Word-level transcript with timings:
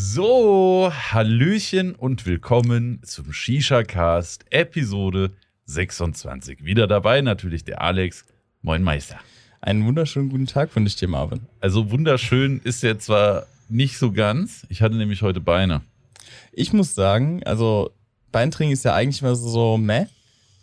So, 0.00 0.92
Hallöchen 0.94 1.96
und 1.96 2.24
willkommen 2.24 3.00
zum 3.02 3.32
Shisha 3.32 3.82
Cast 3.82 4.44
Episode 4.50 5.32
26. 5.64 6.64
Wieder 6.64 6.86
dabei 6.86 7.20
natürlich 7.20 7.64
der 7.64 7.82
Alex. 7.82 8.24
Moin 8.62 8.84
Meister. 8.84 9.18
Einen 9.60 9.84
wunderschönen 9.84 10.28
guten 10.28 10.46
Tag 10.46 10.76
wünsche 10.76 10.90
ich 10.90 10.96
dir, 10.96 11.08
Marvin. 11.08 11.40
Also 11.60 11.90
wunderschön 11.90 12.60
ist 12.62 12.84
ja 12.84 12.96
zwar 12.96 13.46
nicht 13.68 13.98
so 13.98 14.12
ganz. 14.12 14.64
Ich 14.68 14.82
hatte 14.82 14.94
nämlich 14.94 15.22
heute 15.22 15.40
Beine. 15.40 15.80
Ich 16.52 16.72
muss 16.72 16.94
sagen, 16.94 17.42
also 17.42 17.90
Beintraining 18.30 18.74
ist 18.74 18.84
ja 18.84 18.94
eigentlich 18.94 19.20
immer 19.20 19.34
so 19.34 19.78
meh, 19.78 20.06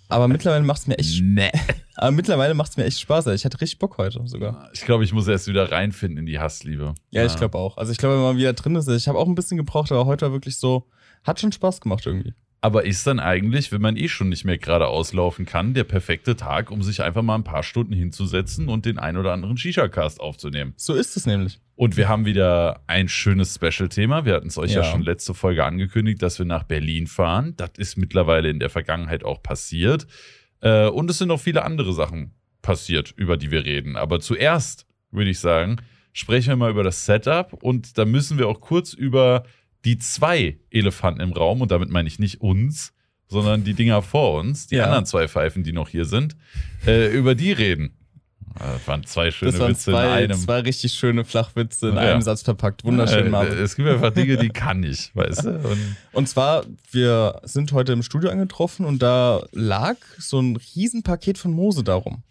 aber 0.07 0.29
mittlerweile 0.29 0.63
macht 0.63 0.79
es 0.79 0.87
mir 0.87 0.97
echt 0.97 1.21
Nee. 1.21 1.51
aber 1.95 2.11
mittlerweile 2.11 2.53
macht 2.53 2.71
es 2.71 2.77
mir 2.77 2.85
echt 2.85 2.99
Spaß. 2.99 3.27
Ich 3.27 3.45
hatte 3.45 3.61
richtig 3.61 3.79
Bock 3.79 3.97
heute 3.97 4.21
sogar. 4.25 4.69
Ich 4.73 4.81
glaube, 4.81 5.03
ich 5.03 5.13
muss 5.13 5.27
erst 5.27 5.47
wieder 5.47 5.71
reinfinden 5.71 6.19
in 6.19 6.25
die 6.25 6.39
Hassliebe. 6.39 6.95
Ja, 7.11 7.25
ich 7.25 7.35
glaube 7.35 7.57
auch. 7.57 7.77
Also 7.77 7.91
ich 7.91 7.97
glaube, 7.97 8.15
wenn 8.15 8.23
man 8.23 8.37
wieder 8.37 8.53
drin 8.53 8.75
ist, 8.75 8.87
ich 8.87 9.07
habe 9.07 9.17
auch 9.17 9.27
ein 9.27 9.35
bisschen 9.35 9.57
gebraucht, 9.57 9.91
aber 9.91 10.05
heute 10.05 10.25
war 10.25 10.33
wirklich 10.33 10.57
so, 10.57 10.87
hat 11.23 11.39
schon 11.39 11.51
Spaß 11.51 11.81
gemacht 11.81 12.05
irgendwie. 12.05 12.33
Aber 12.61 12.83
ist 12.83 13.05
dann 13.05 13.19
eigentlich, 13.19 13.71
wenn 13.71 13.81
man 13.81 13.95
eh 13.95 14.07
schon 14.07 14.29
nicht 14.29 14.43
mehr 14.43 14.57
gerade 14.57 14.87
auslaufen 14.87 15.45
kann, 15.45 15.75
der 15.75 15.83
perfekte 15.83 16.35
Tag, 16.35 16.71
um 16.71 16.81
sich 16.81 17.03
einfach 17.03 17.21
mal 17.21 17.35
ein 17.35 17.43
paar 17.43 17.61
Stunden 17.61 17.93
hinzusetzen 17.93 18.69
und 18.69 18.87
den 18.87 18.97
ein 18.97 19.17
oder 19.17 19.33
anderen 19.33 19.55
Shisha-Cast 19.55 20.19
aufzunehmen? 20.19 20.73
So 20.75 20.95
ist 20.95 21.15
es 21.15 21.27
nämlich. 21.27 21.59
Und 21.75 21.95
wir 21.95 22.09
haben 22.09 22.25
wieder 22.25 22.81
ein 22.87 23.07
schönes 23.07 23.53
Special-Thema. 23.53 24.25
Wir 24.25 24.33
hatten 24.33 24.47
es 24.47 24.57
euch 24.57 24.71
ja. 24.71 24.81
Ja. 24.81 24.91
schon 24.91 25.03
letzte 25.03 25.35
Folge 25.35 25.63
angekündigt, 25.63 26.23
dass 26.23 26.39
wir 26.39 26.47
nach 26.47 26.63
Berlin 26.63 27.05
fahren. 27.05 27.53
Das 27.57 27.71
ist 27.77 27.97
mittlerweile 27.97 28.49
in 28.49 28.59
der 28.59 28.71
Vergangenheit 28.71 29.23
auch 29.23 29.43
passiert. 29.43 30.07
Äh, 30.65 30.87
Und 30.87 31.09
es 31.09 31.19
sind 31.19 31.27
noch 31.29 31.39
viele 31.39 31.63
andere 31.63 31.93
Sachen 31.93 32.33
passiert, 32.61 33.13
über 33.15 33.37
die 33.37 33.51
wir 33.51 33.63
reden. 33.63 33.95
Aber 33.95 34.19
zuerst 34.19 34.85
würde 35.11 35.29
ich 35.29 35.39
sagen, 35.39 35.77
sprechen 36.13 36.49
wir 36.49 36.55
mal 36.55 36.71
über 36.71 36.83
das 36.83 37.05
Setup. 37.05 37.53
Und 37.61 37.97
da 37.97 38.05
müssen 38.05 38.37
wir 38.39 38.47
auch 38.47 38.59
kurz 38.59 38.93
über 38.93 39.43
die 39.85 39.99
zwei 39.99 40.57
Elefanten 40.71 41.21
im 41.21 41.31
Raum, 41.31 41.61
und 41.61 41.69
damit 41.71 41.89
meine 41.91 42.07
ich 42.07 42.17
nicht 42.17 42.41
uns, 42.41 42.91
sondern 43.27 43.63
die 43.63 43.75
Dinger 43.75 44.01
vor 44.01 44.39
uns, 44.39 44.65
die 44.67 44.75
Ja. 44.77 44.85
anderen 44.85 45.05
zwei 45.05 45.27
Pfeifen, 45.27 45.63
die 45.63 45.73
noch 45.73 45.89
hier 45.89 46.05
sind, 46.05 46.35
äh, 46.87 47.07
über 47.15 47.35
die 47.35 47.51
reden. 47.51 47.95
Das 48.57 48.87
waren 48.87 49.03
zwei 49.05 49.31
schöne 49.31 49.51
Das 49.51 49.59
waren 49.59 49.71
Witze 49.71 49.91
in 49.91 49.95
zwei, 49.97 50.11
einem. 50.13 50.37
zwei 50.37 50.59
richtig 50.59 50.93
schöne 50.93 51.25
Flachwitze 51.25 51.89
in 51.89 51.95
Ja. 51.95 52.01
einem 52.01 52.21
Satz 52.21 52.41
verpackt. 52.41 52.83
Wunderschön, 52.85 53.27
Äh, 53.27 53.29
Marvin. 53.29 53.57
Es 53.57 53.75
gibt 53.75 53.87
einfach 53.89 54.11
Dinge, 54.13 54.37
die 54.37 54.49
kann 54.49 54.81
ich, 54.83 55.11
weißt 55.15 55.43
du? 55.45 55.49
Und 55.59 55.77
Und 56.13 56.29
zwar, 56.29 56.63
wir 56.91 57.41
sind 57.43 57.71
heute 57.73 57.91
im 57.93 58.01
Studio 58.03 58.29
angetroffen 58.29 58.85
und 58.85 59.01
da 59.01 59.43
lag 59.51 59.97
so 60.17 60.39
ein 60.39 60.55
Riesenpaket 60.75 61.37
von 61.37 61.51
Mose 61.51 61.83
darum. 61.83 62.23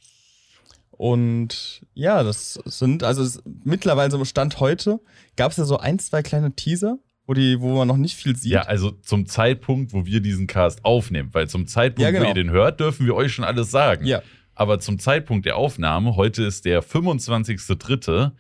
Und 0.91 1.83
ja, 1.95 2.23
das 2.23 2.55
sind, 2.65 3.03
also 3.03 3.23
es, 3.23 3.43
mittlerweile 3.65 4.11
so 4.11 4.25
Stand 4.25 4.61
heute, 4.61 5.01
gab 5.37 5.51
es 5.51 5.57
ja 5.59 5.65
so 5.65 5.79
ein, 5.79 5.99
zwei 5.99 6.23
kleine 6.23 6.55
Teaser, 6.55 6.99
wo, 7.27 7.35
die, 7.35 7.61
wo 7.61 7.77
man 7.77 7.89
noch 7.89 7.97
nicht 7.97 8.15
viel 8.17 8.37
sieht. 8.37 8.53
ja, 8.53 8.63
also 8.63 8.91
zum 8.93 9.27
Zeitpunkt, 9.27 9.93
wo 9.93 10.07
wir 10.07 10.21
diesen 10.21 10.47
Cast 10.47 10.85
aufnehmen, 10.85 11.31
weil 11.33 11.49
zum 11.49 11.67
Zeitpunkt, 11.67 12.03
Ja, 12.03 12.11
genau. 12.11 12.25
wo 12.25 12.29
ihr 12.29 12.35
den 12.35 12.51
hört, 12.51 12.81
dürfen 12.81 13.07
wir 13.07 13.15
euch 13.15 13.33
schon 13.33 13.45
alles 13.45 13.71
sagen. 13.71 14.07
ja. 14.07 14.23
Aber 14.55 14.79
zum 14.79 14.99
Zeitpunkt 14.99 15.47
der 15.47 15.57
Aufnahme, 15.57 16.17
heute 16.17 16.45
ist 16.45 16.65
der 16.65 16.83
25.3., 16.83 18.33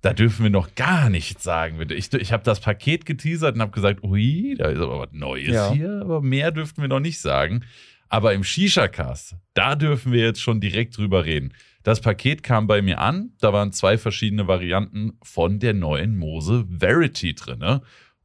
da 0.00 0.12
dürfen 0.12 0.42
wir 0.42 0.50
noch 0.50 0.74
gar 0.74 1.10
nichts 1.10 1.44
sagen. 1.44 1.78
Ich, 1.90 2.12
ich 2.12 2.32
habe 2.32 2.42
das 2.42 2.58
Paket 2.58 3.06
geteasert 3.06 3.54
und 3.54 3.60
habe 3.60 3.70
gesagt, 3.70 4.02
ui, 4.02 4.56
da 4.58 4.66
ist 4.66 4.80
aber 4.80 4.98
was 4.98 5.12
Neues 5.12 5.54
Ja. 5.54 5.72
hier, 5.72 6.00
aber 6.02 6.20
mehr 6.20 6.50
dürften 6.50 6.82
wir 6.82 6.88
noch 6.88 6.98
nicht 6.98 7.20
sagen. 7.20 7.64
Aber 8.08 8.34
im 8.34 8.42
Shisha-Cast, 8.42 9.36
da 9.54 9.76
dürfen 9.76 10.12
wir 10.12 10.24
jetzt 10.24 10.40
schon 10.42 10.60
direkt 10.60 10.98
drüber 10.98 11.24
reden. 11.24 11.54
Das 11.84 12.00
Paket 12.00 12.42
kam 12.42 12.66
bei 12.66 12.82
mir 12.82 12.98
an, 12.98 13.30
da 13.40 13.52
waren 13.52 13.72
zwei 13.72 13.96
verschiedene 13.96 14.48
Varianten 14.48 15.12
von 15.22 15.60
der 15.60 15.72
neuen 15.72 16.16
Mose 16.16 16.66
Verity 16.68 17.34
drin. 17.34 17.80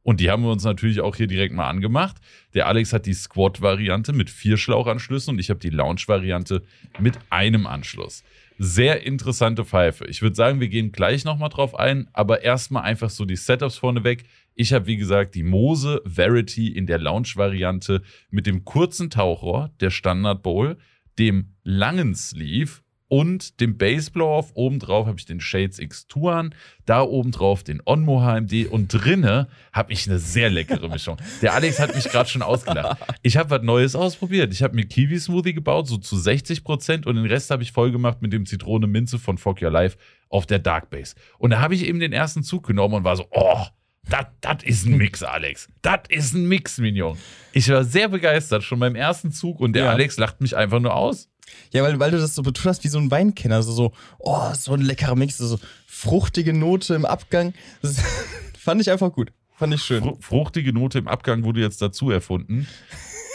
Und 0.08 0.20
die 0.20 0.30
haben 0.30 0.42
wir 0.42 0.50
uns 0.50 0.64
natürlich 0.64 1.02
auch 1.02 1.16
hier 1.16 1.26
direkt 1.26 1.52
mal 1.52 1.68
angemacht. 1.68 2.16
Der 2.54 2.66
Alex 2.66 2.94
hat 2.94 3.04
die 3.04 3.12
Squad-Variante 3.12 4.14
mit 4.14 4.30
vier 4.30 4.56
Schlauchanschlüssen 4.56 5.34
und 5.34 5.38
ich 5.38 5.50
habe 5.50 5.60
die 5.60 5.68
Lounge-Variante 5.68 6.62
mit 6.98 7.18
einem 7.28 7.66
Anschluss. 7.66 8.24
Sehr 8.58 9.02
interessante 9.04 9.66
Pfeife. 9.66 10.06
Ich 10.06 10.22
würde 10.22 10.34
sagen, 10.34 10.60
wir 10.60 10.68
gehen 10.68 10.92
gleich 10.92 11.26
nochmal 11.26 11.50
drauf 11.50 11.78
ein, 11.78 12.08
aber 12.14 12.42
erstmal 12.42 12.84
einfach 12.84 13.10
so 13.10 13.26
die 13.26 13.36
Setups 13.36 13.76
vorneweg. 13.76 14.24
Ich 14.54 14.72
habe, 14.72 14.86
wie 14.86 14.96
gesagt, 14.96 15.34
die 15.34 15.42
Mose 15.42 16.00
Verity 16.06 16.68
in 16.68 16.86
der 16.86 16.96
Lounge-Variante 16.96 18.00
mit 18.30 18.46
dem 18.46 18.64
kurzen 18.64 19.10
Tauchrohr, 19.10 19.72
der 19.80 19.90
Standard 19.90 20.42
Bowl, 20.42 20.78
dem 21.18 21.52
langen 21.64 22.14
Sleeve 22.14 22.80
und 23.08 23.60
dem 23.60 23.76
Baseblow-Off. 23.78 24.50
Obendrauf 24.54 25.06
habe 25.06 25.18
ich 25.18 25.24
den 25.26 25.40
Shades 25.40 25.78
X 25.78 26.06
Tuan, 26.06 26.54
da 26.86 27.02
obendrauf 27.02 27.62
den 27.64 27.82
Onmo 27.84 28.20
HMD 28.22 28.66
und 28.70 28.88
drinne 28.88 29.48
habe 29.72 29.92
ich 29.92 30.06
eine 30.08 30.18
sehr 30.18 30.50
leckere 30.50 30.88
Mischung. 30.88 31.16
Der 31.42 31.54
Alex 31.54 31.80
hat 31.80 31.94
mich 31.94 32.04
gerade 32.04 32.28
schon 32.28 32.42
ausgelacht. 32.42 32.98
Ich 33.22 33.36
habe 33.36 33.50
was 33.50 33.62
Neues 33.62 33.96
ausprobiert. 33.96 34.52
Ich 34.52 34.62
habe 34.62 34.74
mir 34.76 34.84
Kiwi-Smoothie 34.86 35.54
gebaut, 35.54 35.88
so 35.88 35.96
zu 35.96 36.16
60 36.16 36.64
Prozent 36.64 37.06
und 37.06 37.16
den 37.16 37.26
Rest 37.26 37.50
habe 37.50 37.62
ich 37.62 37.72
voll 37.72 37.90
gemacht 37.90 38.22
mit 38.22 38.32
dem 38.32 38.46
Zitrone-Minze 38.46 39.18
von 39.18 39.38
Fuck 39.38 39.62
Your 39.62 39.70
Life 39.70 39.96
auf 40.28 40.46
der 40.46 40.58
Dark 40.58 40.90
Base. 40.90 41.14
Und 41.38 41.50
da 41.50 41.60
habe 41.60 41.74
ich 41.74 41.86
eben 41.86 42.00
den 42.00 42.12
ersten 42.12 42.42
Zug 42.42 42.66
genommen 42.66 42.94
und 42.94 43.04
war 43.04 43.16
so, 43.16 43.26
oh, 43.30 43.64
das 44.10 44.62
ist 44.64 44.86
ein 44.86 44.96
Mix, 44.96 45.22
Alex. 45.22 45.68
Das 45.82 46.00
ist 46.08 46.34
ein 46.34 46.46
Mix, 46.48 46.78
Mignon. 46.78 47.18
Ich 47.52 47.68
war 47.68 47.84
sehr 47.84 48.08
begeistert 48.08 48.62
schon 48.64 48.78
beim 48.80 48.94
ersten 48.94 49.32
Zug 49.32 49.60
und 49.60 49.74
der 49.74 49.84
Ja. 49.84 49.90
Alex 49.90 50.16
lacht 50.16 50.40
mich 50.40 50.56
einfach 50.56 50.80
nur 50.80 50.94
aus. 50.94 51.28
Ja, 51.72 51.82
weil, 51.82 51.98
weil 52.00 52.10
du 52.10 52.18
das 52.18 52.34
so 52.34 52.42
betont 52.42 52.66
hast 52.66 52.84
wie 52.84 52.88
so 52.88 52.98
ein 52.98 53.10
Weinkenner. 53.10 53.56
Also 53.56 53.72
so, 53.72 53.92
oh, 54.18 54.52
so 54.54 54.72
ein 54.74 54.80
leckerer 54.80 55.16
Mix, 55.16 55.38
so 55.38 55.58
fruchtige 55.86 56.52
Note 56.52 56.94
im 56.94 57.04
Abgang. 57.04 57.54
Das 57.82 57.96
fand 58.58 58.80
ich 58.80 58.90
einfach 58.90 59.12
gut. 59.12 59.32
Fand 59.56 59.74
ich 59.74 59.82
schön. 59.82 60.02
Fru- 60.04 60.16
Fruchtige 60.20 60.72
Note 60.72 60.98
im 60.98 61.08
Abgang 61.08 61.42
wurde 61.44 61.60
jetzt 61.60 61.82
dazu 61.82 62.10
erfunden. 62.10 62.66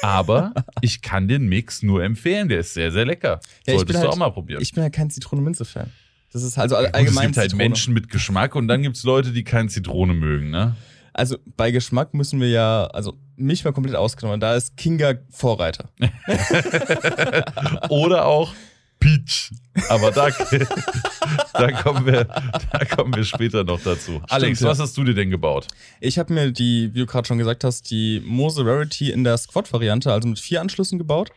Aber 0.01 0.53
ich 0.81 1.01
kann 1.01 1.27
den 1.27 1.47
Mix 1.47 1.83
nur 1.83 2.03
empfehlen. 2.03 2.49
Der 2.49 2.59
ist 2.59 2.73
sehr, 2.73 2.91
sehr 2.91 3.05
lecker. 3.05 3.39
Ja, 3.65 3.73
ich 3.73 3.79
Solltest 3.79 3.85
bin 3.87 3.93
du 3.95 3.99
halt- 3.99 4.09
auch 4.09 4.15
mal 4.17 4.29
probieren. 4.31 4.61
Ich 4.61 4.71
bin 4.73 4.83
ja 4.83 4.89
kein 4.89 5.09
Zitrone-Minze-Fan. 5.09 5.91
Das 6.31 6.41
ist 6.43 6.57
also 6.57 6.75
Gut, 6.75 6.85
es 6.87 6.93
allgemein 6.93 7.25
gibt 7.27 7.37
halt 7.37 7.51
Zitrone. 7.51 7.69
Menschen 7.69 7.93
mit 7.93 8.09
Geschmack 8.09 8.55
und 8.55 8.67
dann 8.67 8.81
gibt 8.81 8.95
es 8.97 9.03
Leute, 9.03 9.31
die 9.31 9.43
keine 9.43 9.69
Zitrone 9.69 10.13
mögen. 10.13 10.49
Ne? 10.49 10.75
Also 11.13 11.37
bei 11.57 11.71
Geschmack 11.71 12.13
müssen 12.13 12.41
wir 12.41 12.49
ja, 12.49 12.85
also 12.87 13.13
mich 13.35 13.63
mal 13.63 13.71
komplett 13.71 13.95
ausgenommen. 13.95 14.39
Da 14.39 14.55
ist 14.55 14.75
Kinga 14.77 15.15
Vorreiter. 15.29 15.89
Oder 17.89 18.25
auch 18.25 18.53
Peach. 18.99 19.51
Aber 19.89 20.11
da, 20.11 20.29
da, 21.53 21.71
kommen 21.71 22.05
wir, 22.05 22.25
da 22.25 22.85
kommen 22.85 23.15
wir 23.15 23.25
später 23.25 23.63
noch 23.63 23.81
dazu. 23.81 24.21
Alex, 24.29 24.61
ja. 24.61 24.69
was 24.69 24.79
hast 24.79 24.95
du 24.97 25.03
dir 25.03 25.13
denn 25.13 25.29
gebaut? 25.29 25.67
Ich 25.99 26.17
habe 26.17 26.33
mir 26.33 26.51
die, 26.51 26.93
wie 26.93 26.99
du 26.99 27.05
gerade 27.05 27.27
schon 27.27 27.37
gesagt 27.37 27.63
hast, 27.63 27.89
die 27.91 28.21
Mose 28.25 28.65
Rarity 28.65 29.11
in 29.11 29.23
der 29.23 29.37
Squad-Variante, 29.37 30.11
also 30.11 30.27
mit 30.27 30.39
vier 30.39 30.61
Anschlüssen 30.61 30.97
gebaut, 30.97 31.31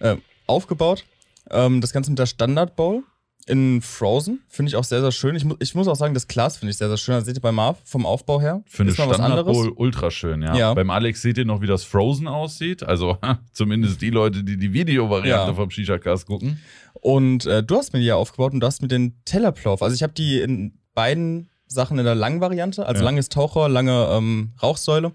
äh, 0.00 0.16
aufgebaut. 0.46 1.04
Ähm, 1.50 1.80
das 1.80 1.92
Ganze 1.92 2.10
mit 2.10 2.18
der 2.18 2.26
Standard 2.26 2.76
Bowl 2.76 3.04
in 3.48 3.80
Frozen. 3.82 4.40
Finde 4.48 4.70
ich 4.70 4.76
auch 4.76 4.84
sehr, 4.84 5.00
sehr 5.00 5.12
schön. 5.12 5.34
Ich, 5.36 5.44
mu 5.44 5.54
ich 5.58 5.74
muss 5.74 5.88
auch 5.88 5.96
sagen, 5.96 6.14
das 6.14 6.28
Glas 6.28 6.56
finde 6.58 6.70
ich 6.70 6.76
sehr, 6.78 6.88
sehr 6.88 6.96
schön. 6.96 7.14
Das 7.14 7.24
seht 7.24 7.36
ihr 7.36 7.40
bei 7.40 7.52
Marv 7.52 7.78
vom 7.84 8.06
Aufbau 8.06 8.40
her. 8.40 8.62
Für 8.66 8.82
eine 8.82 8.90
Ist 8.92 8.98
mal 8.98 9.08
was 9.08 9.16
Standard 9.16 9.38
anderes. 9.40 9.56
Bowl 9.56 9.72
ultra 9.76 10.10
schön, 10.10 10.42
ja. 10.42 10.54
Ja. 10.56 10.74
Beim 10.74 10.90
Alex 10.90 11.22
seht 11.22 11.38
ihr 11.38 11.44
noch, 11.44 11.60
wie 11.60 11.66
das 11.66 11.84
Frozen 11.84 12.28
aussieht. 12.28 12.82
Also 12.82 13.18
zumindest 13.52 14.00
die 14.02 14.10
Leute, 14.10 14.44
die 14.44 14.56
die 14.56 14.72
Videovariante 14.72 15.48
Ja. 15.50 15.54
vom 15.54 15.70
Shisha-Cast 15.70 16.26
gucken. 16.26 16.60
Und 16.94 17.46
äh, 17.46 17.62
du 17.62 17.76
hast 17.76 17.92
mir 17.92 18.00
die 18.00 18.06
ja 18.06 18.16
aufgebaut 18.16 18.52
und 18.52 18.60
du 18.60 18.66
hast 18.66 18.82
mir 18.82 18.88
den 18.88 19.14
Tellerplauf. 19.24 19.82
Also 19.82 19.94
ich 19.94 20.02
habe 20.02 20.12
die 20.12 20.40
in 20.40 20.78
beiden 20.94 21.48
Sachen 21.66 21.98
in 21.98 22.04
der 22.04 22.14
langen 22.14 22.40
Variante, 22.40 22.86
also 22.86 23.00
Ja. 23.00 23.04
langes 23.04 23.28
Taucher, 23.28 23.68
lange 23.68 24.08
ähm, 24.10 24.52
Rauchsäule 24.62 25.12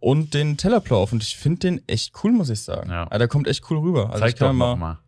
und 0.00 0.34
den 0.34 0.56
Tellerplauf. 0.56 1.12
Und 1.12 1.22
ich 1.22 1.36
finde 1.36 1.58
den 1.60 1.82
echt 1.88 2.12
cool, 2.22 2.32
muss 2.32 2.50
ich 2.50 2.60
sagen. 2.60 2.90
Ja. 2.90 3.06
der 3.06 3.28
kommt 3.28 3.46
echt 3.48 3.62
cool 3.70 3.78
rüber. 3.78 4.06
Also 4.10 4.20
Zeig 4.20 4.30
ich 4.30 4.36
kann 4.36 4.48
doch 4.48 4.54
mal. 4.54 4.70
nochmal. 4.72 4.98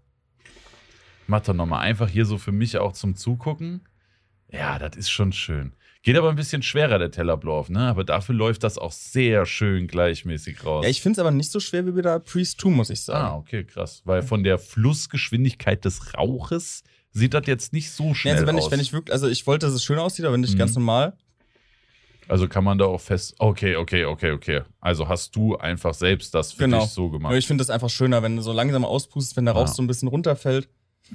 Mach 1.28 1.42
doch 1.42 1.54
nochmal. 1.54 1.80
Einfach 1.82 2.08
hier 2.08 2.24
so 2.24 2.38
für 2.38 2.52
mich 2.52 2.76
auch 2.78 2.92
zum 2.94 3.14
Zugucken. 3.14 3.82
Ja, 4.50 4.78
das 4.78 4.96
ist 4.96 5.10
schon 5.10 5.32
schön. 5.32 5.74
Geht 6.02 6.16
aber 6.16 6.30
ein 6.30 6.36
bisschen 6.36 6.62
schwerer, 6.62 6.98
der 6.98 7.10
Tellerblauf, 7.10 7.68
ne? 7.68 7.80
Aber 7.88 8.02
dafür 8.02 8.34
läuft 8.34 8.62
das 8.64 8.78
auch 8.78 8.92
sehr 8.92 9.44
schön 9.44 9.86
gleichmäßig 9.88 10.64
raus. 10.64 10.84
Ja, 10.84 10.90
ich 10.90 11.02
finde 11.02 11.14
es 11.14 11.18
aber 11.18 11.30
nicht 11.32 11.50
so 11.50 11.60
schwer 11.60 11.86
wie 11.86 11.90
bei 11.90 12.00
der 12.02 12.18
Priest 12.20 12.60
2, 12.62 12.70
muss 12.70 12.88
ich 12.88 13.00
ah, 13.00 13.02
sagen. 13.02 13.34
okay, 13.36 13.64
krass. 13.64 14.00
Weil 14.06 14.22
von 14.22 14.42
der 14.42 14.58
Flussgeschwindigkeit 14.58 15.84
des 15.84 16.14
Rauches 16.16 16.82
sieht 17.10 17.34
das 17.34 17.42
jetzt 17.46 17.72
nicht 17.74 17.90
so 17.90 18.04
Nee, 18.04 18.14
schnell 18.14 18.34
also 18.34 18.46
wenn 18.46 18.56
aus. 18.56 18.66
ich, 18.66 18.70
wenn 18.70 18.80
ich 18.80 18.92
wirklich, 18.94 19.12
also 19.12 19.28
ich 19.28 19.46
wollte, 19.46 19.66
dass 19.66 19.74
es 19.74 19.84
schön 19.84 19.98
aussieht, 19.98 20.24
aber 20.24 20.32
wenn 20.34 20.44
ich 20.44 20.54
Mhm. 20.54 20.58
ganz 20.58 20.74
normal. 20.74 21.14
also 22.28 22.46
kann 22.48 22.62
man 22.64 22.78
da 22.78 22.84
auch 22.86 23.00
fest. 23.00 23.34
Okay, 23.38 23.76
okay, 23.76 24.04
okay, 24.04 24.30
okay. 24.32 24.62
Also 24.80 25.08
hast 25.08 25.34
du 25.36 25.56
einfach 25.56 25.94
selbst 25.94 26.34
das 26.34 26.52
für 26.52 26.64
Genau. 26.64 26.80
dich 26.82 26.90
so 26.90 27.10
gemacht. 27.10 27.30
Nur 27.32 27.38
ich 27.38 27.46
finde 27.46 27.62
das 27.62 27.70
einfach 27.70 27.90
schöner, 27.90 28.22
wenn 28.22 28.36
du 28.36 28.42
so 28.42 28.52
langsam 28.52 28.84
auspustest, 28.84 29.36
wenn 29.36 29.46
der 29.46 29.54
Rauch 29.54 29.66
Ja. 29.66 29.74
so 29.74 29.82
ein 29.82 29.86
bisschen 29.86 30.08
runterfällt. 30.08 30.68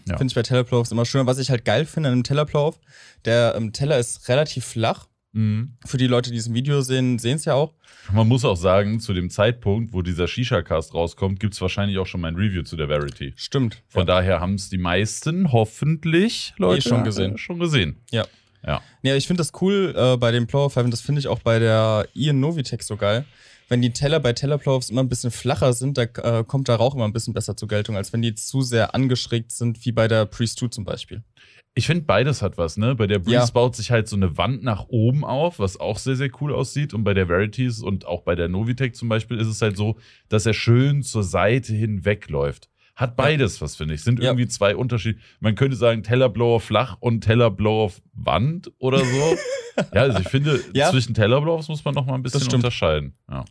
Ja. 0.08 0.18
Finde 0.18 0.32
ich 0.32 0.36
bei 0.36 0.44
Tellerplaufs 0.44 0.92
immer 0.92 1.06
schöner. 1.06 1.28
Was 1.28 1.38
ich 1.38 1.50
halt 1.50 1.66
geil 1.66 1.86
finde 1.86 2.10
an 2.10 2.14
einem 2.14 2.24
Tellerplauf, 2.24 2.80
der 3.26 3.54
ähm, 3.56 3.74
Teller 3.74 4.00
ist 4.00 4.28
relativ 4.28 4.66
flach. 4.66 5.08
Mhm. 5.34 5.74
Für 5.86 5.98
die 5.98 6.08
Leute, 6.08 6.30
die 6.30 6.36
diesen 6.36 6.54
Video 6.54 6.82
sehen, 6.82 7.18
sehen 7.18 7.38
es 7.38 7.46
ja 7.46 7.56
auch. 7.56 7.74
Man 8.12 8.28
muss 8.28 8.46
auch 8.46 8.56
sagen, 8.56 9.00
zu 9.00 9.14
dem 9.14 9.30
Zeitpunkt, 9.30 9.94
wo 9.94 10.02
dieser 10.02 10.28
Shisha-Cast 10.28 10.94
rauskommt, 10.94 11.40
gibt 11.40 11.54
es 11.54 11.62
wahrscheinlich 11.62 11.98
auch 11.98 12.06
schon 12.06 12.22
mein 12.22 12.36
Review 12.36 12.64
zu 12.64 12.76
der 12.76 12.88
Verity. 12.88 13.34
Stimmt. 13.36 13.82
Von 13.88 14.06
daher 14.06 14.40
haben 14.40 14.56
es 14.56 14.70
die 14.70 14.78
meisten 14.78 15.52
hoffentlich 15.52 16.54
Leute 16.58 16.88
schon 16.88 17.04
gesehen. 17.04 17.36
äh, 17.36 17.38
schon 17.38 17.60
gesehen. 17.60 17.98
Ja. 18.12 18.26
Ja. 18.66 18.82
Ja, 19.02 19.16
ich 19.16 19.28
finde 19.28 19.42
das 19.42 19.52
cool 19.62 19.94
äh, 19.98 20.18
bei 20.18 20.32
den 20.32 20.48
Plower-Pfeifen, 20.48 20.92
das 20.92 21.02
finde 21.02 21.20
ich 21.20 21.28
auch 21.28 21.40
bei 21.40 21.60
der 21.60 22.08
Ian 22.14 22.40
Novitec 22.40 22.84
so 22.84 22.96
geil. 22.96 23.26
Wenn 23.70 23.82
die 23.82 23.92
Teller 23.92 24.20
bei 24.20 24.34
Teller 24.34 24.58
Plovers 24.58 24.90
immer 24.90 25.02
ein 25.02 25.10
bisschen 25.10 25.32
flacher 25.32 25.74
sind, 25.74 25.98
da 25.98 26.04
äh, 26.04 26.44
kommt 26.44 26.68
der 26.68 26.76
Rauch 26.76 26.96
immer 26.96 27.06
ein 27.06 27.14
bisschen 27.14 27.34
besser 27.34 27.56
zur 27.56 27.68
Geltung, 27.68 27.96
als 27.96 28.14
wenn 28.14 28.22
die 28.22 28.36
zu 28.36 28.62
sehr 28.62 28.94
angeschrägt 28.94 29.52
sind, 29.52 29.84
wie 29.86 29.92
bei 29.92 30.08
der 30.08 30.26
Priest 30.26 30.60
2 30.60 30.68
zum 30.68 30.84
Beispiel. 30.86 31.24
Ich 31.76 31.88
finde, 31.88 32.04
beides 32.04 32.44
hat 32.44 32.58
was, 32.60 32.78
ne? 32.78 32.94
Bei 32.94 33.08
der 33.08 33.18
Breeze 33.18 33.32
Ja. 33.32 33.52
baut 33.52 33.76
sich 33.76 33.90
halt 33.90 34.08
so 34.08 34.16
eine 34.16 34.38
Wand 34.38 34.64
nach 34.64 34.86
oben 34.90 35.26
auf, 35.26 35.58
was 35.58 35.80
auch 35.80 35.98
sehr, 35.98 36.16
sehr 36.16 36.30
cool 36.40 36.54
aussieht. 36.54 36.94
Und 36.94 37.04
bei 37.04 37.16
der 37.16 37.28
Verities 37.30 37.82
und 37.82 38.06
auch 38.06 38.22
bei 38.22 38.36
der 38.36 38.48
Novitec 38.48 38.96
zum 38.96 39.10
Beispiel 39.10 39.40
ist 39.40 39.48
es 39.48 39.60
halt 39.62 39.76
so, 39.76 39.98
dass 40.30 40.46
er 40.46 40.54
schön 40.54 41.02
zur 41.02 41.24
Seite 41.24 41.74
hin 41.74 42.06
wegläuft. 42.06 42.70
Hat 42.96 43.16
beides 43.16 43.60
was, 43.62 43.76
finde 43.76 43.96
ich. 43.96 44.04
Sind 44.04 44.20
Ja. 44.20 44.26
irgendwie 44.32 44.48
zwei 44.48 44.76
Unterschiede. 44.76 45.20
Man 45.40 45.56
könnte 45.56 45.76
sagen, 45.76 46.04
Tellerblower 46.04 46.60
flach 46.60 46.96
und 47.00 47.22
Tellerblower 47.22 47.92
Wand 48.14 48.72
oder 48.78 49.00
so. 49.00 49.36
ja, 49.94 50.02
also 50.04 50.20
ich 50.20 50.28
finde, 50.30 50.60
Ja. 50.76 50.92
zwischen 50.92 51.14
Tellerblowers 51.16 51.68
muss 51.70 51.84
man 51.84 51.96
noch 51.96 52.06
mal 52.06 52.14
ein 52.16 52.24
bisschen 52.24 52.54
unterscheiden. 52.54 53.16
Ja. 53.30 53.46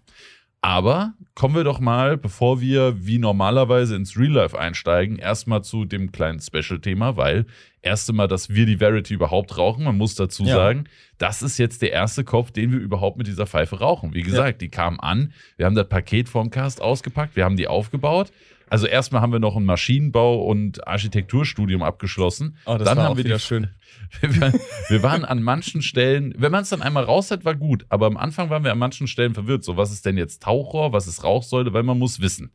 Aber 0.64 1.14
kommen 1.34 1.56
wir 1.56 1.64
doch 1.64 1.80
mal, 1.80 2.16
bevor 2.16 2.60
wir 2.60 3.04
wie 3.04 3.18
normalerweise 3.18 3.96
ins 3.96 4.16
Real 4.16 4.30
Life 4.30 4.56
einsteigen, 4.56 5.16
erstmal 5.18 5.64
zu 5.64 5.84
dem 5.84 6.12
kleinen 6.12 6.38
Special-Thema, 6.38 7.16
weil 7.16 7.46
erste 7.80 8.12
Mal, 8.12 8.28
dass 8.28 8.48
wir 8.48 8.64
die 8.64 8.76
Verity 8.76 9.14
überhaupt 9.14 9.58
rauchen, 9.58 9.82
man 9.82 9.96
muss 9.98 10.14
dazu 10.14 10.44
Ja. 10.44 10.54
sagen, 10.54 10.84
das 11.18 11.42
ist 11.42 11.58
jetzt 11.58 11.82
der 11.82 11.90
erste 11.90 12.22
Kopf, 12.22 12.52
den 12.52 12.70
wir 12.70 12.78
überhaupt 12.78 13.18
mit 13.18 13.26
dieser 13.26 13.48
Pfeife 13.48 13.80
rauchen. 13.80 14.14
Wie 14.14 14.22
gesagt, 14.22 14.62
die 14.62 14.68
kam 14.68 15.00
an, 15.00 15.32
wir 15.56 15.66
haben 15.66 15.74
das 15.74 15.88
Paket 15.88 16.28
vom 16.28 16.50
Cast 16.50 16.80
ausgepackt, 16.80 17.34
wir 17.34 17.44
haben 17.44 17.56
die 17.56 17.66
aufgebaut. 17.66 18.30
Also 18.72 18.86
erstmal 18.86 19.20
haben 19.20 19.32
wir 19.32 19.38
noch 19.38 19.54
ein 19.54 19.66
Maschinenbau- 19.66 20.46
und 20.46 20.86
Architekturstudium 20.88 21.82
abgeschlossen. 21.82 22.56
Oh, 22.64 22.76
das 22.78 22.84
Dann 22.86 22.96
war 22.96 23.04
haben 23.04 23.12
auch 23.12 23.16
wir 23.18 23.24
wieder 23.24 23.36
die- 23.36 23.42
schön. 23.42 23.68
wir, 24.22 24.40
waren- 24.40 24.60
wir 24.88 25.02
waren 25.02 25.24
an 25.26 25.42
manchen 25.42 25.82
Stellen, 25.82 26.32
wenn 26.38 26.50
man 26.50 26.62
es 26.62 26.70
dann 26.70 26.80
einmal 26.80 27.04
raus 27.04 27.30
hat, 27.30 27.44
war 27.44 27.54
gut. 27.54 27.84
Aber 27.90 28.06
am 28.06 28.16
Anfang 28.16 28.48
waren 28.48 28.64
wir 28.64 28.72
an 28.72 28.78
manchen 28.78 29.08
Stellen 29.08 29.34
verwirrt. 29.34 29.62
So, 29.62 29.76
was 29.76 29.92
ist 29.92 30.06
denn 30.06 30.16
jetzt 30.16 30.42
Tauchrohr, 30.42 30.94
was 30.94 31.06
ist 31.06 31.22
Rauchsäule? 31.22 31.74
Weil 31.74 31.82
man 31.82 31.98
muss 31.98 32.20
wissen. 32.22 32.52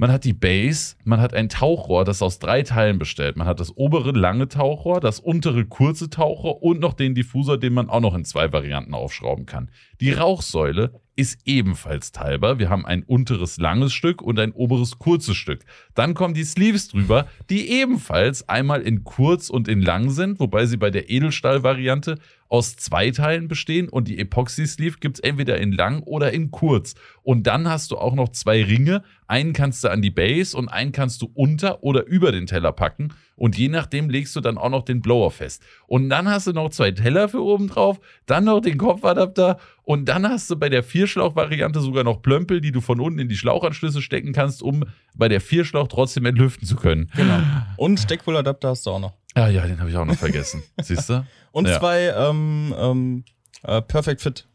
Man 0.00 0.10
hat 0.10 0.24
die 0.24 0.32
Base, 0.32 0.96
man 1.04 1.20
hat 1.20 1.34
ein 1.34 1.50
Tauchrohr, 1.50 2.06
das 2.06 2.22
aus 2.22 2.38
drei 2.38 2.62
Teilen 2.62 2.98
bestellt. 2.98 3.36
Man 3.36 3.46
hat 3.46 3.60
das 3.60 3.76
obere 3.76 4.12
lange 4.12 4.48
Tauchrohr, 4.48 4.98
das 4.98 5.20
untere 5.20 5.66
kurze 5.66 6.08
Tauchrohr 6.08 6.62
und 6.62 6.80
noch 6.80 6.94
den 6.94 7.14
Diffusor, 7.14 7.58
den 7.58 7.74
man 7.74 7.90
auch 7.90 8.00
noch 8.00 8.14
in 8.14 8.24
zwei 8.24 8.50
Varianten 8.50 8.94
aufschrauben 8.94 9.44
kann. 9.44 9.70
Die 10.00 10.12
Rauchsäule 10.12 11.02
ist 11.16 11.40
ebenfalls 11.44 12.12
teilbar. 12.12 12.58
Wir 12.58 12.70
haben 12.70 12.86
ein 12.86 13.02
unteres 13.02 13.58
langes 13.58 13.92
Stück 13.92 14.22
und 14.22 14.38
ein 14.38 14.52
oberes 14.52 14.98
kurzes 14.98 15.36
Stück. 15.36 15.66
Dann 15.94 16.14
kommen 16.14 16.32
die 16.32 16.44
Sleeves 16.44 16.88
drüber, 16.88 17.26
die 17.50 17.68
ebenfalls 17.68 18.48
einmal 18.48 18.80
in 18.80 19.04
kurz 19.04 19.50
und 19.50 19.68
in 19.68 19.82
lang 19.82 20.08
sind, 20.08 20.40
wobei 20.40 20.64
sie 20.64 20.78
bei 20.78 20.90
der 20.90 21.10
Edelstahl-Variante 21.10 22.18
aus 22.50 22.76
zwei 22.76 23.12
Teilen 23.12 23.48
bestehen 23.48 23.88
und 23.88 24.08
die 24.08 24.18
Epoxy-Sleeve 24.18 24.98
gibt 24.98 25.18
es 25.18 25.20
entweder 25.20 25.58
in 25.58 25.72
lang 25.72 26.02
oder 26.02 26.32
in 26.32 26.50
kurz. 26.50 26.94
Und 27.22 27.46
dann 27.46 27.68
hast 27.68 27.92
du 27.92 27.96
auch 27.96 28.14
noch 28.14 28.30
zwei 28.30 28.62
Ringe. 28.62 29.04
Einen 29.28 29.52
kannst 29.52 29.84
du 29.84 29.88
an 29.88 30.02
die 30.02 30.10
Base 30.10 30.56
und 30.56 30.68
einen 30.68 30.90
kannst 30.90 31.22
du 31.22 31.30
unter 31.32 31.84
oder 31.84 32.04
über 32.06 32.32
den 32.32 32.46
Teller 32.46 32.72
packen. 32.72 33.14
Und 33.40 33.56
je 33.56 33.68
nachdem 33.70 34.10
legst 34.10 34.36
du 34.36 34.42
dann 34.42 34.58
auch 34.58 34.68
noch 34.68 34.82
den 34.84 35.00
Blower 35.00 35.30
fest. 35.30 35.62
Und 35.86 36.10
dann 36.10 36.28
hast 36.28 36.46
du 36.46 36.52
noch 36.52 36.68
zwei 36.68 36.90
Teller 36.90 37.26
für 37.26 37.40
oben 37.42 37.68
drauf, 37.68 37.98
dann 38.26 38.44
noch 38.44 38.60
den 38.60 38.76
Kopfadapter 38.76 39.58
und 39.82 40.04
dann 40.10 40.28
hast 40.28 40.50
du 40.50 40.56
bei 40.56 40.68
der 40.68 40.82
Vierschlauch-Variante 40.82 41.80
sogar 41.80 42.04
noch 42.04 42.20
Plömpel, 42.20 42.60
die 42.60 42.70
du 42.70 42.82
von 42.82 43.00
unten 43.00 43.18
in 43.18 43.30
die 43.30 43.36
Schlauchanschlüsse 43.38 44.02
stecken 44.02 44.34
kannst, 44.34 44.62
um 44.62 44.84
bei 45.14 45.28
der 45.28 45.40
Vierschlauch 45.40 45.88
trotzdem 45.88 46.26
entlüften 46.26 46.66
zu 46.68 46.76
können. 46.76 47.10
Genau. 47.16 47.38
Und 47.78 47.98
Steckpooladapter 47.98 48.68
hast 48.68 48.84
du 48.84 48.90
auch 48.90 49.00
noch. 49.00 49.14
Ah 49.34 49.48
ja, 49.48 49.66
den 49.66 49.80
habe 49.80 49.88
ich 49.88 49.96
auch 49.96 50.04
noch 50.04 50.16
vergessen. 50.18 50.62
Siehst 50.82 51.08
du? 51.08 51.24
Und 51.50 51.66
Ja. 51.66 51.78
zwei 51.78 52.08
ähm, 52.14 52.74
ähm, 52.78 53.24
äh, 53.62 53.80
Perfect 53.80 54.20
Fit 54.20 54.46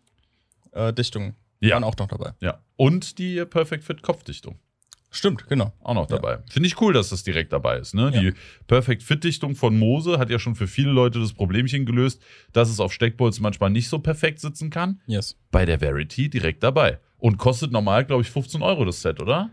äh, 0.73 0.93
Dichtungen 0.93 1.33
Ja. 1.59 1.73
waren 1.73 1.83
auch 1.85 1.97
noch 1.97 2.07
dabei. 2.07 2.33
Ja. 2.39 2.59
Und 2.75 3.17
die 3.17 3.43
Perfect 3.45 3.83
Fit 3.83 4.03
Kopfdichtung. 4.03 4.59
Stimmt, 5.11 5.47
genau. 5.47 5.71
Auch 5.81 5.93
noch 5.93 6.09
Ja. 6.09 6.17
dabei. 6.17 6.39
Finde 6.49 6.67
ich 6.67 6.79
cool, 6.81 6.91
dass 6.93 7.09
das 7.09 7.23
direkt 7.23 7.53
dabei 7.53 7.77
ist. 7.77 7.93
Ne? 7.93 8.11
Ja. 8.13 8.19
Die 8.19 8.33
Perfect 8.67 9.01
Fit 9.01 9.23
Dichtung 9.23 9.55
von 9.55 9.77
Mose 9.77 10.19
hat 10.19 10.29
ja 10.29 10.39
schon 10.39 10.55
für 10.55 10.67
viele 10.67 10.91
Leute 10.91 11.19
das 11.19 11.31
Problemchen 11.33 11.85
gelöst, 11.85 12.21
dass 12.51 12.69
es 12.69 12.79
auf 12.81 12.91
Steckbolzen 12.91 13.41
manchmal 13.41 13.69
nicht 13.69 13.87
so 13.87 13.99
perfekt 13.99 14.39
sitzen 14.41 14.69
kann. 14.69 14.99
Yes. 15.07 15.37
Bei 15.51 15.65
der 15.65 15.79
Verity 15.79 16.29
direkt 16.29 16.63
dabei. 16.63 16.99
Und 17.17 17.37
kostet 17.37 17.71
normal, 17.71 18.03
glaube 18.05 18.23
ich, 18.23 18.29
15 18.29 18.61
Euro 18.61 18.83
das 18.83 19.01
Set, 19.01 19.21
oder? 19.21 19.49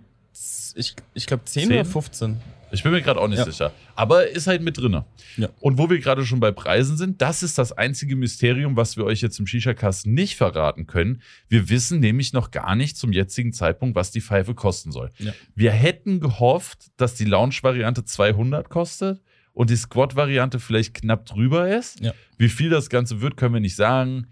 Ich, 0.75 0.94
ich 1.14 1.26
glaube 1.26 1.44
10, 1.44 1.69
10? 1.69 1.72
oder 1.72 1.84
15. 1.84 2.40
Ich 2.73 2.83
bin 2.83 2.93
mir 2.93 3.03
gerade 3.03 3.21
auch 3.21 3.29
nicht 3.29 3.39
Ja. 3.39 3.45
sicher. 3.45 3.73
Aber 3.95 4.27
ist 4.29 4.47
halt 4.47 4.63
mit 4.63 4.79
drinne. 4.79 5.05
Ja. 5.37 5.49
Und 5.61 5.79
wo 5.79 5.89
wir 5.91 5.99
gerade 5.99 6.25
schon 6.25 6.41
bei 6.41 6.51
Preisen 6.53 6.97
sind, 6.97 7.21
das 7.21 7.43
ist 7.43 7.59
das 7.59 7.73
einzige 7.73 8.17
Mysterium, 8.17 8.77
was 8.77 8.97
wir 8.97 9.05
euch 9.05 9.21
jetzt 9.21 9.39
im 9.39 9.47
Shisha-Cast 9.47 10.07
nicht 10.07 10.37
verraten 10.37 10.87
können. 10.87 11.21
Wir 11.49 11.69
wissen 11.69 12.01
nämlich 12.01 12.33
noch 12.33 12.51
gar 12.51 12.75
nicht 12.75 12.97
zum 12.97 13.13
jetzigen 13.13 13.53
Zeitpunkt, 13.53 13.95
was 13.95 14.11
die 14.11 14.21
Pfeife 14.23 14.55
kosten 14.55 14.91
soll. 14.91 15.11
Ja. 15.19 15.33
Wir 15.55 15.71
hätten 15.73 16.19
gehofft, 16.21 16.87
dass 16.97 17.15
die 17.15 17.27
Lounge-Variante 17.27 18.05
200 18.05 18.69
kostet 18.71 19.21
und 19.53 19.69
die 19.69 19.77
Squad-Variante 19.77 20.59
vielleicht 20.59 20.95
knapp 20.95 21.27
drüber 21.27 21.69
ist. 21.77 22.01
Wie 22.39 22.49
viel 22.49 22.71
das 22.71 22.89
Ganze 22.89 23.21
wird, 23.21 23.37
können 23.37 23.53
wir 23.55 23.61
nicht 23.61 23.77
sagen. 23.77 24.29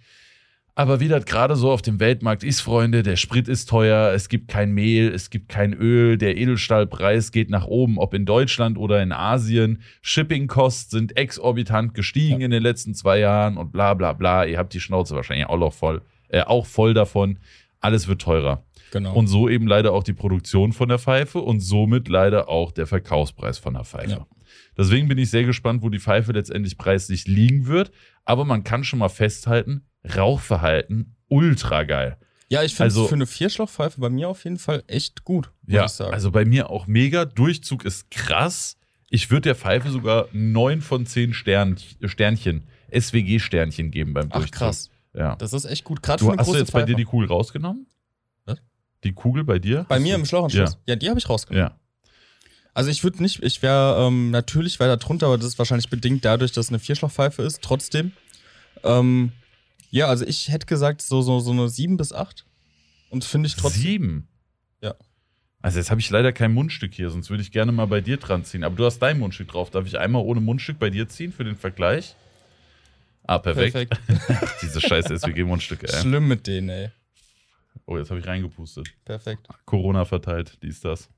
Aber 0.75 1.01
wie 1.01 1.09
das 1.09 1.25
gerade 1.27 1.57
so 1.57 1.71
auf 1.71 1.83
dem 1.83 2.01
Weltmarkt 2.01 2.43
ist, 2.45 2.61
Freunde, 2.61 3.03
der 3.03 3.17
Sprit 3.17 3.49
ist 3.49 3.69
teuer, 3.69 4.13
es 4.15 4.29
gibt 4.29 4.49
kein 4.49 4.73
Mehl, 4.73 5.09
es 5.13 5.29
gibt 5.31 5.49
kein 5.49 5.73
Öl, 5.75 6.17
der 6.17 6.37
Edelstahlpreis 6.37 7.33
geht 7.33 7.51
nach 7.51 7.67
oben, 7.67 7.99
ob 7.99 8.15
in 8.15 8.25
Deutschland 8.25 8.79
oder 8.79 9.03
in 9.03 9.13
Asien. 9.13 9.83
Shipping-Costs 10.01 10.91
sind 10.91 11.17
exorbitant 11.17 11.95
gestiegen 11.95 12.41
Ja. 12.41 12.45
in 12.47 12.51
den 12.51 12.63
letzten 12.63 12.95
zwei 12.95 13.19
Jahren 13.19 13.57
und 13.57 13.73
bla 13.73 13.95
bla 13.95 14.13
bla. 14.13 14.45
Ihr 14.45 14.59
habt 14.59 14.73
die 14.73 14.81
Schnauze 14.81 15.15
wahrscheinlich 15.15 15.47
auch 15.47 15.59
noch 15.59 15.73
voll, 15.73 16.03
äh, 16.29 16.43
auch 16.43 16.67
voll 16.67 16.95
davon. 16.95 17.39
Alles 17.81 18.09
wird 18.09 18.21
teurer. 18.23 18.65
Genau. 18.93 19.15
Und 19.15 19.27
so 19.29 19.49
eben 19.49 19.67
leider 19.67 19.93
auch 19.93 20.03
die 20.03 20.13
Produktion 20.13 20.73
von 20.73 20.89
der 20.89 20.99
Pfeife 20.99 21.39
und 21.41 21.61
somit 21.61 22.09
leider 22.09 22.49
auch 22.49 22.73
der 22.73 22.87
Verkaufspreis 22.87 23.59
von 23.59 23.75
der 23.75 23.85
Pfeife. 23.85 24.11
Ja. 24.11 24.27
Deswegen 24.77 25.09
bin 25.09 25.19
ich 25.19 25.31
sehr 25.31 25.45
gespannt, 25.45 25.83
wo 25.83 25.89
die 25.91 26.01
Pfeife 26.01 26.33
letztendlich 26.33 26.77
preislich 26.77 27.27
liegen 27.27 27.67
wird. 27.67 27.91
Aber 28.25 28.45
man 28.45 28.65
kann 28.65 28.83
schon 28.85 28.99
mal 28.99 29.09
festhalten, 29.09 29.83
Rauchverhalten 30.17 31.15
ultra 31.29 31.85
geil. 31.85 32.17
ja, 32.49 32.63
ich 32.63 32.73
finde 32.73 32.85
also- 32.85 33.07
für 33.07 33.15
eine 33.15 33.27
Vierschlauchpfeife 33.27 34.01
bei 34.01 34.11
mir 34.11 34.29
auf 34.29 34.45
jeden 34.45 34.59
Fall 34.59 34.83
echt 34.87 35.25
gut, 35.25 35.51
Ja, 35.67 35.85
ich 35.85 35.93
sagen. 35.93 36.13
also 36.13 36.31
bei 36.31 36.45
mir 36.45 36.71
auch 36.71 36.87
mega. 36.87 37.25
Durchzug 37.25 37.85
ist 37.85 38.11
krass. 38.11 38.77
Ich 39.09 39.31
würde 39.31 39.43
der 39.43 39.55
Pfeife 39.57 39.91
sogar 39.91 40.27
9 40.33 40.81
von 40.81 41.05
10 41.07 41.33
Stern, 41.35 41.77
Sternchen, 42.05 42.65
SWG-Sternchen 42.93 43.91
geben 43.91 44.15
beim 44.15 44.29
Ach 44.31 44.39
Durchzug. 44.39 44.59
krass. 44.59 44.91
Ja. 45.15 45.37
Das 45.37 45.53
ist 45.53 45.65
echt 45.65 45.85
gut. 45.85 46.03
Gerade 46.03 46.21
Du, 46.21 46.27
für 46.27 46.33
eine 46.33 46.39
hast 46.41 46.47
du 46.47 46.53
große 46.53 46.61
jetzt 46.63 46.73
bei 46.73 46.81
Pfeife. 46.81 46.93
dir 46.93 46.97
die 46.97 47.05
Kugel 47.05 47.29
rausgenommen? 47.29 47.87
Was? 48.47 48.59
Die 49.05 49.13
Kugel 49.13 49.45
bei 49.45 49.59
dir? 49.59 49.85
bei 49.89 49.97
Hast 49.97 50.03
mir 50.03 50.15
du- 50.15 50.21
im 50.21 50.27
Schlauchanschluss. 50.27 50.79
Ja, 50.87 50.97
die 50.97 51.09
habe 51.09 51.19
ich 51.19 51.29
rausgenommen. 51.29 51.71
Ja. 51.71 51.77
Also 52.73 52.91
ich 52.91 53.03
würde 53.03 53.21
nicht, 53.21 53.43
ich 53.43 53.63
wäre 53.63 54.07
ähm, 54.07 54.31
natürlich 54.31 54.79
weiter 54.79 54.97
drunter, 54.97 55.27
aber 55.27 55.37
das 55.39 55.47
ist 55.47 55.59
wahrscheinlich 55.59 55.91
bedingt 55.91 56.25
dadurch, 56.25 56.53
dass 56.53 56.67
es 56.67 56.71
eine 56.71 56.79
Vierschlauchpfeife 56.79 57.43
ist. 57.43 57.63
Trotzdem. 57.63 58.13
Ähm, 58.85 59.33
ja, 59.91 60.07
also 60.07 60.25
ich 60.27 60.49
hätte 60.49 60.67
gesagt 60.67 61.03
so, 61.03 61.23
so, 61.23 61.41
so 61.41 61.53
eine 61.53 61.69
7 61.69 61.97
bis 61.97 62.13
8. 62.13 62.47
Und 63.11 63.25
finde 63.25 63.49
ich 63.49 63.57
trotzdem. 63.57 63.83
Sieben? 63.83 64.29
Ja. 64.81 64.95
Also 65.63 65.79
jetzt 65.79 65.91
habe 65.91 66.01
ich 66.01 66.09
leider 66.11 66.33
kein 66.33 66.53
Mundstück 66.53 66.95
hier, 66.95 67.11
sonst 67.11 67.29
würde 67.29 67.43
ich 67.43 67.53
gerne 67.53 67.73
mal 67.73 67.87
bei 67.87 68.01
dir 68.01 68.17
dran 68.17 68.45
ziehen. 68.45 68.65
Aber 68.65 68.77
du 68.77 68.85
hast 68.85 69.01
dein 69.01 69.19
Mundstück 69.19 69.49
drauf. 69.49 69.71
Darf 69.71 69.87
ich 69.87 69.99
einmal 69.99 70.23
ohne 70.23 70.41
Mundstück 70.41 70.79
bei 70.79 70.91
dir 70.91 71.09
ziehen 71.09 71.33
für 71.33 71.45
den 71.45 71.57
Vergleich? 71.57 72.17
Ah, 73.25 73.39
perfekt. 73.39 73.99
Diese 74.63 74.81
scheiß 74.81 75.07
SWG-Mundstücke, 75.07 75.87
ey. 75.87 76.01
Schlimm 76.01 76.29
mit 76.29 76.47
denen, 76.47 76.69
ey. 76.71 76.91
Oh, 77.87 77.99
jetzt 77.99 78.11
habe 78.11 78.21
ich 78.21 78.27
reingepustet. 78.27 78.89
Perfekt. 79.05 79.47
Corona 79.65 80.05
verteilt, 80.05 80.59
dies, 80.63 80.81
das. 80.81 81.09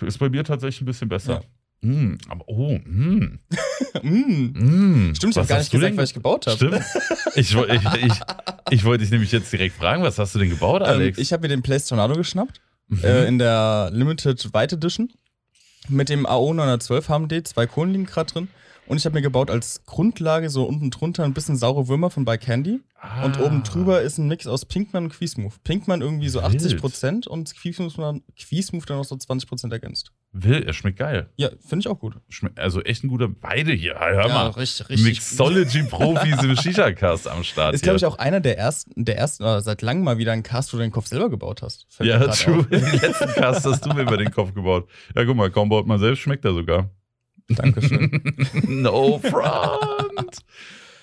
Ist 0.00 0.18
bei 0.18 0.28
mir 0.28 0.44
tatsächlich 0.44 0.82
ein 0.82 0.86
bisschen 0.86 1.08
besser. 1.08 1.44
Mm, 1.84 2.14
aber 2.28 2.44
oh, 2.48 2.78
mm, 2.84 3.40
mm. 4.02 4.52
mm. 4.54 5.14
Stimmt, 5.16 5.32
ich 5.32 5.36
habe 5.36 5.48
gar 5.48 5.58
nicht 5.58 5.72
gesagt, 5.72 5.90
denn 5.90 5.96
was 5.96 6.10
ich 6.10 6.14
gebaut 6.14 6.46
habe. 6.46 6.56
Stimmt. 6.56 6.80
Ich, 7.34 7.54
ich, 7.56 7.94
ich, 8.04 8.20
ich 8.70 8.84
wollte 8.84 9.02
dich 9.02 9.10
nämlich 9.10 9.32
jetzt 9.32 9.52
direkt 9.52 9.76
fragen, 9.76 10.02
was 10.02 10.18
hast 10.18 10.34
du 10.34 10.38
denn 10.38 10.50
gebaut, 10.50 10.82
Ähm, 10.82 10.88
Alex? 10.88 11.18
ich 11.18 11.32
habe 11.32 11.42
mir 11.42 11.48
den 11.48 11.62
Place 11.62 11.86
Tornado 11.86 12.14
geschnappt. 12.14 12.60
Mhm. 12.88 13.04
Äh, 13.04 13.24
in 13.26 13.38
der 13.38 13.90
Limited 13.92 14.54
White 14.54 14.76
Edition. 14.76 15.10
Mit 15.88 16.08
dem 16.08 16.26
AO 16.26 16.54
912 16.54 17.08
HMD, 17.08 17.48
zwei 17.48 17.66
Kohlenlinien 17.66 18.06
gerade 18.06 18.32
drin. 18.32 18.48
Und 18.86 18.96
ich 18.98 19.04
habe 19.06 19.14
mir 19.14 19.22
gebaut 19.22 19.50
als 19.50 19.84
Grundlage 19.86 20.50
so 20.50 20.64
unten 20.64 20.90
drunter 20.90 21.24
ein 21.24 21.34
bisschen 21.34 21.56
saure 21.56 21.88
Würmer 21.88 22.10
von 22.10 22.24
By 22.24 22.36
Candy. 22.36 22.80
Und 23.24 23.38
Ah. 23.38 23.44
oben 23.46 23.62
drüber 23.64 24.00
ist 24.02 24.18
ein 24.18 24.28
Mix 24.28 24.46
aus 24.46 24.64
Pinkman 24.64 25.04
und 25.04 25.10
Quiesmooth. 25.12 25.62
Pinkman 25.64 26.02
irgendwie 26.02 26.28
so 26.28 26.40
Wild. 26.40 26.52
80% 26.62 27.26
und 27.26 27.52
Quiesmooth 28.36 28.88
dann, 28.88 28.98
noch 28.98 29.04
so 29.04 29.16
20% 29.16 29.72
ergänzt. 29.72 30.12
Will, 30.32 30.62
er 30.62 30.72
schmeckt 30.72 30.98
geil. 30.98 31.28
Ja, 31.36 31.50
finde 31.66 31.80
ich 31.80 31.88
auch 31.88 31.98
gut. 31.98 32.14
Schmeckt, 32.28 32.58
also 32.60 32.80
echt 32.82 33.02
ein 33.02 33.08
guter. 33.08 33.28
Beide 33.28 33.72
hier, 33.72 33.94
hör 33.98 34.28
mal. 34.28 34.48
richtig, 34.50 35.02
Mixology-Profis 35.02 36.42
im 36.42 36.56
Shisha-Cast 36.56 37.28
am 37.28 37.42
Start. 37.44 37.74
Ist, 37.74 37.82
glaube 37.82 37.96
ich, 37.96 38.04
auch 38.06 38.18
einer 38.18 38.40
der 38.40 38.56
ersten, 38.58 39.04
der 39.04 39.18
ersten, 39.18 39.42
oder 39.42 39.60
seit 39.62 39.82
langem 39.82 40.04
mal 40.04 40.18
wieder 40.18 40.32
ein 40.32 40.42
Cast, 40.42 40.72
wo 40.72 40.76
du 40.76 40.82
den 40.82 40.92
Kopf 40.92 41.06
selber 41.06 41.28
gebaut 41.28 41.62
hast. 41.62 41.86
Fällt 41.88 42.08
Ja, 42.08 42.18
true. 42.28 42.64
Den 42.66 42.82
letzten 43.00 43.28
Cast 43.34 43.66
hast 43.66 43.84
du 43.84 43.92
mir 43.94 44.02
über 44.02 44.16
den 44.16 44.30
Kopf 44.30 44.54
gebaut. 44.54 44.88
Ja, 45.16 45.24
guck 45.24 45.36
mal, 45.36 45.50
kaum 45.50 45.68
baut 45.68 45.86
man 45.86 45.98
selbst, 45.98 46.20
schmeckt 46.20 46.44
er 46.44 46.52
sogar. 46.54 46.88
Dankeschön. 47.54 48.22
no 48.68 49.18
front. 49.18 50.38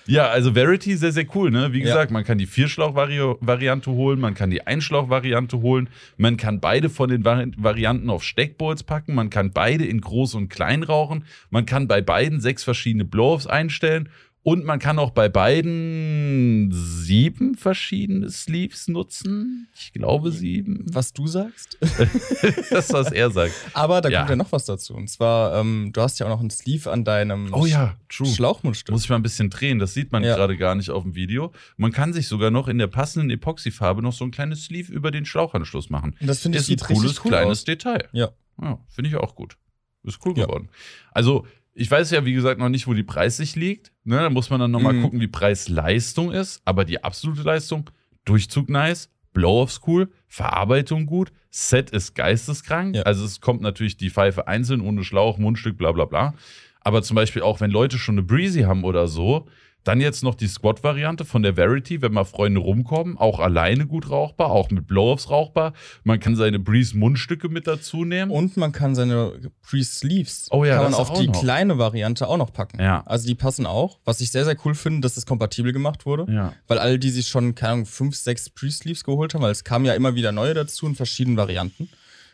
Ja, 0.06 0.28
also 0.28 0.54
Verity 0.54 0.96
sehr, 0.96 1.12
sehr 1.12 1.26
cool, 1.34 1.50
ne? 1.50 1.72
Wie 1.72 1.78
Ja. 1.78 1.84
gesagt, 1.84 2.10
man 2.10 2.24
kann 2.24 2.38
die 2.38 2.46
Vierschlauch-Variante 2.46 3.90
holen, 3.92 4.18
man 4.18 4.34
kann 4.34 4.50
die 4.50 4.66
Einschlauch-Variante 4.66 5.60
holen, 5.60 5.88
man 6.16 6.36
kann 6.36 6.58
beide 6.58 6.88
von 6.88 7.10
den 7.10 7.24
Vari 7.24 7.52
Varianten 7.56 8.10
auf 8.10 8.24
Steckbowls 8.24 8.82
packen, 8.82 9.14
man 9.14 9.30
kann 9.30 9.52
beide 9.52 9.84
in 9.84 10.00
groß 10.00 10.34
und 10.34 10.48
klein 10.48 10.82
rauchen, 10.82 11.24
man 11.50 11.64
kann 11.66 11.86
bei 11.86 12.00
beiden 12.00 12.40
sechs 12.40 12.64
verschiedene 12.64 13.04
Blow-Offs 13.04 13.46
einstellen 13.46 14.08
und 14.42 14.64
man 14.64 14.78
kann 14.78 14.98
auch 14.98 15.10
bei 15.10 15.28
beiden 15.28 16.70
sieben 16.72 17.54
verschiedene 17.56 18.30
Sleeves 18.30 18.88
nutzen. 18.88 19.68
Ich 19.74 19.92
glaube 19.92 20.30
sieben. 20.32 20.84
was 20.92 21.12
du 21.12 21.26
sagst. 21.26 21.78
Das 22.70 22.92
was 22.92 23.12
er 23.12 23.30
sagt. 23.30 23.52
Aber 23.74 24.00
da 24.00 24.08
Ja. 24.08 24.20
kommt 24.20 24.30
ja 24.30 24.36
noch 24.36 24.52
was 24.52 24.64
dazu. 24.64 24.94
Und 24.94 25.08
zwar, 25.08 25.58
ähm, 25.60 25.90
du 25.92 26.00
hast 26.00 26.18
ja 26.18 26.26
auch 26.26 26.30
noch 26.30 26.40
einen 26.40 26.50
Sleeve 26.50 26.90
an 26.90 27.04
deinem 27.04 27.52
Oh 27.52 27.66
ja, 27.66 27.96
true. 28.08 28.26
Schlauchmundstück. 28.28 28.92
Muss 28.92 29.04
ich 29.04 29.10
mal 29.10 29.16
ein 29.16 29.22
bisschen 29.22 29.50
drehen, 29.50 29.78
das 29.78 29.92
sieht 29.94 30.12
man 30.12 30.22
Ja. 30.24 30.36
gerade 30.36 30.56
gar 30.56 30.74
nicht 30.74 30.90
auf 30.90 31.02
dem 31.02 31.14
Video. 31.14 31.52
Man 31.76 31.92
kann 31.92 32.12
sich 32.12 32.26
sogar 32.28 32.50
noch 32.50 32.68
in 32.68 32.78
der 32.78 32.86
passenden 32.86 33.30
Epoxyfarbe 33.30 34.02
noch 34.02 34.12
so 34.12 34.24
ein 34.24 34.30
kleines 34.30 34.64
Sleeve 34.64 34.92
über 34.92 35.10
den 35.10 35.24
Schlauchanschluss 35.26 35.90
machen. 35.90 36.16
Und 36.20 36.26
das 36.26 36.40
finde 36.40 36.58
ich 36.58 36.70
Ist 36.70 36.82
ein 36.82 36.94
cooles 36.94 37.24
cool 37.24 37.30
kleines 37.30 37.50
aus. 37.60 37.64
Detail. 37.64 38.08
Ja. 38.12 38.30
Ja, 38.62 38.78
finde 38.88 39.10
ich 39.10 39.16
auch 39.16 39.34
gut. 39.34 39.56
Ist 40.02 40.18
cool 40.24 40.32
geworden. 40.34 40.68
Also, 41.12 41.46
ich 41.74 41.90
weiß 41.90 42.10
ja, 42.10 42.24
wie 42.24 42.32
gesagt, 42.32 42.58
noch 42.58 42.68
nicht, 42.68 42.86
wo 42.86 42.94
die 42.94 43.02
preislich 43.02 43.56
liegt. 43.56 43.92
Ne, 44.04 44.16
da 44.18 44.30
muss 44.30 44.50
man 44.50 44.60
dann 44.60 44.70
nochmal 44.70 44.92
Mhm. 44.94 45.02
gucken, 45.02 45.20
wie 45.20 45.28
Preis-Leistung 45.28 46.32
ist. 46.32 46.62
Aber 46.64 46.84
die 46.84 47.02
absolute 47.04 47.42
Leistung, 47.42 47.88
Durchzug 48.24 48.68
nice, 48.68 49.10
Blow-offs 49.32 49.80
cool, 49.86 50.10
Verarbeitung 50.26 51.06
gut, 51.06 51.32
Set 51.50 51.90
ist 51.90 52.14
geisteskrank. 52.14 52.96
Ja. 52.96 53.02
Also 53.02 53.24
es 53.24 53.40
kommt 53.40 53.60
natürlich 53.62 53.96
die 53.96 54.10
Pfeife 54.10 54.48
einzeln, 54.48 54.80
ohne 54.80 55.04
Schlauch, 55.04 55.38
Mundstück, 55.38 55.76
bla 55.78 55.92
bla 55.92 56.04
bla. 56.04 56.34
Aber 56.80 57.02
zum 57.02 57.14
Beispiel 57.14 57.42
auch, 57.42 57.60
wenn 57.60 57.70
Leute 57.70 57.98
schon 57.98 58.14
eine 58.16 58.22
Breezy 58.22 58.62
haben 58.62 58.84
oder 58.84 59.06
so, 59.06 59.46
dann 59.84 60.00
jetzt 60.00 60.22
noch 60.22 60.34
die 60.34 60.46
Squad-Variante 60.46 61.24
von 61.24 61.42
der 61.42 61.54
Verity, 61.56 62.02
wenn 62.02 62.12
mal 62.12 62.24
Freunde 62.24 62.60
rumkommen, 62.60 63.16
auch 63.16 63.40
alleine 63.40 63.86
gut 63.86 64.10
rauchbar, 64.10 64.50
auch 64.50 64.70
mit 64.70 64.86
Blow-offs 64.86 65.30
rauchbar. 65.30 65.72
Man 66.04 66.20
kann 66.20 66.36
seine 66.36 66.58
Breeze-Mundstücke 66.58 67.48
mit 67.48 67.66
dazu 67.66 68.04
nehmen. 68.04 68.30
Und 68.30 68.56
man 68.56 68.72
kann 68.72 68.94
seine 68.94 69.50
Pre-Sleeves 69.62 70.48
Oh 70.50 70.64
ja, 70.64 70.74
kann 70.74 70.82
man 70.84 70.92
das 70.92 71.00
auf 71.00 71.12
die 71.18 71.28
noch. 71.28 71.40
kleine 71.40 71.78
Variante 71.78 72.28
auch 72.28 72.36
noch 72.36 72.52
packen. 72.52 72.80
Ja. 72.80 73.02
Also 73.06 73.26
die 73.26 73.34
passen 73.34 73.66
auch. 73.66 73.98
Was 74.04 74.20
ich 74.20 74.30
sehr, 74.30 74.44
sehr 74.44 74.56
cool 74.64 74.74
finde, 74.74 75.00
dass 75.00 75.16
es 75.16 75.24
kompatibel 75.26 75.72
gemacht 75.72 76.04
wurde. 76.06 76.30
ja. 76.32 76.52
Weil 76.68 76.78
alle, 76.78 76.98
die 76.98 77.10
sich 77.10 77.28
schon, 77.28 77.54
keine 77.54 77.72
Ahnung, 77.72 77.86
fünf, 77.86 78.16
sechs 78.16 78.50
Pre-Sleeves 78.50 79.04
geholt 79.04 79.34
haben, 79.34 79.42
weil 79.42 79.52
es 79.52 79.64
kamen 79.64 79.84
ja 79.84 79.94
immer 79.94 80.14
wieder 80.14 80.32
neue 80.32 80.54
dazu 80.54 80.86
in 80.86 80.94
verschiedenen 80.94 81.36
Varianten. 81.36 81.88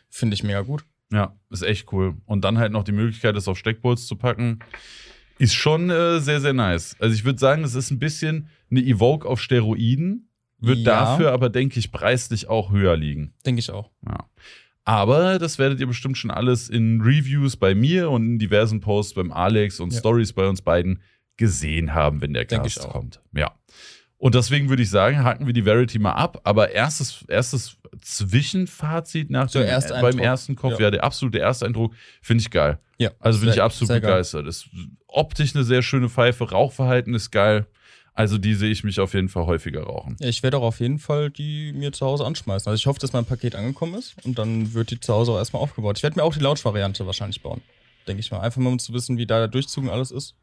Finde 0.09 0.33
ich 0.35 0.43
mega 0.43 0.61
gut. 0.61 0.83
Ja, 1.11 1.35
ist 1.49 1.63
echt 1.63 1.91
cool. 1.93 2.15
Und 2.25 2.43
dann 2.43 2.57
halt 2.57 2.73
noch 2.73 2.83
die 2.83 2.91
Möglichkeit, 2.91 3.35
das 3.35 3.47
auf 3.47 3.57
Steckbowls 3.57 4.07
zu 4.07 4.17
packen, 4.17 4.59
ist 5.39 5.53
schon 5.53 5.89
äh, 5.89 6.19
sehr, 6.19 6.41
sehr 6.41 6.53
nice. 6.53 6.95
Also 6.99 7.13
ich 7.15 7.25
würde 7.25 7.39
sagen, 7.39 7.63
es 7.63 7.75
ist 7.75 7.91
ein 7.91 7.99
bisschen 7.99 8.49
eine 8.71 8.81
Evoke 8.81 9.27
auf 9.27 9.41
Steroiden, 9.41 10.29
wird 10.59 10.79
Ja. 10.79 10.83
dafür 11.05 11.31
aber, 11.31 11.49
denke 11.49 11.79
ich, 11.79 11.91
preislich 11.91 12.47
auch 12.49 12.71
höher 12.71 12.97
liegen. 12.97 13.33
Denke 13.45 13.59
ich 13.59 13.69
auch. 13.71 13.91
Ja. 14.05 14.25
Aber 14.83 15.37
das 15.37 15.59
werdet 15.59 15.79
ihr 15.81 15.87
bestimmt 15.87 16.17
schon 16.17 16.31
alles 16.31 16.69
in 16.69 17.01
Reviews 17.01 17.57
bei 17.57 17.75
mir 17.75 18.09
und 18.09 18.25
in 18.25 18.39
diversen 18.39 18.79
Posts 18.79 19.15
beim 19.15 19.31
Alex 19.31 19.79
und 19.79 19.91
Ja. 19.93 19.99
Stories 19.99 20.31
bei 20.33 20.47
uns 20.47 20.61
beiden 20.61 21.01
gesehen 21.35 21.93
haben, 21.93 22.21
wenn 22.21 22.33
der 22.33 22.45
Cast 22.45 22.79
kommt. 22.87 23.21
Ja. 23.33 23.53
Und 24.17 24.33
deswegen 24.33 24.69
würde 24.69 24.81
ich 24.81 24.89
sagen, 24.89 25.23
haken 25.23 25.45
wir 25.45 25.53
die 25.53 25.61
Verity 25.63 25.99
mal 25.99 26.13
ab. 26.13 26.41
Aber 26.43 26.71
erstes, 26.71 27.23
erstes 27.27 27.77
Zwischenfazit 28.01 29.29
nach 29.29 29.49
So, 29.49 29.59
dem, 29.59 29.69
beim 30.01 30.19
ersten 30.19 30.55
Kopf, 30.55 30.73
Ja. 30.73 30.85
ja, 30.85 30.91
der 30.91 31.03
absolute 31.03 31.39
Ersteindruck, 31.39 31.93
finde 32.21 32.41
ich 32.41 32.49
geil. 32.49 32.79
Ja. 32.97 33.11
Also 33.19 33.39
bin 33.41 33.49
ich 33.49 33.61
absolut 33.61 33.93
begeistert. 34.01 34.47
Ist 34.47 34.69
optisch 35.07 35.55
eine 35.55 35.63
sehr 35.63 35.81
schöne 35.81 36.09
Pfeife, 36.09 36.49
Rauchverhalten 36.51 37.13
ist 37.13 37.31
geil. 37.31 37.67
Also 38.13 38.39
die 38.39 38.55
sehe 38.55 38.71
ich 38.71 38.83
mich 38.83 38.99
auf 38.99 39.13
jeden 39.13 39.29
Fall 39.29 39.45
häufiger 39.45 39.83
rauchen. 39.83 40.17
Ja, 40.19 40.27
ich 40.27 40.41
werde 40.41 40.57
auch 40.57 40.63
auf 40.63 40.79
jeden 40.79 40.97
Fall 40.97 41.29
die 41.29 41.71
mir 41.73 41.91
zu 41.91 42.03
Hause 42.05 42.25
anschmeißen. 42.25 42.67
Also 42.67 42.79
ich 42.81 42.87
hoffe, 42.87 42.99
dass 42.99 43.13
mein 43.13 43.25
Paket 43.25 43.53
angekommen 43.53 43.93
ist 43.93 44.15
und 44.25 44.39
dann 44.39 44.73
wird 44.73 44.89
die 44.89 44.99
zu 44.99 45.13
Hause 45.13 45.33
auch 45.33 45.37
erstmal 45.37 45.61
aufgebaut. 45.61 45.97
Ich 45.97 46.03
werde 46.03 46.17
mir 46.17 46.23
auch 46.23 46.33
die 46.33 46.39
Lounge-Variante 46.39 47.05
wahrscheinlich 47.05 47.43
bauen. 47.43 47.61
Denke 48.07 48.21
ich 48.21 48.31
mal. 48.31 48.39
Einfach 48.39 48.59
mal, 48.59 48.71
um 48.71 48.79
zu 48.79 48.91
wissen, 48.93 49.19
wie 49.19 49.27
da 49.27 49.37
der 49.37 49.47
Durchzug 49.49 49.83
und 49.83 49.89
alles 49.91 50.09
ist. 50.09 50.33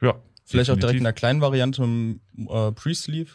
Ja. 0.00 0.14
Vielleicht 0.46 0.70
auch 0.70 0.76
direkt 0.76 0.98
in 1.00 1.02
definitiv. 1.02 1.02
der 1.04 1.12
kleinen 1.12 1.40
Variante 1.42 1.82
dem 1.82 2.20
äh, 2.48 2.72
Pre-Sleeve. 2.72 3.32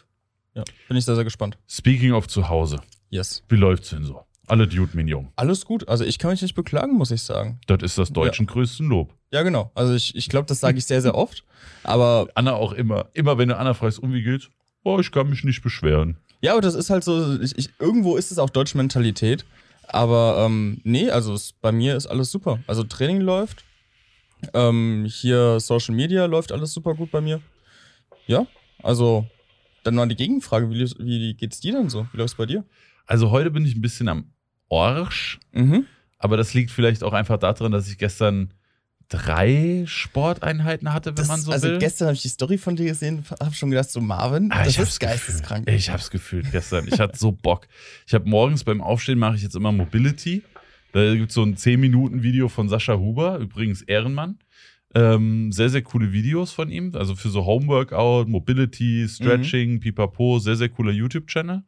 Ja, 0.54 0.64
bin 0.88 0.96
ich 0.96 1.04
sehr, 1.04 1.14
sehr 1.14 1.22
gespannt. 1.24 1.56
Speaking 1.68 2.12
of 2.12 2.26
zu 2.26 2.48
Hause, 2.48 2.80
Yes. 3.10 3.44
wie 3.48 3.56
läuft's 3.56 3.90
denn 3.90 4.02
so? 4.04 4.24
Alle 4.46 4.66
Dude 4.66 4.96
Mignon. 4.96 5.28
Alles 5.36 5.64
gut. 5.64 5.88
Also 5.88 6.04
ich 6.04 6.18
kann 6.18 6.30
mich 6.30 6.42
nicht 6.42 6.54
beklagen, 6.54 6.94
muss 6.96 7.10
ich 7.10 7.22
sagen. 7.22 7.58
Das 7.66 7.82
ist 7.82 7.96
das 7.98 8.12
deutschen 8.12 8.46
größten 8.46 8.86
Lob. 8.88 9.14
Ja, 9.32 9.42
genau. 9.42 9.70
Also 9.74 9.94
ich, 9.94 10.14
ich 10.14 10.28
glaube, 10.28 10.46
das 10.46 10.60
sage 10.60 10.78
ich 10.78 10.84
sehr, 10.84 11.00
sehr 11.00 11.14
oft. 11.14 11.44
Aber 11.82 12.28
Anna 12.34 12.52
auch 12.54 12.72
immer. 12.72 13.06
Immer 13.14 13.38
wenn 13.38 13.48
du 13.48 13.56
Anna 13.56 13.74
fragst, 13.74 13.98
um 13.98 14.12
wie 14.12 14.22
geht's? 14.22 14.50
Oh, 14.82 14.98
ich 14.98 15.10
kann 15.10 15.30
mich 15.30 15.44
nicht 15.44 15.62
beschweren. 15.62 16.18
ja, 16.42 16.52
aber 16.52 16.60
das 16.60 16.74
ist 16.74 16.90
halt 16.90 17.04
so, 17.04 17.40
ich, 17.40 17.56
ich, 17.56 17.70
irgendwo 17.78 18.16
ist 18.16 18.30
es 18.30 18.38
auch 18.38 18.50
deutsche 18.50 18.76
Mentalität. 18.76 19.46
Aber 19.88 20.44
ähm, 20.44 20.80
nee, 20.84 21.10
also 21.10 21.32
es, 21.34 21.52
bei 21.52 21.72
mir 21.72 21.96
ist 21.96 22.06
alles 22.06 22.30
super. 22.30 22.58
Also 22.66 22.84
Training 22.84 23.20
läuft. 23.20 23.64
Ähm, 24.52 25.06
hier 25.08 25.58
Social 25.58 25.94
Media 25.94 26.26
läuft 26.26 26.52
alles 26.52 26.74
super 26.74 26.94
gut 26.94 27.10
bei 27.10 27.22
mir. 27.22 27.40
Ja, 28.26 28.46
also 28.82 29.26
dann 29.84 29.94
mal 29.94 30.06
die 30.06 30.16
Gegenfrage, 30.16 30.70
wie, 30.70 30.84
wie 30.98 31.34
geht's 31.34 31.60
dir 31.60 31.72
denn 31.72 31.88
so? 31.88 32.06
Wie 32.12 32.18
läuft's 32.18 32.36
bei 32.36 32.46
dir? 32.46 32.64
Also 33.06 33.30
heute 33.30 33.50
bin 33.50 33.64
ich 33.64 33.74
ein 33.74 33.82
bisschen 33.82 34.08
am 34.08 34.32
Orsch, 34.68 35.38
Mhm. 35.52 35.86
aber 36.18 36.36
das 36.36 36.54
liegt 36.54 36.70
vielleicht 36.70 37.02
auch 37.04 37.12
einfach 37.12 37.38
daran, 37.38 37.72
dass 37.72 37.88
ich 37.88 37.98
gestern 37.98 38.52
drei 39.08 39.84
Sporteinheiten 39.86 40.92
hatte, 40.92 41.10
wenn 41.10 41.16
Das, 41.16 41.28
man 41.28 41.40
so 41.40 41.52
also 41.52 41.68
will. 41.68 41.78
gestern 41.78 42.06
habe 42.06 42.14
ich 42.16 42.22
die 42.22 42.28
Story 42.28 42.56
von 42.58 42.74
dir 42.74 42.86
gesehen, 42.86 43.24
habe 43.40 43.54
schon 43.54 43.70
gedacht, 43.70 43.90
so 43.90 44.00
Marvin, 44.00 44.50
Ah, 44.50 44.60
das 44.64 44.68
ich 44.72 44.78
hab's 44.78 44.90
ist 44.92 45.00
geisteskrank. 45.00 45.66
Gefühlt. 45.66 45.80
Ich 45.80 45.90
hab's 45.90 46.10
gefühlt 46.10 46.50
gestern. 46.50 46.88
Ich 46.88 46.98
hatte 46.98 47.18
so 47.18 47.30
Bock. 47.30 47.68
Ich 48.06 48.14
habe 48.14 48.28
morgens 48.28 48.64
beim 48.64 48.80
Aufstehen 48.80 49.18
mache 49.18 49.36
ich 49.36 49.42
jetzt 49.42 49.54
immer 49.56 49.72
Mobility. 49.72 50.42
Da 50.92 51.14
gibt 51.14 51.28
es 51.30 51.34
so 51.34 51.42
ein 51.42 51.56
10-Minuten-Video 51.56 52.48
von 52.48 52.68
Sascha 52.68 52.96
Huber, 52.96 53.38
übrigens 53.38 53.82
Ehrenmann. 53.82 54.38
Ähm, 54.94 55.50
sehr, 55.52 55.68
sehr 55.68 55.82
coole 55.82 56.12
Videos 56.12 56.52
von 56.52 56.70
ihm. 56.70 56.92
Also 56.94 57.14
für 57.16 57.28
so 57.28 57.44
Homeworkout, 57.44 58.26
Mobility, 58.28 59.06
Stretching, 59.08 59.80
Pipapo, 59.80 60.38
sehr, 60.38 60.56
sehr 60.56 60.68
cooler 60.68 60.92
YouTube-Channel. 60.92 61.62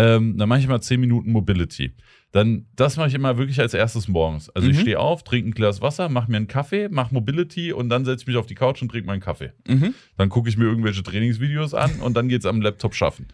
Ähm, 0.00 0.38
dann 0.38 0.48
mache 0.48 0.60
ich 0.60 0.68
mal 0.68 0.80
10 0.80 1.00
Minuten 1.00 1.32
Mobility. 1.32 1.92
Dann, 2.32 2.66
das 2.76 2.96
mache 2.96 3.08
ich 3.08 3.14
immer 3.14 3.36
wirklich 3.38 3.58
als 3.60 3.74
erstes 3.74 4.06
morgens. 4.06 4.50
Also 4.50 4.68
ich 4.68 4.76
Mhm. 4.76 4.80
stehe 4.82 4.98
auf, 5.00 5.24
trinke 5.24 5.50
ein 5.50 5.52
Glas 5.52 5.82
Wasser, 5.82 6.08
mache 6.08 6.30
mir 6.30 6.36
einen 6.36 6.46
Kaffee, 6.46 6.88
mache 6.88 7.12
Mobility 7.12 7.72
und 7.72 7.88
dann 7.88 8.04
setze 8.04 8.22
ich 8.22 8.26
mich 8.28 8.36
auf 8.36 8.46
die 8.46 8.54
Couch 8.54 8.80
und 8.82 8.88
trinke 8.88 9.06
meinen 9.08 9.20
Kaffee. 9.20 9.52
Mhm. 9.66 9.94
Dann 10.16 10.28
gucke 10.28 10.48
ich 10.48 10.56
mir 10.56 10.64
irgendwelche 10.64 11.02
Trainingsvideos 11.02 11.74
an 11.74 12.00
und 12.00 12.16
dann 12.16 12.28
geht's 12.28 12.46
am 12.46 12.60
Laptop 12.62 12.94
schaffen. 12.94 13.26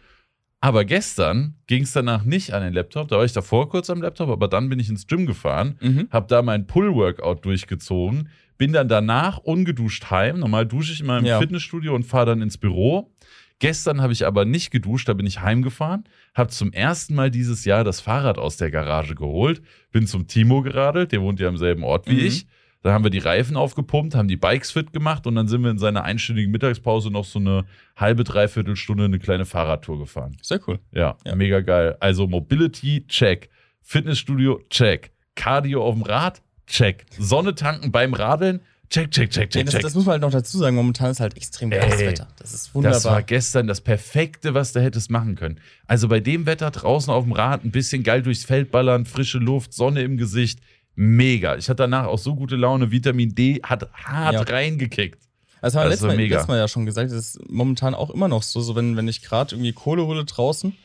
Aber 0.61 0.87
gestern 0.87 1.54
ging 1.66 1.82
es 1.82 1.92
danach 1.92 2.25
nicht 2.25 2.54
an 2.54 2.62
den 2.62 2.73
Laptop. 2.73 3.08
Da 3.08 3.18
war 3.18 3.25
ich 3.26 3.35
davor 3.35 3.68
kurz 3.68 3.90
am 3.90 4.00
Laptop, 4.00 4.30
aber 4.30 4.49
dann 4.49 4.70
bin 4.70 4.80
ich 4.80 4.88
ins 4.88 5.06
Gym 5.06 5.26
gefahren, 5.26 5.76
Mhm. 5.82 6.08
habe 6.11 6.26
da 6.28 6.40
mein 6.40 6.66
Pull-Workout 6.66 7.44
durchgezogen, 7.44 8.30
bin 8.56 8.73
dann 8.73 8.88
danach 8.88 9.37
ungeduscht 9.38 10.11
heim. 10.11 10.38
Normal 10.40 10.64
dusche 10.66 10.94
ich 10.94 11.00
immer 11.02 11.18
im 11.18 11.26
Ja. 11.26 11.38
Fitnessstudio 11.38 11.94
und 11.94 12.04
fahre 12.04 12.26
dann 12.26 12.40
ins 12.40 12.56
Büro. 12.56 13.12
Gestern 13.59 14.03
habe 14.03 14.13
ich 14.13 14.27
aber 14.27 14.45
nicht 14.45 14.71
geduscht, 14.71 15.09
da 15.09 15.15
bin 15.15 15.27
ich 15.27 15.41
heimgefahren, 15.41 16.05
habe 16.35 16.51
zum 16.51 16.73
ersten 16.73 17.15
Mal 17.15 17.31
dieses 17.31 17.65
Jahr 17.65 17.85
das 17.85 18.01
Fahrrad 18.01 18.37
aus 18.39 18.59
der 18.59 18.71
Garage 18.71 19.15
geholt, 19.15 19.63
bin 19.93 20.07
zum 20.07 20.27
Timo 20.27 20.61
geradelt, 20.63 21.13
der 21.13 21.23
wohnt 21.23 21.41
ja 21.41 21.49
am 21.49 21.57
selben 21.57 21.83
Ort 21.83 22.07
wie 22.09 22.15
Mhm. 22.21 22.27
ich. 22.27 22.47
Da 22.83 22.93
haben 22.93 23.03
wir 23.03 23.11
die 23.11 23.19
Reifen 23.19 23.57
aufgepumpt, 23.57 24.15
haben 24.15 24.29
die 24.29 24.37
Bikes 24.37 24.71
fit 24.71 24.93
gemacht 24.93 25.27
und 25.27 25.35
dann 25.35 25.49
sind 25.49 25.63
wir 25.65 25.71
in 25.71 25.79
seiner 25.79 26.05
einstündigen 26.05 26.53
Mittagspause 26.53 27.11
noch 27.11 27.25
so 27.25 27.39
eine 27.41 27.65
halbe, 27.97 28.23
dreiviertel 28.23 28.77
Stunde 28.77 29.05
eine 29.07 29.19
kleine 29.19 29.45
Fahrradtour 29.47 29.99
gefahren. 29.99 30.37
Sehr 30.43 30.61
cool. 30.69 30.79
Ja, 30.93 31.17
Ja. 31.25 31.35
mega 31.35 31.61
geil. 31.61 31.97
Also 31.99 32.29
Mobility, 32.29 33.05
check. 33.09 33.49
Fitnessstudio, 33.83 34.61
check. 34.69 35.11
Cardio 35.35 35.83
auf 35.83 35.95
dem 35.95 36.03
Rad, 36.03 36.43
check. 36.67 37.07
Sonne 37.19 37.55
tanken 37.55 37.91
beim 37.91 38.13
Radeln, 38.15 38.61
check, 38.90 39.11
check, 39.11 39.31
check, 39.31 39.50
check, 39.50 39.64
das, 39.66 39.75
check. 39.75 39.83
das 39.83 39.95
muss 39.95 40.05
man 40.05 40.12
halt 40.12 40.23
noch 40.23 40.31
dazu 40.31 40.59
sagen. 40.59 40.76
Momentan 40.76 41.11
ist 41.11 41.21
halt 41.21 41.37
extrem 41.37 41.71
geiles 41.71 41.99
Wetter. 41.99 42.28
Das 42.38 42.52
ist 42.52 42.75
wunderbar. 42.75 42.95
Das 42.97 43.05
war 43.05 43.23
gestern 43.23 43.66
das 43.66 43.81
Perfekte, 43.81 44.55
was 44.55 44.73
du 44.73 44.81
hättest 44.83 45.11
machen 45.11 45.35
können. 45.35 45.61
Also 45.87 46.09
bei 46.09 46.21
dem 46.21 46.47
Wetter 46.47 46.71
draußen 46.71 47.12
auf 47.12 47.25
dem 47.25 47.33
Rad, 47.33 47.64
ein 47.64 47.71
bisschen 47.71 48.02
geil 48.02 48.23
durchs 48.23 48.45
Feld 48.45 48.71
ballern, 48.71 49.07
frische 49.07 49.38
Luft, 49.38 49.73
Sonne 49.73 50.02
im 50.02 50.16
Gesicht. 50.16 50.61
Mega. 50.95 51.57
Ich 51.57 51.69
hatte 51.69 51.83
danach 51.83 52.07
auch 52.07 52.19
so 52.19 52.35
gute 52.35 52.57
Laune. 52.57 52.90
Vitamin 52.90 53.35
D 53.35 53.61
hat 53.62 53.88
hart 53.93 54.35
Ja. 54.35 54.43
reingekickt. 54.43 55.21
Das 55.61 55.75
haben 55.75 55.85
wir 55.85 55.88
letztes 55.90 56.07
Mal, 56.07 56.16
letztes 56.16 56.49
Mal 56.49 56.59
ja 56.59 56.69
schon 56.69 56.87
gesagt. 56.87 57.11
Das 57.11 57.19
ist 57.19 57.50
momentan 57.50 57.95
auch 57.95 58.11
immer 58.11 58.28
noch 58.28 58.43
so. 58.43 58.61
So, 58.61 58.76
wenn, 58.76 58.97
wenn 58.97 59.09
ich 59.09 59.23
gerade 59.23 59.55
irgendwie 59.55 59.73
Kohle 59.73 60.07
hole 60.07 60.25
draußen, 60.25 60.76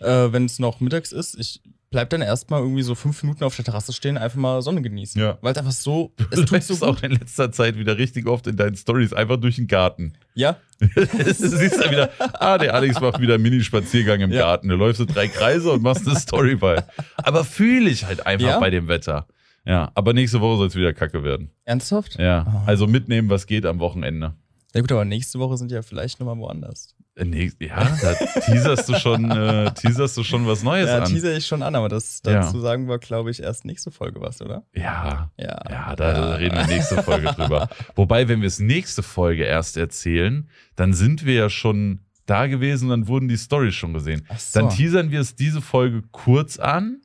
äh, 0.00 0.06
wenn 0.30 0.44
es 0.44 0.58
noch 0.58 0.80
mittags 0.80 1.10
ist, 1.12 1.38
ich 1.38 1.60
bleib 1.96 2.10
dann 2.10 2.20
erstmal 2.20 2.60
irgendwie 2.60 2.82
so 2.82 2.94
fünf 2.94 3.22
Minuten 3.22 3.42
auf 3.42 3.56
der 3.56 3.64
Terrasse 3.64 3.94
stehen, 3.94 4.18
einfach 4.18 4.36
mal 4.36 4.60
Sonne 4.60 4.82
genießen. 4.82 5.18
Ja. 5.18 5.38
Weil 5.40 5.52
es 5.52 5.58
einfach 5.58 5.72
so, 5.72 6.12
Du 6.18 6.24
es 6.30 6.40
tut 6.40 6.50
läufst 6.50 6.68
so 6.68 6.84
auch 6.86 7.02
in 7.02 7.12
letzter 7.12 7.50
Zeit 7.52 7.78
wieder 7.78 7.96
richtig 7.96 8.26
oft 8.26 8.46
in 8.46 8.56
deinen 8.58 8.76
Stories 8.76 9.14
einfach 9.14 9.38
durch 9.38 9.56
den 9.56 9.66
Garten. 9.66 10.12
Ja, 10.34 10.58
du 10.78 10.88
siehst 11.06 11.82
da 11.82 11.90
wieder, 11.90 12.10
ah, 12.18 12.58
der 12.58 12.74
Alex 12.74 13.00
macht 13.00 13.18
wieder 13.18 13.34
einen 13.34 13.44
Mini-Spaziergang 13.44 14.20
im 14.20 14.30
Ja. 14.30 14.40
Garten. 14.40 14.68
Du 14.68 14.76
läufst 14.76 14.98
so 14.98 15.06
drei 15.06 15.26
Kreise 15.28 15.72
und 15.72 15.82
machst 15.82 16.06
eine 16.06 16.18
Story 16.20 16.56
bei. 16.56 16.84
Aber 17.16 17.44
fühle 17.44 17.88
ich 17.88 18.04
halt 18.04 18.26
einfach 18.26 18.46
Ja. 18.46 18.60
bei 18.60 18.68
dem 18.68 18.88
Wetter. 18.88 19.26
Ja, 19.64 19.90
aber 19.94 20.12
nächste 20.12 20.42
Woche 20.42 20.58
soll 20.58 20.66
es 20.66 20.76
wieder 20.76 20.92
kacke 20.92 21.24
werden. 21.24 21.50
Ernsthaft? 21.64 22.18
Ja, 22.18 22.42
Ah. 22.46 22.62
also 22.66 22.86
mitnehmen, 22.86 23.30
was 23.30 23.46
geht 23.46 23.64
am 23.64 23.78
Wochenende. 23.78 24.34
Ja 24.74 24.82
gut, 24.82 24.92
aber 24.92 25.06
nächste 25.06 25.38
Woche 25.38 25.56
sind 25.56 25.72
ja 25.72 25.80
vielleicht 25.80 26.20
nochmal 26.20 26.36
woanders. 26.36 26.94
Äh, 27.16 27.24
Nee, 27.24 27.50
ja, 27.60 27.96
da 28.02 28.14
teaserst 28.40 28.88
du 28.88 28.94
schon, 28.94 29.30
äh, 29.30 29.72
teaserst 29.72 30.16
du 30.18 30.22
schon 30.22 30.46
was 30.46 30.62
Neues 30.62 30.88
Ja, 30.88 30.98
an. 30.98 31.04
teaser 31.06 31.36
ich 31.36 31.46
schon 31.46 31.62
an, 31.62 31.74
aber 31.74 31.88
das 31.88 32.20
Ja. 32.26 32.34
dazu 32.42 32.60
sagen 32.60 32.88
wir, 32.88 32.98
glaube 32.98 33.30
ich, 33.30 33.42
erst 33.42 33.64
nächste 33.64 33.90
Folge 33.90 34.20
was, 34.20 34.40
oder? 34.42 34.64
Ja, 34.74 35.30
Ja. 35.38 35.58
ja, 35.70 35.96
da 35.96 36.34
reden 36.34 36.56
wir 36.56 36.66
nächste 36.66 37.02
Folge 37.02 37.28
drüber. 37.28 37.68
Wobei, 37.94 38.28
wenn 38.28 38.40
wir 38.42 38.48
es 38.48 38.58
nächste 38.60 39.02
Folge 39.02 39.44
erst 39.44 39.76
erzählen, 39.76 40.48
dann 40.76 40.92
sind 40.92 41.24
wir 41.24 41.34
ja 41.34 41.50
schon 41.50 42.00
da 42.26 42.48
gewesen, 42.48 42.88
dann 42.90 43.08
wurden 43.08 43.28
die 43.28 43.36
Storys 43.38 43.74
schon 43.74 43.94
gesehen. 43.94 44.26
Ach 44.28 44.38
so. 44.38 44.60
Dann 44.60 44.68
teasern 44.70 45.10
wir 45.10 45.20
es 45.20 45.36
diese 45.36 45.62
Folge 45.62 46.02
kurz 46.10 46.58
an. 46.58 47.00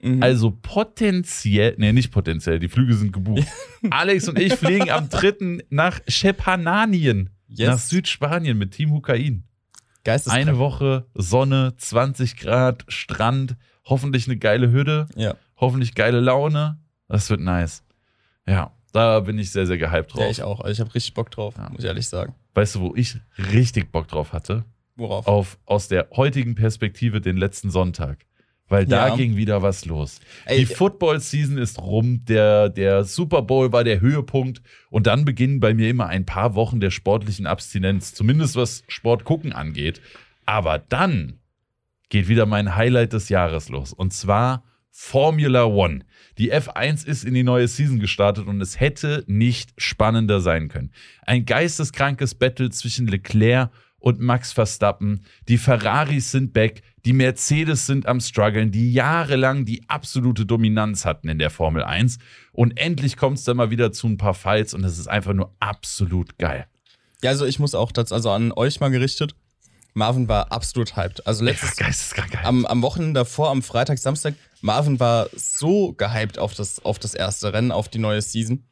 Mhm. 0.00 0.22
Also 0.22 0.50
potenziell, 0.50 1.74
nee, 1.78 1.92
nicht 1.92 2.10
potenziell, 2.10 2.58
die 2.58 2.68
Flüge 2.68 2.94
sind 2.94 3.12
gebucht. 3.12 3.46
Alex 3.90 4.28
und 4.28 4.38
ich 4.40 4.54
fliegen 4.54 4.90
am 4.90 5.08
3. 5.08 5.58
nach 5.70 6.00
Schepananien, 6.08 7.30
Yes. 7.48 7.68
nach 7.68 7.78
Südspanien 7.78 8.56
mit 8.58 8.72
Team 8.72 8.90
Hukain. 8.92 9.44
Eine 10.28 10.58
Woche 10.58 11.06
Sonne, 11.14 11.74
20 11.76 12.36
Grad, 12.36 12.84
Strand, 12.88 13.56
hoffentlich 13.84 14.26
eine 14.26 14.36
geile 14.36 14.70
Hütte, 14.72 15.06
Ja. 15.14 15.34
hoffentlich 15.56 15.94
geile 15.94 16.20
Laune. 16.20 16.78
Das 17.08 17.30
wird 17.30 17.40
nice. 17.40 17.84
Ja, 18.46 18.72
da 18.92 19.20
bin 19.20 19.38
ich 19.38 19.50
sehr, 19.52 19.66
sehr 19.66 19.78
gehypt 19.78 20.12
drauf. 20.14 20.20
ja, 20.22 20.28
ich 20.28 20.42
auch. 20.42 20.60
Also 20.60 20.72
ich 20.72 20.80
habe 20.80 20.94
richtig 20.94 21.14
Bock 21.14 21.30
drauf, 21.30 21.54
Ja. 21.56 21.68
muss 21.70 21.80
ich 21.80 21.84
ehrlich 21.86 22.08
sagen. 22.08 22.34
Weißt 22.54 22.74
du, 22.74 22.80
wo 22.80 22.94
ich 22.96 23.18
richtig 23.38 23.92
Bock 23.92 24.08
drauf 24.08 24.32
hatte? 24.32 24.64
Worauf? 24.96 25.26
Auf, 25.26 25.58
aus 25.64 25.88
der 25.88 26.08
heutigen 26.16 26.54
Perspektive 26.54 27.20
den 27.20 27.36
letzten 27.36 27.70
Sonntag. 27.70 28.26
Weil 28.72 28.86
da 28.86 29.08
Ja. 29.08 29.16
ging 29.16 29.36
wieder 29.36 29.60
was 29.60 29.84
los. 29.84 30.18
Ey, 30.46 30.60
die 30.60 30.66
Football-Season 30.66 31.58
ist 31.58 31.78
rum, 31.78 32.24
der, 32.24 32.70
der 32.70 33.04
Super 33.04 33.42
Bowl 33.42 33.70
war 33.70 33.84
der 33.84 34.00
Höhepunkt 34.00 34.62
und 34.88 35.06
dann 35.06 35.26
beginnen 35.26 35.60
bei 35.60 35.74
mir 35.74 35.90
immer 35.90 36.06
ein 36.06 36.24
paar 36.24 36.54
Wochen 36.54 36.80
der 36.80 36.90
sportlichen 36.90 37.46
Abstinenz, 37.46 38.14
zumindest 38.14 38.56
was 38.56 38.82
Sport 38.88 39.24
gucken 39.24 39.52
angeht. 39.52 40.00
Aber 40.46 40.78
dann 40.78 41.38
geht 42.08 42.28
wieder 42.28 42.46
mein 42.46 42.74
Highlight 42.74 43.12
des 43.12 43.28
Jahres 43.28 43.68
los 43.68 43.92
und 43.92 44.12
zwar 44.14 44.64
Formula 44.90 45.64
One. 45.64 46.00
Die 46.38 46.52
F1 46.52 47.06
ist 47.06 47.24
in 47.24 47.34
die 47.34 47.42
neue 47.42 47.68
Season 47.68 47.98
gestartet 47.98 48.46
und 48.46 48.60
es 48.60 48.80
hätte 48.80 49.24
nicht 49.26 49.70
spannender 49.76 50.40
sein 50.40 50.68
können. 50.68 50.92
Ein 51.26 51.44
geisteskrankes 51.44 52.34
Battle 52.34 52.70
zwischen 52.70 53.06
Leclerc 53.06 53.70
und 54.02 54.20
Max 54.20 54.52
Verstappen. 54.52 55.24
Die 55.48 55.58
Ferraris 55.58 56.32
sind 56.32 56.52
back, 56.52 56.82
die 57.04 57.12
Mercedes 57.12 57.86
sind 57.86 58.06
am 58.06 58.20
struggeln, 58.20 58.72
die 58.72 58.92
jahrelang 58.92 59.64
die 59.64 59.88
absolute 59.88 60.44
Dominanz 60.44 61.04
hatten 61.04 61.28
in 61.28 61.38
der 61.38 61.50
Formel 61.50 61.84
1. 61.84 62.18
Und 62.52 62.78
endlich 62.78 63.16
kommt 63.16 63.38
es 63.38 63.44
dann 63.44 63.56
mal 63.56 63.70
wieder 63.70 63.92
zu 63.92 64.08
ein 64.08 64.16
paar 64.16 64.34
Fights 64.34 64.74
und 64.74 64.84
es 64.84 64.98
ist 64.98 65.06
einfach 65.06 65.32
nur 65.32 65.54
absolut 65.60 66.36
geil. 66.38 66.66
ja, 67.22 67.30
also 67.30 67.46
ich 67.46 67.60
muss 67.60 67.74
auch 67.74 67.92
das, 67.92 68.12
also 68.12 68.30
an 68.30 68.52
euch 68.52 68.80
mal 68.80 68.90
gerichtet. 68.90 69.34
Marvin 69.94 70.26
war 70.26 70.50
absolut 70.50 70.96
hyped. 70.96 71.26
Also 71.26 71.44
letztes, 71.44 71.76
geisteskrank 71.76 72.32
geil. 72.32 72.42
am, 72.44 72.66
am 72.66 72.82
Wochenende 72.82 73.20
davor, 73.20 73.50
am 73.50 73.62
Freitag, 73.62 73.98
Samstag, 73.98 74.34
Marvin 74.62 74.98
war 74.98 75.28
so 75.36 75.92
gehypt 75.92 76.38
auf 76.38 76.54
das, 76.54 76.84
auf 76.84 76.98
das 76.98 77.14
erste 77.14 77.52
Rennen, 77.52 77.70
auf 77.70 77.88
die 77.88 77.98
neue 77.98 78.22
Season. 78.22 78.64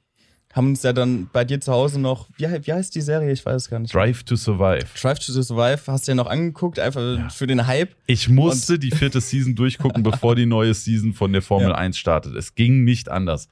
Haben 0.53 0.71
uns 0.71 0.83
ja 0.83 0.93
dann 0.93 1.29
bei 1.33 1.45
dir 1.45 1.61
zu 1.61 1.73
Hause 1.73 2.01
noch, 2.01 2.29
wie, 2.37 2.45
wie 2.45 2.73
heißt 2.73 2.93
die 2.97 3.01
Serie? 3.01 3.31
Ich 3.31 3.47
weiß 3.47 3.63
es 3.63 3.71
gar 3.71 3.79
nicht. 3.79 3.95
Drive 3.95 4.25
to 4.25 4.35
Survive. 4.35 4.87
Drive 5.01 5.21
to 5.21 5.43
Survive 5.43 5.81
hast 5.87 6.09
du 6.09 6.11
ja 6.13 6.17
noch 6.17 6.27
angeguckt, 6.27 6.81
einfach 6.81 7.31
für 7.31 7.47
den 7.47 7.69
Hype. 7.69 7.95
Ich 8.07 8.29
musste 8.29 8.79
die 8.79 8.91
vierte 8.91 9.21
Season 9.21 9.55
durchgucken, 9.55 10.03
bevor 10.03 10.35
die 10.35 10.47
neue 10.47 10.75
Season 10.75 11.13
von 11.13 11.33
der 11.33 11.43
Formel 11.43 11.69
Ja. 11.69 11.77
1 11.77 11.97
startet. 11.97 12.35
Es 12.35 12.57
ging 12.57 12.83
nicht 12.83 13.09
anders. 13.09 13.49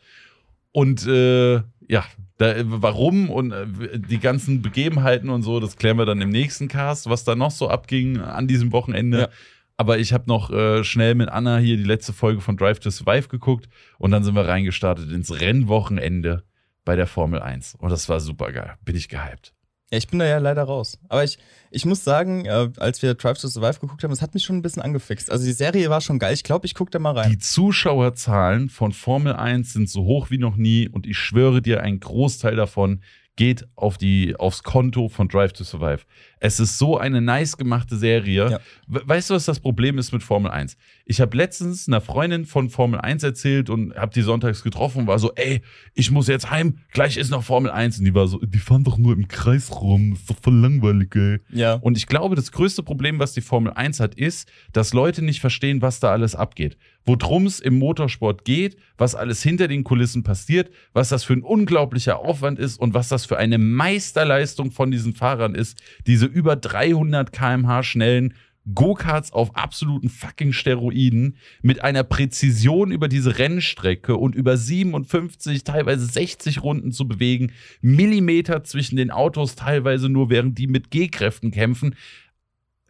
Und 0.72 1.06
äh, 1.06 1.62
ja, 1.88 2.04
da, 2.38 2.54
warum 2.64 3.30
und 3.30 3.52
äh, 3.52 3.66
die 3.98 4.18
ganzen 4.18 4.60
Begebenheiten 4.60 5.30
und 5.30 5.42
so, 5.42 5.60
das 5.60 5.76
klären 5.76 5.98
wir 5.98 6.06
dann 6.06 6.20
im 6.20 6.30
nächsten 6.30 6.66
Cast, 6.66 7.08
was 7.08 7.22
da 7.22 7.36
noch 7.36 7.52
so 7.52 7.68
abging 7.68 8.18
an 8.20 8.48
diesem 8.48 8.72
Wochenende. 8.72 9.18
Ja. 9.20 9.28
Aber 9.76 9.98
ich 9.98 10.12
habe 10.12 10.24
noch 10.26 10.50
äh, 10.50 10.82
schnell 10.82 11.14
mit 11.14 11.28
Anna 11.28 11.58
hier 11.58 11.76
die 11.76 11.84
letzte 11.84 12.12
Folge 12.12 12.40
von 12.40 12.56
Drive 12.56 12.80
to 12.80 12.90
Survive 12.90 13.28
geguckt 13.28 13.68
und 13.98 14.10
dann 14.10 14.24
sind 14.24 14.34
wir 14.34 14.48
reingestartet 14.48 15.12
ins 15.12 15.40
Rennwochenende 15.40 16.42
bei 16.88 16.96
der 16.96 17.06
Formel 17.06 17.42
1. 17.42 17.74
Und 17.74 17.90
das 17.90 18.08
war 18.08 18.18
super 18.18 18.50
geil. 18.50 18.78
Bin 18.82 18.96
ich 18.96 19.10
gehypt. 19.10 19.52
Ja, 19.90 19.98
ich 19.98 20.08
bin 20.08 20.20
da 20.20 20.24
ja 20.24 20.38
leider 20.38 20.62
raus. 20.62 20.98
Aber 21.10 21.22
ich, 21.22 21.36
ich 21.70 21.84
muss 21.84 22.02
sagen, 22.02 22.46
äh, 22.46 22.70
als 22.78 23.02
wir 23.02 23.12
Drive 23.12 23.38
to 23.38 23.46
Survive 23.46 23.78
geguckt 23.78 24.02
haben, 24.02 24.10
das 24.10 24.22
hat 24.22 24.32
mich 24.32 24.42
schon 24.42 24.56
ein 24.56 24.62
bisschen 24.62 24.80
angefixt. 24.80 25.30
Also 25.30 25.44
die 25.44 25.52
Serie 25.52 25.90
war 25.90 26.00
schon 26.00 26.18
geil. 26.18 26.32
Ich 26.32 26.44
glaube, 26.44 26.64
ich 26.64 26.74
gucke 26.74 26.90
da 26.90 26.98
mal 26.98 27.12
rein. 27.12 27.28
Die 27.30 27.36
Zuschauerzahlen 27.36 28.70
von 28.70 28.92
Formel 28.92 29.34
1 29.34 29.74
sind 29.74 29.90
so 29.90 30.04
hoch 30.04 30.30
wie 30.30 30.38
noch 30.38 30.56
nie 30.56 30.88
und 30.88 31.06
ich 31.06 31.18
schwöre 31.18 31.60
dir, 31.60 31.82
ein 31.82 32.00
Großteil 32.00 32.56
davon 32.56 33.02
geht 33.36 33.68
auf 33.76 33.98
die, 33.98 34.34
aufs 34.34 34.62
Konto 34.62 35.10
von 35.10 35.28
Drive 35.28 35.52
to 35.52 35.64
Survive. 35.64 36.06
Es 36.40 36.60
ist 36.60 36.78
so 36.78 36.98
eine 36.98 37.20
nice 37.20 37.56
gemachte 37.56 37.96
Serie. 37.96 38.50
Ja. 38.50 38.60
We- 38.86 39.02
Weißt 39.04 39.30
du, 39.30 39.34
was 39.34 39.44
das 39.44 39.60
Problem 39.60 39.98
ist 39.98 40.12
mit 40.12 40.22
Formel 40.22 40.50
1? 40.50 40.76
Ich 41.04 41.20
habe 41.20 41.36
letztens 41.36 41.88
einer 41.88 42.00
Freundin 42.00 42.44
von 42.44 42.68
Formel 42.70 43.00
1 43.00 43.22
erzählt 43.22 43.70
und 43.70 43.94
habe 43.96 44.12
die 44.14 44.22
sonntags 44.22 44.62
getroffen 44.62 45.02
und 45.02 45.06
war 45.06 45.18
so, 45.18 45.32
ey, 45.34 45.62
ich 45.94 46.10
muss 46.10 46.28
jetzt 46.28 46.50
heim, 46.50 46.78
gleich 46.92 47.16
ist 47.16 47.30
noch 47.30 47.42
Formel 47.44 47.70
1. 47.70 47.98
Und 47.98 48.04
die 48.04 48.14
war 48.14 48.28
so, 48.28 48.38
die 48.44 48.58
fahren 48.58 48.84
doch 48.84 48.98
nur 48.98 49.14
im 49.14 49.26
Kreis 49.28 49.70
rum, 49.72 50.12
ist 50.12 50.28
doch 50.30 50.36
voll 50.42 50.54
langweilig, 50.56 51.14
ey. 51.16 51.38
ja. 51.50 51.74
Und 51.74 51.96
ich 51.96 52.06
glaube, 52.06 52.36
das 52.36 52.52
größte 52.52 52.82
Problem, 52.82 53.18
was 53.18 53.32
die 53.32 53.40
Formel 53.40 53.72
1 53.72 54.00
hat, 54.00 54.14
ist, 54.14 54.50
dass 54.72 54.92
Leute 54.92 55.22
nicht 55.24 55.40
verstehen, 55.40 55.82
was 55.82 56.00
da 56.00 56.10
alles 56.12 56.34
abgeht. 56.34 56.76
Worum 57.06 57.46
es 57.46 57.58
im 57.60 57.78
Motorsport 57.78 58.44
geht, 58.44 58.76
was 58.98 59.14
alles 59.14 59.42
hinter 59.42 59.66
den 59.66 59.82
Kulissen 59.82 60.22
passiert, 60.24 60.70
was 60.92 61.08
das 61.08 61.24
für 61.24 61.32
ein 61.32 61.42
unglaublicher 61.42 62.18
Aufwand 62.18 62.58
ist 62.58 62.78
und 62.78 62.92
was 62.92 63.08
das 63.08 63.24
für 63.24 63.38
eine 63.38 63.56
Meisterleistung 64.02 64.70
von 64.70 64.90
diesen 64.90 65.14
Fahrern 65.14 65.54
ist, 65.54 65.80
diese 66.06 66.26
über 66.28 66.56
300 66.56 67.32
km/h 67.32 67.82
schnellen 67.82 68.34
Go-Karts 68.74 69.32
auf 69.32 69.56
absoluten 69.56 70.08
fucking 70.08 70.52
Steroiden 70.52 71.36
mit 71.62 71.82
einer 71.82 72.04
Präzision 72.04 72.90
über 72.90 73.08
diese 73.08 73.38
Rennstrecke 73.38 74.16
und 74.16 74.34
über 74.34 74.56
57, 74.56 75.64
teilweise 75.64 76.04
60 76.04 76.62
Runden 76.62 76.92
zu 76.92 77.08
bewegen, 77.08 77.52
Millimeter 77.80 78.64
zwischen 78.64 78.96
den 78.96 79.10
Autos 79.10 79.54
teilweise 79.54 80.08
nur, 80.08 80.28
während 80.30 80.58
die 80.58 80.66
mit 80.66 80.90
G-Kräften 80.90 81.50
kämpfen. 81.50 81.94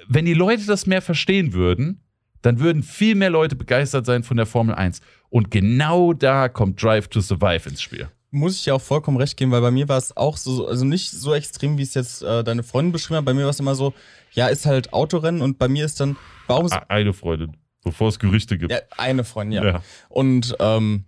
Wenn 0.09 0.25
die 0.25 0.35
Leute 0.35 0.67
das 0.67 0.87
mehr 0.87 1.03
verstehen 1.03 1.53
würden, 1.53 2.01
dann 2.43 2.61
würden 2.61 2.83
viel 2.83 3.15
mehr 3.15 3.31
Leute 3.31 3.57
begeistert 3.57 4.07
sein 4.07 4.23
von 4.23 4.37
der 4.37 4.47
Formel 4.47 4.75
1. 4.75 5.01
Und 5.29 5.51
genau 5.51 6.13
da 6.13 6.49
kommt 6.49 6.83
Drive 6.83 7.09
to 7.09 7.21
Survive 7.21 7.69
ins 7.69 7.83
Spiel. 7.83 8.09
Muss 8.31 8.57
ich 8.57 8.67
ja 8.67 8.75
auch 8.75 8.81
vollkommen 8.83 9.17
recht 9.17 9.37
geben, 9.39 9.53
weil 9.53 9.63
bei 9.63 9.71
mir 9.71 9.89
war 9.89 9.97
es 9.97 10.15
auch 10.17 10.37
so, 10.37 10.67
also 10.69 10.85
nicht 10.85 11.11
so 11.11 11.33
extrem, 11.35 11.79
wie 11.79 11.83
es 11.83 11.95
jetzt 11.95 12.23
äh, 12.23 12.45
deine 12.45 12.63
Freundin 12.63 12.93
beschrieben 12.93 13.17
hat. 13.19 13.25
Bei 13.25 13.33
mir 13.33 13.45
war 13.45 13.51
es 13.51 13.61
immer 13.61 13.75
so, 13.75 13.95
ja, 14.33 14.49
ist 14.49 14.67
halt 14.67 14.93
Autorennen 14.93 15.41
und 15.41 15.59
bei 15.59 15.67
mir 15.69 15.87
ist 15.87 15.99
dann, 16.01 16.17
warum 16.47 16.67
ist, 16.67 16.73
Eine 16.89 17.15
Freundin, 17.15 17.57
bevor 17.85 18.09
es 18.09 18.19
Gerüchte 18.19 18.59
gibt. 18.59 18.71
ja, 18.71 18.81
eine 18.99 19.25
Freundin, 19.25 19.63
ja. 19.63 19.65
Ja. 19.65 19.83
Und 20.11 20.55
ähm, 20.61 21.05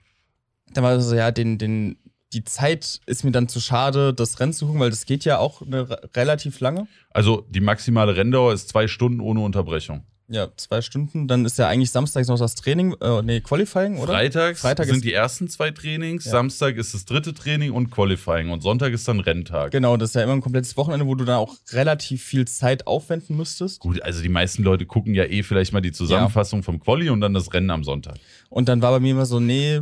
dann 0.73 0.85
war 0.85 0.93
es 0.93 1.05
so, 1.05 1.15
ja, 1.15 1.31
den, 1.31 1.59
den, 1.59 1.99
die 2.33 2.45
Zeit 2.45 3.01
ist 3.05 3.23
mir 3.25 3.33
dann 3.33 3.49
zu 3.49 3.61
schade, 3.61 4.15
das 4.15 4.41
Rennen 4.41 4.55
zu 4.55 4.65
gucken, 4.67 4.81
weil 4.81 4.89
das 4.91 5.05
geht 5.05 5.25
ja 5.27 5.39
auch 5.39 5.61
eine, 5.61 5.91
re- 5.91 6.11
relativ 6.17 6.61
lange. 6.61 6.87
Also 7.11 7.45
die 7.51 7.61
maximale 7.61 8.17
Renndauer 8.17 8.55
ist 8.55 8.71
zwei 8.71 8.89
Stunden 8.89 9.21
ohne 9.21 9.41
Unterbrechung. 9.41 10.05
Ja, 10.33 10.49
zwei 10.57 10.81
Stunden. 10.81 11.27
Dann 11.27 11.45
ist 11.45 11.59
ja 11.59 11.67
eigentlich 11.67 11.91
samstags 11.91 12.29
noch 12.29 12.39
das 12.39 12.55
Training, 12.55 12.95
äh, 13.01 13.21
nee, 13.23 13.41
Qualifying, 13.41 13.99
oder? 13.99 14.13
Freitags 14.13 14.61
Freitag 14.61 14.87
sind 14.87 15.03
die 15.05 15.13
ersten 15.13 15.49
zwei 15.49 15.73
Trainings, 15.73 16.25
Ja. 16.25 16.31
Samstag 16.31 16.77
ist 16.77 16.95
das 16.95 17.05
dritte 17.05 17.35
Training 17.35 17.73
und 17.73 17.91
Qualifying 17.91 18.51
und 18.51 18.63
Sonntag 18.63 18.93
ist 18.93 19.09
dann 19.09 19.19
Renntag. 19.19 19.73
Genau, 19.73 19.97
das 19.97 20.11
ist 20.11 20.15
ja 20.15 20.23
immer 20.23 20.35
ein 20.35 20.41
komplettes 20.41 20.77
Wochenende, 20.77 21.05
wo 21.07 21.17
du 21.17 21.25
dann 21.25 21.37
auch 21.37 21.57
relativ 21.73 22.23
viel 22.23 22.47
Zeit 22.47 22.87
aufwenden 22.87 23.37
müsstest. 23.37 23.81
Gut, 23.81 24.01
also 24.03 24.23
die 24.23 24.29
meisten 24.29 24.63
Leute 24.63 24.87
gucken 24.87 25.15
ja 25.15 25.25
eh 25.25 25.43
vielleicht 25.43 25.73
mal 25.73 25.81
die 25.81 25.91
Zusammenfassung 25.93 26.63
vom 26.63 26.79
Quali 26.79 27.11
und 27.11 27.21
dann 27.21 27.35
das 27.35 27.53
Rennen 27.53 27.71
am 27.71 27.83
Sonntag. 27.83 28.15
Und 28.51 28.69
dann 28.69 28.83
war 28.83 28.93
bei 28.93 29.01
mir 29.01 29.11
immer 29.11 29.27
so, 29.27 29.41
nee, 29.41 29.81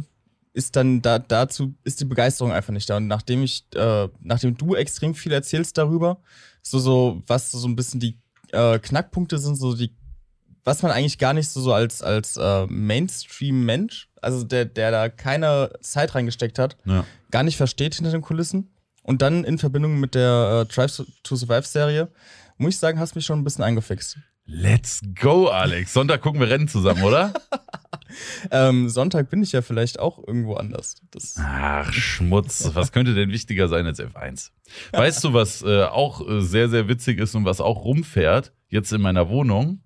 ist 0.54 0.76
dann 0.76 1.02
da, 1.02 1.18
dazu, 1.18 1.74
ist 1.84 2.00
die 2.00 2.06
Begeisterung 2.06 2.52
einfach 2.52 2.72
nicht 2.72 2.88
da. 2.88 2.96
Und 2.96 3.06
nachdem 3.06 3.42
ich, 3.42 3.64
äh, 3.74 4.08
nachdem 4.20 4.56
du 4.56 4.74
extrem 4.74 5.14
viel 5.14 5.32
erzählst 5.32 5.76
darüber, 5.76 6.20
so, 6.62 6.78
so, 6.78 7.22
was 7.26 7.50
so 7.50 7.68
ein 7.68 7.76
bisschen 7.76 8.00
die 8.00 8.18
äh, 8.52 8.78
Knackpunkte 8.78 9.38
sind, 9.38 9.56
so 9.56 9.74
die, 9.76 9.92
was 10.68 10.82
man 10.82 10.92
eigentlich 10.92 11.16
gar 11.18 11.32
nicht 11.32 11.48
so, 11.48 11.62
so 11.62 11.72
als, 11.72 12.02
als 12.02 12.36
äh, 12.36 12.66
Mainstream-Mensch, 12.66 14.08
also 14.20 14.44
der, 14.44 14.66
der 14.66 14.90
da 14.90 15.08
keine 15.08 15.70
Zeit 15.80 16.14
reingesteckt 16.14 16.58
hat, 16.58 16.76
Ja. 16.84 17.04
gar 17.30 17.42
nicht 17.42 17.56
versteht 17.56 17.94
hinter 17.94 18.10
den 18.12 18.20
Kulissen. 18.22 18.70
Und 19.02 19.22
dann 19.22 19.44
in 19.44 19.56
Verbindung 19.58 19.98
mit 19.98 20.14
der 20.14 20.66
äh, 20.68 20.72
Drive 20.72 21.02
to 21.22 21.36
Survive-Serie, 21.36 22.08
muss 22.58 22.74
ich 22.74 22.78
sagen, 22.78 22.98
hast 22.98 23.14
mich 23.14 23.24
schon 23.24 23.38
ein 23.40 23.44
bisschen 23.44 23.64
eingefixt. 23.64 24.18
Let's 24.44 25.00
go, 25.20 25.48
Alex. 25.48 25.92
Sonntag 25.94 26.20
gucken 26.20 26.40
wir 26.40 26.48
Rennen 26.50 26.68
zusammen, 26.68 27.02
oder? 27.02 27.32
Ähm, 28.50 28.88
Sonntag 28.88 29.28
bin 29.28 29.42
ich 29.42 29.52
ja 29.52 29.60
vielleicht 29.60 29.98
auch 30.00 30.18
irgendwo 30.26 30.54
anders. 30.54 30.96
Das, 31.10 31.36
Ach, 31.38 31.92
Schmutz. 31.92 32.70
Was 32.72 32.90
könnte 32.90 33.14
denn 33.14 33.30
wichtiger 33.30 33.68
sein 33.68 33.84
als 33.86 34.00
F1? 34.00 34.50
Weißt 34.92 35.22
du, 35.24 35.34
was 35.34 35.62
äh, 35.62 35.84
auch 35.84 36.26
äh, 36.26 36.40
sehr, 36.40 36.70
sehr 36.70 36.88
witzig 36.88 37.18
ist 37.18 37.34
und 37.34 37.44
was 37.44 37.60
auch 37.60 37.84
rumfährt, 37.84 38.52
jetzt 38.70 38.92
in 38.92 39.02
meiner 39.02 39.28
Wohnung? 39.28 39.82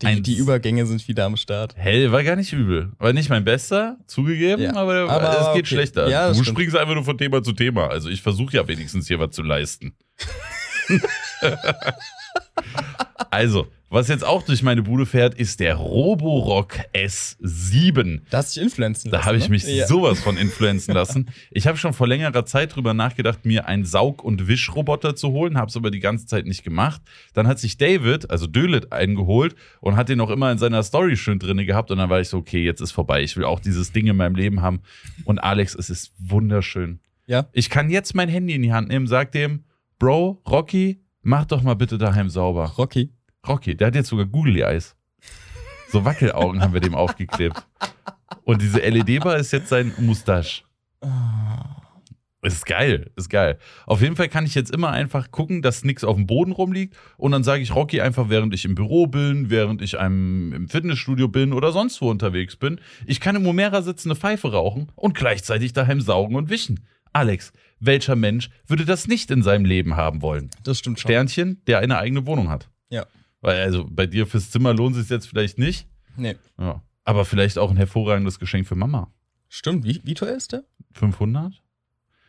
Die, 0.00 0.06
Eins. 0.06 0.22
die 0.22 0.36
Übergänge 0.36 0.86
sind 0.86 1.06
wieder 1.06 1.26
am 1.26 1.36
Start. 1.36 1.76
Hell 1.76 2.10
war 2.10 2.24
gar 2.24 2.36
nicht 2.36 2.52
übel. 2.52 2.92
War 2.98 3.12
nicht 3.12 3.28
mein 3.28 3.44
bester, 3.44 3.98
zugegeben, 4.06 4.62
Ja. 4.62 4.74
aber, 4.74 5.10
Aber 5.10 5.30
es 5.32 5.38
geht 5.54 5.64
okay. 5.64 5.66
schlechter. 5.66 6.08
Ja, 6.08 6.28
du 6.28 6.34
stimmt. 6.34 6.48
springst 6.48 6.76
einfach 6.76 6.94
nur 6.94 7.04
von 7.04 7.18
Thema 7.18 7.42
zu 7.42 7.52
Thema. 7.52 7.88
Also 7.88 8.08
ich 8.08 8.22
versuche 8.22 8.56
ja 8.56 8.66
wenigstens 8.66 9.06
hier 9.06 9.18
was 9.20 9.32
zu 9.32 9.42
leisten. 9.42 9.94
also, 13.30 13.66
was 13.88 14.08
jetzt 14.08 14.24
auch 14.24 14.42
durch 14.42 14.62
meine 14.62 14.82
Bude 14.82 15.06
fährt, 15.06 15.34
ist 15.34 15.60
der 15.60 15.76
Roborock 15.76 16.80
S7. 16.92 18.20
Da 18.30 18.38
hast 18.38 18.56
du 18.56 18.60
dich 18.60 18.64
influenzen 18.64 19.10
lassen. 19.10 19.22
Da 19.22 19.26
habe 19.26 19.36
ich 19.36 19.44
ne? 19.44 19.50
mich 19.50 19.64
ja. 19.64 19.86
sowas 19.86 20.20
von 20.20 20.36
influenzen 20.36 20.92
lassen. 20.92 21.30
Ich 21.50 21.66
habe 21.66 21.78
schon 21.78 21.92
vor 21.92 22.08
längerer 22.08 22.44
Zeit 22.44 22.74
drüber 22.74 22.94
nachgedacht, 22.94 23.44
mir 23.44 23.66
einen 23.66 23.84
Saug- 23.84 24.24
und 24.24 24.48
Wischroboter 24.48 25.14
zu 25.14 25.30
holen, 25.30 25.56
habe 25.56 25.68
es 25.68 25.76
aber 25.76 25.90
die 25.90 26.00
ganze 26.00 26.26
Zeit 26.26 26.46
nicht 26.46 26.64
gemacht. 26.64 27.00
Dann 27.32 27.46
hat 27.46 27.60
sich 27.60 27.78
David, 27.78 28.30
also 28.30 28.46
Dölet, 28.46 28.92
eingeholt 28.92 29.54
und 29.80 29.96
hat 29.96 30.08
den 30.08 30.20
auch 30.20 30.30
immer 30.30 30.50
in 30.50 30.58
seiner 30.58 30.82
Story 30.82 31.16
schön 31.16 31.38
drinne 31.38 31.64
gehabt. 31.64 31.90
Und 31.90 31.98
dann 31.98 32.10
war 32.10 32.20
ich 32.20 32.28
so, 32.28 32.38
okay, 32.38 32.64
jetzt 32.64 32.80
ist 32.80 32.92
vorbei. 32.92 33.22
Ich 33.22 33.36
will 33.36 33.44
auch 33.44 33.60
dieses 33.60 33.92
Ding 33.92 34.08
in 34.08 34.16
meinem 34.16 34.34
Leben 34.34 34.62
haben. 34.62 34.80
Und 35.24 35.38
Alex, 35.38 35.74
es 35.76 35.90
ist 35.90 36.12
wunderschön. 36.18 36.98
Ja. 37.26 37.46
Ich 37.52 37.70
kann 37.70 37.88
jetzt 37.88 38.14
mein 38.14 38.28
Handy 38.28 38.54
in 38.54 38.62
die 38.62 38.72
Hand 38.72 38.88
nehmen, 38.88 39.06
sag 39.06 39.32
dem, 39.32 39.64
Bro, 39.98 40.42
Rocky, 40.46 41.00
mach 41.26 41.44
doch 41.44 41.62
mal 41.62 41.74
bitte 41.74 41.98
daheim 41.98 42.30
sauber. 42.30 42.72
Rocky. 42.78 43.12
Rocky, 43.46 43.76
der 43.76 43.88
hat 43.88 43.94
jetzt 43.94 44.08
sogar 44.08 44.26
Googly 44.26 44.62
Eyes. 44.62 44.96
So 45.90 46.04
Wackelaugen 46.04 46.60
haben 46.62 46.72
wir 46.72 46.80
dem 46.80 46.94
aufgeklebt. 46.94 47.66
Und 48.44 48.62
diese 48.62 48.78
LED-Bar 48.78 49.36
ist 49.36 49.52
jetzt 49.52 49.68
sein 49.68 49.92
Mustache. 49.98 50.62
Ist 52.42 52.64
geil, 52.66 53.10
ist 53.16 53.28
geil. 53.28 53.58
Auf 53.86 54.02
jeden 54.02 54.14
Fall 54.14 54.28
kann 54.28 54.46
ich 54.46 54.54
jetzt 54.54 54.72
immer 54.72 54.90
einfach 54.90 55.32
gucken, 55.32 55.62
dass 55.62 55.84
nichts 55.84 56.04
auf 56.04 56.16
dem 56.16 56.26
Boden 56.26 56.52
rumliegt. 56.52 56.96
Und 57.16 57.32
dann 57.32 57.42
sage 57.42 57.62
ich 57.62 57.74
Rocky 57.74 58.00
einfach, 58.00 58.28
während 58.28 58.54
ich 58.54 58.64
im 58.64 58.76
Büro 58.76 59.08
bin, 59.08 59.50
während 59.50 59.82
ich 59.82 59.98
einem, 59.98 60.52
im 60.52 60.68
Fitnessstudio 60.68 61.26
bin 61.28 61.52
oder 61.52 61.72
sonst 61.72 62.00
wo 62.00 62.08
unterwegs 62.08 62.54
bin. 62.54 62.80
Ich 63.04 63.20
kann 63.20 63.34
im 63.34 63.46
Omera 63.46 63.82
sitzen, 63.82 64.10
eine 64.10 64.16
Pfeife 64.16 64.52
rauchen 64.52 64.92
und 64.94 65.16
gleichzeitig 65.16 65.72
daheim 65.72 66.00
saugen 66.00 66.36
und 66.36 66.50
wischen. 66.50 66.80
Alex, 67.12 67.52
welcher 67.80 68.16
Mensch 68.16 68.50
würde 68.66 68.84
das 68.84 69.06
nicht 69.06 69.30
in 69.30 69.42
seinem 69.42 69.64
Leben 69.64 69.96
haben 69.96 70.22
wollen? 70.22 70.50
Das 70.64 70.78
stimmt 70.78 70.98
schon. 71.00 71.08
Sternchen, 71.10 71.62
der 71.66 71.78
eine 71.80 71.98
eigene 71.98 72.26
Wohnung 72.26 72.48
hat. 72.50 72.68
Ja. 72.90 73.06
Weil, 73.40 73.60
also 73.62 73.86
bei 73.90 74.06
dir 74.06 74.26
fürs 74.26 74.50
Zimmer 74.50 74.72
lohnt 74.74 74.96
es 74.96 75.02
sich 75.02 75.10
jetzt 75.10 75.28
vielleicht 75.28 75.58
nicht. 75.58 75.86
Nee. 76.16 76.36
Ja. 76.58 76.82
Aber 77.04 77.24
vielleicht 77.24 77.58
auch 77.58 77.70
ein 77.70 77.76
hervorragendes 77.76 78.38
Geschenk 78.38 78.66
für 78.66 78.74
Mama. 78.76 79.12
Stimmt. 79.48 79.84
Wie, 79.84 80.00
wie 80.04 80.14
teuer 80.14 80.36
ist 80.36 80.52
der? 80.52 80.64
500? 80.94 81.62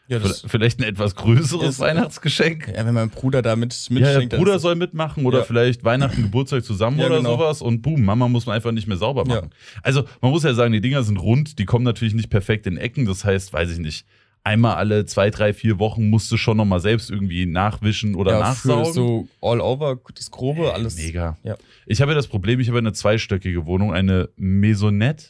Ja, 0.10 0.20
Vielleicht 0.22 0.80
ein 0.80 0.84
etwas 0.84 1.16
größeres 1.16 1.68
Ist- 1.72 1.80
Weihnachtsgeschenk. 1.80 2.70
ja, 2.74 2.86
wenn 2.86 2.94
mein 2.94 3.10
Bruder 3.10 3.42
da 3.42 3.58
mit, 3.58 3.76
Ja, 3.90 4.20
der 4.22 4.38
Bruder 4.38 4.58
soll 4.58 4.76
mitmachen 4.76 5.26
oder 5.26 5.40
Ja. 5.40 5.44
vielleicht 5.44 5.84
Weihnachten, 5.84 6.22
Geburtstag 6.24 6.64
zusammen 6.64 6.98
Ja, 7.00 7.08
oder 7.08 7.18
genau. 7.18 7.32
sowas 7.36 7.62
und 7.62 7.82
boom, 7.82 8.04
Mama 8.06 8.30
muss 8.30 8.46
man 8.46 8.56
einfach 8.56 8.72
nicht 8.72 8.88
mehr 8.88 8.96
sauber 8.96 9.26
machen. 9.26 9.50
Also 9.84 10.06
man 10.22 10.32
muss 10.32 10.44
ja 10.44 10.54
sagen, 10.54 10.72
die 10.72 10.80
Dinger 10.80 11.04
sind 11.04 11.18
rund, 11.18 11.60
die 11.60 11.66
kommen 11.66 11.84
natürlich 11.84 12.14
nicht 12.14 12.30
perfekt 12.30 12.68
in 12.68 12.78
Ecken, 12.78 13.06
das 13.06 13.26
heißt, 13.26 13.52
weiß 13.52 13.70
ich 13.72 13.80
nicht, 13.80 14.06
einmal 14.48 14.76
alle 14.76 15.06
zwei, 15.06 15.30
drei, 15.30 15.54
vier 15.54 15.78
Wochen 15.78 16.10
musst 16.10 16.32
du 16.32 16.38
schon 16.38 16.56
nochmal 16.56 16.80
selbst 16.80 17.12
irgendwie 17.12 17.46
nachwischen 17.46 18.16
oder 18.16 18.32
ja, 18.32 18.54
für 18.54 18.70
nachsaugen. 18.70 18.94
so 18.94 19.28
all 19.42 19.60
over, 19.60 20.00
das 20.16 20.32
Grobe, 20.32 20.74
alles. 20.74 20.96
Mega. 20.98 21.38
Ja. 21.44 21.58
Ich 21.86 22.02
habe 22.02 22.12
ja 22.12 22.16
das 22.16 22.28
Problem, 22.28 22.60
ich 22.62 22.70
habe 22.70 22.78
eine 22.78 22.94
zweistöckige 22.94 23.66
Wohnung, 23.66 23.94
eine 23.94 24.30
Maisonette. 24.38 25.28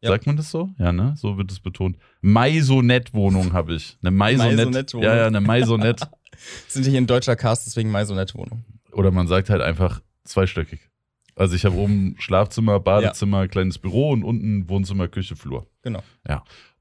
Ja. 0.00 0.10
Sagt 0.10 0.26
man 0.26 0.36
das 0.36 0.50
so? 0.50 0.70
Ja, 0.78 0.92
ne? 0.92 1.14
So 1.16 1.38
wird 1.38 1.50
es 1.50 1.60
betont. 1.60 1.96
Maisonette-Wohnung 2.20 3.52
habe 3.52 3.74
ich. 3.74 3.96
Eine 4.02 4.12
Maisonette. 4.12 4.56
Maisonette-Wohnung. 4.56 5.04
Ja, 5.04 5.16
ja, 5.16 5.26
eine 5.26 5.40
Maisonette. 5.40 6.08
Sind 6.68 6.84
hier 6.84 7.00
ein 7.00 7.06
deutscher 7.06 7.34
Cast, 7.34 7.66
deswegen 7.66 7.90
Maisonette-Wohnung. 7.90 8.64
Oder 8.92 9.10
man 9.10 9.26
sagt 9.26 9.50
halt 9.50 9.60
einfach 9.60 10.00
zweistöckig. 10.24 10.80
Also 11.34 11.54
ich 11.54 11.64
habe 11.64 11.76
oben 11.76 12.16
Schlafzimmer, 12.18 12.80
Badezimmer, 12.80 13.46
kleines 13.46 13.78
Büro 13.78 14.10
und 14.10 14.24
unten 14.24 14.68
Wohnzimmer, 14.68 15.06
Küche, 15.06 15.36
Flur. 15.36 15.66
Genau. 15.82 16.02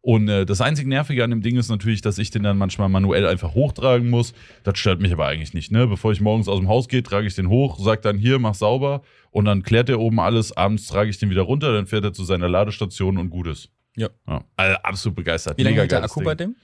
Und 0.07 0.29
äh, 0.29 0.45
das 0.45 0.61
einzig 0.61 0.87
Nervige 0.87 1.21
an 1.25 1.31
dem 1.31 1.41
Ding 1.41 1.57
ist 1.57 1.67
natürlich, 1.67 1.99
dass 1.99 2.17
ich 2.17 2.31
den 2.31 2.41
dann 2.43 2.57
manchmal 2.57 2.87
manuell 2.87 3.27
einfach 3.27 3.55
hochtragen 3.55 4.09
muss. 4.09 4.33
Das 4.63 4.79
stört 4.79 5.01
mich 5.01 5.11
aber 5.11 5.25
eigentlich 5.25 5.53
nicht. 5.53 5.69
Ne? 5.69 5.85
Bevor 5.85 6.13
ich 6.13 6.21
morgens 6.21 6.47
aus 6.47 6.59
dem 6.59 6.69
Haus 6.69 6.87
gehe, 6.87 7.03
trage 7.03 7.27
ich 7.27 7.35
den 7.35 7.49
hoch, 7.49 7.77
sag 7.77 8.03
dann 8.03 8.17
hier, 8.17 8.39
mach 8.39 8.55
sauber 8.55 9.01
und 9.31 9.43
dann 9.43 9.63
klärt 9.63 9.89
er 9.89 9.99
oben 9.99 10.21
alles. 10.21 10.55
Abends 10.55 10.87
trage 10.87 11.09
ich 11.09 11.17
den 11.17 11.29
wieder 11.29 11.41
runter, 11.41 11.73
dann 11.73 11.87
fährt 11.87 12.05
er 12.05 12.13
zu 12.13 12.23
seiner 12.23 12.47
Ladestation 12.47 13.17
und 13.17 13.29
gut 13.29 13.47
ist. 13.47 13.69
Ja. 13.97 14.07
Also 14.55 14.77
absolut 14.77 15.17
begeistert. 15.17 15.57
Wie 15.57 15.63
lange 15.63 15.75
hält 15.75 15.91
der 15.91 16.01
Akku 16.01 16.21
Ding. 16.21 16.25
bei 16.25 16.35
dem? 16.35 16.55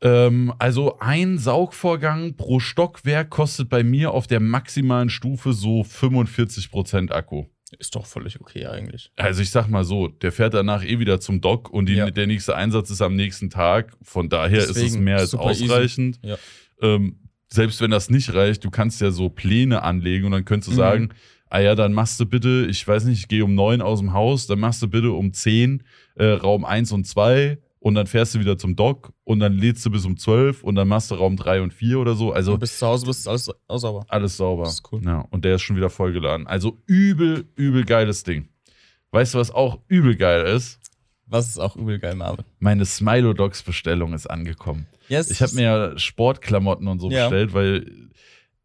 Ähm, 0.00 0.54
also 0.58 0.98
ein 0.98 1.36
Saugvorgang 1.36 2.36
pro 2.36 2.58
Stockwerk 2.58 3.28
kostet 3.28 3.68
bei 3.68 3.82
mir 3.82 4.12
auf 4.12 4.26
der 4.26 4.40
maximalen 4.40 5.10
Stufe 5.10 5.52
so 5.52 5.82
45% 5.82 7.12
Akku. 7.12 7.44
Ist 7.78 7.94
doch 7.94 8.04
völlig 8.06 8.40
okay 8.40 8.66
eigentlich. 8.66 9.10
Also 9.16 9.42
ich 9.42 9.50
sag 9.50 9.68
mal 9.68 9.84
so, 9.84 10.08
der 10.08 10.32
fährt 10.32 10.54
danach 10.54 10.84
eh 10.84 10.98
wieder 10.98 11.20
zum 11.20 11.40
Dock 11.40 11.70
und 11.70 11.86
die, 11.88 11.94
Ja. 11.94 12.10
der 12.10 12.26
nächste 12.26 12.56
Einsatz 12.56 12.90
ist 12.90 13.00
am 13.00 13.14
nächsten 13.16 13.48
Tag. 13.50 13.92
Von 14.02 14.28
daher 14.28 14.58
ist 14.58 14.70
es 14.70 14.74
Deswegen 14.74 15.04
mehr 15.04 15.18
als 15.18 15.34
ausreichend. 15.34 16.18
Ja. 16.22 16.36
Ähm, 16.82 17.16
selbst 17.48 17.80
wenn 17.80 17.90
das 17.90 18.10
nicht 18.10 18.32
reicht, 18.34 18.64
du 18.64 18.70
kannst 18.70 19.00
ja 19.00 19.10
so 19.10 19.28
Pläne 19.28 19.82
anlegen 19.82 20.26
und 20.26 20.32
dann 20.32 20.44
könntest 20.44 20.68
du 20.68 20.72
Mhm. 20.72 20.76
sagen, 20.76 21.08
ah 21.48 21.58
ja, 21.60 21.74
dann 21.74 21.92
machst 21.92 22.18
du 22.20 22.26
bitte, 22.26 22.66
ich 22.70 22.86
weiß 22.86 23.04
nicht, 23.04 23.20
ich 23.20 23.28
gehe 23.28 23.44
um 23.44 23.54
neun 23.54 23.82
aus 23.82 23.98
dem 24.00 24.12
Haus, 24.12 24.46
dann 24.46 24.60
machst 24.60 24.82
du 24.82 24.88
bitte 24.88 25.10
um 25.12 25.32
zehn 25.32 25.82
äh, 26.16 26.26
Raum 26.26 26.64
eins 26.64 26.92
und 26.92 27.06
zwei 27.06 27.58
und 27.80 27.94
dann 27.96 28.06
fährst 28.06 28.34
du 28.34 28.38
wieder 28.40 28.56
zum 28.58 28.76
Dock 28.76 29.12
und 29.24 29.40
dann 29.40 29.54
lädst 29.54 29.84
du 29.84 29.90
bis 29.90 30.04
um 30.06 30.16
zwölf 30.16 30.62
und 30.62 30.74
dann 30.76 30.86
machst 30.86 31.10
du 31.10 31.16
Raum 31.16 31.36
drei 31.36 31.60
und 31.62 31.72
vier 31.74 31.98
oder 31.98 32.14
so. 32.14 32.32
Also 32.32 32.52
Also 32.52 32.58
bis 32.58 32.78
zu 32.78 32.86
Hause 32.86 33.06
bist 33.06 33.26
du 33.26 33.30
alles 33.30 33.50
alles 33.68 33.82
sauber. 33.82 34.04
alles 34.08 34.36
sauber. 34.36 34.64
Das 34.64 34.74
ist 34.74 34.92
cool. 34.92 35.00
Ja, 35.04 35.26
und 35.30 35.44
der 35.44 35.56
ist 35.56 35.62
schon 35.62 35.76
wieder 35.76 35.90
vollgeladen. 35.90 36.46
Also 36.46 36.78
übel, 36.86 37.46
übel 37.56 37.84
geiles 37.84 38.22
Ding. 38.22 38.48
Weißt 39.10 39.34
du, 39.34 39.38
was 39.38 39.50
auch 39.50 39.80
übel 39.88 40.14
geil 40.14 40.46
ist? 40.46 40.78
Was 41.26 41.48
ist 41.48 41.58
auch 41.58 41.76
übel 41.76 41.98
geil, 41.98 42.16
Marvin. 42.16 42.44
Meine 42.58 42.84
Smilodogs-Bestellung 42.84 44.12
ist 44.14 44.26
angekommen. 44.28 44.86
Yes. 45.08 45.30
Ich 45.30 45.40
habe 45.42 45.54
mir 45.54 45.62
ja 45.62 45.98
Sportklamotten 45.98 46.86
und 46.88 46.98
so 47.00 47.10
Ja. 47.10 47.28
bestellt, 47.28 47.52
weil 47.54 47.86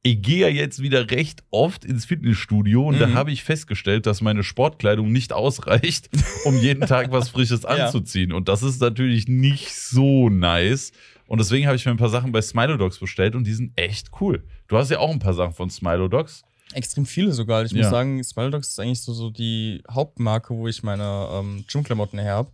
ich 0.08 0.22
gehe 0.22 0.42
ja 0.42 0.48
jetzt 0.48 0.82
wieder 0.84 1.10
recht 1.10 1.44
oft 1.50 1.84
ins 1.84 2.06
Fitnessstudio 2.06 2.88
und 2.88 3.00
da 3.00 3.08
Mhm. 3.08 3.14
habe 3.16 3.32
ich 3.32 3.44
festgestellt, 3.44 4.06
dass 4.06 4.22
meine 4.22 4.44
Sportkleidung 4.44 5.12
nicht 5.12 5.34
ausreicht, 5.34 6.10
um 6.46 6.56
jeden 6.60 6.82
Tag 6.88 7.12
was 7.12 7.30
Frisches 7.30 7.64
Ja. 7.64 7.70
anzuziehen. 7.88 8.32
Und 8.32 8.48
das 8.48 8.62
ist 8.62 8.80
natürlich 8.82 9.28
nicht 9.28 9.74
so 9.74 10.30
nice. 10.30 10.92
Und 11.28 11.40
deswegen 11.40 11.66
habe 11.66 11.76
ich 11.76 11.84
mir 11.86 11.92
ein 11.92 11.98
paar 11.98 12.10
Sachen 12.10 12.32
bei 12.32 12.42
Smilodogs 12.44 13.00
bestellt 13.00 13.34
und 13.34 13.46
die 13.48 13.54
sind 13.56 13.72
echt 13.78 14.12
cool. 14.22 14.44
Du 14.68 14.78
hast 14.78 14.92
ja 14.92 15.00
auch 15.00 15.10
ein 15.12 15.18
paar 15.18 15.34
Sachen 15.34 15.54
von 15.54 15.70
Smilodogs. 15.72 16.44
extrem 16.74 17.06
viele 17.08 17.32
sogar. 17.32 17.64
Ich 17.66 17.72
Ja. 17.72 17.80
muss 17.80 17.90
sagen, 17.90 18.24
Smiledogs 18.24 18.70
ist 18.70 18.80
eigentlich 18.80 19.02
so, 19.02 19.14
so 19.14 19.30
die 19.32 19.82
Hauptmarke, 19.90 20.54
wo 20.56 20.68
ich 20.68 20.84
meine 20.84 21.28
ähm, 21.32 21.64
Gymklamotten 21.72 22.20
her 22.20 22.34
habe. 22.34 22.52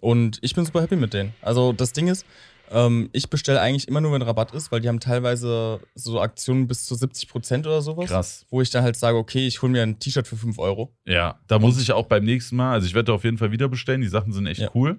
Und 0.00 0.38
ich 0.42 0.54
bin 0.54 0.64
super 0.66 0.82
happy 0.82 0.96
mit 0.96 1.14
denen. 1.14 1.32
Also 1.40 1.72
das 1.72 1.92
Ding 1.92 2.08
ist, 2.08 2.26
ähm, 2.70 3.08
ich 3.12 3.30
bestelle 3.30 3.60
eigentlich 3.60 3.88
immer 3.88 4.00
nur, 4.00 4.12
wenn 4.12 4.22
Rabatt 4.22 4.52
ist, 4.52 4.70
weil 4.72 4.80
die 4.80 4.88
haben 4.88 5.00
teilweise 5.00 5.80
so 5.94 6.20
Aktionen 6.20 6.66
bis 6.66 6.84
zu 6.86 6.94
70% 6.94 7.60
oder 7.60 7.80
sowas. 7.82 8.08
Krass. 8.10 8.46
Wo 8.50 8.60
ich 8.62 8.70
dann 8.70 8.82
halt 8.84 8.96
sage, 8.96 9.16
okay, 9.18 9.46
ich 9.46 9.62
hole 9.62 9.72
mir 9.72 9.82
ein 9.82 9.98
T-Shirt 9.98 10.26
für 10.26 10.36
5 10.36 10.58
Euro. 10.58 10.92
Ja, 11.06 11.38
da 11.46 11.58
muss 11.58 11.80
ich 11.80 11.92
auch 11.92 12.06
beim 12.06 12.24
nächsten 12.24 12.56
Mal, 12.56 12.72
also 12.72 12.86
ich 12.86 12.94
werde 12.94 13.12
auf 13.12 13.24
jeden 13.24 13.38
Fall 13.38 13.52
wieder 13.52 13.68
bestellen, 13.68 14.00
die 14.00 14.08
Sachen 14.08 14.32
sind 14.32 14.46
echt 14.46 14.60
Ja. 14.60 14.70
cool. 14.74 14.98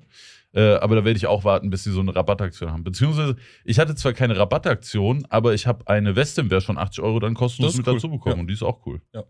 Äh, 0.52 0.74
aber 0.78 0.96
da 0.96 1.06
werde 1.06 1.16
ich 1.18 1.28
auch 1.28 1.44
warten, 1.44 1.70
bis 1.70 1.84
sie 1.84 1.92
so 1.92 2.00
eine 2.00 2.16
Rabattaktion 2.16 2.72
haben. 2.72 2.84
Beziehungsweise, 2.84 3.36
ich 3.66 3.78
hatte 3.78 3.94
zwar 3.94 4.14
keine 4.14 4.36
Rabattaktion, 4.36 5.28
aber 5.30 5.54
ich 5.54 5.68
habe 5.68 5.88
eine 5.88 6.16
Weste 6.16 6.42
im 6.42 6.50
Wert 6.50 6.64
von 6.64 6.80
80 6.80 7.04
Euro 7.04 7.20
dann 7.20 7.36
kostenlos 7.36 7.78
mit 7.78 7.86
cool. 7.88 7.94
dazu 7.94 8.10
bekommen 8.10 8.36
Ja. 8.36 8.42
und 8.42 8.48
die 8.48 8.54
ist 8.56 8.64
auch 8.64 8.84
cool. 8.88 9.00
Ja. 9.14 9.24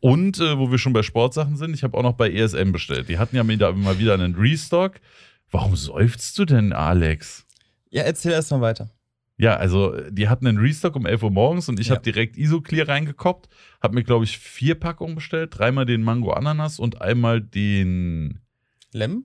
Und 0.00 0.38
äh, 0.40 0.58
wo 0.58 0.70
wir 0.70 0.78
schon 0.78 0.92
bei 0.92 1.02
Sportsachen 1.02 1.56
sind, 1.56 1.74
ich 1.74 1.82
habe 1.82 1.96
auch 1.96 2.02
noch 2.02 2.14
bei 2.14 2.30
ESM 2.30 2.72
bestellt. 2.72 3.08
Die 3.08 3.18
hatten 3.18 3.34
ja 3.36 3.44
mal 3.44 3.98
wieder 3.98 4.14
einen 4.14 4.34
Restock. 4.34 4.94
Warum 5.50 5.76
seufzt 5.76 6.38
du 6.38 6.44
denn, 6.44 6.72
Alex? 6.72 7.46
Ja, 7.90 8.02
erzähl 8.02 8.32
erst 8.32 8.50
mal 8.50 8.60
weiter. 8.60 8.90
Ja, 9.38 9.56
also 9.56 9.94
die 10.10 10.28
hatten 10.28 10.46
einen 10.46 10.58
Restock 10.58 10.96
um 10.96 11.04
11 11.04 11.22
Uhr 11.22 11.30
morgens 11.30 11.68
und 11.68 11.78
ich 11.78 11.88
Ja. 11.88 11.94
habe 11.96 12.02
direkt 12.02 12.36
Isoclear 12.38 12.88
reingekoppt, 12.88 13.48
habe 13.82 13.94
mir, 13.94 14.02
glaube 14.02 14.24
ich, 14.24 14.38
vier 14.38 14.74
Packungen 14.74 15.14
bestellt. 15.14 15.58
Dreimal 15.58 15.84
den 15.84 16.02
Mango 16.02 16.32
Ananas 16.32 16.78
und 16.78 17.02
einmal 17.02 17.40
den 17.42 18.40
Lem? 18.92 19.24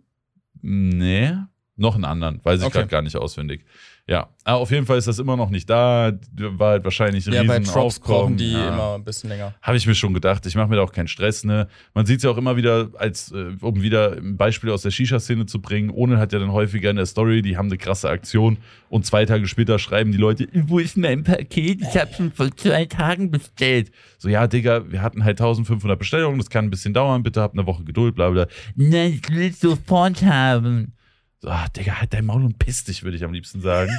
Nee, 0.62 1.34
noch 1.77 1.95
einen 1.95 2.05
anderen. 2.05 2.43
Weiß 2.43 2.60
ich 2.60 2.65
Okay. 2.65 2.79
gerade 2.79 2.89
gar 2.89 3.01
nicht 3.01 3.15
auswendig. 3.15 3.65
Ja, 4.07 4.29
aber 4.43 4.57
auf 4.57 4.71
jeden 4.71 4.85
Fall 4.85 4.97
ist 4.97 5.07
das 5.07 5.19
immer 5.19 5.37
noch 5.37 5.49
nicht 5.49 5.69
da. 5.69 6.11
War 6.35 6.71
halt 6.71 6.83
wahrscheinlich 6.83 7.27
ein 7.27 7.33
Ja, 7.33 7.43
bei 7.43 7.57
riesen 7.57 7.71
Drops 7.71 7.97
Aufkommen. 7.97 8.19
brauchen 8.19 8.37
die 8.37 8.51
ja. 8.51 8.73
immer 8.73 8.95
ein 8.95 9.03
bisschen 9.03 9.29
länger. 9.29 9.53
Habe 9.61 9.77
ich 9.77 9.85
mir 9.85 9.95
schon 9.95 10.13
gedacht. 10.13 10.45
Ich 10.47 10.55
mache 10.55 10.67
mir 10.67 10.77
da 10.77 10.81
auch 10.81 10.91
keinen 10.91 11.07
Stress. 11.07 11.43
Ne? 11.43 11.67
Man 11.93 12.05
sieht 12.05 12.17
es 12.17 12.23
ja 12.23 12.31
auch 12.31 12.37
immer 12.37 12.57
wieder, 12.57 12.89
als 12.95 13.31
äh, 13.31 13.55
um 13.61 13.81
wieder 13.81 14.17
ein 14.17 14.37
Beispiel 14.37 14.71
aus 14.71 14.81
der 14.81 14.91
Shisha-Szene 14.91 15.45
zu 15.45 15.61
bringen. 15.61 15.91
Ohne 15.91 16.17
hat 16.17 16.33
ja 16.33 16.39
dann 16.39 16.51
häufiger 16.51 16.89
in 16.89 16.95
der 16.95 17.05
Story, 17.05 17.41
die 17.41 17.55
haben 17.57 17.67
eine 17.67 17.77
krasse 17.77 18.09
Aktion 18.09 18.57
und 18.89 19.05
zwei 19.05 19.25
Tage 19.25 19.47
später 19.47 19.79
schreiben 19.79 20.11
die 20.11 20.17
Leute, 20.17 20.47
wo 20.67 20.79
ist 20.79 20.97
mein 20.97 21.23
Paket? 21.23 21.81
Ich 21.81 21.95
habe 21.97 22.11
schon 22.13 22.31
vor 22.31 22.49
zwei 22.57 22.85
Tagen 22.85 23.31
bestellt. 23.31 23.91
So, 24.17 24.27
ja, 24.27 24.47
Digga, 24.47 24.91
wir 24.91 25.01
hatten 25.01 25.23
halt 25.23 25.39
1500 25.39 25.97
Bestellungen, 25.97 26.39
das 26.39 26.49
kann 26.49 26.65
ein 26.65 26.69
bisschen 26.71 26.93
dauern, 26.93 27.23
bitte 27.23 27.41
habt 27.41 27.57
eine 27.57 27.65
Woche 27.67 27.83
Geduld, 27.83 28.15
bla 28.15 28.29
bla. 28.29 28.47
Nein, 28.75 29.19
ich 29.23 29.29
will 29.33 29.49
es 29.51 29.59
sofort 29.59 30.21
haben. 30.23 30.93
So, 31.41 31.49
ah, 31.49 31.67
Digga, 31.75 31.99
halt 31.99 32.13
dein 32.13 32.25
Maul 32.25 32.43
und 32.45 32.60
piss 32.60 32.84
dich, 32.84 33.04
würde 33.04 33.17
ich 33.17 33.23
am 33.23 33.34
liebsten 33.34 33.62
sagen. 33.62 33.91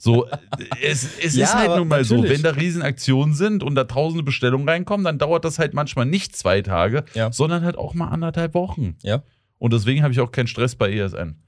So, 0.00 0.28
es, 0.80 1.18
es 1.18 1.34
Ja, 1.34 1.46
ist 1.46 1.54
halt 1.56 1.76
nun 1.76 1.88
mal 1.88 2.04
so, 2.04 2.14
natürlich. 2.16 2.36
wenn 2.36 2.42
da 2.44 2.50
Riesenaktionen 2.50 3.34
sind 3.34 3.64
und 3.64 3.74
da 3.74 3.82
tausende 3.84 4.22
Bestellungen 4.22 4.68
reinkommen, 4.68 5.04
dann 5.04 5.18
dauert 5.18 5.44
das 5.44 5.58
halt 5.58 5.74
manchmal 5.74 6.06
nicht 6.06 6.36
zwei 6.36 6.62
Tage, 6.62 7.04
Ja. 7.14 7.32
sondern 7.32 7.64
halt 7.64 7.76
auch 7.76 7.94
mal 7.94 8.06
anderthalb 8.08 8.54
Wochen. 8.54 8.96
Ja. 9.02 9.24
Und 9.58 9.72
deswegen 9.72 10.04
habe 10.04 10.12
ich 10.12 10.20
auch 10.20 10.30
keinen 10.30 10.46
Stress 10.46 10.76
bei 10.76 10.92
ESN. 10.92 11.42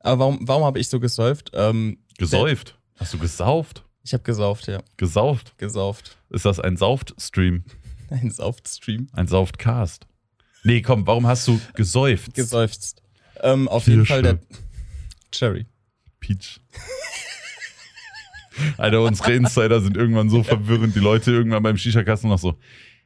Aber 0.00 0.20
warum, 0.20 0.48
warum 0.48 0.64
habe 0.64 0.78
ich 0.78 0.88
so 0.88 0.98
gesäuft? 1.00 1.50
Ähm, 1.52 1.98
Gesäuft. 2.16 2.78
Hast 2.96 3.12
du 3.12 3.18
gesauft? 3.18 3.84
ich 4.04 4.14
habe 4.14 4.22
gesauft, 4.24 4.66
ja. 4.68 4.80
Gesauft. 4.96 5.56
Gesauft. 5.58 6.16
Ist 6.30 6.46
das 6.46 6.58
ein 6.60 6.76
Sauft-Stream? 6.78 7.64
Ein 8.10 8.30
Sauftstream. 8.30 9.08
Ein 9.12 9.26
Sauftcast? 9.26 10.06
Nee, 10.64 10.80
komm, 10.82 11.06
warum 11.06 11.26
hast 11.26 11.46
du 11.48 11.60
gesäuft? 11.74 12.34
Geseufzt. 12.34 13.01
Ähm, 13.42 13.68
auf 13.68 13.86
jeden 13.86 14.04
Kirsche. 14.04 14.12
Fall 14.12 14.22
der 14.22 14.38
Cherry. 15.32 15.66
Peach. 16.20 16.60
Alter, 18.76 19.02
unsere 19.02 19.32
Insider 19.32 19.80
sind 19.80 19.96
irgendwann 19.96 20.28
so 20.28 20.42
verwirrend. 20.42 20.94
Die 20.94 21.00
Leute 21.00 21.30
irgendwann 21.32 21.62
beim 21.62 21.76
Shisha-Kasten 21.76 22.28
noch 22.28 22.38
so, 22.38 22.54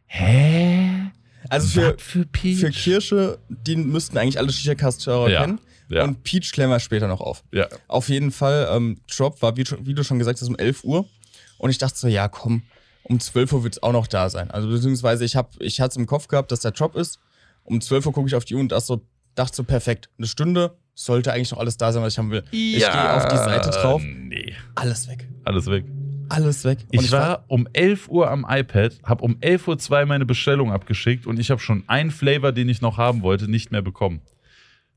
hä? 0.06 1.10
Also 1.48 1.68
für, 1.68 1.96
für 1.98 2.26
Peach? 2.26 2.58
für 2.58 2.70
Kirsche, 2.70 3.38
die 3.48 3.76
müssten 3.76 4.18
eigentlich 4.18 4.38
alle 4.38 4.50
Shisha-Cast-Hörer 4.50 5.30
Ja. 5.30 5.40
kennen. 5.42 5.60
Ja. 5.88 6.02
Und 6.02 6.24
Peach 6.24 6.50
klären 6.50 6.70
wir 6.70 6.80
später 6.80 7.06
noch 7.06 7.20
auf. 7.20 7.44
ja. 7.52 7.68
Auf 7.86 8.08
jeden 8.08 8.32
Fall, 8.32 8.68
ähm, 8.72 9.00
Drop 9.08 9.40
war, 9.40 9.56
wie, 9.56 9.64
wie 9.82 9.94
du 9.94 10.02
schon 10.02 10.18
gesagt 10.18 10.40
hast, 10.40 10.48
um 10.48 10.56
11 10.56 10.82
Uhr. 10.82 11.08
Und 11.58 11.70
ich 11.70 11.78
dachte 11.78 11.96
so, 11.96 12.08
ja, 12.08 12.26
komm, 12.26 12.62
um 13.04 13.20
12 13.20 13.52
Uhr 13.52 13.62
wird 13.62 13.74
es 13.74 13.82
auch 13.84 13.92
noch 13.92 14.08
da 14.08 14.28
sein. 14.28 14.50
Also 14.50 14.68
beziehungsweise 14.68 15.24
ich, 15.24 15.36
hab- 15.36 15.54
ich 15.60 15.80
hatte 15.80 15.90
es 15.92 15.96
im 15.96 16.06
Kopf 16.06 16.26
gehabt, 16.26 16.50
dass 16.50 16.58
der 16.60 16.72
Drop 16.72 16.96
ist. 16.96 17.20
Um 17.62 17.80
12 17.80 18.06
Uhr 18.06 18.12
gucke 18.12 18.26
ich 18.28 18.34
auf 18.34 18.44
die 18.44 18.54
Uhr 18.56 18.60
und 18.60 18.72
dachte 18.72 18.84
so, 18.84 19.06
dachte 19.36 19.54
so, 19.56 19.62
perfekt. 19.64 20.08
Eine 20.18 20.26
Stunde 20.26 20.76
sollte 20.94 21.32
eigentlich 21.32 21.52
noch 21.52 21.58
alles 21.58 21.76
da 21.76 21.92
sein, 21.92 22.02
was 22.02 22.14
ich 22.14 22.18
haben 22.18 22.30
will. 22.30 22.42
Ich 22.50 22.78
gehe 22.78 23.14
auf 23.16 23.28
die 23.28 23.36
Seite 23.36 23.70
drauf, 23.70 24.02
Nee. 24.04 24.54
alles 24.74 25.08
weg. 25.08 25.28
Alles 25.44 25.66
weg. 25.66 25.84
Alles 26.28 26.64
weg. 26.64 26.78
Und 26.92 27.04
Ich, 27.04 27.12
war 27.12 27.44
um 27.46 27.68
11 27.72 28.08
Uhr 28.08 28.28
am 28.30 28.44
iPad, 28.48 28.98
habe 29.04 29.22
um 29.22 29.36
11.02 29.36 29.90
Uhr 30.00 30.06
meine 30.06 30.26
Bestellung 30.26 30.72
abgeschickt 30.72 31.24
und 31.26 31.38
ich 31.38 31.50
habe 31.52 31.60
schon 31.60 31.84
einen 31.86 32.10
Flavor, 32.10 32.50
den 32.50 32.68
ich 32.68 32.80
noch 32.80 32.98
haben 32.98 33.22
wollte, 33.22 33.48
nicht 33.48 33.70
mehr 33.70 33.82
bekommen. 33.82 34.22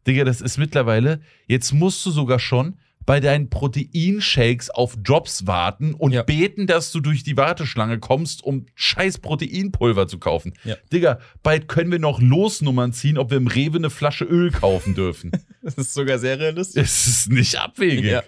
Digga, 0.08 0.24
das 0.24 0.42
ist 0.42 0.58
mittlerweile, 0.58 1.20
jetzt 1.46 1.72
musst 1.72 2.04
du 2.06 2.10
sogar 2.10 2.40
schon 2.40 2.78
bei 3.10 3.20
deinen 3.20 3.50
Proteinshakes 3.50 4.70
auf 4.70 4.96
Drops 5.02 5.48
warten 5.48 5.96
und 5.96 6.12
Ja. 6.12 6.22
beten, 6.22 6.68
dass 6.68 6.92
du 6.92 7.00
durch 7.00 7.24
die 7.24 7.38
Warteschlange 7.38 7.98
kommst, 7.98 8.44
um 8.44 8.68
scheiß 8.76 9.18
Proteinpulver 9.18 10.08
zu 10.08 10.20
kaufen. 10.20 10.54
Ja. 10.64 10.76
Digga, 10.94 11.18
bald 11.42 11.68
können 11.68 11.92
wir 11.92 11.98
noch 11.98 12.22
Losnummern 12.22 12.94
ziehen, 12.94 13.18
ob 13.18 13.32
wir 13.32 13.38
im 13.38 13.48
Rewe 13.48 13.78
eine 13.78 13.90
Flasche 13.90 14.26
Öl 14.26 14.52
kaufen 14.52 14.94
dürfen. 14.94 15.32
Das 15.64 15.74
ist 15.74 15.94
sogar 15.96 16.20
sehr 16.20 16.40
realistisch. 16.40 16.84
Es 16.84 17.08
ist 17.08 17.32
nicht 17.32 17.60
abwegig. 17.60 18.06
Ja. 18.06 18.24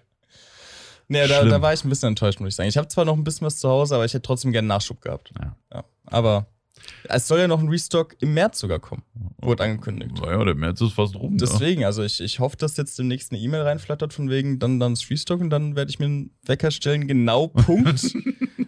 Nee, 1.08 1.28
da, 1.28 1.46
da 1.46 1.62
war 1.62 1.74
ich 1.74 1.84
ein 1.86 1.89
bisschen 1.89 2.10
enttäuscht, 2.10 2.39
muss 2.39 2.50
ich 2.50 2.56
sagen. 2.56 2.67
Ich 2.67 2.76
habe 2.78 2.88
zwar 2.88 3.06
noch 3.06 3.15
ein 3.15 3.24
bisschen 3.24 3.46
was 3.46 3.58
zu 3.60 3.70
Hause, 3.70 3.94
aber 3.96 4.06
ich 4.06 4.13
hätte 4.15 4.24
trotzdem 4.24 4.52
gerne 4.52 4.67
Nachschub 4.67 5.00
gehabt. 5.00 5.32
Ja. 5.39 5.56
Ja. 5.74 5.86
Aber 6.08 6.48
es 7.04 7.28
soll 7.28 7.39
ja 7.39 7.48
noch 7.48 7.60
ein 7.60 7.67
Restock 7.70 8.15
im 8.22 8.34
März 8.34 8.60
sogar 8.60 8.80
kommen. 8.80 9.04
Wurde 9.41 9.63
angekündigt. 9.63 10.12
Naja, 10.22 10.44
der 10.44 10.56
März 10.56 10.82
ist 10.82 10.94
fast 10.94 11.15
rum. 11.15 11.32
ne? 11.34 11.38
Deswegen, 11.39 11.84
also 11.86 12.04
ich, 12.04 12.22
ich 12.22 12.39
hoffe, 12.39 12.58
dass 12.58 12.78
jetzt 12.78 12.98
demnächst 13.00 13.32
eine 13.32 13.41
E-Mail 13.41 13.62
reinflattert 13.62 14.13
von 14.13 14.30
wegen 14.30 14.60
dann 14.60 14.80
dann 14.80 14.94
das 14.94 15.10
Restock 15.10 15.41
und 15.41 15.50
dann 15.50 15.76
werde 15.76 15.89
ich 15.91 16.00
mir 16.00 16.06
einen 16.06 16.32
Wecker 16.46 16.72
stellen, 16.72 17.08
genau 17.08 17.48
Punkt, 17.50 18.15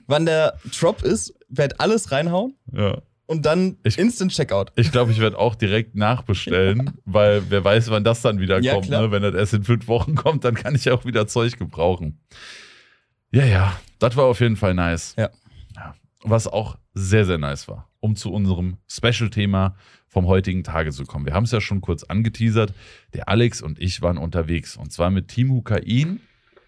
wann 0.07 0.25
der 0.25 0.57
Drop 0.79 1.01
ist, 1.03 1.33
werde 1.49 1.79
alles 1.79 2.11
reinhauen 2.11 2.55
Ja. 2.71 3.01
und 3.27 3.45
dann 3.45 3.77
Ich- 3.83 3.97
Instant 3.97 4.31
Checkout. 4.31 4.71
Ich 4.75 4.91
glaube, 4.91 5.11
ich 5.11 5.19
werde 5.19 5.37
auch 5.37 5.55
direkt 5.55 5.95
nachbestellen, 5.95 6.91
weil 7.05 7.43
wer 7.49 7.63
weiß, 7.63 7.89
wann 7.91 8.03
das 8.03 8.21
dann 8.21 8.39
wieder 8.39 8.59
Ja, 8.61 8.73
kommt. 8.73 8.89
Ne? 8.89 9.11
Wenn 9.11 9.21
das 9.21 9.35
erst 9.35 9.53
in 9.53 9.63
fünf 9.63 9.87
Wochen 9.87 10.15
kommt, 10.15 10.43
dann 10.43 10.55
kann 10.55 10.75
ich 10.75 10.89
auch 10.91 11.05
wieder 11.05 11.27
Zeug 11.27 11.57
gebrauchen. 11.57 12.19
Ja, 13.31 13.45
ja, 13.45 13.79
das 13.99 14.15
war 14.15 14.25
auf 14.25 14.39
jeden 14.41 14.55
Fall 14.57 14.73
nice. 14.73 15.15
Ja. 15.17 15.29
ja. 15.75 15.95
Was 16.23 16.47
auch 16.47 16.77
sehr, 16.93 17.25
sehr 17.25 17.37
nice 17.37 17.67
war, 17.67 17.89
um 17.99 18.15
zu 18.15 18.31
unserem 18.31 18.77
Special-Thema 18.87 19.75
vom 20.07 20.27
heutigen 20.27 20.63
Tage 20.63 20.91
zu 20.91 21.05
kommen. 21.05 21.25
Wir 21.25 21.33
haben 21.33 21.45
es 21.45 21.51
ja 21.51 21.59
schon 21.61 21.81
kurz 21.81 22.03
angeteasert. 22.03 22.73
Der 23.13 23.29
Alex 23.29 23.61
und 23.61 23.79
ich 23.79 24.01
waren 24.01 24.17
unterwegs 24.17 24.77
und 24.77 24.91
zwar 24.91 25.09
mit 25.09 25.27
Team 25.27 25.49
Hukain 25.51 26.19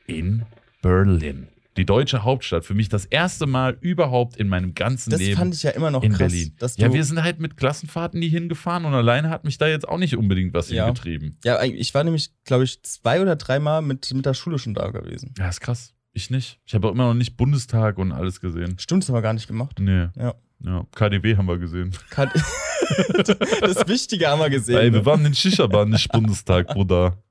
in 0.07 0.43
Berlin. 0.81 1.47
Die 1.77 1.85
deutsche 1.85 2.23
Hauptstadt. 2.23 2.63
Für 2.63 2.73
mich 2.73 2.87
das 2.87 3.03
erste 3.05 3.47
Mal 3.47 3.77
überhaupt 3.81 4.37
in 4.37 4.47
meinem 4.47 4.75
ganzen 4.75 5.09
Das 5.09 5.19
Leben 5.19 5.35
fand 5.37 5.53
ich 5.55 5.63
ja 5.63 5.71
immer 5.71 5.91
noch 5.91 6.03
in 6.03 6.11
krass. 6.13 6.31
Berlin. 6.31 6.55
Ja, 6.77 6.93
wir 6.93 7.03
sind 7.03 7.21
halt 7.21 7.39
mit 7.41 7.57
Klassenfahrten 7.57 8.17
nie 8.19 8.29
hingefahren 8.29 8.85
und 8.85 8.93
alleine 8.93 9.29
hat 9.29 9.43
mich 9.43 9.57
da 9.57 9.67
jetzt 9.67 9.85
auch 9.87 9.97
nicht 9.97 10.15
unbedingt 10.15 10.53
was 10.53 10.69
Ja. 10.69 10.85
hingetrieben. 10.85 11.37
ja, 11.43 11.61
ich 11.63 11.93
war 11.93 12.03
nämlich, 12.05 12.29
glaube 12.45 12.63
ich, 12.63 12.81
zwei 12.83 13.21
oder 13.21 13.35
dreimal 13.35 13.81
mit, 13.81 14.13
mit 14.13 14.25
der 14.25 14.33
Schule 14.35 14.57
schon 14.57 14.73
da 14.73 14.89
gewesen. 14.89 15.33
Ja, 15.37 15.49
ist 15.49 15.59
krass. 15.59 15.93
Ich 16.15 16.29
nicht. 16.29 16.61
Ich 16.65 16.73
habe 16.73 16.87
auch 16.87 16.93
immer 16.93 17.07
noch 17.07 17.13
nicht 17.13 17.35
Bundestag 17.35 17.97
und 17.97 18.13
alles 18.13 18.39
gesehen. 18.39 18.79
Stimmt, 18.79 19.03
das 19.03 19.09
haben 19.09 19.15
wir 19.15 19.21
gar 19.21 19.33
nicht 19.33 19.47
gemacht. 19.47 19.77
Nee. 19.79 20.07
Ja. 20.15 20.33
Ja, 20.63 20.85
KDW 20.95 21.35
haben 21.35 21.45
wir 21.45 21.57
gesehen. 21.57 21.91
Kann- 22.09 22.31
das 23.61 23.85
Wichtige 23.85 24.29
haben 24.29 24.39
wir 24.39 24.49
gesehen. 24.49 24.77
Ey, 24.77 24.93
wir 24.93 24.99
ne? 25.01 25.05
waren 25.05 25.25
in 25.25 25.35
Shisha-Bar, 25.35 25.85
nicht 25.85 26.09
Bundestag, 26.09 26.67
Bruder. 26.67 27.21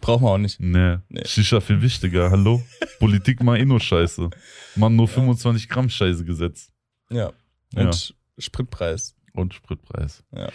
Brauchen 0.00 0.22
wir 0.24 0.30
auch 0.30 0.38
nicht. 0.38 0.60
Nee. 0.60 0.98
Nee. 1.08 1.24
Shisha 1.26 1.60
viel 1.60 1.82
wichtiger. 1.82 2.30
Hallo? 2.30 2.62
Politik 3.00 3.42
mal 3.42 3.58
eh 3.58 3.64
nur 3.64 3.80
Scheiße. 3.80 4.30
Man 4.76 4.94
nur 4.94 5.08
25 5.08 5.68
Gramm 5.68 5.90
Scheiße 5.90 6.24
gesetzt. 6.24 6.72
Ja. 7.10 7.32
Ja. 7.74 7.82
Und 7.86 8.14
Spritpreis. 8.38 9.16
Und 9.32 9.52
Spritpreis. 9.54 10.22
Ja. 10.32 10.48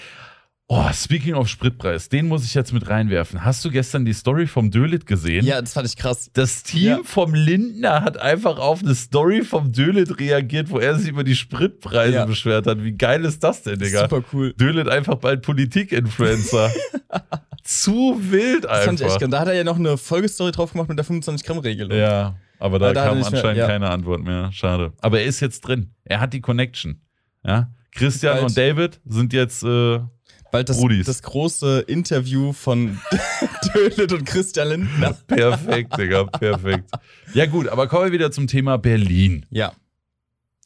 Oh, 0.69 0.84
speaking 0.91 1.34
of 1.34 1.47
Spritpreis, 1.47 2.10
den 2.10 2.27
muss 2.27 2.43
ich 2.43 2.53
jetzt 2.53 2.73
mit 2.73 2.89
reinwerfen. 2.89 3.45
Hast 3.45 3.63
du 3.63 3.71
gestern 3.71 4.03
die 4.03 4.12
Story 4.12 4.47
vom 4.47 4.69
Dölit 4.69 5.06
gesehen? 5.08 5.45
Ja, 5.45 5.62
das 5.62 5.71
fand 5.71 5.88
ich 5.88 5.95
krass. 5.95 6.30
Das 6.34 6.62
Team 6.62 6.84
Ja. 6.84 6.99
vom 7.06 7.34
Lindner 7.34 8.01
hat 8.03 8.17
einfach 8.17 8.58
auf 8.60 8.82
eine 8.84 8.93
Story 8.93 9.43
vom 9.43 9.71
Dölit 9.71 10.19
reagiert, 10.19 10.69
wo 10.69 10.80
er 10.80 10.95
sich 10.99 11.08
über 11.08 11.23
die 11.23 11.36
Spritpreise 11.38 12.15
Ja. 12.15 12.25
beschwert 12.25 12.67
hat. 12.67 12.84
Wie 12.84 12.91
geil 12.91 13.23
ist 13.23 13.41
das 13.45 13.63
denn, 13.63 13.80
Digga? 13.80 14.01
Super 14.10 14.23
cool. 14.34 14.51
Dölit 14.60 14.89
einfach 14.89 15.15
bald 15.15 15.41
Politik-Influencer. 15.43 16.69
Zu 17.63 18.17
wild 18.19 18.65
Das 18.65 18.84
fand 18.86 18.99
ich 18.99 19.06
echt 19.06 19.13
einfach. 19.15 19.19
geil. 19.21 19.30
Da 19.30 19.39
hat 19.39 19.47
er 19.47 19.53
ja 19.53 19.63
noch 19.63 19.77
eine 19.77 19.97
Folgestory 19.97 20.51
drauf 20.51 20.73
gemacht 20.73 20.89
mit 20.89 20.97
der 20.97 21.06
25-Gramm-Regelung. 21.06 21.97
Ja, 21.97 22.36
aber 22.60 22.77
da 22.80 22.88
Aber 22.88 22.93
da 22.93 23.06
kam 23.08 23.17
nicht 23.19 23.32
mehr- 23.32 23.39
anscheinend 23.39 23.58
ja. 23.60 23.67
keine 23.67 23.89
Antwort 23.89 24.21
mehr. 24.21 24.51
Schade. 24.51 24.91
Aber 24.99 25.19
er 25.21 25.25
ist 25.27 25.39
jetzt 25.39 25.62
drin. 25.62 25.91
Er 26.03 26.19
hat 26.19 26.34
die 26.34 26.41
Connection. 26.41 26.99
Ja. 27.45 27.71
Christian 27.91 28.39
und 28.39 28.56
David 28.58 28.99
sind 29.06 29.32
jetzt 29.34 29.63
äh, 29.63 29.99
Bald 30.51 30.69
das, 30.69 30.77
Brudis. 30.77 31.05
das 31.05 31.21
große 31.21 31.81
Interview 31.81 32.53
von 32.53 32.99
Dölit 33.73 34.13
und 34.13 34.25
Christian 34.25 34.69
Lindner. 34.69 35.13
perfekt, 35.27 35.97
Digga, 35.97 36.23
perfekt. 36.25 36.89
Ja, 37.33 37.45
gut, 37.45 37.67
aber 37.67 37.88
kommen 37.88 38.05
wir 38.05 38.12
wieder 38.12 38.31
zum 38.31 38.47
Thema 38.47 38.77
Berlin. 38.77 39.45
Ja. 39.49 39.73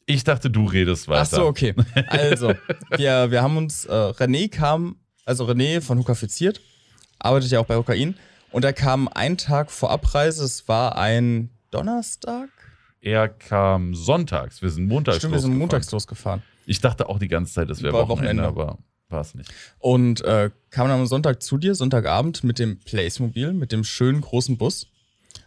Ich 0.06 0.24
dachte, 0.24 0.50
du 0.50 0.64
redest 0.66 1.08
weiter. 1.08 1.20
Ach 1.22 1.26
so, 1.26 1.46
okay. 1.46 1.74
Also, 2.08 2.54
wir, 2.96 3.30
wir 3.30 3.42
haben 3.42 3.56
uns, 3.56 3.84
äh, 3.86 3.92
René 3.92 4.50
kam, 4.50 4.96
also 5.24 5.44
René 5.46 5.80
von 5.80 5.98
Hukafiziert, 5.98 6.60
arbeitet 7.18 7.50
ja 7.50 7.60
auch 7.60 7.66
bei 7.66 7.76
Hukain. 7.76 8.16
Und 8.50 8.64
er 8.64 8.72
kam 8.72 9.08
einen 9.08 9.38
Tag 9.38 9.70
vor 9.70 9.90
Abreise, 9.90 10.44
es 10.44 10.68
war 10.68 10.98
ein 10.98 11.50
Donnerstag? 11.70 12.50
Er 13.00 13.28
kam 13.28 13.94
sonntags. 13.94 14.60
Wir 14.62 14.70
sind 14.70 14.86
montags 14.86 15.18
Stimmt, 15.18 15.32
wir 15.32 15.40
sind 15.40 15.50
losgefahren. 15.50 15.58
montags 15.58 15.90
losgefahren. 15.90 16.42
Ich 16.66 16.80
dachte 16.80 17.08
auch 17.08 17.18
die 17.18 17.28
ganze 17.28 17.54
Zeit, 17.54 17.70
es 17.70 17.82
wäre 17.82 17.94
Wochenende, 17.94 18.42
Wochenende. 18.44 18.44
aber 18.44 18.78
war 19.12 19.20
es 19.20 19.34
nicht. 19.34 19.52
Und 19.78 20.22
äh, 20.22 20.50
kam 20.70 20.88
dann 20.88 21.00
am 21.00 21.06
Sonntag 21.06 21.42
zu 21.42 21.58
dir, 21.58 21.74
Sonntagabend, 21.74 22.42
mit 22.44 22.58
dem 22.58 22.78
Placemobil, 22.80 23.52
mit 23.52 23.72
dem 23.72 23.84
schönen 23.84 24.20
großen 24.20 24.56
Bus. 24.56 24.88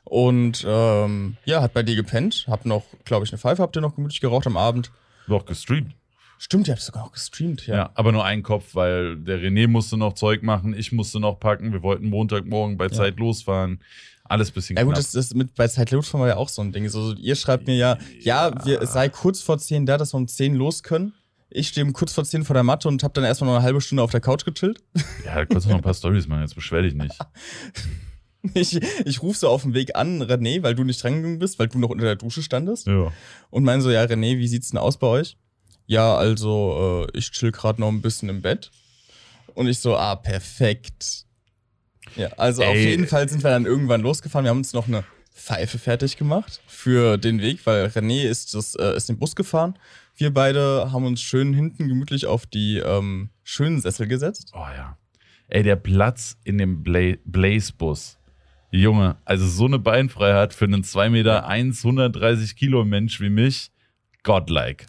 Und 0.03 0.63
ähm, 0.67 1.37
ja, 1.45 1.61
hat 1.61 1.73
bei 1.73 1.83
dir 1.83 1.95
gepennt. 1.95 2.45
Hab 2.47 2.65
noch, 2.65 2.83
glaube 3.05 3.25
ich, 3.25 3.31
eine 3.31 3.39
Pfeife 3.39 3.61
habt 3.61 3.75
ihr 3.75 3.81
noch 3.81 3.95
gemütlich 3.95 4.21
geraucht 4.21 4.45
am 4.47 4.55
Abend. 4.57 4.91
Doch 5.27 5.45
gestreamt. 5.45 5.95
Stimmt, 6.37 6.67
ihr 6.67 6.73
habt 6.73 6.83
sogar 6.83 7.03
noch 7.03 7.11
gestreamt, 7.13 7.65
Ja. 7.65 7.75
ja. 7.75 7.89
aber 7.95 8.11
nur 8.11 8.23
ein 8.23 8.43
Kopf, 8.43 8.75
weil 8.75 9.17
der 9.17 9.39
René 9.39 9.67
musste 9.67 9.97
noch 9.97 10.13
Zeug 10.13 10.43
machen, 10.43 10.75
ich 10.77 10.91
musste 10.91 11.19
noch 11.19 11.39
packen. 11.39 11.71
Wir 11.71 11.81
wollten 11.81 12.09
Montagmorgen 12.09 12.77
bei 12.77 12.89
Zeit 12.89 13.17
losfahren. 13.17 13.81
Alles 14.27 14.51
bisschen 14.51 14.75
Ja 14.75 14.83
gut, 14.83 14.97
das, 14.97 15.11
das 15.11 15.33
mit 15.33 15.53
bei 15.55 15.67
Zeitlotfahren 15.67 16.21
war 16.21 16.27
ja 16.27 16.37
auch 16.37 16.49
so 16.49 16.61
ein 16.61 16.71
Ding. 16.71 16.89
So, 16.89 17.13
ihr 17.13 17.35
schreibt 17.35 17.67
mir 17.67 17.75
ja, 17.75 17.97
ja, 18.21 18.65
wir, 18.65 18.81
es 18.81 18.93
sei 18.93 19.07
kurz 19.07 19.41
vor 19.41 19.59
10 19.59 19.85
da, 19.85 19.97
dass 19.97 20.13
wir 20.13 20.17
um 20.17 20.27
10 20.27 20.55
los 20.55 20.83
können. 20.83 21.13
Ich 21.55 21.69
stehe 21.69 21.85
um 21.85 21.93
kurz 21.93 22.13
vor 22.13 22.25
10 22.25 22.43
vor 22.43 22.53
der 22.53 22.63
Matte 22.63 22.87
und 22.87 23.01
habe 23.03 23.13
dann 23.13 23.23
erstmal 23.23 23.49
noch 23.49 23.55
eine 23.55 23.63
halbe 23.63 23.79
Stunde 23.81 24.03
auf 24.03 24.11
der 24.11 24.21
Couch 24.21 24.45
gechillt. 24.45 24.83
ja, 25.23 25.35
da 25.35 25.45
kannst 25.45 25.65
du 25.65 25.69
noch 25.69 25.77
ein 25.77 25.83
paar 25.83 25.93
Stories 25.95 26.27
machen, 26.27 26.41
jetzt 26.41 26.55
beschwer 26.55 26.81
dich 26.81 26.93
nicht. 26.93 27.17
Ich, 28.53 28.79
ich 29.05 29.23
rufe 29.23 29.39
so 29.39 29.49
auf 29.49 29.63
dem 29.63 29.73
Weg 29.73 29.95
an, 29.95 30.21
René, 30.21 30.61
weil 30.61 30.75
du 30.75 30.83
nicht 30.83 31.01
drangegangen 31.01 31.39
bist, 31.39 31.57
weil 31.57 31.67
du 31.67 31.79
noch 31.79 31.89
unter 31.89 32.05
der 32.05 32.15
Dusche 32.15 32.43
standest. 32.43 32.85
Ja. 32.85 33.11
Und 33.49 33.63
meine 33.63 33.81
so, 33.81 33.89
ja, 33.89 34.03
René, 34.03 34.37
wie 34.37 34.47
sieht's 34.47 34.69
denn 34.69 34.77
aus 34.77 34.97
bei 34.97 35.07
euch? 35.07 35.35
Ja, 35.87 36.15
also, 36.15 37.07
äh, 37.11 37.17
ich 37.17 37.31
chill 37.31 37.51
gerade 37.51 37.81
noch 37.81 37.89
ein 37.89 38.03
bisschen 38.03 38.29
im 38.29 38.43
Bett. 38.43 38.69
Und 39.55 39.67
ich 39.67 39.79
so, 39.79 39.97
ah, 39.97 40.15
perfekt. 40.15 41.25
Ja, 42.15 42.27
also 42.37 42.63
auf 42.63 42.75
Ey. 42.75 42.89
jeden 42.89 43.07
Fall 43.07 43.27
sind 43.27 43.43
wir 43.43 43.49
dann 43.49 43.65
irgendwann 43.65 44.01
losgefahren. 44.01 44.45
Wir 44.45 44.51
haben 44.51 44.59
uns 44.59 44.73
noch 44.73 44.87
eine 44.87 45.03
Pfeife 45.33 45.79
fertig 45.79 46.17
gemacht 46.17 46.61
für 46.67 47.17
den 47.17 47.41
Weg, 47.41 47.65
weil 47.65 47.87
René 47.87 48.23
ist, 48.29 48.53
das, 48.53 48.75
äh, 48.75 48.95
ist 48.95 49.09
den 49.09 49.17
Bus 49.17 49.35
gefahren. 49.35 49.77
Wir 50.15 50.33
beide 50.33 50.91
haben 50.91 51.05
uns 51.05 51.21
schön 51.21 51.53
hinten 51.53 51.87
gemütlich 51.87 52.25
auf 52.25 52.45
die 52.45 52.77
ähm, 52.77 53.29
schönen 53.43 53.81
Sessel 53.81 54.07
gesetzt. 54.07 54.51
Oh 54.53 54.59
ja. 54.75 54.97
Ey, 55.47 55.63
der 55.63 55.75
Platz 55.75 56.37
in 56.43 56.57
dem 56.57 56.83
Bla 56.83 57.15
Blaze-Bus. 57.25 58.17
Junge, 58.71 59.17
also 59.25 59.47
so 59.47 59.65
eine 59.65 59.79
Beinfreiheit 59.79 60.53
für 60.53 60.65
einen 60.65 60.83
2 60.83 61.09
Meter 61.09 61.47
1, 61.47 61.83
130 61.85 62.55
Kilo 62.55 62.83
Mensch 62.83 63.21
wie 63.21 63.29
mich, 63.29 63.71
godlike. 64.23 64.85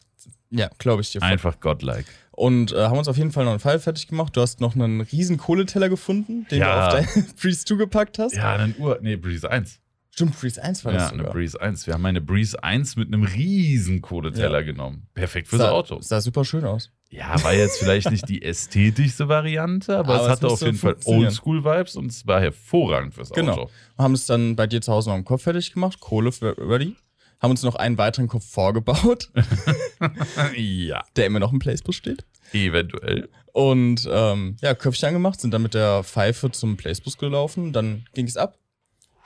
Ja, 0.50 0.70
glaube 0.78 1.02
ich 1.02 1.12
dir. 1.12 1.22
Einfach 1.22 1.60
godlike. 1.60 2.06
Und 2.32 2.72
äh, 2.72 2.84
haben 2.86 2.98
uns 2.98 3.08
auf 3.08 3.16
jeden 3.16 3.32
Fall 3.32 3.44
noch 3.44 3.52
einen 3.52 3.60
Pfeil 3.60 3.78
fertig 3.78 4.08
gemacht. 4.08 4.36
Du 4.36 4.40
hast 4.40 4.60
noch 4.60 4.74
einen 4.74 5.00
riesen 5.00 5.36
Kohleteller 5.38 5.88
gefunden, 5.88 6.46
den 6.50 6.60
Ja. 6.60 6.90
du 6.90 6.98
auf 6.98 7.06
dein 7.14 7.26
Breeze 7.40 7.64
zugepackt 7.64 8.18
hast. 8.18 8.34
Ja, 8.34 8.54
einen 8.56 8.74
Uhr, 8.78 8.98
nee, 9.02 9.16
Breeze 9.16 9.48
1. 9.50 9.80
Stimmt, 10.16 10.40
Breeze 10.40 10.62
1 10.62 10.82
war 10.86 10.92
Ja, 10.94 10.98
das 11.00 11.08
eine 11.12 11.18
sogar. 11.18 11.34
Breeze 11.34 11.60
1. 11.60 11.86
Wir 11.86 11.92
haben 11.92 12.06
eine 12.06 12.22
Breeze 12.22 12.62
1 12.64 12.96
mit 12.96 13.08
einem 13.08 13.22
riesen 13.24 14.00
Kohleteller 14.00 14.64
genommen. 14.64 15.08
Perfekt 15.12 15.48
fürs 15.48 15.60
sah, 15.60 15.70
Auto. 15.72 16.00
Sah 16.00 16.22
super 16.22 16.42
schön 16.42 16.64
aus. 16.64 16.90
Ja, 17.10 17.42
war 17.44 17.52
jetzt 17.52 17.78
vielleicht 17.78 18.10
nicht 18.10 18.26
die 18.26 18.40
ästhetischste 18.42 19.28
Variante, 19.28 19.98
aber, 19.98 20.14
Aber 20.14 20.24
es 20.24 20.28
hatte 20.30 20.46
auf 20.48 20.62
jeden 20.62 20.78
Fall. 20.78 20.96
Oldschool-Vibes 21.04 21.96
und 21.96 22.06
es 22.10 22.26
war 22.26 22.40
hervorragend 22.40 23.12
fürs 23.12 23.28
Genau. 23.30 23.52
Auto. 23.52 23.70
Haben 23.98 24.14
es 24.14 24.24
dann 24.24 24.56
bei 24.56 24.66
dir 24.66 24.80
zu 24.80 24.90
Hause 24.90 25.10
noch 25.10 25.16
im 25.16 25.24
Kopf 25.26 25.42
fertig 25.42 25.74
gemacht, 25.74 26.00
Kohle 26.00 26.30
ready. 26.40 26.96
Haben 27.42 27.50
uns 27.50 27.62
noch 27.62 27.74
einen 27.74 27.98
weiteren 27.98 28.28
Kopf 28.28 28.46
vorgebaut, 28.50 29.30
ja, 30.56 31.04
der 31.16 31.26
immer 31.26 31.40
noch 31.40 31.52
im 31.52 31.58
Placebus 31.58 31.94
steht. 31.96 32.24
eventuell. 32.54 33.28
Und 33.52 34.08
ähm, 34.10 34.56
ja, 34.62 34.74
Köpfchen 34.74 35.08
angemacht, 35.08 35.42
sind 35.42 35.52
dann 35.52 35.60
mit 35.62 35.74
der 35.74 36.02
Pfeife 36.04 36.50
zum 36.50 36.78
Placebus 36.78 37.18
gelaufen. 37.18 37.74
Dann 37.74 38.06
ging 38.14 38.26
es 38.26 38.38
ab. 38.38 38.58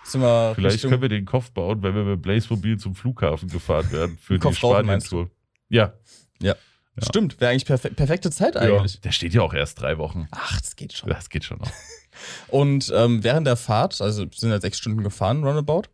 Vielleicht 0.04 0.58
Richtung- 0.58 0.90
können 0.90 1.02
wir 1.02 1.08
den 1.08 1.24
Kopf 1.24 1.50
bauen, 1.52 1.82
wenn 1.82 1.94
wir 1.94 2.04
mit 2.04 2.22
Blazemobil 2.22 2.78
zum 2.78 2.94
Flughafen 2.94 3.48
gefahren 3.48 3.90
werden 3.92 4.18
für 4.20 4.38
die 4.38 4.52
Spanien-Tour. 4.54 5.30
Ja, 5.68 5.94
Ja. 6.40 6.56
Stimmt, 7.02 7.40
wäre 7.40 7.52
eigentlich 7.52 7.64
perfe 7.64 7.90
perfekte 7.90 8.30
Zeit 8.30 8.56
ja, 8.56 8.62
eigentlich. 8.62 9.00
der 9.00 9.12
steht 9.12 9.32
ja 9.32 9.40
auch 9.42 9.54
erst 9.54 9.80
drei 9.80 9.96
Wochen. 9.96 10.26
Ach, 10.32 10.60
das 10.60 10.74
geht 10.76 10.92
schon. 10.92 11.08
Das 11.08 11.30
geht 11.30 11.44
schon 11.44 11.58
noch. 11.58 11.70
Und 12.48 12.92
ähm, 12.94 13.22
während 13.24 13.46
der 13.46 13.56
Fahrt, 13.56 14.00
also 14.02 14.26
sind 14.34 14.50
ja 14.50 14.60
sechs 14.60 14.76
Stunden 14.78 15.02
gefahren, 15.02 15.42
roundabout, 15.44 15.84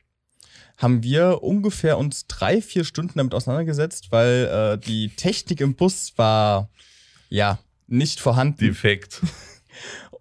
haben 0.78 1.02
wir 1.02 1.42
ungefähr 1.42 1.98
uns 1.98 2.26
drei, 2.26 2.60
vier 2.60 2.84
Stunden 2.84 3.12
damit 3.18 3.34
auseinandergesetzt, 3.34 4.10
weil 4.10 4.46
äh, 4.46 4.78
die 4.84 5.10
Technik 5.10 5.60
im 5.60 5.74
Bus 5.76 6.12
war, 6.16 6.70
ja, 7.28 7.58
nicht 7.86 8.18
vorhanden. 8.20 8.58
Defekt. 8.58 9.20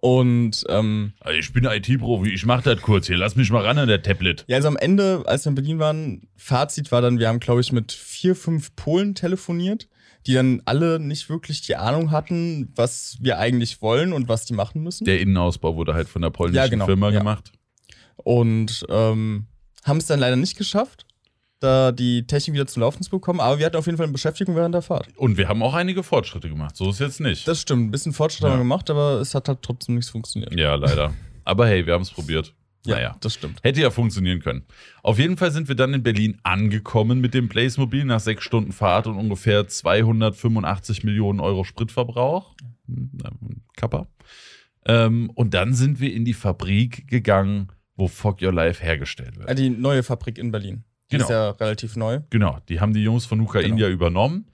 Und 0.06 0.64
ähm, 0.70 1.14
Also 1.20 1.40
ich 1.40 1.52
bin 1.52 1.64
IT-Profi, 1.66 2.30
ich 2.30 2.46
mach 2.46 2.62
das 2.62 2.80
kurz 2.84 3.08
hier. 3.08 3.18
Lass 3.18 3.36
mich 3.36 3.50
mal 3.50 3.66
ran 3.66 3.80
an 3.80 3.88
der 3.88 4.04
Tablet. 4.04 4.46
ja, 4.48 4.58
also 4.58 4.68
am 4.68 4.78
Ende, 4.78 5.24
als 5.26 5.46
wir 5.46 5.50
in 5.50 5.56
Berlin 5.56 5.80
waren, 5.80 6.28
Fazit 6.36 6.92
war 6.92 7.02
dann, 7.02 7.18
wir 7.18 7.28
haben, 7.28 7.40
glaube 7.40 7.62
ich, 7.62 7.72
mit 7.72 7.92
vier, 7.92 8.36
fünf 8.36 8.76
Polen 8.76 9.16
telefoniert, 9.16 9.88
die 10.28 10.36
dann 10.36 10.62
alle 10.66 11.00
nicht 11.00 11.28
wirklich 11.28 11.62
die 11.64 11.76
Ahnung 11.76 12.12
hatten, 12.12 12.72
was 12.76 13.18
wir 13.20 13.40
eigentlich 13.40 13.82
wollen 13.82 14.14
und 14.14 14.30
was 14.30 14.46
die 14.46 14.54
machen 14.54 14.84
müssen. 14.84 15.06
Der 15.06 15.20
Innenausbau 15.20 15.76
wurde 15.76 15.96
halt 15.96 16.08
von 16.08 16.22
der 16.22 16.30
polnischen 16.30 16.58
Ja, 16.58 16.68
genau, 16.68 16.86
Firma 16.86 17.10
ja. 17.10 17.18
gemacht. 17.18 17.52
Und 18.18 18.86
ähm, 18.90 19.48
haben 19.86 19.98
es 19.98 20.06
dann 20.06 20.20
leider 20.20 20.36
nicht 20.36 20.56
geschafft, 20.56 21.08
da 21.66 21.92
die 21.92 22.26
Technik 22.26 22.54
wieder 22.56 22.68
zum 22.68 22.82
Laufen 22.82 23.04
zu 23.04 23.10
bekommen. 23.10 23.40
Aber 23.42 23.60
wir 23.60 23.66
hatten 23.66 23.76
auf 23.76 23.86
jeden 23.86 23.98
Fall 23.98 24.06
eine 24.06 24.14
Beschäftigung 24.14 24.56
während 24.56 24.74
der 24.74 24.82
Fahrt. 24.82 25.08
Und 25.18 25.38
wir 25.38 25.48
haben 25.50 25.62
auch 25.64 25.74
einige 25.74 26.04
Fortschritte 26.04 26.48
gemacht. 26.50 26.76
So 26.78 26.90
ist 26.90 27.00
jetzt 27.00 27.20
nicht. 27.20 27.48
Das 27.48 27.60
stimmt, 27.62 27.88
ein 27.88 27.92
bisschen 27.92 28.14
Fortschritt 28.14 28.44
Ja. 28.44 28.50
haben 28.50 28.56
wir 28.60 28.64
gemacht, 28.64 28.90
aber 28.90 29.20
es 29.20 29.36
hat 29.36 29.48
halt 29.50 29.62
trotzdem 29.62 29.96
nichts 29.96 30.10
funktioniert. 30.12 30.54
ja, 30.58 30.76
leider. 30.76 31.14
Aber 31.44 31.68
hey, 31.68 31.86
wir 31.86 31.94
haben 31.94 32.02
es 32.02 32.10
probiert. 32.12 32.54
naja. 32.88 33.16
das 33.20 33.34
stimmt. 33.36 33.60
Hätte 33.64 33.82
ja 33.82 33.90
funktionieren 33.92 34.40
können. 34.40 34.64
Auf 35.04 35.20
jeden 35.20 35.38
Fall 35.38 35.52
sind 35.52 35.68
wir 35.68 35.76
dann 35.76 35.94
in 35.94 36.02
Berlin 36.04 36.38
angekommen 36.44 37.20
mit 37.22 37.34
dem 37.36 37.48
Blazemobil 37.50 38.04
nach 38.06 38.20
sechs 38.20 38.44
Stunden 38.44 38.72
Fahrt 38.72 39.06
und 39.08 39.18
ungefähr 39.18 39.68
285 39.68 41.04
Millionen 41.04 41.40
Euro 41.40 41.64
Spritverbrauch. 41.64 42.56
Kappa. 43.76 44.08
Ähm, 44.88 45.30
und 45.34 45.54
dann 45.54 45.74
sind 45.74 46.00
wir 46.00 46.14
in 46.14 46.26
die 46.26 46.34
Fabrik 46.34 47.08
gegangen, 47.08 47.70
wo 47.96 48.08
Fog 48.08 48.42
Your 48.42 48.54
Life 48.54 48.84
hergestellt 48.84 49.38
wird. 49.38 49.50
Äh, 49.50 49.56
Die 49.56 49.70
neue 49.70 50.04
Fabrik 50.04 50.38
in 50.38 50.52
Berlin. 50.52 50.84
Die 51.12 51.18
Genau. 51.18 51.24
ist 51.26 51.30
ja 51.30 51.50
relativ 51.52 51.96
neu. 51.96 52.20
Genau, 52.30 52.58
die 52.70 52.80
haben 52.80 52.94
die 52.94 53.04
Jungs 53.04 53.26
von 53.26 53.40
Huka 53.42 53.60
Genau. 53.60 53.72
India 53.74 53.90
übernommen. 53.90 54.48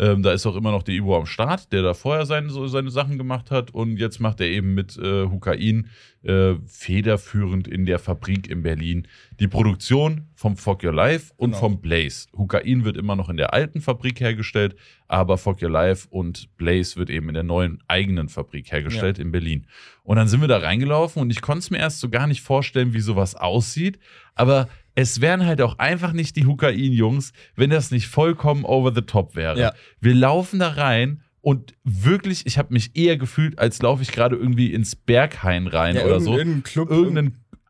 Ähm, 0.00 0.22
da 0.22 0.30
ist 0.32 0.46
auch 0.46 0.54
immer 0.54 0.70
noch 0.70 0.84
der 0.84 0.94
Ivo 0.94 1.16
am 1.16 1.26
Start, 1.26 1.72
der 1.72 1.82
da 1.82 1.92
vorher 1.92 2.24
seine, 2.24 2.50
so 2.50 2.68
seine 2.68 2.88
Sachen 2.88 3.18
gemacht 3.18 3.50
hat. 3.50 3.72
Und 3.72 3.96
jetzt 3.96 4.20
macht 4.20 4.40
er 4.40 4.46
eben 4.46 4.72
mit 4.74 4.96
äh, 4.96 5.24
Hukain 5.26 5.88
äh, 6.22 6.54
federführend 6.66 7.66
in 7.68 7.84
der 7.84 7.98
Fabrik 7.98 8.48
in 8.48 8.62
Berlin 8.62 9.08
die 9.40 9.48
Produktion 9.48 10.28
vom 10.34 10.56
Fog 10.56 10.84
Your 10.84 10.92
Life 10.94 11.32
und 11.36 11.50
Genau. 11.50 11.60
vom 11.60 11.80
Blaze. 11.80 12.28
Hukain 12.36 12.84
wird 12.84 12.96
immer 12.96 13.16
noch 13.16 13.28
in 13.28 13.36
der 13.36 13.52
alten 13.52 13.80
Fabrik 13.80 14.20
hergestellt, 14.20 14.76
aber 15.08 15.36
Fog 15.36 15.60
Your 15.62 15.70
Life 15.70 16.06
und 16.10 16.56
Blaze 16.56 16.96
wird 16.96 17.10
eben 17.10 17.28
in 17.28 17.34
der 17.34 17.42
neuen 17.42 17.82
eigenen 17.88 18.28
Fabrik 18.28 18.70
hergestellt 18.72 19.18
in 19.18 19.30
Berlin. 19.32 19.66
Und 20.04 20.16
dann 20.16 20.28
sind 20.28 20.40
wir 20.40 20.48
da 20.48 20.58
reingelaufen 20.58 21.20
und 21.22 21.30
ich 21.30 21.40
konnte 21.42 21.58
es 21.60 21.70
mir 21.70 21.78
erst 21.78 22.00
so 22.00 22.08
gar 22.08 22.26
nicht 22.26 22.40
vorstellen, 22.40 22.94
wie 22.94 23.00
sowas 23.00 23.34
aussieht. 23.34 23.98
Aber 24.34 24.68
es 25.00 25.20
wären 25.20 25.46
halt 25.46 25.62
auch 25.62 25.78
einfach 25.78 26.12
nicht 26.12 26.34
die 26.34 26.44
Hukain-Jungs, 26.44 27.32
wenn 27.54 27.70
das 27.70 27.92
nicht 27.92 28.08
vollkommen 28.08 28.64
over 28.64 28.92
the 28.92 29.02
top 29.02 29.36
wäre. 29.36 29.56
Ja. 29.56 29.72
Wir 30.00 30.12
laufen 30.12 30.58
da 30.58 30.70
rein 30.70 31.22
und 31.40 31.74
wirklich, 31.84 32.46
ich 32.46 32.58
habe 32.58 32.72
mich 32.72 32.96
eher 32.96 33.16
gefühlt, 33.16 33.60
als 33.60 33.80
laufe 33.80 34.02
ich 34.02 34.10
gerade 34.10 34.34
irgendwie 34.34 34.72
ins 34.72 34.96
Berghain 34.96 35.68
rein 35.68 35.94
Ja, 35.94 36.02
oder 36.02 36.14
irgendein, 36.14 36.24
so. 36.34 36.38
irgendein 36.38 36.62
Club. 36.64 36.90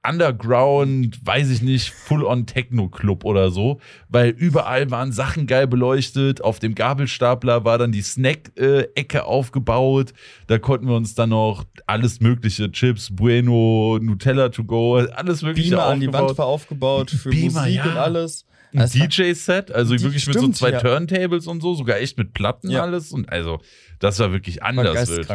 Underground, 0.08 1.18
weiß 1.24 1.50
ich 1.50 1.62
nicht, 1.62 1.90
Full-on-Techno-Club 1.90 3.24
oder 3.24 3.50
so, 3.50 3.80
weil 4.08 4.30
überall 4.30 4.90
waren 4.90 5.12
Sachen 5.12 5.46
geil 5.46 5.66
beleuchtet. 5.66 6.42
Auf 6.42 6.58
dem 6.58 6.74
Gabelstapler 6.74 7.64
war 7.64 7.78
dann 7.78 7.92
die 7.92 8.02
Snack-Ecke 8.02 9.24
aufgebaut. 9.24 10.12
Da 10.46 10.58
konnten 10.58 10.86
wir 10.88 10.94
uns 10.96 11.14
dann 11.14 11.30
noch 11.30 11.64
alles 11.86 12.20
Mögliche, 12.20 12.70
Chips, 12.72 13.08
Bueno, 13.14 13.98
Nutella 14.00 14.48
to 14.50 14.64
go, 14.64 14.96
alles 14.96 15.42
Mögliche 15.42 15.70
Beamer 15.70 15.84
an 15.86 16.00
die 16.00 16.08
aufgebaut. 16.08 16.28
Wand 16.30 16.38
war 16.38 16.46
aufgebaut 16.46 17.10
für 17.10 17.30
Beamer, 17.30 17.60
Musik 17.62 17.74
ja. 17.76 17.84
und 17.84 17.96
alles. 17.96 18.44
Ein 18.72 18.80
Also 18.80 18.98
DJ-Set, 18.98 19.72
also 19.72 19.94
Die- 19.96 20.02
wirklich 20.02 20.26
mit 20.26 20.34
so 20.34 20.40
stimmt, 20.40 20.56
zwei 20.56 20.70
ja. 20.72 20.80
Turntables 20.80 21.46
und 21.46 21.62
so, 21.62 21.74
sogar 21.74 21.98
echt 21.98 22.18
mit 22.18 22.34
Platten 22.34 22.70
Ja. 22.70 22.82
alles. 22.82 23.12
Und 23.12 23.30
also, 23.30 23.60
das 23.98 24.18
war 24.18 24.30
wirklich 24.32 24.60
war 24.60 24.68
anders 24.68 25.08
wild. 25.10 25.26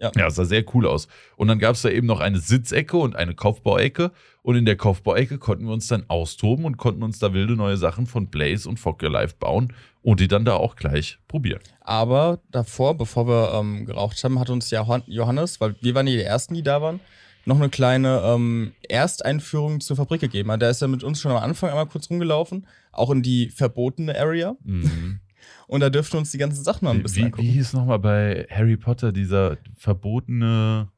Ja. 0.00 0.10
Ja, 0.16 0.26
es 0.26 0.34
sah 0.34 0.44
sehr 0.44 0.64
cool 0.74 0.86
aus. 0.86 1.08
Und 1.36 1.48
dann 1.48 1.58
gab 1.58 1.76
es 1.76 1.82
da 1.82 1.88
eben 1.88 2.06
noch 2.06 2.20
eine 2.20 2.38
Sitzecke 2.38 2.96
und 2.96 3.16
eine 3.16 3.34
Kopfbauecke. 3.34 4.10
Und 4.42 4.56
in 4.56 4.66
der 4.66 4.76
Kopfbauecke 4.76 5.38
konnten 5.38 5.66
wir 5.66 5.72
uns 5.72 5.86
dann 5.86 6.04
austoben 6.08 6.64
und 6.64 6.76
konnten 6.76 7.02
uns 7.02 7.18
da 7.18 7.32
wilde 7.32 7.54
neue 7.54 7.76
Sachen 7.76 8.06
von 8.06 8.26
Blaze 8.26 8.68
und 8.68 8.78
Fog 8.78 9.02
Your 9.02 9.10
Life 9.10 9.36
bauen 9.38 9.72
und 10.02 10.20
die 10.20 10.28
dann 10.28 10.44
da 10.44 10.54
auch 10.54 10.76
gleich 10.76 11.18
probieren. 11.28 11.60
Aber 11.80 12.40
davor, 12.50 12.96
bevor 12.96 13.26
wir 13.26 13.54
ähm, 13.54 13.86
geraucht 13.86 14.22
haben, 14.22 14.38
hat 14.38 14.50
uns 14.50 14.70
ja 14.70 14.84
Johannes, 15.06 15.60
weil 15.60 15.76
wir 15.80 15.94
waren 15.94 16.06
ja 16.06 16.14
die 16.14 16.22
Ersten, 16.22 16.54
die 16.54 16.62
da 16.62 16.82
waren, 16.82 17.00
noch 17.46 17.56
eine 17.56 17.68
kleine 17.68 18.22
ähm, 18.24 18.72
Ersteinführung 18.88 19.80
zur 19.80 19.96
Fabrik 19.96 20.20
gegeben. 20.20 20.58
Der 20.58 20.70
ist 20.70 20.82
ja 20.82 20.88
mit 20.88 21.04
uns 21.04 21.20
schon 21.20 21.30
am 21.30 21.42
Anfang 21.42 21.70
einmal 21.70 21.86
kurz 21.86 22.10
rumgelaufen, 22.10 22.66
auch 22.92 23.10
in 23.10 23.22
die 23.22 23.50
verbotene 23.50 24.18
Area. 24.18 24.56
Mhm. 24.64 25.20
Und 25.66 25.80
da 25.80 25.90
dürften 25.90 26.14
wir 26.14 26.18
uns 26.20 26.30
die 26.30 26.38
ganzen 26.38 26.62
Sachen 26.64 26.84
mal 26.84 26.92
ein 26.92 27.02
bisschen 27.02 27.22
wie, 27.22 27.24
angucken. 27.26 27.42
wie 27.42 27.50
hieß 27.50 27.72
nochmal 27.72 27.98
bei 27.98 28.46
Harry 28.50 28.76
Potter 28.76 29.12
dieser 29.12 29.56
verbotene 29.76 30.88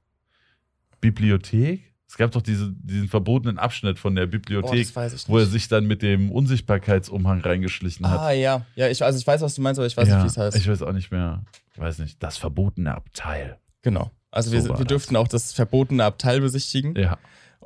Bibliothek? 1.01 1.93
Es 2.09 2.17
gab 2.17 2.31
doch 2.31 2.43
diese, 2.43 2.73
diesen 2.73 3.09
verbotenen 3.09 3.59
Abschnitt 3.59 3.99
von 3.99 4.15
der 4.15 4.25
Oh, 4.27 4.29
Bibliothek, 4.29 4.75
ich 4.89 4.95
nicht. 4.97 5.29
wo 5.29 5.39
er 5.39 5.47
sich 5.47 5.67
dann 5.69 5.87
mit 5.87 6.03
dem 6.03 6.31
Unsichtbarkeitsumhang 6.31 7.41
reingeschlichen 7.41 8.09
hat. 8.09 8.21
ah, 8.21 8.31
ja. 8.31 8.65
Ja, 8.77 8.89
ich, 8.89 9.03
also 9.03 9.19
ich 9.19 9.27
weiß, 9.27 9.41
was 9.41 9.57
du 9.57 9.63
meinst, 9.63 9.81
aber 9.81 9.87
ich 9.89 9.97
weiß 9.97 10.09
nicht, 10.09 10.23
wie 10.23 10.27
es 10.29 10.37
heißt. 10.37 10.57
Ich 10.57 10.69
weiß 10.69 10.83
auch 10.83 10.93
nicht 10.93 11.11
mehr. 11.11 11.43
Weiß 11.77 11.99
nicht. 11.99 12.23
Das 12.23 12.37
verbotene 12.37 12.95
Abteil. 12.95 13.59
genau. 13.83 14.11
Also 14.31 14.51
So 14.51 14.69
wir, 14.69 14.79
wir 14.79 14.85
dürften 14.85 15.17
auch 15.17 15.29
das 15.29 15.53
verbotene 15.55 16.05
Abteil 16.05 16.41
besichtigen. 16.43 16.95
Ja. 16.97 17.17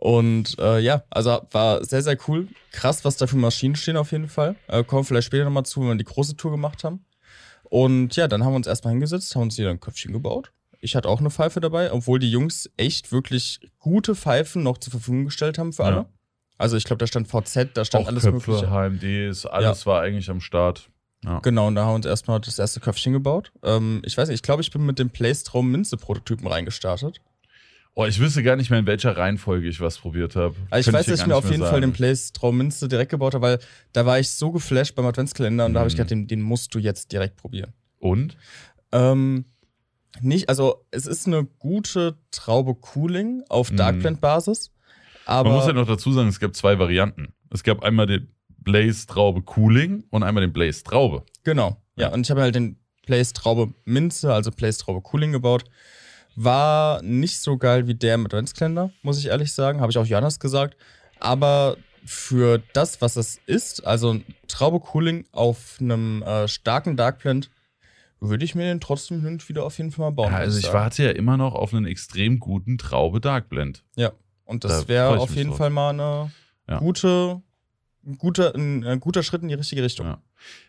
Und 0.00 0.58
äh, 0.58 0.78
ja, 0.78 1.02
also 1.10 1.42
war 1.50 1.84
sehr, 1.84 2.00
sehr 2.02 2.16
cool. 2.26 2.48
Krass, 2.72 3.04
was 3.04 3.18
da 3.18 3.26
für 3.26 3.36
Maschinen 3.36 3.76
stehen 3.76 3.98
auf 3.98 4.12
jeden 4.12 4.28
Fall. 4.30 4.56
Äh, 4.66 4.82
kommen 4.82 5.02
wir 5.02 5.04
vielleicht 5.04 5.26
später 5.26 5.44
nochmal 5.44 5.66
zu, 5.66 5.80
wenn 5.82 5.88
wir 5.88 5.94
die 5.96 6.04
große 6.04 6.36
Tour 6.36 6.50
gemacht 6.52 6.84
haben. 6.84 7.04
Und 7.64 8.16
ja, 8.16 8.26
dann 8.26 8.42
haben 8.42 8.52
wir 8.52 8.56
uns 8.56 8.66
erstmal 8.66 8.92
hingesetzt, 8.92 9.34
haben 9.34 9.42
uns 9.42 9.56
hier 9.56 9.68
ein 9.68 9.78
Köpfchen 9.78 10.14
gebaut. 10.14 10.52
Ich 10.80 10.96
hatte 10.96 11.06
auch 11.06 11.20
eine 11.20 11.28
Pfeife 11.30 11.60
dabei, 11.60 11.92
obwohl 11.92 12.18
die 12.18 12.30
Jungs 12.30 12.70
echt 12.78 13.12
wirklich 13.12 13.60
gute 13.78 14.14
Pfeifen 14.14 14.62
noch 14.62 14.78
zur 14.78 14.92
Verfügung 14.92 15.26
gestellt 15.26 15.58
haben 15.58 15.74
für 15.74 15.82
Ja. 15.82 15.88
alle. 15.88 16.06
Also 16.56 16.78
ich 16.78 16.84
glaube, 16.84 16.98
da 16.98 17.06
stand 17.06 17.28
VZ, 17.28 17.68
da 17.74 17.84
stand 17.84 18.04
Auch 18.04 18.08
alles 18.08 18.22
Köpfe, 18.24 18.50
Mögliche. 18.52 18.70
HMDs, 18.70 19.44
alles 19.44 19.84
war 19.84 20.00
eigentlich 20.00 20.30
am 20.30 20.40
Start. 20.40 20.88
Ja. 21.26 21.40
Genau, 21.40 21.66
und 21.68 21.74
da 21.74 21.82
haben 21.82 21.90
wir 21.90 21.94
uns 21.96 22.06
erstmal 22.06 22.40
das 22.40 22.58
erste 22.58 22.80
Köpfchen 22.80 23.12
gebaut. 23.12 23.52
Ähm, 23.62 24.00
ich 24.06 24.16
weiß 24.16 24.28
nicht, 24.28 24.36
ich 24.36 24.42
glaube, 24.42 24.62
ich 24.62 24.70
bin 24.70 24.86
mit 24.86 24.98
dem 24.98 25.10
Playstraum 25.10 25.70
Minze-Prototypen 25.70 26.46
reingestartet. 26.46 27.20
Oh, 27.94 28.06
ich 28.06 28.18
wüsste 28.20 28.42
gar 28.42 28.56
nicht 28.56 28.70
mehr, 28.70 28.78
in 28.78 28.86
welcher 28.86 29.16
Reihenfolge 29.16 29.68
ich 29.68 29.80
was 29.80 29.98
probiert 29.98 30.36
habe. 30.36 30.54
Also 30.70 30.80
ich 30.80 30.84
Könnte 30.86 30.98
weiß, 31.00 31.06
dir 31.06 31.12
dass 31.12 31.20
ich 31.20 31.26
mir 31.26 31.36
auf 31.36 31.44
jeden 31.50 31.60
Fall 31.62 31.70
sagen. 31.72 31.82
den 31.82 31.92
Place 31.92 32.32
Trauminze 32.32 32.88
direkt 32.88 33.10
gebaut 33.10 33.34
habe, 33.34 33.42
weil 33.42 33.58
da 33.92 34.06
war 34.06 34.18
ich 34.18 34.30
so 34.30 34.52
geflasht 34.52 34.94
beim 34.94 35.06
Adventskalender 35.06 35.66
und 35.66 35.74
da 35.74 35.80
habe 35.80 35.88
ich 35.88 35.94
Mhm. 35.94 35.98
gedacht, 35.98 36.10
den, 36.12 36.26
den 36.28 36.40
musst 36.40 36.74
du 36.74 36.78
jetzt 36.78 37.12
direkt 37.12 37.36
probieren. 37.36 37.72
Und? 37.98 38.36
Ähm, 38.92 39.44
nicht, 40.20 40.48
also 40.48 40.84
es 40.90 41.06
ist 41.06 41.26
eine 41.26 41.44
gute 41.44 42.16
Traube 42.30 42.74
Cooling 42.74 43.42
auf 43.48 43.70
Mhm. 43.72 43.76
Darkblend-Basis, 43.76 44.70
Man 45.26 45.46
muss 45.46 45.64
ja 45.64 45.70
aber 45.70 45.80
noch 45.80 45.86
dazu 45.86 46.12
sagen, 46.12 46.28
es 46.28 46.40
gab 46.40 46.56
zwei 46.56 46.78
Varianten. 46.78 47.34
Es 47.50 47.62
gab 47.62 47.82
einmal 47.82 48.06
den 48.06 48.28
Blaze 48.58 49.06
Traube 49.06 49.42
Cooling 49.42 50.04
und 50.10 50.22
einmal 50.22 50.40
den 50.42 50.52
Blaze 50.52 50.82
Traube. 50.84 51.24
genau. 51.44 51.76
Ja, 51.96 52.08
Ja. 52.08 52.14
und 52.14 52.22
ich 52.26 52.30
habe 52.30 52.40
halt 52.40 52.54
den 52.54 52.78
Place 53.04 53.32
Traube 53.32 53.72
Minze, 53.84 54.32
also 54.32 54.50
Place 54.50 54.78
Traube 54.78 55.00
Cooling 55.02 55.32
gebaut. 55.32 55.64
War 56.36 57.02
nicht 57.02 57.38
so 57.40 57.56
geil 57.58 57.86
wie 57.86 57.94
der 57.94 58.14
im 58.14 58.26
Adventskalender, 58.26 58.90
muss 59.02 59.18
ich 59.18 59.26
ehrlich 59.26 59.52
sagen. 59.52 59.80
Habe 59.80 59.90
ich 59.92 59.98
auch 59.98 60.06
Johannes 60.06 60.38
gesagt. 60.40 60.76
Aber 61.18 61.76
für 62.04 62.62
das, 62.72 63.02
was 63.02 63.16
es 63.16 63.38
ist, 63.46 63.86
also 63.86 64.14
ein 64.14 64.24
Traube 64.48 64.80
Cooling 64.80 65.26
auf 65.32 65.76
einem 65.80 66.22
äh, 66.22 66.48
starken 66.48 66.96
Dark 66.96 67.18
Blend, 67.20 67.50
würde 68.20 68.44
ich 68.44 68.54
mir 68.54 68.64
den 68.64 68.80
trotzdem 68.80 69.22
hin 69.22 69.40
wieder 69.46 69.64
auf 69.64 69.76
jeden 69.78 69.92
Fall 69.92 70.06
mal 70.06 70.10
bauen. 70.14 70.32
Ja, 70.32 70.38
also 70.38 70.58
ich 70.58 70.66
sagen. 70.66 70.78
warte 70.78 71.04
ja 71.04 71.10
immer 71.10 71.36
noch 71.36 71.54
auf 71.54 71.74
einen 71.74 71.86
extrem 71.86 72.38
guten 72.38 72.78
Traube 72.78 73.20
Dark 73.20 73.48
Blend. 73.48 73.84
Ja, 73.96 74.12
und 74.44 74.64
Da 74.64 74.68
das 74.68 74.78
freu 74.84 74.88
wäre 74.88 75.18
auf 75.18 75.34
jeden 75.34 75.50
drauf. 75.50 75.58
Fall 75.58 75.70
mal 75.70 75.90
eine 75.90 76.30
Ja. 76.68 76.78
gute, 76.78 77.42
ein 78.06 78.18
guter, 78.18 78.54
ein, 78.54 78.84
ein 78.84 79.00
guter 79.00 79.22
Schritt 79.22 79.42
in 79.42 79.48
die 79.48 79.54
richtige 79.54 79.82
Richtung. 79.82 80.06
Ja. 80.06 80.22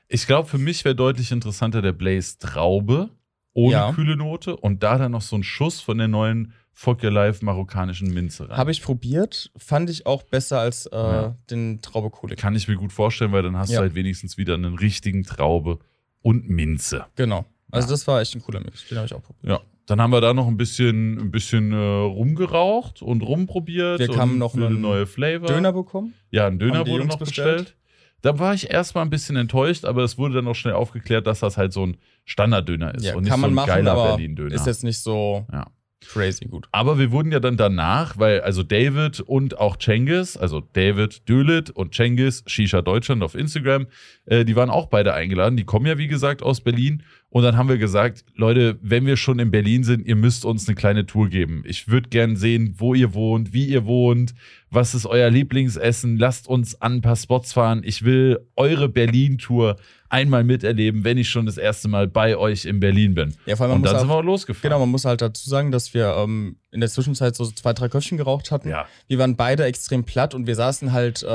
Ich 0.08 0.28
glaube, 0.28 0.48
für 0.50 0.58
mich 0.58 0.84
wäre 0.86 0.96
deutlich 0.96 1.32
interessanter 1.32 1.82
der 1.82 1.94
Blaze 1.94 2.38
Traube 2.40 3.10
ohne 3.54 3.74
Ja. 3.74 3.92
kühle 3.94 4.16
Note 4.16 4.56
und 4.56 4.84
da 4.84 4.98
dann 4.98 5.12
noch 5.12 5.22
so 5.22 5.36
ein 5.36 5.44
Schuss 5.44 5.82
von 5.82 5.98
der 5.98 6.08
neuen 6.08 6.54
Fuck 6.74 7.04
Your 7.04 7.12
Life 7.12 7.44
marokkanischen 7.44 8.14
Minze 8.14 8.50
rein. 8.50 8.58
Habe 8.58 8.72
ich 8.72 8.82
probiert, 8.82 9.52
fand 9.58 9.90
ich 9.90 10.06
auch 10.06 10.24
besser 10.24 10.60
als 10.60 10.86
äh, 10.88 10.96
Ja. 10.96 11.36
den 11.50 11.82
Traube 11.82 12.10
Cooling. 12.10 12.38
Kann 12.38 12.56
ich 12.56 12.68
mir 12.68 12.76
gut 12.78 12.94
vorstellen, 12.94 13.32
weil 13.34 13.44
dann 13.44 13.58
hast 13.58 13.70
Ja. 13.72 13.78
du 13.80 13.82
halt 13.84 13.96
wenigstens 13.96 14.38
wieder 14.38 14.54
einen 14.54 14.76
richtigen 14.76 15.24
Traube 15.24 15.80
und 16.22 16.50
Minze. 16.50 17.06
Genau. 17.16 17.46
Also 17.72 17.90
das 17.90 18.08
war 18.08 18.22
echt 18.22 18.36
ein 18.36 18.42
cooler 18.42 18.62
Mix. 18.62 18.88
Den 18.88 18.98
habe 18.98 19.06
ich 19.08 19.14
auch 19.14 19.22
probiert. 19.22 19.46
Ja. 19.52 19.60
Dann 19.88 20.00
haben 20.00 20.12
wir 20.12 20.22
da 20.22 20.34
noch 20.34 20.48
ein 20.48 20.56
bisschen, 20.58 21.18
ein 21.20 21.32
bisschen 21.32 21.74
äh, 21.74 21.76
rumgeraucht 21.76 23.02
und 23.02 23.22
rumprobiert. 23.22 24.00
Wir 24.00 24.10
und 24.18 24.38
noch 24.38 24.54
einen 24.56 24.80
neue 24.80 25.06
Flavor. 25.08 25.48
Döner 25.48 25.74
bekommen. 25.74 26.14
Ja, 26.30 26.48
ein 26.48 26.60
Döner 26.60 26.80
Haben 26.80 26.90
wurde 26.92 27.06
noch 27.06 27.18
bestellt. 27.18 27.58
bestellt. 27.58 27.78
Da 28.22 28.38
war 28.38 28.54
ich 28.54 28.70
erstmal 28.70 29.04
ein 29.04 29.10
bisschen 29.10 29.36
enttäuscht, 29.36 29.84
aber 29.86 30.04
es 30.04 30.18
wurde 30.18 30.36
dann 30.36 30.48
auch 30.48 30.54
schnell 30.56 30.74
aufgeklärt, 30.76 31.26
dass 31.28 31.40
das 31.40 31.58
halt 31.58 31.74
so 31.74 31.86
ein 31.86 31.98
Standarddöner 32.26 32.94
ist 32.96 33.04
Ja, 33.06 33.16
und 33.16 33.24
nicht 33.24 33.36
so 33.36 33.46
ein 33.46 33.54
machen, 33.54 33.68
geiler 33.68 33.96
Berlin-Döner. 33.96 34.54
ist 34.54 34.68
jetzt 34.68 34.84
nicht 34.84 35.00
so 35.00 35.46
Ja. 35.52 35.66
Crazy 36.08 36.46
gut. 36.46 36.68
Aber 36.72 37.00
wir 37.00 37.12
wurden 37.12 37.32
ja 37.32 37.40
dann 37.40 37.58
danach, 37.58 38.18
weil 38.18 38.42
also 38.42 38.64
David 38.64 39.20
und 39.22 39.58
auch 39.58 39.78
Cengiz, 39.78 40.38
also 40.38 40.62
David 40.74 41.28
Dölit 41.30 41.70
und 41.70 41.94
Cengiz, 41.94 42.44
Shisha 42.48 42.82
Deutschland 42.82 43.24
auf 43.24 43.36
Instagram, 43.36 43.88
äh, 44.26 44.46
die 44.46 44.56
waren 44.56 44.70
auch 44.70 44.88
beide 44.88 45.14
eingeladen. 45.14 45.58
Die 45.58 45.64
kommen 45.64 45.86
ja, 45.86 45.98
wie 45.98 46.08
gesagt, 46.08 46.44
aus 46.44 46.62
Berlin. 46.62 47.04
Und 47.30 47.44
dann 47.44 47.56
haben 47.56 47.70
wir 47.70 47.78
gesagt, 47.78 48.26
Leute, 48.36 48.78
wenn 48.82 49.06
wir 49.06 49.16
schon 49.16 49.40
in 49.40 49.52
Berlin 49.52 49.86
sind, 49.86 50.06
ihr 50.06 50.18
müsst 50.18 50.44
uns 50.44 50.68
eine 50.68 50.76
kleine 50.76 51.06
Tour 51.06 51.30
geben. 51.30 51.64
Ich 51.66 51.88
würde 51.88 52.10
gern 52.10 52.36
sehen, 52.36 52.76
wo 52.78 52.94
ihr 52.94 53.14
wohnt, 53.14 53.54
wie 53.54 53.68
ihr 53.68 53.86
wohnt, 53.86 54.34
was 54.70 54.94
ist 54.94 55.06
euer 55.06 55.30
Lieblingsessen. 55.30 56.18
Lasst 56.18 56.48
uns 56.48 56.82
an 56.82 56.96
ein 56.96 57.02
paar 57.02 57.16
Spots 57.16 57.54
fahren. 57.54 57.84
Ich 57.86 58.04
will 58.04 58.40
eure 58.58 58.90
Berlin-Tour 58.90 59.78
einmal 60.12 60.44
miterleben, 60.44 61.04
wenn 61.04 61.18
ich 61.18 61.30
schon 61.30 61.46
das 61.46 61.58
erste 61.58 61.88
Mal 61.88 62.08
bei 62.08 62.36
euch 62.38 62.66
in 62.66 62.80
Berlin 62.80 63.16
bin. 63.16 63.34
Ja, 63.46 63.56
vor 63.56 63.64
allem 63.66 63.72
man 63.72 63.76
Und 63.78 63.82
muss 63.84 63.92
dann 63.92 64.00
sind 64.02 64.10
auch, 64.10 64.16
wir 64.16 64.20
auch 64.20 64.24
losgefahren. 64.24 64.62
genau, 64.62 64.80
man 64.80 64.90
muss 64.90 65.06
halt 65.06 65.22
dazu 65.22 65.50
sagen, 65.50 65.72
dass 65.72 65.94
wir 65.94 66.16
ähm, 66.18 66.58
in 66.72 66.82
der 66.82 66.90
Zwischenzeit 66.90 67.36
so 67.36 67.46
zwei, 67.46 67.74
drei 67.74 67.88
Köpfchen 67.90 68.18
geraucht 68.18 68.52
hatten. 68.52 68.70
Ja. 68.70 68.86
Wir 69.08 69.18
waren 69.20 69.36
beide 69.36 69.64
extrem 69.64 70.04
platt 70.04 70.34
und 70.36 70.48
wir 70.48 70.56
saßen 70.56 70.92
halt 70.92 71.24
äh, 71.24 71.26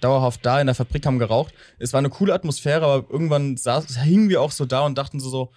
dauerhaft 0.00 0.44
da 0.44 0.60
in 0.60 0.66
der 0.66 0.74
Fabrik, 0.74 1.06
haben 1.06 1.18
geraucht. 1.18 1.54
Es 1.78 1.92
war 1.92 1.98
eine 1.98 2.10
coole 2.10 2.34
Atmosphäre, 2.34 2.84
aber 2.84 3.08
irgendwann 3.10 3.56
saß, 3.56 4.02
hingen 4.02 4.28
wir 4.28 4.42
auch 4.42 4.50
so 4.50 4.64
da 4.64 4.80
und 4.80 4.98
dachten 4.98 5.20
so, 5.20 5.28
so 5.30 5.52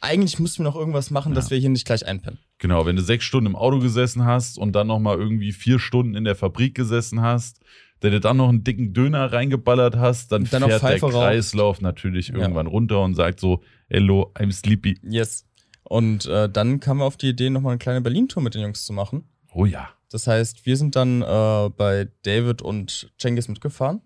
eigentlich 0.00 0.38
müssten 0.38 0.58
wir 0.62 0.64
noch 0.64 0.76
irgendwas 0.76 1.10
machen, 1.10 1.32
dass 1.34 1.46
Ja. 1.46 1.52
wir 1.52 1.58
hier 1.58 1.70
nicht 1.70 1.86
gleich 1.86 2.06
einpennen. 2.06 2.38
Genau, 2.58 2.86
wenn 2.86 2.96
du 2.96 3.02
sechs 3.02 3.24
Stunden 3.24 3.46
im 3.46 3.56
Auto 3.56 3.78
gesessen 3.78 4.24
hast 4.24 4.58
und 4.58 4.72
dann 4.72 4.86
nochmal 4.86 5.18
irgendwie 5.18 5.52
vier 5.52 5.78
Stunden 5.78 6.14
in 6.14 6.24
der 6.24 6.34
Fabrik 6.36 6.74
gesessen 6.74 7.22
hast, 7.22 7.60
der 8.02 8.10
dir 8.10 8.20
dann 8.20 8.36
noch 8.36 8.48
einen 8.48 8.62
dicken 8.64 8.92
Döner 8.92 9.32
reingeballert 9.32 9.96
hast, 9.96 10.32
dann, 10.32 10.44
dann 10.44 10.62
fährt 10.64 10.82
der. 10.82 10.98
Kreislauf 10.98 11.80
natürlich 11.80 12.28
Ja. 12.28 12.36
irgendwann 12.36 12.66
runter 12.66 13.02
und 13.02 13.14
sagt 13.14 13.40
so, 13.40 13.62
hello, 13.88 14.32
I'm 14.34 14.52
sleepy. 14.52 14.98
Yes. 15.02 15.46
Und 15.84 16.26
äh, 16.26 16.48
dann 16.48 16.80
kamen 16.80 17.00
wir 17.00 17.04
auf 17.04 17.16
die 17.16 17.28
Idee, 17.30 17.48
nochmal 17.50 17.72
eine 17.72 17.78
kleine 17.78 18.00
Berlin-Tour 18.00 18.42
mit 18.42 18.54
den 18.54 18.62
Jungs 18.62 18.84
zu 18.84 18.92
machen. 18.92 19.24
Oh 19.54 19.64
ja. 19.64 19.88
Das 20.10 20.26
heißt, 20.26 20.66
wir 20.66 20.76
sind 20.76 20.96
dann 20.96 21.22
äh, 21.22 21.70
bei 21.76 22.08
David 22.22 22.62
und 22.62 23.12
Cengiz 23.18 23.48
mitgefahren 23.48 24.00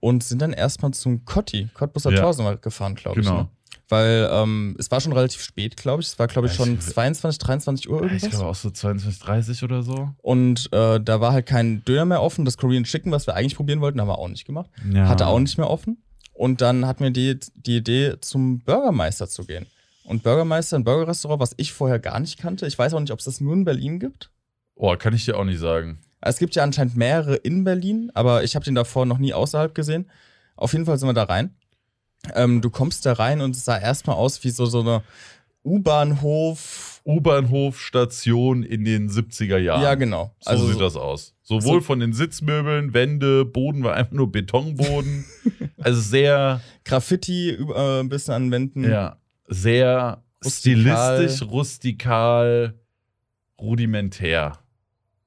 und 0.00 0.22
sind 0.22 0.40
dann 0.42 0.52
erstmal 0.52 0.92
zum 0.92 1.24
Cotti, 1.24 1.68
Cottbusser 1.74 2.12
Ja. 2.12 2.20
Tor 2.22 2.34
sind 2.34 2.44
wir 2.44 2.56
gefahren, 2.56 2.94
glaube 2.94 3.20
ich. 3.20 3.26
Genau. 3.26 3.42
Ne? 3.42 3.48
Weil 3.88 4.28
ähm, 4.32 4.76
es 4.78 4.90
war 4.90 5.00
schon 5.00 5.12
relativ 5.12 5.42
spät, 5.42 5.76
glaube 5.76 6.00
ich. 6.00 6.08
Es 6.08 6.18
war, 6.18 6.26
glaube 6.26 6.48
ich, 6.48 6.54
schon 6.54 6.74
ich- 6.74 6.80
22, 6.80 7.38
23 7.38 7.88
Uhr 7.90 7.98
Ich 7.98 8.02
irgendwas. 8.12 8.30
glaube 8.30 8.46
auch 8.46 8.54
so 8.54 8.70
22, 8.70 9.20
30 9.22 9.62
oder 9.62 9.82
so. 9.82 10.10
Und 10.22 10.72
äh, 10.72 11.00
da 11.00 11.20
war 11.20 11.32
halt 11.32 11.46
kein 11.46 11.84
Döner 11.84 12.06
mehr 12.06 12.22
offen. 12.22 12.44
Das 12.46 12.56
Korean 12.56 12.84
Chicken, 12.84 13.12
was 13.12 13.26
wir 13.26 13.34
eigentlich 13.34 13.56
probieren 13.56 13.80
wollten, 13.82 14.00
haben 14.00 14.08
wir 14.08 14.18
auch 14.18 14.28
nicht 14.28 14.46
gemacht. 14.46 14.70
Ja. 14.90 15.08
Hatte 15.08 15.26
auch 15.26 15.38
nicht 15.38 15.58
mehr 15.58 15.68
offen. 15.68 16.02
Und 16.32 16.60
dann 16.62 16.86
hatten 16.86 17.04
wir 17.04 17.10
die, 17.10 17.38
die 17.54 17.76
Idee, 17.76 18.14
zum 18.20 18.60
Burgermeister 18.60 19.28
zu 19.28 19.44
gehen. 19.44 19.66
Und 20.04 20.22
Burgermeister, 20.22 20.76
ein 20.76 20.84
Burgerrestaurant, 20.84 21.40
was 21.40 21.52
ich 21.58 21.72
vorher 21.72 21.98
gar 21.98 22.18
nicht 22.20 22.38
kannte. 22.38 22.66
Ich 22.66 22.78
weiß 22.78 22.94
auch 22.94 23.00
nicht, 23.00 23.12
ob 23.12 23.18
es 23.18 23.24
das 23.26 23.40
nur 23.40 23.52
in 23.54 23.64
Berlin 23.64 24.00
gibt. 24.00 24.30
Oh, 24.74 24.96
kann 24.96 25.14
ich 25.14 25.24
dir 25.26 25.36
auch 25.38 25.44
nicht 25.44 25.60
sagen. 25.60 25.98
Es 26.20 26.38
gibt 26.38 26.54
ja 26.56 26.62
anscheinend 26.62 26.96
mehrere 26.96 27.36
in 27.36 27.64
Berlin, 27.64 28.10
aber 28.14 28.44
ich 28.44 28.54
habe 28.56 28.64
den 28.64 28.74
davor 28.74 29.04
noch 29.06 29.18
nie 29.18 29.32
außerhalb 29.34 29.74
gesehen. 29.74 30.10
Auf 30.56 30.72
jeden 30.72 30.86
Fall 30.86 30.98
sind 30.98 31.08
wir 31.08 31.12
da 31.12 31.24
rein. 31.24 31.54
Ähm, 32.34 32.60
du 32.60 32.70
kommst 32.70 33.04
da 33.06 33.12
rein 33.14 33.40
und 33.40 33.54
es 33.56 33.64
sah 33.64 33.78
erstmal 33.78 34.16
aus 34.16 34.42
wie 34.44 34.50
so, 34.50 34.66
so 34.66 34.80
eine 34.80 35.02
U-Bahnhof. 35.64 37.00
U-Bahnhof-Station 37.06 38.62
in 38.62 38.84
den 38.84 39.10
70er 39.10 39.58
Jahren. 39.58 39.82
Ja, 39.82 39.94
genau. 39.94 40.34
So 40.40 40.50
Also 40.50 40.66
sieht 40.66 40.74
so- 40.74 40.80
das 40.80 40.96
aus. 40.96 41.34
Sowohl 41.42 41.80
so- 41.80 41.86
von 41.86 42.00
den 42.00 42.12
Sitzmöbeln, 42.14 42.94
Wände, 42.94 43.44
Boden 43.44 43.84
war 43.84 43.94
einfach 43.94 44.12
nur 44.12 44.32
Betonboden. 44.32 45.24
also 45.78 46.00
sehr, 46.00 46.60
Graffiti 46.84 47.50
über- 47.50 47.76
äh, 47.76 48.00
ein 48.00 48.08
bisschen 48.08 48.32
an 48.34 48.50
Wänden. 48.50 48.84
ja, 48.90 49.16
sehr 49.48 50.22
Rustikal. 50.42 51.18
stilistisch, 51.18 51.48
rustikal, 51.50 52.74
rudimentär. 53.60 54.58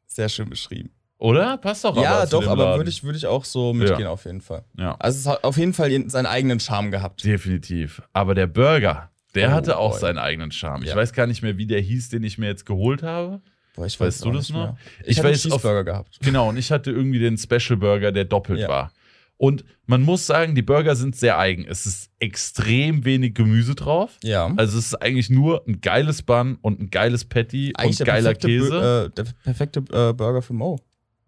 Sehr 0.08 0.30
schön 0.30 0.50
beschrieben. 0.50 0.90
Oder? 1.20 1.58
Passt 1.58 1.84
doch 1.84 1.96
ja, 2.02 2.26
doch, 2.28 2.46
aber 2.48 2.78
würde 2.78 2.90
ich, 2.92 3.04
würde 3.04 3.18
ich 3.18 3.26
auch 3.26 3.44
so 3.44 3.74
mitgehen, 3.74 4.06
auf 4.08 4.26
jeden 4.26 4.42
Fall. 4.42 4.64
Ja, 4.78 4.96
Also 5.00 5.18
es 5.20 5.26
hat 5.26 5.44
auf 5.44 5.58
jeden 5.58 5.74
Fall 5.74 5.92
seinen 6.10 6.28
eigenen 6.28 6.60
Charme 6.60 6.92
gehabt. 6.92 7.24
definitiv. 7.24 8.02
Aber 8.14 8.36
der 8.36 8.46
Burger, 8.48 9.10
der 9.34 9.50
Oh, 9.50 9.52
hatte 9.54 9.78
auch 9.78 9.92
boy. 9.92 10.00
seinen 10.00 10.20
eigenen 10.20 10.52
Charme. 10.52 10.84
Ich 10.84 10.90
Ja. 10.90 10.96
weiß 10.96 11.14
gar 11.14 11.26
nicht 11.26 11.42
mehr, 11.42 11.58
wie 11.58 11.66
der 11.66 11.82
hieß, 11.82 12.10
den 12.10 12.24
ich 12.24 12.38
mir 12.38 12.46
jetzt 12.48 12.66
geholt 12.66 13.02
habe. 13.02 13.42
Boah, 13.76 13.86
ich 13.88 14.00
Weißt 14.00 14.18
es 14.18 14.24
du 14.24 14.32
das 14.32 14.50
noch? 14.50 14.58
mehr. 14.60 14.78
Ich 15.02 15.08
Ich, 15.10 15.18
hatte 15.20 15.30
weiß 15.30 15.44
einen 15.46 15.52
Cheeseburger 15.54 15.84
gehabt. 15.84 16.20
Genau, 16.22 16.50
und 16.50 16.58
ich 16.58 16.72
hatte 16.72 16.92
irgendwie 16.92 17.20
den 17.20 17.38
Special 17.38 17.78
Burger, 17.78 18.12
der 18.12 18.26
doppelt 18.26 18.60
Ja. 18.60 18.68
war. 18.68 18.92
Und 19.40 19.64
man 19.86 20.02
muss 20.02 20.26
sagen, 20.26 20.56
die 20.56 20.64
Burger 20.64 20.96
sind 20.96 21.16
sehr 21.16 21.38
eigen. 21.38 21.66
Es 21.68 21.86
ist 21.86 22.10
extrem 22.20 23.06
wenig 23.06 23.36
Gemüse 23.36 23.76
drauf. 23.76 24.18
Ja. 24.24 24.52
Also 24.58 24.80
es 24.80 24.86
ist 24.88 24.96
eigentlich 24.96 25.30
nur 25.30 25.64
ein 25.68 25.80
geiles 25.82 26.24
Bun 26.24 26.58
und 26.64 26.80
ein 26.80 26.90
geiles 26.90 27.24
Patty 27.26 27.72
Eigentlich 27.78 28.00
und 28.00 28.06
geiler 28.08 28.34
Käse. 28.34 28.70
Bu- 28.70 28.76
äh, 28.76 29.10
der 29.16 29.32
perfekte 29.44 29.80
äh, 29.92 30.14
Burger 30.14 30.42
für 30.42 30.54
Mo. 30.54 30.80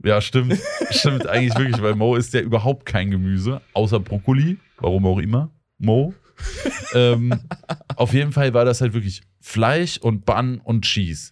Ja, 0.03 0.21
stimmt. 0.21 0.57
stimmt 0.91 1.27
eigentlich 1.27 1.57
wirklich, 1.57 1.81
weil 1.81 1.95
Mo 1.95 2.15
ist 2.15 2.33
ja 2.33 2.39
überhaupt 2.41 2.85
kein 2.85 3.11
Gemüse, 3.11 3.61
außer 3.73 3.99
Brokkoli. 3.99 4.57
Warum 4.77 5.05
auch 5.05 5.19
immer. 5.19 5.49
Mo. 5.77 6.13
ähm, 6.93 7.37
auf 7.95 8.13
jeden 8.13 8.31
Fall 8.31 8.53
war 8.53 8.63
das 8.65 8.79
halt 8.81 8.93
wirklich 8.93 9.21
Fleisch 9.41 9.97
und 9.97 10.25
Bun 10.25 10.61
und 10.63 10.85
Cheese. 10.85 11.31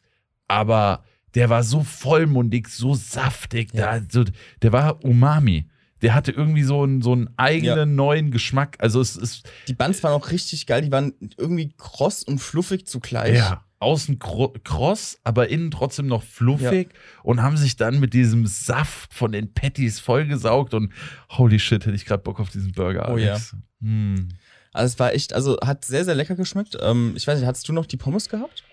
Aber 0.50 1.04
der 1.36 1.50
war 1.50 1.64
so 1.64 1.84
vollmundig, 1.84 2.68
so 2.68 2.94
saftig. 2.94 3.74
Ja. 3.74 4.00
Da, 4.00 4.06
so, 4.10 4.26
der 4.62 4.72
war 4.74 5.04
Umami. 5.04 5.68
Der 6.02 6.14
hatte 6.14 6.32
irgendwie 6.32 6.64
so 6.64 6.84
einen, 6.84 7.02
so 7.02 7.14
einen 7.14 7.30
eigenen 7.38 7.78
Ja. 7.78 7.86
neuen 7.86 8.32
Geschmack. 8.32 8.76
Also 8.80 9.02
es 9.02 9.16
ist 9.16 9.50
Die 9.68 9.74
Buns 9.74 10.04
waren 10.04 10.14
auch 10.14 10.30
richtig 10.32 10.68
geil. 10.68 10.82
Die 10.84 10.92
waren 10.92 11.14
irgendwie 11.38 11.74
kross 11.78 12.24
und 12.24 12.40
fluffig 12.40 12.86
zugleich. 12.86 13.36
Ja, 13.38 13.64
außen 13.80 14.18
kro- 14.20 14.58
kross, 14.64 15.20
aber 15.24 15.50
innen 15.50 15.70
trotzdem 15.72 16.08
noch 16.08 16.24
fluffig 16.24 16.90
und 17.24 17.42
haben 17.42 17.58
sich 17.58 17.76
dann 17.76 18.00
mit 18.00 18.14
diesem 18.14 18.48
Saft 18.48 19.14
von 19.14 19.32
den 19.32 19.54
Patties 19.54 20.00
vollgesaugt 20.00 20.74
und 20.74 20.92
holy 21.30 21.60
shit, 21.60 21.86
hätte 21.86 21.96
ich 21.96 22.06
gerade 22.06 22.24
Bock 22.24 22.40
auf 22.40 22.50
diesen 22.50 22.72
Burger. 22.72 23.08
Oh 23.10 23.14
Alex. 23.14 23.56
Hm. 23.82 24.30
Also 24.74 24.94
es 24.94 25.00
war 25.00 25.14
echt, 25.14 25.34
also 25.34 25.58
hat 25.64 25.86
sehr, 25.86 26.06
sehr 26.06 26.16
lecker 26.16 26.36
geschmeckt. 26.36 26.78
Ähm, 26.82 27.14
ich 27.16 27.28
weiß 27.28 27.38
nicht, 27.40 27.48
hattest 27.48 27.68
du 27.70 27.74
noch 27.74 27.86
die 27.86 27.98
Pommes 27.98 28.30
gehabt 28.30 28.64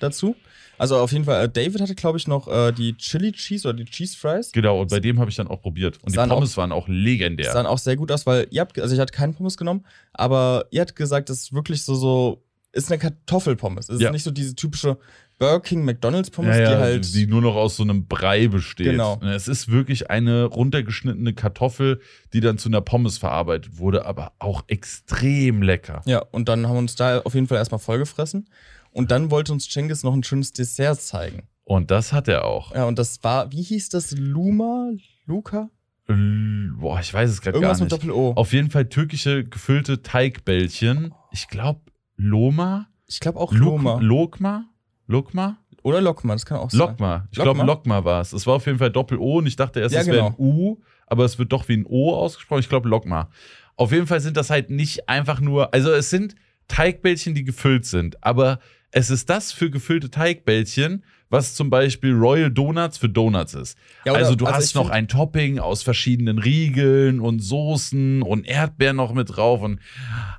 dazu? 0.00 0.36
Also 0.76 0.98
auf 0.98 1.12
jeden 1.12 1.24
Fall, 1.24 1.44
äh, 1.44 1.48
David 1.48 1.80
hatte, 1.80 1.94
glaube 1.94 2.18
ich, 2.18 2.26
noch 2.26 2.48
äh, 2.48 2.72
die 2.72 2.96
Chili 2.96 3.32
Cheese 3.32 3.68
oder 3.68 3.78
die 3.78 3.84
Cheese 3.84 4.16
Fries. 4.16 4.50
Genau, 4.52 4.80
und 4.80 4.90
bei 4.90 4.98
dem 5.00 5.20
habe 5.20 5.30
ich 5.30 5.36
dann 5.36 5.46
auch 5.46 5.62
probiert. 5.62 5.98
Und 6.02 6.14
die 6.14 6.18
Pommes 6.18 6.56
waren 6.56 6.72
auch 6.72 6.88
legendär. 6.88 7.52
sahen 7.52 7.66
auch 7.66 7.78
sehr 7.78 7.96
gut 7.96 8.10
aus, 8.10 8.26
weil 8.26 8.48
ihr 8.50 8.60
habt, 8.60 8.78
also 8.80 8.94
ich 8.94 9.00
hatte 9.00 9.12
keinen 9.12 9.34
Pommes 9.34 9.56
genommen, 9.56 9.84
aber 10.12 10.66
ihr 10.70 10.80
habt 10.80 10.96
gesagt, 10.96 11.28
das 11.28 11.38
ist 11.38 11.52
wirklich 11.52 11.84
so, 11.84 11.94
so, 11.94 12.43
ist 12.74 12.90
eine 12.90 12.98
Kartoffelpommes. 12.98 13.88
Es 13.88 14.00
Ja. 14.00 14.08
ist 14.08 14.12
nicht 14.12 14.22
so 14.24 14.30
diese 14.30 14.54
typische 14.54 14.98
Burger 15.38 15.60
King 15.60 15.84
McDonalds 15.84 16.30
Pommes, 16.30 16.56
ja, 16.56 16.62
ja, 16.62 16.70
die 16.70 16.76
halt, 16.76 17.14
die 17.14 17.26
nur 17.26 17.42
noch 17.42 17.56
aus 17.56 17.76
so 17.76 17.82
einem 17.82 18.06
Brei 18.06 18.46
besteht. 18.48 18.86
Genau. 18.86 19.20
Es 19.22 19.48
ist 19.48 19.68
wirklich 19.70 20.10
eine 20.10 20.44
runtergeschnittene 20.44 21.34
Kartoffel, 21.34 22.00
die 22.32 22.40
dann 22.40 22.56
zu 22.58 22.68
einer 22.68 22.80
Pommes 22.80 23.18
verarbeitet 23.18 23.78
wurde, 23.78 24.06
aber 24.06 24.32
auch 24.38 24.62
extrem 24.68 25.62
lecker. 25.62 26.02
ja, 26.06 26.20
und 26.30 26.48
dann 26.48 26.66
haben 26.66 26.74
wir 26.74 26.78
uns 26.78 26.94
da 26.94 27.20
auf 27.20 27.34
jeden 27.34 27.46
Fall 27.48 27.58
erstmal 27.58 27.80
vollgefressen. 27.80 28.48
Und 28.92 29.10
dann 29.10 29.32
wollte 29.32 29.52
uns 29.52 29.68
Cengiz 29.68 30.04
noch 30.04 30.14
ein 30.14 30.22
schönes 30.22 30.52
Dessert 30.52 31.00
zeigen. 31.00 31.42
Und 31.64 31.90
das 31.90 32.12
hat 32.12 32.28
er 32.28 32.44
auch. 32.44 32.72
Ja, 32.72 32.84
und 32.84 32.96
das 32.98 33.24
war, 33.24 33.50
wie 33.50 33.62
hieß 33.62 33.88
das? 33.88 34.12
Luma? 34.16 34.90
Luca? 35.26 35.68
Boah, 36.06 37.00
ich 37.00 37.12
weiß 37.12 37.30
es 37.30 37.40
gerade 37.40 37.54
gar 37.58 37.62
Irgendwas 37.70 37.80
nicht. 37.80 37.90
mit 37.90 37.92
Doppel-O. 37.92 38.34
Auf 38.36 38.52
jeden 38.52 38.70
Fall 38.70 38.88
türkische 38.88 39.42
gefüllte 39.44 40.02
Teigbällchen. 40.02 41.12
Ich 41.32 41.48
glaube, 41.48 41.80
Loma. 42.16 42.88
Ich 43.06 43.20
glaube 43.20 43.38
auch 43.38 43.52
Loma. 43.52 43.98
Lokma. 44.00 44.66
Lokma. 45.06 45.58
Oder 45.82 46.00
Lokma, 46.00 46.32
das 46.32 46.46
kann 46.46 46.58
auch 46.58 46.70
sein. 46.70 46.80
Lokma. 46.80 47.28
Ich 47.30 47.38
glaube, 47.38 47.62
Lokma? 47.62 48.04
War 48.04 48.22
es. 48.22 48.32
Es 48.32 48.46
war 48.46 48.54
auf 48.54 48.66
jeden 48.66 48.78
Fall 48.78 48.90
Doppel-O 48.90 49.38
und 49.38 49.46
ich 49.46 49.56
dachte 49.56 49.80
erst, 49.80 49.94
Ja, 49.94 50.00
es 50.00 50.06
wäre 50.06 50.26
ein 50.26 50.36
genau. 50.36 50.38
U, 50.38 50.80
aber 51.06 51.24
es 51.24 51.38
wird 51.38 51.52
doch 51.52 51.68
wie 51.68 51.76
ein 51.76 51.84
O 51.86 52.14
ausgesprochen. 52.14 52.60
Ich 52.60 52.68
glaube, 52.70 52.88
Lokma. 52.88 53.28
Auf 53.76 53.92
jeden 53.92 54.06
Fall 54.06 54.20
sind 54.20 54.36
das 54.36 54.48
halt 54.48 54.70
nicht 54.70 55.08
einfach 55.08 55.40
nur, 55.40 55.74
also 55.74 55.92
es 55.92 56.08
sind 56.08 56.36
Teigbällchen, 56.68 57.34
die 57.34 57.44
gefüllt 57.44 57.84
sind, 57.84 58.22
aber 58.24 58.60
es 58.96 59.10
ist 59.10 59.28
das 59.28 59.50
für 59.50 59.70
gefüllte 59.70 60.08
Teigbällchen, 60.08 61.04
was 61.28 61.56
zum 61.56 61.68
Beispiel 61.68 62.12
Royal 62.14 62.48
Donuts 62.48 62.96
für 62.96 63.08
Donuts 63.08 63.54
ist. 63.54 63.76
Ja, 64.04 64.12
oder- 64.12 64.20
also 64.20 64.36
du 64.36 64.44
also 64.46 64.56
hast 64.56 64.66
ich 64.66 64.74
noch 64.76 64.88
ein 64.88 65.08
Topping 65.08 65.58
aus 65.58 65.82
verschiedenen 65.82 66.38
Riegeln 66.38 67.18
und 67.18 67.40
Soßen 67.40 68.22
und 68.22 68.46
Erdbeeren 68.46 68.94
noch 68.94 69.12
mit 69.12 69.36
drauf 69.36 69.62
und 69.62 69.80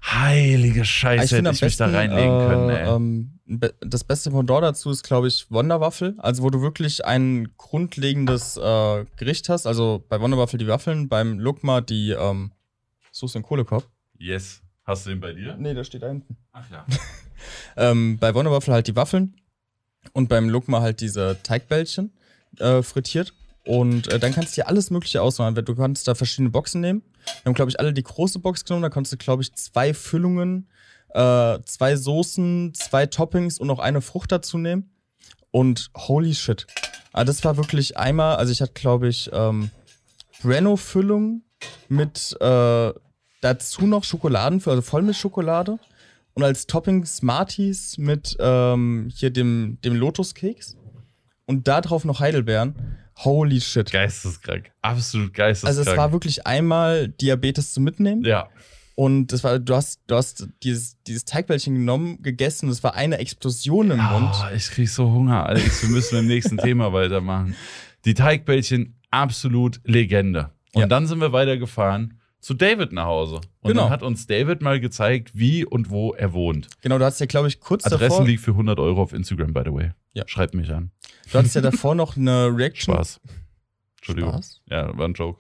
heilige 0.06 0.82
Ich 0.84 0.90
Scheiße, 0.90 1.36
finde 1.36 1.50
hätte 1.50 1.58
ich 1.58 1.62
mich 1.64 1.76
da 1.76 1.88
besten, 1.88 1.98
reinlegen 1.98 2.48
können, 2.48 2.70
äh, 2.70 2.82
ey. 2.84 2.96
ähm, 2.96 3.32
das 3.82 4.06
beste 4.06 4.32
Pendant 4.32 4.64
dazu 4.64 4.90
ist, 4.90 5.04
glaube 5.04 5.28
ich, 5.28 5.52
Wonderwaffel. 5.52 6.16
Also, 6.20 6.42
wo 6.42 6.50
du 6.50 6.62
wirklich 6.62 7.04
ein 7.06 7.50
grundlegendes 7.58 8.56
äh, 8.56 9.06
Gericht 9.18 9.50
hast. 9.50 9.68
Also 9.68 10.04
bei 10.08 10.22
Wonderwaffel 10.22 10.58
die 10.58 10.68
Waffeln, 10.68 11.10
beim 11.10 11.40
Lukma 11.40 11.82
die 11.82 12.12
ähm, 12.12 12.54
Soße 13.12 13.38
in 13.38 13.44
Kohlekorb. 13.44 13.86
Yes. 14.18 14.62
Hast 14.86 15.06
du 15.06 15.10
den 15.10 15.20
bei 15.20 15.34
dir? 15.34 15.58
Nee, 15.60 15.74
der 15.74 15.84
steht 15.84 16.04
da 16.04 16.08
hinten. 16.08 16.38
Ach 16.54 16.64
ja. 16.72 16.86
Ähm, 17.78 18.18
bei 18.20 18.34
Wonderwaffel 18.34 18.74
halt 18.74 18.88
die 18.88 18.96
Waffeln 18.96 19.36
und 20.14 20.30
beim 20.30 20.50
Lukma 20.50 20.82
halt 20.82 21.02
diese 21.02 21.38
Teigbällchen 21.44 22.14
äh, 22.60 22.82
frittiert. 22.82 23.34
Und 23.66 24.12
äh, 24.12 24.20
dann 24.20 24.34
kannst 24.34 24.56
du 24.56 24.62
dir 24.62 24.68
alles 24.68 24.92
Mögliche 24.92 25.22
ausmachen. 25.22 25.56
Du 25.56 25.76
kannst 25.76 26.08
da 26.08 26.16
verschiedene 26.16 26.50
Boxen 26.50 26.82
nehmen. 26.82 27.02
Wir 27.26 27.50
haben, 27.50 27.56
glaube 27.56 27.70
ich, 27.70 27.80
alle 27.80 27.94
die 27.94 28.04
große 28.04 28.40
Box 28.40 28.64
genommen. 28.64 28.84
Da 28.84 28.90
konntest 28.90 29.14
du, 29.14 29.18
glaube 29.18 29.42
ich, 29.42 29.54
zwei 29.56 29.94
Füllungen, 29.94 30.70
äh, 31.10 31.60
zwei 31.66 31.96
Soßen, 31.96 32.74
zwei 32.76 33.08
Toppings 33.08 33.58
und 33.58 33.68
noch 33.68 33.80
eine 33.80 34.02
Frucht 34.02 34.32
dazu 34.32 34.58
nehmen. 34.58 34.92
Und 35.50 35.90
holy 35.96 36.36
shit. 36.36 36.68
Also 37.12 37.32
das 37.32 37.44
war 37.44 37.58
wirklich 37.58 37.98
einmal, 37.98 38.36
also 38.36 38.52
ich 38.52 38.62
hatte, 38.62 38.74
glaube 38.74 39.08
ich, 39.08 39.30
ähm, 39.34 39.72
Brenno-Füllung 40.42 41.44
mit 41.88 42.36
äh, 42.42 42.94
dazu 43.42 43.88
noch 43.88 44.04
Schokoladenfüllung, 44.04 44.80
also 44.80 44.90
Vollmilchschokolade. 44.90 45.80
Und 46.36 46.44
als 46.44 46.68
Topping 46.68 47.06
Smarties 47.06 47.98
mit 47.98 48.36
ähm, 48.40 49.10
hier 49.16 49.32
dem, 49.32 49.80
dem 49.84 49.96
Lotuskeks. 49.96 50.78
Und 51.46 51.68
da 51.68 51.82
drauf 51.82 52.06
noch 52.06 52.20
Heidelbeeren. 52.20 52.98
Holy 53.18 53.62
shit. 53.62 53.92
Geisteskrank. 53.92 54.72
Absolut 54.82 55.34
geisteskrank. 55.34 55.78
Also 55.78 55.90
es 55.90 55.98
war 55.98 56.12
wirklich 56.12 56.46
einmal 56.46 57.08
Diabetes 57.08 57.72
zu 57.74 57.80
mitnehmen. 57.80 58.24
Ja. 58.26 58.50
Und 58.96 59.28
das 59.28 59.44
war, 59.44 59.60
du 59.60 59.76
hast, 59.76 60.02
du 60.08 60.16
hast 60.16 60.48
dieses, 60.64 61.02
dieses 61.04 61.26
Teigbällchen 61.26 61.76
genommen, 61.76 62.22
gegessen, 62.22 62.70
es 62.70 62.84
war 62.84 62.96
eine 62.96 63.18
Explosion 63.18 63.92
im 63.92 64.02
Mund. 64.02 64.32
Oh, 64.34 64.54
ich 64.56 64.70
krieg 64.70 64.90
so 64.90 65.12
Hunger, 65.12 65.46
Alex. 65.46 65.84
Wir 65.84 65.90
müssen 65.90 66.20
im 66.20 66.28
nächsten 66.28 66.58
Thema 66.60 66.92
weitermachen. 66.94 67.56
Die 68.06 68.14
Teigbällchen, 68.14 68.96
absolut 69.12 69.80
Legende. 69.86 70.52
Und 70.74 70.82
Ja. 70.82 70.88
dann 70.88 71.08
sind 71.08 71.20
wir 71.20 71.32
weitergefahren 71.32 72.20
zu 72.46 72.54
David 72.54 72.92
nach 72.92 73.06
Hause. 73.06 73.38
Und 73.62 73.72
Genau. 73.72 73.86
dann 73.86 73.90
hat 73.90 74.04
uns 74.04 74.28
David 74.28 74.62
mal 74.62 74.80
gezeigt, 74.80 75.32
wie 75.34 75.66
und 75.66 75.90
wo 75.90 76.14
er 76.14 76.32
wohnt. 76.32 76.68
Genau, 76.82 77.00
du 77.00 77.04
hast 77.06 77.20
ja, 77.20 77.26
glaube 77.26 77.48
ich, 77.48 77.60
kurz 77.60 77.88
Adressen 77.88 78.10
davor, 78.10 78.26
liegt 78.28 78.44
für 78.44 78.52
100 78.52 78.80
Euro 78.80 79.02
auf 79.02 79.14
Instagram, 79.14 79.52
by 79.52 79.62
the 79.66 79.74
way. 79.74 79.92
Ja. 80.14 80.26
Schreibt 80.28 80.54
mich 80.54 80.72
an. 80.72 80.92
du 81.32 81.40
hattest 81.40 81.56
ja 81.56 81.62
davor 81.62 81.96
noch 81.96 82.16
eine 82.16 82.56
Reaction. 82.56 82.94
Spaß. 82.94 83.20
Entschuldigung. 83.98 84.34
Spaß? 84.34 84.62
Ja, 84.70 84.96
war 84.96 85.08
ein 85.08 85.16
Joke. 85.16 85.40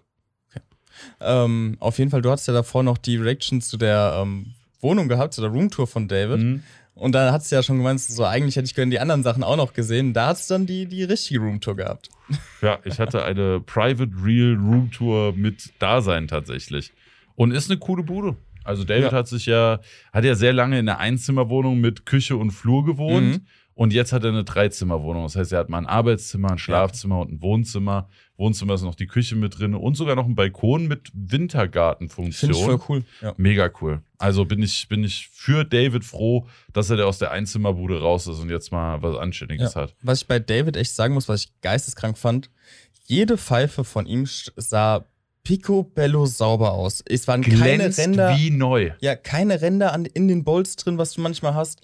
Ähm, 1.20 1.78
auf 1.80 2.00
jeden 2.00 2.10
Fall, 2.10 2.24
du 2.24 2.32
hattest 2.32 2.48
ja 2.48 2.56
davor 2.56 2.82
noch 2.82 2.98
die 2.98 3.18
Reaction 3.18 3.62
zu 3.62 3.78
der 3.78 4.18
ähm, 4.24 4.56
Wohnung 4.82 5.08
gehabt, 5.08 5.36
zu 5.36 5.42
der 5.42 5.52
Roomtour 5.52 5.86
von 5.86 6.08
David. 6.08 6.40
Mhm. 6.40 6.64
Und 6.96 7.12
da 7.14 7.32
hat 7.34 7.42
es 7.42 7.52
ja 7.52 7.62
schon 7.62 7.78
gemeint, 7.78 8.00
so 8.00 8.24
eigentlich 8.24 8.56
hätte 8.56 8.66
ich 8.66 8.74
gerne 8.74 8.90
die 8.90 9.00
anderen 9.00 9.22
Sachen 9.22 9.44
auch 9.44 9.58
noch 9.58 9.74
gesehen. 9.74 10.14
Da 10.14 10.28
hat 10.28 10.38
es 10.38 10.48
dann 10.48 10.66
die, 10.66 10.86
die 10.88 11.04
richtige 11.04 11.42
Roomtour 11.42 11.76
gehabt. 11.76 12.10
Ja, 12.62 12.80
ich 12.84 13.00
hatte 13.00 13.24
eine 13.24 13.60
Private 13.60 14.10
Real 14.24 14.56
Room 14.56 14.90
Tour 14.92 15.34
mit 15.36 15.72
Dasein 15.78 16.28
tatsächlich. 16.28 16.92
Und 17.36 17.52
ist 17.52 17.70
eine 17.70 17.78
coole 17.80 18.02
Bude. 18.02 18.36
Also 18.64 18.84
David 18.84 19.12
Ja. 19.12 19.12
hat 19.12 19.28
sich 19.28 19.46
ja, 19.46 19.80
hat 20.12 20.24
ja 20.24 20.34
sehr 20.34 20.54
lange 20.54 20.80
in 20.80 20.90
einer 20.90 20.98
Einzimmerwohnung 20.98 21.80
mit 21.80 22.08
Küche 22.08 22.38
und 22.38 22.50
Flur 22.52 22.84
gewohnt. 22.86 23.28
Mhm. 23.42 23.46
Und 23.76 23.94
jetzt 23.94 24.14
hat 24.14 24.24
er 24.24 24.30
eine 24.30 24.44
Dreizimmerwohnung. 24.46 25.24
Das 25.24 25.36
heißt, 25.36 25.52
er 25.52 25.60
hat 25.60 25.70
mal 25.70 25.78
ein 25.80 25.86
Arbeitszimmer, 25.86 26.50
ein 26.52 26.58
Schlafzimmer 26.58 27.20
und 27.20 27.34
ein 27.34 27.42
Wohnzimmer. 27.42 28.10
Wohnzimmer 28.38 28.74
ist 28.74 28.82
noch 28.82 28.96
die 28.96 29.08
Küche 29.08 29.36
mit 29.36 29.58
drin 29.60 29.74
und 29.76 29.96
sogar 29.96 30.16
noch 30.16 30.26
ein 30.26 30.36
Balkon 30.36 30.88
mit 30.88 31.10
Wintergartenfunktion. 31.14 32.54
Finde 32.54 32.58
ich 32.58 32.66
voll 32.66 32.80
cool. 32.90 33.04
Ja. 33.22 33.34
Mega 33.38 33.70
cool. 33.82 34.02
Also 34.18 34.46
bin 34.46 34.62
ich, 34.62 34.88
bin 34.90 35.04
ich 35.04 35.30
für 35.32 35.64
David 35.64 36.04
froh, 36.04 36.48
dass 36.74 36.90
er 36.90 36.98
da 36.98 37.06
aus 37.06 37.18
der 37.18 37.32
Einzimmerbude 37.32 38.00
raus 38.02 38.28
ist 38.28 38.40
und 38.40 38.50
jetzt 38.50 38.72
mal 38.72 39.02
was 39.02 39.16
Anständiges 39.18 39.74
Ja. 39.74 39.82
hat. 39.84 39.96
Was 40.02 40.22
ich 40.22 40.28
bei 40.28 40.40
David 40.40 40.78
echt 40.78 40.94
sagen 40.94 41.14
muss, 41.14 41.30
was 41.30 41.46
ich 41.46 41.62
geisteskrank 41.62 42.18
fand, 42.18 42.50
jede 43.06 43.38
Pfeife 43.38 43.84
von 43.84 44.06
ihm 44.06 44.26
sah 44.26 45.06
picobello 45.44 46.26
sauber 46.26 46.72
aus. 46.74 47.04
Es 47.08 47.28
waren 47.28 47.42
keine 47.44 47.96
Ränder, 47.96 48.36
wie 48.38 48.50
neu. 48.50 48.92
ja, 49.00 49.16
keine 49.16 49.62
Ränder 49.62 49.94
an, 49.94 50.06
in 50.06 50.28
den 50.28 50.44
Bowls 50.44 50.76
drin, 50.76 50.98
was 50.98 51.14
du 51.14 51.22
manchmal 51.22 51.54
hast. 51.54 51.82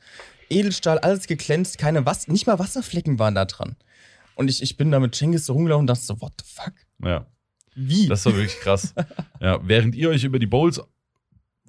Edelstahl, 0.49 0.99
alles 0.99 1.27
geglänzt, 1.27 1.77
keine 1.77 2.05
Was 2.05 2.27
nicht 2.27 2.45
mal 2.47 2.59
Wasserflecken 2.59 3.19
waren 3.19 3.35
da 3.35 3.45
dran. 3.45 3.77
Und 4.41 4.49
ich, 4.49 4.63
ich 4.63 4.75
bin 4.75 4.89
da 4.89 4.99
mit 4.99 5.13
Cengiz 5.13 5.45
so 5.45 5.53
rumgelaufen 5.53 5.81
und 5.81 5.87
dachte 5.87 6.01
so, 6.01 6.19
what 6.19 6.33
the 6.39 6.51
fuck? 6.51 6.73
Ja. 7.05 7.27
Wie? 7.75 8.07
Das 8.07 8.25
war 8.25 8.33
wirklich 8.33 8.57
krass. 8.57 8.95
ja, 9.39 9.59
während 9.61 9.93
ihr 9.93 10.09
euch 10.09 10.23
über 10.23 10.39
die 10.39 10.47
Bowls 10.47 10.81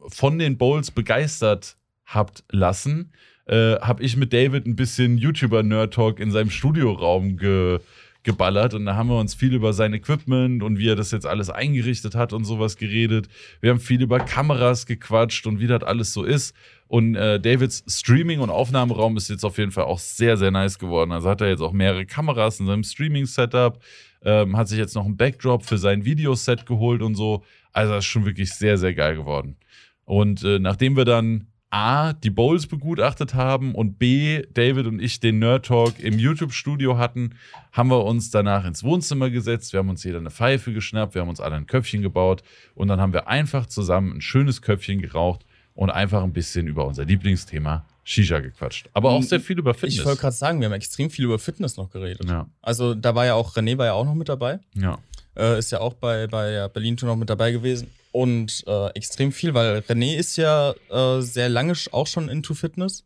von 0.09 0.39
den 0.39 0.57
Bowls 0.57 0.91
begeistert 0.91 1.77
habt 2.07 2.45
lassen, 2.51 3.13
äh, 3.45 3.75
habe 3.77 4.03
ich 4.03 4.17
mit 4.17 4.33
David 4.33 4.67
ein 4.67 4.75
bisschen 4.75 5.19
YouTuber-Nerd-Talk 5.19 6.19
in 6.19 6.31
seinem 6.31 6.49
Studioraum 6.49 7.37
ge 7.37 7.81
geballert 8.25 8.75
und 8.75 8.87
da 8.87 8.95
haben 8.95 9.09
wir 9.09 9.19
uns 9.19 9.35
viel 9.35 9.55
über 9.55 9.73
sein 9.73 9.95
Equipment 9.95 10.63
und 10.63 10.79
wie 10.79 10.89
er 10.89 10.97
das 10.97 11.11
jetzt 11.11 11.27
alles 11.27 11.51
eingerichtet 11.51 12.15
hat 12.15 12.33
und 12.33 12.45
sowas 12.45 12.77
geredet. 12.77 13.29
Wir 13.61 13.71
haben 13.71 13.81
viel 13.81 14.01
über 14.01 14.21
Kameras 14.21 14.87
gequatscht 14.87 15.47
und 15.47 15.61
wie 15.61 15.67
das 15.67 15.83
alles 15.83 16.13
so 16.13 16.23
ist. 16.23 16.55
Und 16.87 17.15
äh, 17.15 17.41
Davids 17.41 17.85
Streaming- 17.89 18.41
und 18.41 18.51
Aufnahmeraum 18.51 19.17
ist 19.17 19.31
jetzt 19.31 19.45
auf 19.45 19.59
jeden 19.59 19.73
Fall 19.73 19.85
auch 19.85 19.99
sehr, 19.99 20.37
sehr 20.37 20.51
nice 20.51 20.79
geworden. 20.79 21.11
Also 21.11 21.29
hat 21.29 21.41
er 21.41 21.49
jetzt 21.49 21.63
auch 21.63 21.73
mehrere 21.73 22.07
Kameras 22.07 22.61
in 22.61 22.67
seinem 22.67 22.85
Streaming-Setup, 22.85 23.81
ähm, 24.25 24.57
hat 24.57 24.69
sich 24.69 24.79
jetzt 24.79 24.95
noch 24.95 25.05
einen 25.05 25.17
Backdrop 25.17 25.65
für 25.65 25.79
sein 25.79 26.05
Videoset 26.05 26.67
geholt 26.67 27.03
und 27.03 27.15
so. 27.15 27.43
Also 27.73 27.95
das 27.95 28.05
ist 28.05 28.11
schon 28.11 28.25
wirklich 28.25 28.53
sehr, 28.53 28.79
sehr 28.79 28.95
geil 28.95 29.17
geworden. 29.17 29.57
Und 30.05 30.45
äh, 30.45 30.59
nachdem 30.59 30.97
wir 30.97 31.05
dann 31.05 31.52
A, 31.73 32.13
die 32.13 32.29
Bowls 32.29 32.67
begutachtet 32.67 33.33
haben 33.33 33.75
und 33.75 33.99
B, 33.99 34.43
David 34.53 34.87
und 34.87 35.01
ich 35.01 35.21
den 35.21 35.39
Nerd 35.39 35.65
Talk 35.65 35.99
im 36.01 36.19
YouTube-Studio 36.19 36.99
hatten, 36.99 37.35
haben 37.73 37.89
wir 37.89 38.05
uns 38.05 38.31
danach 38.31 38.67
ins 38.67 38.85
Wohnzimmer 38.85 39.31
gesetzt. 39.31 39.73
Wir 39.73 39.79
haben 39.79 39.89
uns 39.89 40.05
jeder 40.05 40.19
eine 40.19 40.31
Pfeife 40.31 40.75
geschnappt, 40.75 41.15
wir 41.15 41.23
haben 41.23 41.31
uns 41.31 41.41
alle 41.41 41.57
ein 41.57 41.67
Köpfchen 41.67 42.03
gebaut 42.03 42.43
und 42.75 42.89
dann 42.89 43.01
haben 43.01 43.15
wir 43.15 43.27
einfach 43.27 43.65
zusammen 43.65 44.19
ein 44.19 44.21
schönes 44.21 44.61
Köpfchen 44.61 45.01
geraucht 45.01 45.47
und 45.75 45.89
einfach 45.89 46.23
ein 46.23 46.35
bisschen 46.35 46.67
über 46.67 46.87
unser 46.87 47.07
Lieblingsthema 47.07 47.87
Shisha 48.05 48.41
gequatscht. 48.41 48.91
Aber 48.93 49.11
auch 49.11 49.23
sehr 49.23 49.41
viel 49.41 49.59
über 49.59 49.73
Fitness. 49.73 50.01
ich 50.01 50.05
wollte 50.05 50.21
gerade 50.21 50.37
sagen, 50.37 50.61
wir 50.61 50.67
haben 50.67 50.75
extrem 50.75 51.09
viel 51.09 51.25
über 51.25 51.39
Fitness 51.39 51.79
noch 51.79 51.89
geredet. 51.89 52.29
ja, 52.29 52.49
Also 52.61 52.95
da 52.95 53.15
war 53.15 53.25
ja 53.25 53.33
auch, 53.33 53.57
René 53.57 53.79
war 53.79 53.87
ja 53.87 53.93
auch 53.95 54.05
noch 54.05 54.15
mit 54.15 54.29
dabei. 54.29 54.61
ja. 54.75 54.99
Äh, 55.35 55.59
ist 55.59 55.73
ja 55.73 55.81
auch 55.81 55.95
bei, 55.95 56.27
bei 56.27 56.69
Berlin 56.69 56.99
Tour 56.99 57.09
noch 57.09 57.17
mit 57.17 57.31
dabei 57.31 57.53
gewesen. 57.53 57.87
Und 58.13 58.65
äh, 58.67 58.89
extrem 58.91 59.33
viel, 59.33 59.55
weil 59.55 59.79
René 59.79 60.17
ist 60.17 60.37
ja 60.37 60.75
äh, 60.91 61.21
sehr 61.21 61.49
lange 61.49 61.73
auch 61.93 62.07
schon 62.07 62.29
into 62.29 62.55
Fitness. 62.55 63.05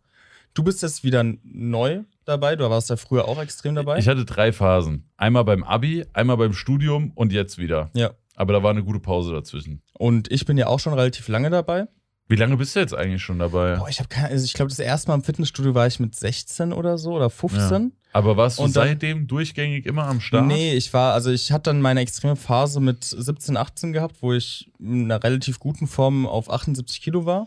Du 0.55 0.63
bist 0.65 0.83
jetzt 0.83 1.05
wieder 1.05 1.23
neu 1.45 2.03
dabei. 2.25 2.57
Du 2.57 2.69
warst 2.69 2.91
ja 2.91 2.97
früher 2.97 3.29
auch 3.29 3.41
extrem 3.41 3.75
dabei. 3.75 3.99
Ich 3.99 4.09
hatte 4.09 4.25
drei 4.25 4.53
Phasen. 4.53 5.09
Einmal 5.17 5.45
beim 5.45 5.63
Abi, 5.63 6.05
einmal 6.13 6.37
beim 6.37 6.53
Studium 6.53 7.13
und 7.15 7.33
jetzt 7.33 7.59
wieder. 7.59 7.91
ja. 7.95 8.11
Aber 8.39 8.53
da 8.53 8.63
war 8.63 8.71
eine 8.71 8.85
gute 8.85 9.01
Pause 9.01 9.33
dazwischen. 9.33 9.81
Und 9.95 10.31
ich 10.31 10.45
bin 10.45 10.59
ja 10.59 10.67
auch 10.67 10.79
schon 10.79 10.93
relativ 10.93 11.27
lange 11.29 11.49
dabei. 11.49 11.87
Wie 12.29 12.37
lange 12.37 12.57
bist 12.57 12.75
du 12.75 12.81
jetzt 12.81 12.95
eigentlich 12.95 13.23
schon 13.23 13.39
dabei? 13.39 13.77
Boah, 13.77 13.89
ich 13.89 13.99
habe 14.01 14.09
keine, 14.09 14.29
also 14.29 14.45
ich 14.45 14.53
glaube, 14.53 14.69
das 14.69 14.79
erste 14.81 15.09
Mal 15.09 15.15
im 15.15 15.23
Fitnessstudio 15.23 15.75
war 15.75 15.87
ich 15.87 16.01
mit 16.01 16.15
16 16.17 16.73
oder 16.73 16.99
so 16.99 17.13
oder 17.13 17.31
15. 17.31 17.93
Aber 18.13 18.37
warst 18.37 18.59
du 18.59 18.63
Und 18.65 18.75
dann- 18.75 18.89
seitdem 18.89 19.27
durchgängig 19.29 19.87
immer 19.87 20.05
am 20.05 20.21
Start? 20.21 20.47
Nee, 20.47 20.73
ich 20.75 20.93
war, 20.93 21.13
also 21.15 21.31
ich 21.31 21.53
hatte 21.53 21.71
dann 21.71 21.81
meine 21.81 22.01
extreme 22.01 22.35
Phase 22.35 22.81
mit 22.81 23.05
17, 23.05 23.57
18 23.57 23.93
gehabt, 23.93 24.17
wo 24.23 24.33
ich 24.33 24.71
in 24.81 25.05
einer 25.05 25.23
relativ 25.23 25.61
guten 25.61 25.87
Form 25.87 26.27
auf 26.27 26.51
78 26.51 27.01
Kilo 27.03 27.27
war. 27.27 27.47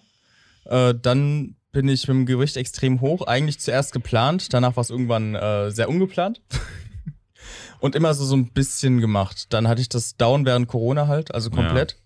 Äh, 0.66 0.94
dann 1.02 1.56
bin 1.72 1.88
ich 1.90 2.08
mit 2.08 2.16
dem 2.16 2.26
Gewicht 2.26 2.56
extrem 2.56 3.02
hoch, 3.02 3.28
eigentlich 3.28 3.60
zuerst 3.60 3.92
geplant, 3.92 4.54
danach 4.54 4.76
war 4.76 4.82
es 4.82 4.90
irgendwann 4.90 5.36
äh, 5.36 5.72
sehr 5.72 5.90
ungeplant. 5.90 6.42
Und 7.80 7.96
immer 7.96 8.14
so, 8.14 8.26
so 8.26 8.36
ein 8.36 8.52
bisschen 8.52 9.00
gemacht. 9.00 9.48
Dann 9.54 9.68
hatte 9.68 9.82
ich 9.82 9.88
das 9.90 10.18
Down 10.18 10.46
während 10.46 10.68
Corona 10.68 11.08
halt, 11.08 11.34
also 11.34 11.50
komplett. 11.50 11.98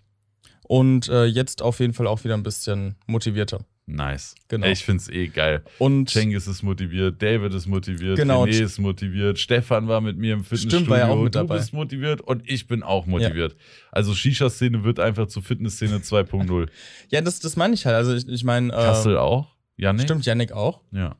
Und 0.73 1.07
äh, 1.07 1.25
jetzt 1.25 1.61
auf 1.61 1.79
jeden 1.79 1.93
Fall 1.93 2.07
auch 2.07 2.23
wieder 2.23 2.33
ein 2.33 2.41
bisschen 2.41 2.95
motivierter. 3.05 3.63
Nice. 3.85 4.33
Genau. 4.47 4.65
Ich 4.65 4.83
find's 4.83 5.07
eh 5.07 5.27
geil. 5.27 5.61
Und 5.77 6.09
Cengiz 6.09 6.47
ist 6.47 6.63
motiviert, 6.63 7.21
David 7.21 7.53
ist 7.53 7.67
motiviert, 7.67 8.17
Genau. 8.17 8.45
René 8.45 8.63
ist 8.63 8.79
motiviert, 8.79 9.37
Stefan 9.37 9.87
war 9.87 10.01
mit 10.01 10.17
mir 10.17 10.33
im 10.33 10.43
Fitnessstudio, 10.43 10.77
Stimmt, 10.79 10.89
war 10.89 10.97
ja 10.97 11.09
auch 11.09 11.21
mit 11.21 11.35
du 11.35 11.39
dabei. 11.39 11.57
bist 11.57 11.73
motiviert 11.73 12.21
und 12.21 12.41
ich 12.49 12.65
bin 12.65 12.81
auch 12.81 13.05
motiviert. 13.05 13.55
Also 13.91 14.15
Shisha-Szene 14.15 14.83
wird 14.83 14.99
einfach 14.99 15.27
zur 15.27 15.43
Fitnessszene 15.43 15.97
2.0. 15.97 16.69
ja, 17.09 17.21
das, 17.21 17.39
das 17.39 17.55
meine 17.55 17.75
ich 17.75 17.85
halt. 17.85 17.95
Also 17.95 18.15
ich, 18.15 18.27
ich 18.27 18.43
meine, 18.43 18.69
äh, 18.73 18.75
Kassel 18.75 19.17
auch? 19.17 19.53
Janik? 19.77 20.03
stimmt, 20.05 20.25
Yannick 20.25 20.53
auch. 20.53 20.81
Ja. 20.91 21.17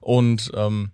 Und 0.00 0.52
ähm, 0.54 0.92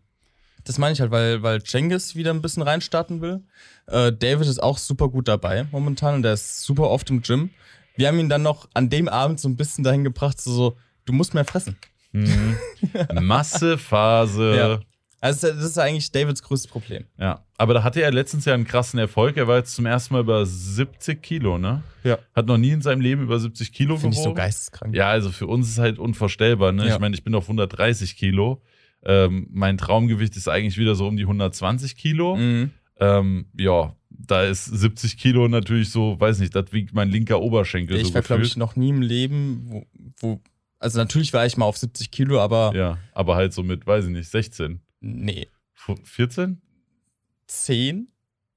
Das 0.65 0.79
meine 0.79 0.93
ich 0.95 1.01
halt, 1.01 1.13
weil, 1.13 1.45
weil 1.45 1.63
Cengiz 1.63 2.17
wieder 2.17 2.31
ein 2.33 2.43
bisschen 2.43 2.63
reinstarten 2.65 3.21
will. 3.21 3.43
Äh, 3.87 4.13
David 4.13 4.49
ist 4.49 4.61
auch 4.61 4.79
super 4.79 5.09
gut 5.09 5.29
dabei 5.29 5.67
momentan 5.71 6.17
und 6.17 6.23
der 6.23 6.33
ist 6.33 6.63
super 6.63 6.91
oft 6.91 7.09
im 7.11 7.23
Gym. 7.23 7.51
Wir 7.97 8.09
haben 8.09 8.19
ihn 8.19 8.29
dann 8.29 8.43
noch 8.43 8.69
an 8.75 8.91
dem 8.91 9.09
Abend 9.09 9.41
so 9.41 9.49
ein 9.49 9.57
bisschen 9.57 9.85
dahin 9.85 10.05
gebracht, 10.05 10.41
so, 10.41 10.53
so 10.53 10.77
du 11.05 11.13
musst 11.13 11.35
mehr 11.35 11.45
fressen. 11.45 11.77
Mhm. 12.13 12.57
Massephase. 13.21 14.57
Ja. 14.57 14.81
Also 15.21 15.47
das 15.47 15.63
ist 15.65 15.79
eigentlich 15.79 16.11
Davids 16.11 16.43
größtes 16.43 16.69
Problem. 16.69 17.05
Ja, 17.17 17.45
aber 17.57 17.75
da 17.75 17.85
hatte 17.85 18.03
er 18.03 18.11
letztens 18.11 18.45
ja 18.45 18.55
einen 18.55 18.67
krassen 18.67 18.99
Erfolg. 18.99 19.37
Er 19.37 19.47
war 19.47 19.59
jetzt 19.59 19.75
zum 19.77 19.87
ersten 19.87 20.15
Mal 20.15 20.21
über 20.21 20.45
70 20.45 21.23
Kilo, 21.23 21.59
ne? 21.59 21.85
Ja. 22.03 22.19
Hat 22.35 22.47
noch 22.47 22.59
nie 22.59 22.71
in 22.71 22.83
seinem 22.83 23.01
Leben 23.01 23.23
über 23.23 23.39
70 23.39 23.73
Kilo 23.73 23.97
Finde 23.97 24.15
ich 24.15 24.19
so 24.19 24.25
gewogen. 24.31 24.37
geisteskrank. 24.37 24.97
Ja, 24.97 25.11
also 25.11 25.31
für 25.31 25.47
uns 25.47 25.69
ist 25.69 25.79
halt 25.79 26.01
unvorstellbar, 26.01 26.73
ne? 26.73 26.89
Ja. 26.89 26.95
Ich 26.95 27.01
meine, 27.01 27.15
ich 27.15 27.23
bin 27.23 27.37
auf 27.37 27.45
130 27.45 28.17
Kilo. 28.17 28.63
Ähm, 29.05 29.47
mein 29.53 29.79
Traumgewicht 29.79 30.37
ist 30.37 30.49
eigentlich 30.49 30.77
wieder 30.77 30.97
so 30.97 31.07
um 31.07 31.17
die 31.17 31.23
120 31.23 31.97
Kilo. 31.97 32.35
Mhm. 32.35 32.73
Ähm, 32.99 33.47
ja, 33.57 33.95
da 34.27 34.45
ist 34.45 34.65
70 34.65 35.17
Kilo 35.19 35.49
natürlich 35.49 35.91
so, 35.91 36.19
weiß 36.19 36.39
nicht, 36.39 36.55
das 36.55 36.73
wiegt 36.73 36.95
mein 36.95 37.09
linker 37.11 37.41
Oberschenkel 37.41 37.97
Ich 37.97 38.09
so 38.09 38.15
war, 38.15 38.23
glaube 38.23 38.43
ich, 38.43 38.57
noch 38.57 38.77
nie 38.77 38.91
im 38.91 39.03
Leben, 39.03 39.63
wo, 39.67 39.87
wo. 40.21 40.41
Also 40.79 40.99
natürlich 40.99 41.33
war 41.33 41.47
ich 41.47 41.57
mal 41.57 41.67
auf 41.67 41.77
70 41.79 42.11
Kilo, 42.11 42.41
aber 42.41 42.73
Ja, 42.75 42.99
aber 43.13 43.37
halt 43.37 43.53
so 43.53 43.63
mit, 43.63 43.87
weiß 43.87 44.07
ich 44.07 44.11
nicht, 44.11 44.29
16, 44.29 44.81
nee. 45.01 45.47
Fu- 45.75 45.97
14? 46.03 46.61
10? 47.47 48.09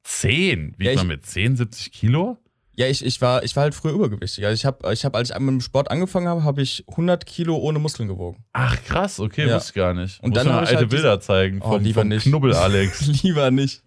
10? 0.03 0.71
Wiegt 0.77 0.81
Ja, 0.83 0.91
ich- 0.91 0.97
man 0.97 1.07
mit 1.07 1.25
10 1.25 1.55
70 1.55 1.91
Kilo? 1.91 2.37
Ja, 2.77 2.87
ich, 2.87 3.05
ich, 3.05 3.21
war, 3.21 3.41
ich 3.43 3.55
war 3.55 3.63
halt 3.63 3.73
früher 3.73 3.93
übergewichtig. 3.93 4.45
Also 4.45 4.53
ich 4.53 4.65
habe, 4.65 4.91
ich 4.91 5.05
hab, 5.05 5.15
als 5.15 5.29
ich 5.29 5.39
mit 5.39 5.47
dem 5.47 5.61
Sport 5.61 5.89
angefangen 5.89 6.27
habe, 6.27 6.43
habe 6.43 6.61
ich 6.61 6.83
100 6.89 7.25
Kilo 7.25 7.55
ohne 7.55 7.79
Muskeln 7.79 8.09
gewogen. 8.09 8.43
Ach 8.51 8.75
krass, 8.83 9.19
okay, 9.21 9.47
Ja. 9.47 9.55
wusste 9.55 9.69
ich 9.69 9.75
gar 9.75 9.93
nicht. 9.93 10.21
Und 10.21 10.31
Muss 10.31 10.39
dann 10.43 10.51
alte 10.51 10.75
halt 10.75 10.89
Bilder 10.89 11.21
zeigen 11.21 11.61
Oh, 11.61 11.71
vom, 11.73 11.83
lieber 11.83 12.01
vom 12.01 12.09
nicht. 12.09 12.23
Knubbel 12.23 12.53
Alex. 12.53 13.07
Lieber 13.23 13.49
nicht. 13.49 13.81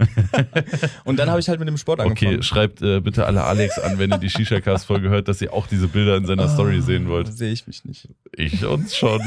Und 1.05 1.19
dann 1.19 1.29
habe 1.29 1.39
ich 1.41 1.49
halt 1.51 1.59
mit 1.59 1.69
dem 1.69 1.77
Sport 1.77 2.01
angefangen. 2.01 2.35
Okay, 2.37 2.43
schreibt 2.43 2.81
äh, 2.81 3.01
bitte 3.01 3.27
alle 3.27 3.45
Alex 3.45 3.79
an, 3.79 3.99
wenn 3.99 4.11
ihr 4.11 4.19
die 4.19 4.31
Shisha-Cast-Folge 4.31 5.11
hört, 5.11 5.29
dass 5.29 5.43
ihr 5.43 5.53
auch 5.53 5.67
diese 5.67 5.89
Bilder 5.89 6.17
in 6.17 6.25
seiner 6.25 6.49
Story 6.49 6.81
sehen 6.81 7.09
wollt. 7.09 7.31
Sehe 7.33 7.53
ich 7.53 7.67
mich 7.67 7.85
nicht. 7.85 8.09
Ich 8.37 8.65
uns 8.65 8.97
schon. 8.97 9.21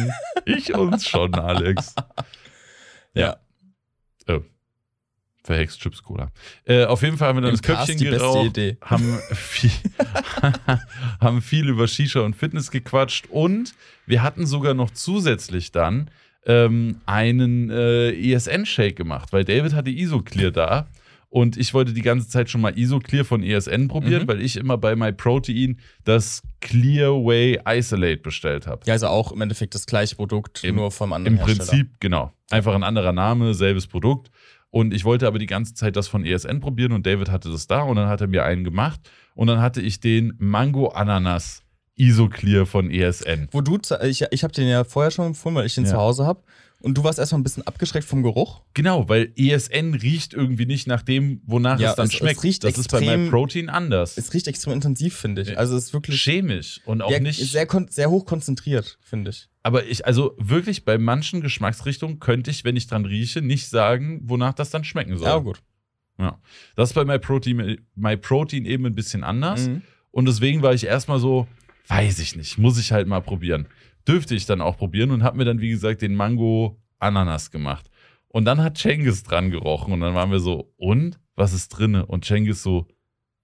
Ich 0.46 0.74
uns 0.74 1.08
schon, 1.08 1.36
Alex. 1.36 1.94
Ja. 3.14 3.36
Oh. 4.30 4.40
Verhext 5.44 5.80
Chips 5.82 6.04
Cola. 6.04 6.32
Äh, 6.66 6.86
auf 6.86 7.02
jeden 7.02 7.18
Fall 7.18 7.30
haben 7.30 7.38
wir 7.38 7.42
dann 7.42 7.50
Im 7.52 7.56
das 7.58 7.64
Köpfchen 7.64 7.88
Cast 7.88 8.00
die 8.00 8.06
beste 8.06 8.20
geraucht, 8.20 8.46
Idee. 8.48 8.78
haben 8.82 9.18
viel, 9.34 9.72
haben 11.20 11.42
viel 11.42 11.70
über 11.70 11.88
Shisha 11.88 12.22
und 12.22 12.36
Fitness 12.36 12.72
gequatscht 12.72 13.28
und 13.30 13.74
wir 14.06 14.24
hatten 14.24 14.46
sogar 14.46 14.74
noch 14.74 14.92
zusätzlich 14.92 15.72
dann 15.72 16.10
ähm, 16.46 17.02
einen 17.06 17.70
äh, 17.70 18.12
ESN-Shake 18.12 18.96
gemacht, 18.96 19.32
weil 19.34 19.44
David 19.46 19.74
hatte 19.74 19.90
Isoclear 19.92 20.52
da 20.52 20.88
und 21.30 21.56
ich 21.58 21.74
wollte 21.74 21.94
die 21.94 22.02
ganze 22.02 22.28
Zeit 22.28 22.50
schon 22.50 22.62
mal 22.62 22.78
Isoclear 22.78 23.24
von 23.24 23.42
ESN 23.44 23.88
probieren, 23.88 24.24
Mhm. 24.24 24.28
weil 24.28 24.42
ich 24.42 24.58
immer 24.58 24.78
bei 24.78 24.96
MyProtein 24.96 25.80
das 26.04 26.42
Clearway 26.60 27.60
Isolate 27.68 28.18
bestellt 28.18 28.68
habe. 28.68 28.82
Ja, 28.86 28.94
also 28.94 29.08
auch 29.08 29.32
im 29.32 29.42
Endeffekt 29.42 29.76
das 29.76 29.86
gleiche 29.86 30.16
Produkt, 30.16 30.64
Im- 30.64 30.76
nur 30.76 30.92
vom 30.92 31.14
anderen 31.14 31.38
Im 31.38 31.44
Prinzip, 31.44 31.92
genau. 32.00 32.34
Einfach 32.50 32.76
ein 32.76 32.84
anderer 32.84 33.14
Name, 33.14 33.54
selbes 33.54 33.88
Produkt. 33.88 34.30
Und 34.72 34.94
ich 34.94 35.04
wollte 35.06 35.28
aber 35.28 35.38
die 35.38 35.46
ganze 35.48 35.74
Zeit 35.74 35.96
das 35.96 36.08
von 36.08 36.26
ESN 36.26 36.60
probieren 36.62 36.94
und 36.94 37.06
David 37.06 37.30
hatte 37.30 37.52
das 37.52 37.68
da 37.68 37.82
und 37.82 37.98
dann 37.98 38.08
hat 38.08 38.22
er 38.22 38.28
mir 38.28 38.44
einen 38.46 38.64
gemacht 38.64 39.00
und 39.36 39.48
dann 39.48 39.60
hatte 39.62 39.82
ich 39.82 40.00
den 40.00 40.34
Mango 40.40 40.88
Ananas 40.88 41.62
Isoclear 41.98 42.66
von 42.66 42.90
ESN. 42.90 43.50
Wo 43.52 43.62
du, 43.62 43.78
ich, 44.04 44.24
ich 44.32 44.44
habe 44.44 44.54
den 44.54 44.68
ja 44.68 44.84
vorher 44.86 45.12
schon 45.12 45.28
empfohlen, 45.28 45.56
weil 45.58 45.66
ich 45.66 45.76
den 45.76 45.84
Ja. 45.84 45.92
zu 45.92 45.98
Hause 45.98 46.26
habe. 46.26 46.42
Und 46.80 46.98
du 46.98 47.04
warst 47.04 47.20
erstmal 47.20 47.40
ein 47.42 47.44
bisschen 47.44 47.68
abgeschreckt 47.68 48.08
vom 48.08 48.24
Geruch. 48.24 48.62
Genau, 48.74 49.08
weil 49.08 49.32
ESN 49.36 49.94
riecht 49.94 50.34
irgendwie 50.34 50.66
nicht 50.66 50.88
nach 50.88 51.04
dem, 51.04 51.42
wonach 51.46 51.80
Ja, 51.80 51.92
es 51.92 51.96
dann 51.96 52.08
es- 52.08 52.14
es 52.14 52.18
schmeckt. 52.18 52.44
riecht 52.44 52.64
das 52.64 52.76
ist 52.80 52.90
bei 52.90 53.00
extrem- 53.00 53.26
MyProtein 53.26 53.70
anders. 53.70 54.18
Es 54.18 54.34
riecht 54.34 54.48
extrem 54.48 54.74
intensiv, 54.74 55.16
finde 55.16 55.44
ich. 55.44 55.60
Also 55.60 55.76
es 55.78 55.86
ist 55.86 55.94
wirklich 55.94 56.20
Chemisch 56.24 56.82
und 56.86 57.04
auch 57.04 57.12
ja, 57.12 57.20
nicht. 57.20 57.38
sehr, 57.52 57.68
sehr 57.90 58.10
hoch 58.10 58.26
konzentriert, 58.26 58.98
finde 59.02 59.30
ich. 59.30 59.48
Aber 59.64 59.86
ich, 59.86 60.06
also 60.06 60.36
wirklich 60.38 60.86
bei 60.86 60.98
manchen 60.98 61.42
Geschmacksrichtungen 61.42 62.20
könnte 62.20 62.52
ich, 62.52 62.64
wenn 62.64 62.76
ich 62.76 62.88
dran 62.88 63.06
rieche, 63.06 63.42
nicht 63.42 63.68
sagen, 63.68 64.22
wonach 64.24 64.54
das 64.54 64.70
dann 64.70 64.84
schmecken 64.84 65.18
soll. 65.18 65.28
Ja, 65.28 65.38
gut. 65.38 65.62
Das 66.76 66.90
ist 66.90 66.94
bei 66.94 67.04
MyProtein, 67.04 67.80
MyProtein 67.96 68.66
eben 68.66 68.86
ein 68.86 68.94
bisschen 68.94 69.24
anders. 69.24 69.68
Mhm. 69.68 69.82
Und 70.12 70.28
deswegen 70.28 70.62
war 70.62 70.74
ich 70.74 70.86
erstmal 70.86 71.20
so, 71.20 71.48
weiß 71.88 72.20
ich 72.20 72.36
nicht, 72.36 72.58
muss 72.60 72.78
ich 72.78 72.92
halt 72.92 73.08
mal 73.08 73.22
probieren. 73.22 73.68
Dürfte 74.08 74.36
ich 74.36 74.46
dann 74.46 74.62
auch 74.62 74.78
probieren 74.78 75.12
und 75.12 75.24
habe 75.24 75.38
mir 75.38 75.46
dann, 75.46 75.62
wie 75.62 75.70
gesagt, 75.70 76.02
den 76.02 76.16
Mango 76.16 76.80
Ananas 77.00 77.50
gemacht. 77.50 77.90
Und 78.28 78.46
dann 78.46 78.62
hat 78.62 78.78
Cengiz 78.78 79.24
dran 79.24 79.50
gerochen 79.50 79.94
und 79.94 80.02
dann 80.02 80.14
waren 80.14 80.32
wir 80.32 80.40
so, 80.40 80.74
und? 80.78 81.20
Was 81.36 81.54
ist 81.54 81.70
drinne? 81.70 82.06
Und 82.06 82.24
Cengiz 82.24 82.62
so, 82.62 82.88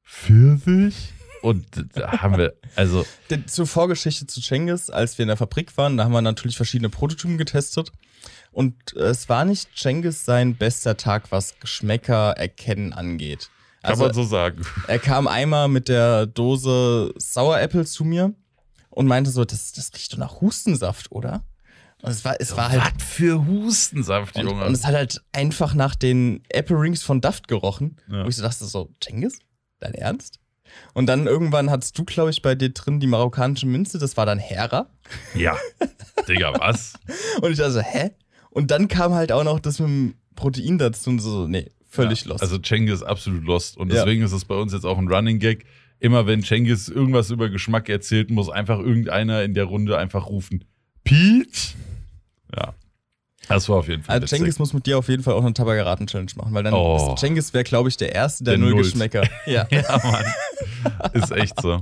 Pfirsich? 0.03 1.13
Und 1.42 1.66
da 1.94 2.22
haben 2.22 2.38
wir, 2.38 2.54
also, 2.76 3.06
Zur 3.48 3.68
Vorgeschichte 3.68 4.28
zu 4.28 4.42
Cengiz, 4.42 4.90
als 4.90 5.18
wir 5.18 5.24
in 5.24 5.28
der 5.28 5.38
Fabrik 5.38 5.76
waren, 5.78 5.98
da 5.98 6.04
haben 6.04 6.12
wir 6.12 6.22
natürlich 6.22 6.58
verschiedene 6.58 6.90
Prototypen 6.90 7.38
getestet. 7.38 7.92
Und 8.52 8.76
äh, 8.96 9.02
es 9.10 9.30
war 9.30 9.46
nicht 9.46 9.70
Cengiz 9.78 10.26
sein 10.26 10.56
bester 10.56 10.98
Tag, 10.98 11.32
was 11.32 11.60
Geschmäcker 11.60 12.32
erkennen 12.32 12.94
angeht. 12.94 13.50
kann 13.82 13.92
Also 13.92 14.04
man 14.06 14.14
so 14.14 14.24
sagen. 14.24 14.64
er 14.88 15.00
kam 15.00 15.28
einmal 15.28 15.68
mit 15.68 15.90
der 15.90 16.26
Dose 16.26 17.14
Sour 17.18 17.60
Apple 17.60 17.86
zu 17.86 18.04
mir 18.04 18.34
und 18.90 19.06
meinte 19.06 19.30
so, 19.30 19.46
das, 19.46 19.74
das 19.74 19.92
riecht 19.94 20.14
doch 20.14 20.18
nach 20.18 20.42
Hustensaft, 20.42 21.12
oder? 21.12 21.44
Und 22.02 22.12
es 22.12 22.24
war, 22.26 22.36
es 22.40 22.56
war 22.56 22.70
halt. 22.70 22.82
Was 22.96 23.04
für 23.04 23.46
Hustensaft, 23.48 24.38
Junge. 24.38 24.66
und 24.66 24.74
es 24.74 24.86
hat 24.86 24.94
halt 24.96 25.24
einfach 25.34 25.74
nach 25.74 25.96
den 25.96 26.44
Apple 26.50 26.80
Rings 26.80 27.02
von 27.04 27.22
Daft 27.22 27.48
gerochen. 27.48 27.98
Ja. 28.08 28.24
Wo 28.24 28.30
ich 28.30 28.36
so 28.36 28.44
dachte, 28.44 28.66
so, 28.66 28.94
Cengiz? 29.02 29.40
Dein 29.80 29.94
Ernst? 29.94 30.40
Und 30.93 31.05
dann 31.07 31.28
irgendwann 31.28 31.69
hattest 31.69 31.97
du, 31.97 32.03
glaube 32.05 32.30
ich, 32.32 32.41
bei 32.41 32.55
dir 32.55 32.69
drin 32.69 32.99
die 32.99 33.07
marokkanische 33.07 33.67
Münze, 33.67 33.99
das 33.99 34.17
war 34.17 34.25
dann 34.25 34.39
Hera. 34.39 34.88
ja. 35.36 35.55
Digga, 36.28 36.53
was? 36.59 36.93
Und 37.41 37.51
ich 37.51 37.57
dachte 37.57 37.71
so, 37.71 37.82
hä? 37.82 38.11
Und 38.49 38.71
dann 38.71 38.88
kam 38.88 39.13
halt 39.13 39.32
auch 39.32 39.43
noch 39.43 39.59
das 39.59 39.80
mit 39.80 39.88
dem 39.88 40.13
Protein 40.36 40.78
dazu 40.78 41.09
und 41.11 41.19
so, 41.19 41.47
nee, 41.47 41.69
völlig 41.89 42.23
ja, 42.23 42.30
lost. 42.32 42.41
Also 42.41 42.57
Cengiz 42.57 42.95
ist 42.95 43.03
absolut 43.03 43.43
lost. 43.43 43.78
Und 43.78 43.91
Ja. 43.93 44.03
deswegen 44.03 44.23
ist 44.23 44.32
es 44.32 44.45
bei 44.45 44.55
uns 44.55 44.73
jetzt 44.73 44.86
auch 44.86 44.97
ein 44.97 45.07
Running 45.07 45.39
Gag. 45.39 45.65
Immer 45.99 46.25
wenn 46.28 46.43
Cengiz 46.43 46.89
irgendwas 46.89 47.30
über 47.32 47.49
Geschmack 47.49 47.89
erzählt, 47.89 48.30
muss 48.30 48.49
einfach 48.49 48.80
irgendeiner 48.80 49.43
in 49.43 49.53
der 49.53 49.65
Runde 49.65 49.97
einfach 49.97 50.28
rufen: 50.28 50.63
Peach? 51.03 51.75
Ja. 52.55 52.73
Das 53.50 53.68
war 53.70 53.78
auf 53.78 53.88
jeden 53.88 54.04
Fall. 54.04 54.16
also. 54.16 54.28
Cengiz 54.28 54.60
muss 54.60 54.74
mit 54.74 54.86
dir 54.86 54.98
auf 54.98 55.08
jeden 55.10 55.24
Fall 55.24 55.34
auch 55.34 55.43
eine 55.43 55.54
Tabakeraten-Challenge 55.54 56.32
machen, 56.36 56.54
weil 56.54 56.64
dann 56.64 56.74
Oh. 56.74 57.14
ist- 57.14 57.20
Cengiz 57.22 57.54
wäre, 57.54 57.64
glaube 57.64 57.89
ich, 57.89 57.98
der 57.98 58.14
Erste, 58.14 58.43
der, 58.43 58.58
Der 58.58 58.66
null. 58.70 58.76
Geschmäcker. 58.84 59.24
Ja. 59.45 59.68
Ja, 59.72 60.02
Mann. 60.04 60.26
Ist 61.14 61.32
echt 61.32 61.62
so. 61.62 61.82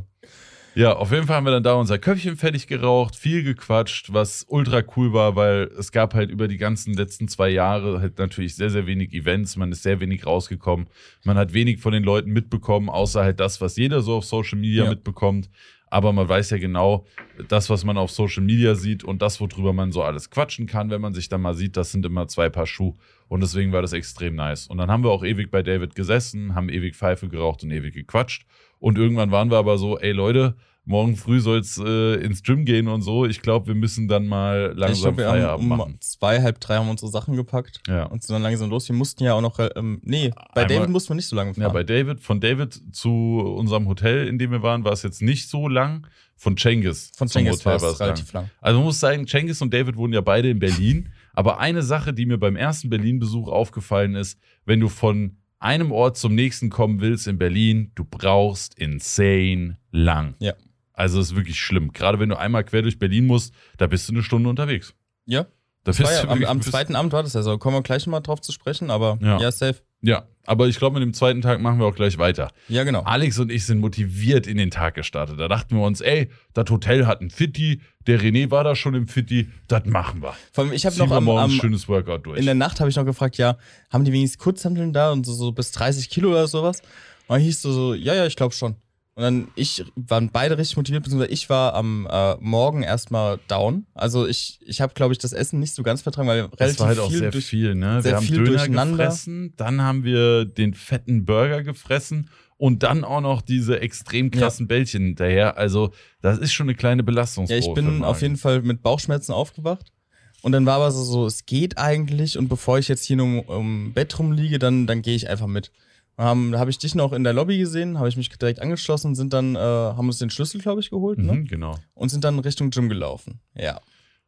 Ja, 0.78 0.92
auf 0.94 1.12
jeden 1.14 1.26
Fall 1.26 1.38
haben 1.38 1.46
wir 1.46 1.52
dann 1.52 1.64
da 1.64 1.76
unser 1.76 1.98
Köpfchen 1.98 2.36
fertig 2.36 2.68
geraucht, 2.68 3.16
viel 3.16 3.44
gequatscht, 3.44 4.12
was 4.12 4.46
ultra 4.50 4.84
cool 4.98 5.14
war, 5.14 5.38
weil 5.38 5.72
es 5.80 5.94
gab 5.94 6.14
halt 6.14 6.30
über 6.30 6.50
die 6.50 6.58
ganzen 6.58 6.94
letzten 6.94 7.30
zwei 7.30 7.48
Jahre 7.48 8.02
halt 8.02 8.18
natürlich 8.20 8.56
sehr, 8.58 8.70
sehr 8.70 8.86
wenig 8.86 9.14
Events. 9.14 9.56
Man 9.56 9.72
ist 9.72 9.84
sehr 9.84 10.02
wenig 10.02 10.26
rausgekommen. 10.26 10.88
Man 11.24 11.38
hat 11.38 11.54
wenig 11.54 11.80
von 11.80 11.94
den 11.94 12.04
Leuten 12.04 12.32
mitbekommen, 12.32 12.90
außer 12.90 13.24
halt 13.24 13.40
das, 13.40 13.62
was 13.62 13.78
jeder 13.78 14.02
so 14.02 14.16
auf 14.18 14.26
Social 14.26 14.60
Media 14.60 14.84
Ja. 14.84 14.90
mitbekommt. 14.90 15.50
Aber 15.96 16.12
man 16.12 16.28
weiß 16.28 16.50
ja 16.50 16.58
genau, 16.58 17.06
das, 17.48 17.70
was 17.70 17.86
man 17.86 17.98
auf 17.98 18.12
Social 18.12 18.44
Media 18.44 18.76
sieht 18.76 19.06
und 19.06 19.22
das, 19.22 19.40
worüber 19.40 19.72
man 19.72 19.94
so 19.94 20.04
alles 20.04 20.30
quatschen 20.30 20.68
kann, 20.68 20.90
wenn 20.90 21.00
man 21.00 21.14
sich 21.14 21.30
dann 21.30 21.40
mal 21.40 21.54
sieht, 21.54 21.78
das 21.78 21.94
sind 21.94 22.06
immer 22.06 22.28
zwei 22.28 22.50
Paar 22.50 22.68
Schuhe. 22.68 22.96
Und 23.30 23.40
deswegen 23.40 23.72
war 23.72 23.82
das 23.82 23.94
extrem 23.94 24.36
nice. 24.36 24.68
Und 24.68 24.78
dann 24.78 24.92
haben 24.92 25.06
wir 25.06 25.12
auch 25.12 25.24
ewig 25.24 25.52
bei 25.52 25.64
David 25.64 25.96
gesessen, 25.96 26.54
haben 26.54 26.68
ewig 26.68 26.98
Pfeife 26.98 27.30
geraucht 27.30 27.64
und 27.64 27.72
ewig 27.72 27.94
gequatscht. 27.94 28.46
Und 28.80 28.98
irgendwann 28.98 29.32
waren 29.32 29.50
wir 29.50 29.58
aber 29.58 29.78
so, 29.78 29.98
ey 29.98 30.12
Leute, 30.12 30.58
morgen 30.86 31.16
früh 31.16 31.40
soll's 31.40 31.78
äh, 31.84 32.16
ins 32.24 32.44
Gym 32.44 32.64
gehen 32.66 32.88
und 32.88 33.02
so. 33.02 33.26
Ich 33.26 33.42
glaube, 33.42 33.68
wir 33.68 33.76
müssen 33.76 34.08
dann 34.08 34.28
mal 34.28 34.70
Ich 34.74 34.80
langsam 34.80 35.18
wir 35.18 35.26
haben 35.28 35.34
Feierabend 35.34 35.72
um 35.72 35.78
machen. 35.78 35.98
zwei, 36.00 36.42
halb 36.42 36.60
drei 36.60 36.76
haben 36.78 36.86
wir 36.88 36.92
unsere 36.92 37.12
Sachen 37.12 37.36
gepackt 37.36 37.82
Ja. 37.88 38.04
und 38.06 38.22
sind 38.24 38.34
dann 38.34 38.44
langsam 38.44 38.70
los. 38.70 38.88
Wir 38.88 38.96
mussten 38.96 39.24
ja 39.24 39.34
auch 39.34 39.42
noch, 39.42 39.60
ähm, 39.76 40.00
nee, 40.04 40.32
bei 40.54 40.62
Einmal- 40.64 40.78
David 40.78 40.90
mussten 40.92 41.10
wir 41.10 41.16
nicht 41.16 41.28
so 41.28 41.36
lange 41.36 41.54
fahren. 41.54 41.64
Ja, 41.64 41.70
bei 41.70 41.84
David, 41.84 42.20
von 42.22 42.40
David 42.40 42.80
zu 42.96 43.10
unserem 43.12 43.88
Hotel, 43.88 44.28
in 44.28 44.38
dem 44.38 44.52
wir 44.52 44.62
waren, 44.62 44.84
war 44.84 44.94
es 44.94 45.04
jetzt 45.04 45.22
nicht 45.22 45.50
so 45.50 45.68
lang. 45.68 46.08
Von 46.38 46.58
Cengiz 46.58 47.12
Von 47.16 47.30
Cengiz 47.30 47.66
war 47.66 47.76
es 47.78 48.00
relativ 48.00 48.34
lang. 48.34 48.50
Also 48.60 48.80
man 48.80 48.86
muss 48.88 49.00
sagen, 49.00 49.26
Cengiz 49.26 49.62
und 49.62 49.74
David 49.74 49.96
wohnen 49.96 50.14
ja 50.14 50.22
beide 50.22 50.50
in 50.50 50.60
Berlin. 50.60 51.10
aber 51.34 51.60
eine 51.60 51.82
Sache, 51.82 52.14
die 52.14 52.26
mir 52.26 52.38
beim 52.38 52.56
ersten 52.56 52.90
Berlin-Besuch 52.90 53.48
aufgefallen 53.50 54.16
ist, 54.16 54.40
wenn 54.66 54.80
du 54.80 54.88
von 54.88 55.38
einem 55.60 55.92
Ort 55.92 56.18
zum 56.18 56.34
nächsten 56.36 56.70
kommen 56.70 57.02
willst 57.02 57.28
in 57.28 57.38
Berlin, 57.38 57.92
du 57.96 58.06
brauchst 58.06 58.76
insane 58.78 59.78
lang. 59.92 60.36
Ja. 60.40 60.54
Also 60.96 61.20
es 61.20 61.32
ist 61.32 61.36
wirklich 61.36 61.60
schlimm. 61.60 61.92
Gerade 61.94 62.20
wenn 62.20 62.30
du 62.30 62.38
einmal 62.40 62.64
quer 62.64 62.82
durch 62.82 62.98
Berlin 63.00 63.26
musst, 63.28 63.54
da 63.78 63.88
bist 63.88 64.08
du 64.10 64.14
eine 64.14 64.24
Stunde 64.24 64.50
unterwegs. 64.50 64.94
Ja, 65.26 65.44
Da 65.44 65.48
das 65.84 66.00
war 66.00 66.08
bist 66.08 66.20
ja, 66.20 66.26
du 66.26 66.32
am, 66.32 66.44
am 66.46 66.62
zweiten 66.62 66.96
Abend 66.96 67.14
war 67.14 67.24
das 67.24 67.34
ja 67.34 67.42
so. 67.42 67.58
Kommen 67.58 67.78
wir 67.78 67.82
gleich 67.84 68.06
nochmal 68.06 68.22
drauf 68.22 68.42
zu 68.42 68.52
sprechen, 68.52 68.90
aber 68.90 69.18
Ja. 69.22 69.40
ja, 69.40 69.52
safe. 69.52 69.82
Ja, 70.02 70.28
aber 70.46 70.68
ich 70.68 70.78
glaube, 70.78 70.94
mit 71.00 71.04
dem 71.04 71.16
zweiten 71.16 71.42
Tag 71.42 71.60
machen 71.62 71.80
wir 71.80 71.88
auch 71.88 71.96
gleich 71.96 72.20
weiter. 72.20 72.52
Ja, 72.68 72.84
genau. 72.84 73.02
Alex 73.02 73.40
und 73.40 73.52
ich 73.52 73.66
sind 73.66 73.80
motiviert 73.80 74.46
in 74.46 74.58
den 74.58 74.70
Tag 74.70 74.94
gestartet. 74.94 75.40
Da 75.40 75.48
dachten 75.48 75.76
wir 75.76 75.84
uns, 75.84 76.00
ey, 76.00 76.30
das 76.54 76.70
Hotel 76.70 77.08
hat 77.08 77.22
ein 77.22 77.32
Fitti, 77.32 77.82
der 78.06 78.22
René 78.22 78.52
war 78.52 78.64
da 78.64 78.76
schon 78.76 78.94
im 78.94 79.08
Fitti, 79.08 79.50
das 79.68 79.86
machen 79.86 80.22
wir. 80.22 80.36
Vor 80.52 80.64
allem, 80.66 80.74
ich 80.74 80.86
habe 80.86 80.96
noch 80.98 81.10
am, 81.10 81.28
am, 81.28 81.50
schönes 81.50 81.88
Workout 81.90 82.28
durch. 82.28 82.38
in 82.38 82.46
der 82.46 82.54
Nacht 82.54 82.80
habe 82.80 82.90
ich 82.90 82.96
noch 82.96 83.06
gefragt, 83.06 83.38
ja, 83.38 83.58
haben 83.92 84.06
die 84.06 84.12
wenigstens 84.12 84.38
Kurzhanteln 84.38 84.94
da 84.94 85.12
und 85.12 85.26
so, 85.26 85.34
so 85.34 85.52
bis 85.52 85.72
30 85.72 86.08
Kilo 86.10 86.30
oder 86.30 86.48
sowas? 86.48 86.82
Und 87.28 87.38
dann 87.38 87.42
hieß 87.42 87.64
so, 87.64 87.72
so 87.72 87.94
ja, 87.96 88.14
ja, 88.14 88.28
ich 88.28 88.36
glaube 88.36 88.54
schon. 88.54 88.76
Und 89.16 89.24
dann 89.24 89.48
ich 89.56 89.86
waren 89.96 90.30
beide 90.30 90.58
richtig 90.58 90.76
motiviert, 90.76 91.04
beziehungsweise 91.04 91.32
ich 91.32 91.50
war 91.50 91.74
am 91.74 92.06
äh, 92.12 92.36
Morgen 92.42 92.84
erstmal 92.84 93.40
down. 93.48 93.86
Also 93.94 94.28
ich, 94.28 94.60
ich 94.66 94.82
habe, 94.82 94.94
glaube 94.94 95.14
ich, 95.14 95.20
das 95.20 95.32
Essen 95.32 95.60
nicht 95.60 95.74
so 95.74 95.84
ganz 95.84 96.02
vertragen, 96.02 96.28
weil 96.28 96.42
relativ 96.42 96.58
das 96.58 96.80
war 96.80 96.88
halt 96.88 97.00
auch 97.00 97.10
viel 97.10 97.20
sehr 97.20 97.32
durch, 97.32 97.46
viel, 97.46 97.76
ne? 97.76 98.02
sehr 98.02 98.12
wir 98.12 98.18
haben 98.18 98.26
viel 98.26 98.38
Döner 98.44 98.50
durcheinander. 98.58 98.98
gefressen, 98.98 99.54
dann 99.56 99.82
haben 99.82 100.04
wir 100.04 100.44
den 100.44 100.74
fetten 100.74 101.24
Burger 101.24 101.64
gefressen 101.64 102.30
und 102.58 102.84
dann 102.84 103.06
auch 103.06 103.22
noch 103.22 103.42
diese 103.42 103.80
extrem 103.80 104.32
krassen 104.32 104.68
Bällchen 104.68 105.04
hinterher. 105.04 105.58
Also, 105.58 105.92
das 106.22 106.38
ist 106.38 106.52
schon 106.54 106.68
eine 106.68 106.76
kleine 106.76 107.02
Ja, 107.02 107.06
Belastungsprobe. 107.06 107.60
ich 107.60 107.74
bin 107.74 108.04
auf 108.04 108.22
jeden 108.22 108.38
Fall 108.38 108.62
mit 108.64 108.82
Bauchschmerzen 108.82 109.32
aufgewacht. 109.32 109.94
Und 110.42 110.52
dann 110.52 110.66
war 110.66 110.76
aber 110.76 110.92
so, 110.92 111.04
so, 111.04 111.26
es 111.26 111.46
geht 111.46 111.78
eigentlich. 111.78 112.38
Und 112.38 112.50
bevor 112.50 112.78
ich 112.80 112.88
jetzt 112.88 113.04
hier 113.06 113.16
nur 113.16 113.50
im 113.50 113.94
Bett 113.94 114.18
rumliege, 114.20 114.60
dann, 114.60 114.88
dann 114.88 115.02
gehe 115.02 115.16
ich 115.16 115.30
einfach 115.30 115.48
mit. 115.48 115.72
Ähm, 116.18 116.52
da 116.54 116.60
habe 116.60 116.70
ich 116.70 116.78
dich 116.78 116.96
noch 116.96 117.12
in 117.12 117.24
der 117.24 117.34
Lobby 117.34 117.58
gesehen, 117.58 117.98
habe 117.98 118.08
ich 118.08 118.16
mich 118.16 118.30
direkt 118.30 118.62
angeschlossen, 118.62 119.16
sind 119.16 119.34
dann, 119.34 119.56
äh, 119.56 119.60
haben 119.60 120.08
uns 120.08 120.18
den 120.18 120.30
Schlüssel, 120.30 120.62
glaube 120.62 120.80
ich, 120.80 120.90
geholt, 120.90 121.20
ne? 121.20 121.34
Mhm, 121.34 121.46
genau. 121.46 121.78
Und 121.94 122.10
sind 122.10 122.24
dann 122.24 122.40
Richtung 122.40 122.70
Gym 122.70 122.88
gelaufen. 122.88 123.42
Ja. 123.54 123.82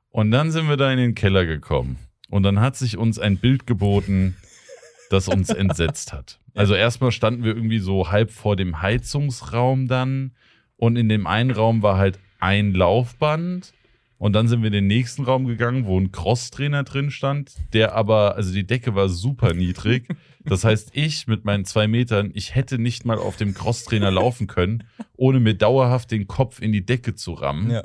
Und 0.10 0.32
dann 0.32 0.52
sind 0.52 0.68
wir 0.68 0.78
da 0.78 0.92
in 0.92 0.98
den 0.98 1.16
Keller 1.16 1.46
gekommen. 1.46 1.98
Und 2.30 2.44
dann 2.44 2.60
hat 2.60 2.76
sich 2.76 2.98
uns 2.98 3.20
ein 3.20 3.38
Bild 3.38 3.68
geboten, 3.68 4.36
das 5.10 5.28
uns 5.28 5.50
entsetzt 5.50 6.14
hat. 6.14 6.40
Also 6.58 6.74
erstmal 6.74 7.12
standen 7.12 7.44
wir 7.44 7.56
irgendwie 7.56 7.78
so 7.78 8.10
halb 8.10 8.32
vor 8.32 8.56
dem 8.56 8.82
Heizungsraum 8.82 9.88
dann. 9.88 10.32
Und 10.76 10.96
in 10.96 11.08
dem 11.08 11.28
einen 11.28 11.52
Raum 11.52 11.84
war 11.84 12.00
halt 12.00 12.18
ein 12.40 12.74
Laufband. 12.74 13.74
Und 14.18 14.34
dann 14.34 14.48
sind 14.48 14.62
wir 14.62 14.68
in 14.68 14.74
den 14.74 14.88
nächsten 14.88 15.24
Raum 15.24 15.46
gegangen, 15.46 15.86
wo 15.86 16.00
ein 16.00 16.12
Crosstrainer 16.12 16.84
drin 16.84 17.12
stand, 17.12 17.54
der 17.74 17.94
aber, 17.94 18.36
also 18.36 18.52
die 18.52 18.66
Decke 18.66 18.96
war 18.96 19.10
super 19.10 19.54
niedrig. 19.54 20.08
Das 20.44 20.64
heißt, 20.64 20.92
ich 20.94 21.28
mit 21.28 21.46
meinen 21.46 21.66
zwei 21.66 21.88
Metern, 21.88 22.32
ich 22.34 22.56
hätte 22.56 22.80
nicht 22.80 23.06
mal 23.06 23.18
auf 23.18 23.36
dem 23.36 23.54
Crosstrainer 23.54 24.12
laufen 24.12 24.48
können, 24.48 24.86
ohne 25.16 25.40
mir 25.40 25.54
dauerhaft 25.54 26.10
den 26.12 26.26
Kopf 26.26 26.62
in 26.62 26.72
die 26.72 26.86
Decke 26.86 27.16
zu 27.16 27.34
rammen. 27.34 27.70
Ja. 27.70 27.84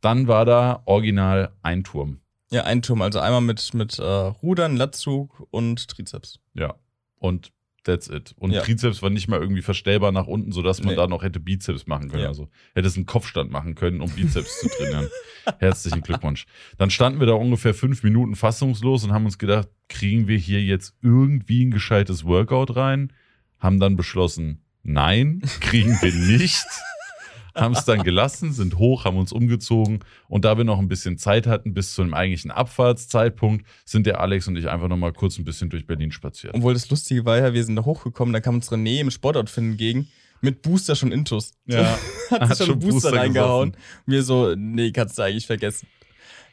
Dann 0.00 0.28
war 0.28 0.44
da 0.44 0.82
original 0.86 1.52
ein 1.62 1.84
Turm. 1.84 2.20
Ja, 2.50 2.64
ein 2.64 2.82
Turm. 2.82 3.02
Also 3.02 3.20
einmal 3.20 3.40
mit, 3.40 3.74
mit 3.74 3.98
äh, 3.98 4.02
Rudern, 4.02 4.76
Latzug 4.76 5.46
und 5.50 5.88
Trizeps. 5.88 6.40
Ja. 6.54 6.76
Und 7.18 7.52
that's 7.84 8.08
it. 8.08 8.34
Und 8.38 8.50
Ja. 8.52 8.62
Trizeps 8.62 9.02
war 9.02 9.10
nicht 9.10 9.28
mal 9.28 9.40
irgendwie 9.40 9.62
verstellbar 9.62 10.10
nach 10.12 10.26
unten, 10.26 10.52
sodass 10.52 10.80
man 10.80 10.90
Nee. 10.90 10.96
da 10.96 11.06
noch 11.06 11.22
hätte 11.22 11.38
Bizeps 11.40 11.86
machen 11.86 12.08
können. 12.10 12.22
Ja. 12.22 12.28
Also 12.28 12.48
hätte 12.74 12.88
es 12.88 12.96
einen 12.96 13.06
Kopfstand 13.06 13.50
machen 13.50 13.74
können, 13.74 14.00
um 14.00 14.10
Bizeps 14.10 14.60
zu 14.60 14.68
trainieren. 14.68 15.08
Herzlichen 15.58 16.00
Glückwunsch. 16.02 16.46
Dann 16.78 16.90
standen 16.90 17.20
wir 17.20 17.26
da 17.26 17.34
ungefähr 17.34 17.74
fünf 17.74 18.02
Minuten 18.02 18.34
fassungslos 18.36 19.04
und 19.04 19.12
haben 19.12 19.24
uns 19.26 19.38
gedacht, 19.38 19.68
kriegen 19.88 20.26
wir 20.28 20.38
hier 20.38 20.62
jetzt 20.62 20.94
irgendwie 21.02 21.64
ein 21.64 21.70
gescheites 21.70 22.24
Workout 22.24 22.74
rein? 22.76 23.12
Haben 23.58 23.78
dann 23.80 23.96
beschlossen, 23.96 24.62
nein, 24.82 25.42
kriegen 25.60 25.96
wir 26.00 26.12
nicht. 26.38 26.64
Haben 27.54 27.74
es 27.74 27.84
dann 27.84 28.02
gelassen, 28.02 28.52
sind 28.52 28.78
hoch, 28.78 29.04
haben 29.04 29.16
uns 29.16 29.32
umgezogen 29.32 30.00
und 30.28 30.44
da 30.44 30.56
wir 30.56 30.64
noch 30.64 30.78
ein 30.78 30.88
bisschen 30.88 31.18
Zeit 31.18 31.46
hatten 31.46 31.74
bis 31.74 31.94
zu 31.94 32.02
einem 32.02 32.14
eigentlichen 32.14 32.50
Abfahrtszeitpunkt, 32.50 33.66
sind 33.84 34.06
der 34.06 34.20
Alex 34.20 34.48
und 34.48 34.56
ich 34.56 34.68
einfach 34.68 34.88
noch 34.88 34.96
mal 34.96 35.12
kurz 35.12 35.38
ein 35.38 35.44
bisschen 35.44 35.70
durch 35.70 35.86
Berlin 35.86 36.12
spaziert. 36.12 36.54
Obwohl 36.54 36.74
das 36.74 36.90
Lustige 36.90 37.24
war 37.24 37.38
ja, 37.38 37.54
wir 37.54 37.64
sind 37.64 37.76
da 37.76 37.84
hochgekommen, 37.84 38.32
da 38.32 38.40
kam 38.40 38.56
uns 38.56 38.70
René 38.70 39.00
im 39.00 39.10
Sportoutfit 39.10 39.64
entgegen 39.64 40.08
mit 40.40 40.62
Booster 40.62 40.94
schon 40.94 41.10
Intus. 41.10 41.54
Ja, 41.64 41.98
hat, 42.30 42.42
hat 42.42 42.48
sich 42.56 42.58
schon 42.58 42.66
schon 42.66 42.78
Booster, 42.78 43.10
Booster 43.10 43.12
reingehauen. 43.20 43.76
Wir 44.06 44.22
so, 44.22 44.54
nee, 44.54 44.92
kannst 44.92 45.18
du 45.18 45.22
eigentlich 45.22 45.46
vergessen. 45.46 45.88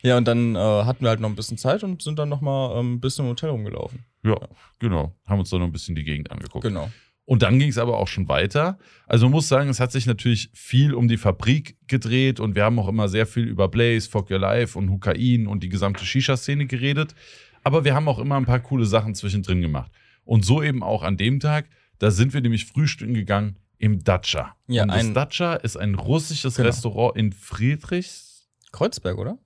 Ja, 0.02 0.18
und 0.18 0.28
dann 0.28 0.56
äh, 0.56 0.60
hatten 0.60 1.04
wir 1.04 1.10
halt 1.10 1.20
noch 1.20 1.30
ein 1.30 1.36
bisschen 1.36 1.58
Zeit 1.58 1.84
und 1.84 2.02
sind 2.02 2.18
dann 2.18 2.30
noch 2.30 2.41
mal 2.41 2.80
ähm, 2.80 2.95
ein 2.95 2.99
bisschen 3.02 3.26
im 3.26 3.32
Hotel 3.32 3.52
rumgelaufen. 3.52 4.04
Ja, 4.24 4.38
genau. 4.80 5.14
Haben 5.28 5.39
uns 5.39 5.49
dann 5.52 5.60
noch 5.60 5.68
ein 5.68 5.72
bisschen 5.72 5.93
die 5.95 6.04
Gegend 6.04 6.32
angeguckt. 6.32 6.64
Genau. 6.64 6.89
Und 7.32 7.43
dann 7.43 7.59
ging 7.59 7.69
es 7.69 7.77
aber 7.77 7.97
auch 7.97 8.09
schon 8.09 8.27
weiter. 8.27 8.77
Also 9.07 9.27
man 9.27 9.32
muss 9.32 9.47
sagen, 9.47 9.69
es 9.69 9.79
hat 9.79 9.93
sich 9.93 10.05
natürlich 10.05 10.49
viel 10.53 10.93
um 10.93 11.07
die 11.07 11.15
Fabrik 11.15 11.77
gedreht 11.88 12.41
und 12.41 12.55
wir 12.55 12.65
haben 12.65 12.77
auch 12.77 12.89
immer 12.89 13.07
sehr 13.07 13.25
viel 13.25 13.45
über 13.47 13.69
Blaze, 13.69 14.09
Fuck 14.09 14.29
Your 14.29 14.39
Life 14.39 14.77
und 14.77 14.89
Hukain 14.89 15.47
und 15.47 15.63
die 15.63 15.69
gesamte 15.69 16.03
Shisha-Szene 16.03 16.65
geredet. 16.65 17.15
Aber 17.63 17.86
wir 17.86 17.95
haben 17.95 18.09
auch 18.09 18.19
immer 18.19 18.36
ein 18.36 18.43
paar 18.45 18.59
coole 18.59 18.86
Sachen 18.86 19.15
zwischendrin 19.15 19.61
gemacht. 19.61 19.89
Und 20.25 20.43
so 20.43 20.61
eben 20.61 20.84
auch 20.84 21.03
an 21.03 21.15
dem 21.15 21.39
Tag, 21.39 21.69
da 21.99 22.11
sind 22.11 22.34
wir 22.34 22.41
nämlich 22.41 22.65
frühstücken 22.65 23.13
gegangen 23.13 23.55
im 23.77 24.03
Dacia. 24.03 24.53
Ja, 24.67 24.84
und 24.84 24.89
das 24.89 25.13
Dacia 25.13 25.53
ist 25.53 25.77
ein 25.77 25.95
russisches 25.95 26.57
Genau. 26.57 26.67
Restaurant 26.67 27.15
in 27.15 27.32
Friedrichs. 27.32 28.49
Kreuzberg, 28.73 29.17
oder? 29.17 29.38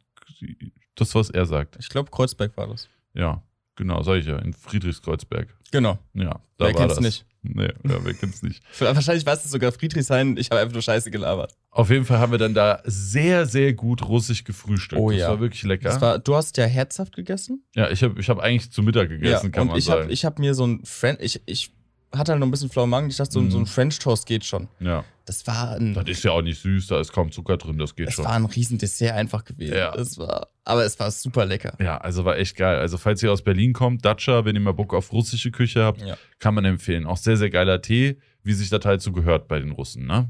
Das, 0.95 1.13
was 1.13 1.29
er 1.29 1.45
sagt. 1.45 1.77
Ich 1.79 1.89
glaube, 1.89 2.09
Kreuzberg 2.09 2.57
war 2.57 2.65
das. 2.65 2.89
Ja, 3.13 3.43
genau, 3.75 4.01
sag 4.01 4.15
ich 4.15 4.25
ja, 4.25 4.39
in 4.39 4.53
Friedrichskreuzberg. 4.53 5.55
Genau. 5.71 5.99
Ja, 6.15 6.39
Wer 6.57 6.73
war 6.73 6.87
das. 6.87 6.99
nicht? 6.99 7.27
Nee, 7.53 7.69
ja, 7.83 7.99
wer 8.03 8.13
kennt's 8.13 8.41
nicht. 8.41 8.63
Wahrscheinlich 8.79 9.25
weiß 9.25 9.45
es 9.45 9.51
sogar 9.51 9.71
Friedrichshain. 9.71 10.37
Ich 10.37 10.49
habe 10.49 10.61
einfach 10.61 10.73
nur 10.73 10.81
Scheiße 10.81 11.11
gelabert. 11.11 11.53
Auf 11.71 11.89
jeden 11.89 12.05
Fall 12.05 12.19
haben 12.19 12.31
wir 12.31 12.39
dann 12.39 12.53
da 12.53 12.81
sehr, 12.85 13.45
sehr 13.45 13.73
gut 13.73 14.07
russisch 14.07 14.43
gefrühstückt. 14.43 14.99
Oh 15.01 15.09
das 15.11 15.19
ja. 15.19 15.29
war 15.29 15.39
wirklich 15.39 15.63
lecker. 15.63 15.99
War, 16.01 16.19
du 16.19 16.35
hast 16.35 16.57
ja 16.57 16.65
herzhaft 16.65 17.15
gegessen. 17.15 17.63
ja, 17.75 17.89
ich 17.89 18.01
habe 18.03 18.19
ich 18.19 18.29
hab 18.29 18.39
eigentlich 18.39 18.71
zu 18.71 18.81
Mittag 18.83 19.09
gegessen, 19.09 19.51
kann 19.51 19.63
und 19.63 19.67
man 19.69 19.77
ich 19.77 19.85
sagen. 19.85 20.03
habe 20.03 20.11
ich 20.11 20.25
hab 20.25 20.39
mir 20.39 20.53
so 20.55 20.65
ein 20.65 20.81
French, 20.85 21.19
ich, 21.21 21.41
ich 21.45 21.71
hatte 22.15 22.31
halt 22.31 22.39
noch 22.39 22.47
ein 22.47 22.51
bisschen 22.51 22.69
flauen 22.69 22.89
Magen. 22.89 23.09
Ich 23.09 23.17
dachte, 23.17 23.31
so, 23.33 23.41
Mhm. 23.41 23.51
so 23.51 23.57
ein 23.59 23.65
French 23.65 23.99
Toast 23.99 24.25
geht 24.25 24.45
schon. 24.45 24.67
ja, 24.79 25.03
Das 25.25 25.45
war 25.47 25.71
ein, 25.77 25.93
das 25.95 26.05
ist 26.07 26.23
ja 26.23 26.31
auch 26.31 26.41
nicht 26.43 26.61
süß, 26.61 26.87
da 26.87 26.99
ist 26.99 27.11
kaum 27.11 27.31
Zucker 27.31 27.57
drin, 27.57 27.77
das 27.79 27.95
geht 27.95 28.07
es 28.09 28.13
schon. 28.13 28.25
war 28.25 28.33
ein 28.33 28.45
riesen 28.45 28.77
Dessert 28.77 29.13
einfach 29.13 29.43
gewesen. 29.43 29.75
Ja. 29.75 29.91
Das 29.95 30.17
war, 30.19 30.49
aber 30.63 30.85
es 30.85 30.99
war 30.99 31.09
super 31.09 31.45
lecker. 31.45 31.75
ja, 31.81 31.97
also 31.97 32.25
war 32.25 32.37
echt 32.37 32.55
geil. 32.55 32.77
Also 32.77 32.97
falls 32.97 33.23
ihr 33.23 33.31
aus 33.31 33.41
Berlin 33.41 33.73
kommt, 33.73 34.05
Dacia, 34.05 34.45
wenn 34.45 34.55
ihr 34.55 34.61
mal 34.61 34.73
Bock 34.73 34.93
auf 34.93 35.11
russische 35.11 35.49
Küche 35.51 35.83
habt, 35.83 36.01
Ja. 36.01 36.15
kann 36.39 36.53
man 36.53 36.63
empfehlen. 36.65 37.05
Auch 37.07 37.17
sehr, 37.17 37.37
sehr 37.37 37.49
geiler 37.49 37.81
Tee, 37.81 38.19
wie 38.43 38.53
sich 38.53 38.69
das 38.69 38.85
halt 38.85 39.01
so 39.01 39.11
gehört 39.11 39.47
bei 39.47 39.59
den 39.59 39.71
Russen, 39.71 40.05
ne? 40.05 40.29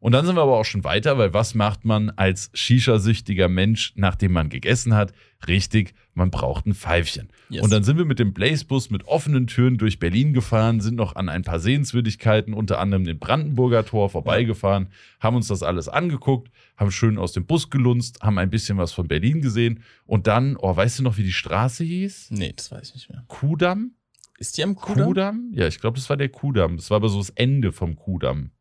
Und 0.00 0.12
dann 0.12 0.24
sind 0.24 0.36
wir 0.36 0.42
aber 0.42 0.58
auch 0.58 0.64
schon 0.64 0.84
weiter, 0.84 1.18
weil 1.18 1.34
was 1.34 1.54
macht 1.54 1.84
man 1.84 2.10
als 2.10 2.50
Shisha-süchtiger 2.54 3.48
Mensch, 3.48 3.92
nachdem 3.96 4.32
man 4.32 4.48
gegessen 4.48 4.94
hat? 4.94 5.12
Richtig, 5.48 5.94
man 6.14 6.30
braucht 6.30 6.66
ein 6.66 6.74
Pfeifchen. 6.74 7.28
Yes. 7.48 7.62
Und 7.62 7.72
dann 7.72 7.82
sind 7.82 7.98
wir 7.98 8.04
mit 8.04 8.18
dem 8.18 8.32
Blazebus 8.32 8.90
mit 8.90 9.06
offenen 9.06 9.46
Türen 9.46 9.76
durch 9.76 9.98
Berlin 9.98 10.32
gefahren, 10.32 10.80
sind 10.80 10.94
noch 10.96 11.16
an 11.16 11.28
ein 11.28 11.42
paar 11.42 11.58
Sehenswürdigkeiten, 11.58 12.54
unter 12.54 12.78
anderem 12.78 13.04
den 13.04 13.18
Brandenburger 13.18 13.84
Tor, 13.84 14.08
vorbeigefahren, 14.10 14.88
haben 15.20 15.36
uns 15.36 15.48
das 15.48 15.62
alles 15.62 15.88
angeguckt, 15.88 16.50
haben 16.76 16.90
schön 16.92 17.18
aus 17.18 17.32
dem 17.32 17.46
Bus 17.46 17.70
gelunzt, 17.70 18.20
haben 18.22 18.38
ein 18.38 18.50
bisschen 18.50 18.78
was 18.78 18.92
von 18.92 19.08
Berlin 19.08 19.40
gesehen 19.40 19.82
und 20.06 20.26
dann, 20.26 20.56
oh, 20.56 20.76
weißt 20.76 21.00
du 21.00 21.02
noch, 21.02 21.16
wie 21.16 21.24
die 21.24 21.32
Straße 21.32 21.82
hieß? 21.82 22.30
Nee, 22.30 22.52
das 22.54 22.70
weiß 22.70 22.90
ich 22.90 22.94
nicht 22.94 23.10
mehr. 23.10 23.24
Kudamm? 23.26 23.92
Ist 24.38 24.56
die 24.56 24.62
am 24.62 24.76
Kudamm? 24.76 25.06
Kudamm? 25.06 25.52
Ja, 25.52 25.66
ich 25.66 25.80
glaube, 25.80 25.96
das 25.96 26.08
war 26.08 26.16
der 26.16 26.28
Kudamm. 26.28 26.76
Das 26.76 26.90
war 26.90 26.96
aber 26.96 27.08
so 27.08 27.18
das 27.18 27.30
Ende 27.30 27.72
vom 27.72 27.96
Kudamm, 27.96 28.52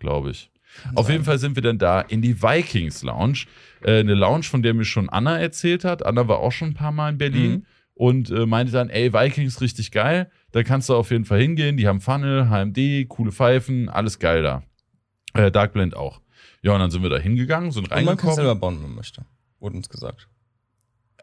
glaube 0.00 0.32
ich. 0.32 0.50
Auf 0.94 1.08
jeden 1.10 1.24
Fall 1.24 1.38
sind 1.38 1.56
wir 1.56 1.62
dann 1.62 1.78
da 1.78 2.00
in 2.00 2.22
die 2.22 2.42
Vikings 2.42 3.02
Lounge. 3.02 3.44
Äh, 3.82 4.00
eine 4.00 4.14
Lounge, 4.14 4.44
von 4.44 4.62
der 4.62 4.74
mir 4.74 4.84
schon 4.84 5.08
Anna 5.08 5.38
erzählt 5.38 5.84
hat. 5.84 6.04
Anna 6.04 6.26
war 6.28 6.38
auch 6.38 6.52
schon 6.52 6.68
ein 6.70 6.74
paar 6.74 6.92
Mal 6.92 7.10
in 7.10 7.18
Berlin 7.18 7.50
Mhm. 7.52 7.66
und 7.94 8.30
äh, 8.30 8.46
meinte 8.46 8.72
dann, 8.72 8.88
ey, 8.90 9.12
Vikings 9.12 9.60
richtig 9.60 9.90
geil. 9.90 10.30
Da 10.52 10.62
kannst 10.62 10.88
du 10.88 10.94
auf 10.94 11.10
jeden 11.10 11.24
Fall 11.24 11.40
hingehen. 11.40 11.76
Die 11.76 11.86
haben 11.86 12.00
Funnel, 12.00 12.48
HMD, 12.50 13.08
coole 13.08 13.32
Pfeifen, 13.32 13.88
alles 13.88 14.18
geil 14.18 14.42
da. 14.42 14.62
Äh, 15.34 15.50
Dark 15.50 15.72
Blend 15.72 15.94
auch. 15.96 16.20
Ja, 16.62 16.72
und 16.72 16.80
dann 16.80 16.90
sind 16.90 17.02
wir 17.02 17.10
da 17.10 17.18
hingegangen, 17.18 17.70
sind 17.70 17.84
Und 17.84 17.90
man 17.90 17.98
kann 17.98 18.08
reingekommen. 18.08 18.34
selber 18.36 18.54
bauen, 18.56 18.74
wenn 18.76 18.82
man 18.88 18.94
möchte. 18.96 19.24
Wurde 19.60 19.76
uns 19.76 19.88
gesagt. 19.88 20.28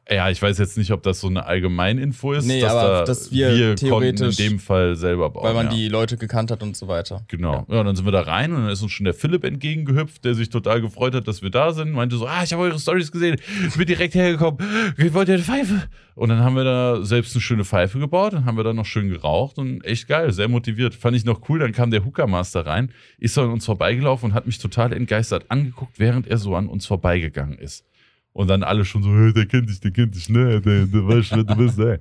Ja, 0.09 0.29
ich 0.29 0.41
weiß 0.41 0.57
jetzt 0.57 0.77
nicht, 0.77 0.91
ob 0.91 1.03
das 1.03 1.19
so 1.19 1.27
eine 1.27 1.45
Allgemeininfo 1.45 2.31
ist, 2.31 2.45
Nee, 2.45 2.61
dass, 2.61 2.71
aber 2.71 2.87
da 2.99 3.03
dass 3.03 3.29
wir 3.31 3.71
in 3.71 3.75
theoretisch- 3.75 4.37
dem 4.37 4.57
Fall 4.57 4.95
selber 4.95 5.29
bauen. 5.29 5.43
weil 5.43 5.53
man 5.53 5.65
ja. 5.65 5.73
die 5.73 5.89
Leute 5.89 6.15
gekannt 6.15 6.49
hat 6.49 6.63
und 6.63 6.77
so 6.77 6.87
weiter. 6.87 7.25
Genau. 7.27 7.65
Ja. 7.69 7.79
und 7.81 7.85
dann 7.85 7.95
sind 7.97 8.05
wir 8.05 8.13
da 8.13 8.21
rein 8.21 8.53
und 8.53 8.61
dann 8.63 8.69
ist 8.69 8.81
uns 8.81 8.93
schon 8.93 9.03
der 9.03 9.13
Philipp 9.13 9.43
entgegengehüpft, 9.43 10.23
der 10.23 10.33
sich 10.33 10.49
total 10.49 10.79
gefreut 10.79 11.13
hat, 11.13 11.27
dass 11.27 11.41
wir 11.41 11.49
da 11.49 11.73
sind. 11.73 11.91
Meinte 11.91 12.15
so, 12.15 12.25
ah, 12.25 12.41
ich 12.41 12.53
habe 12.53 12.63
eure 12.63 12.79
Stories 12.79 13.11
gesehen, 13.11 13.35
bin 13.75 13.85
direkt 13.85 14.15
hergekommen, 14.15 14.59
ich 14.97 15.13
wollte 15.13 15.33
eine 15.33 15.43
Pfeife. 15.43 15.89
Und 16.15 16.29
dann 16.29 16.39
haben 16.39 16.55
wir 16.55 16.63
da 16.63 17.03
selbst 17.03 17.35
eine 17.35 17.41
schöne 17.41 17.65
Pfeife 17.65 17.99
gebaut, 17.99 18.31
dann 18.33 18.45
haben 18.45 18.55
wir 18.55 18.63
da 18.63 18.71
noch 18.73 18.85
schön 18.85 19.09
geraucht 19.09 19.57
und 19.57 19.83
echt 19.83 20.07
geil, 20.07 20.31
sehr 20.31 20.47
motiviert. 20.47 20.95
Fand 20.95 21.17
ich 21.17 21.25
noch 21.25 21.47
cool, 21.49 21.59
dann 21.59 21.73
kam 21.73 21.91
der 21.91 22.05
Hooker-Master 22.05 22.65
rein, 22.65 22.91
ist 23.19 23.37
an 23.37 23.49
uns 23.51 23.65
vorbeigelaufen 23.65 24.29
und 24.29 24.33
hat 24.35 24.45
mich 24.47 24.57
total 24.57 24.93
entgeistert 24.93 25.45
angeguckt, 25.49 25.99
während 25.99 26.27
er 26.27 26.37
so 26.37 26.55
an 26.55 26.69
uns 26.69 26.85
vorbeigegangen 26.85 27.57
ist. 27.59 27.83
Und 28.37 28.49
dann 28.49 28.61
alle 28.61 28.85
schon 28.85 29.01
so, 29.01 29.09
hey, 29.09 29.33
der 29.33 29.47
kennt 29.47 29.67
dich, 29.67 29.79
der 29.79 29.89
kennt 29.89 30.13
dich, 30.15 30.29
ne, 30.29 30.61
der, 30.61 30.85
der 30.85 31.07
weiß 31.07 31.31
wer 31.31 31.43
du 31.43 31.55
bist, 31.55 31.79
ey. 31.79 31.97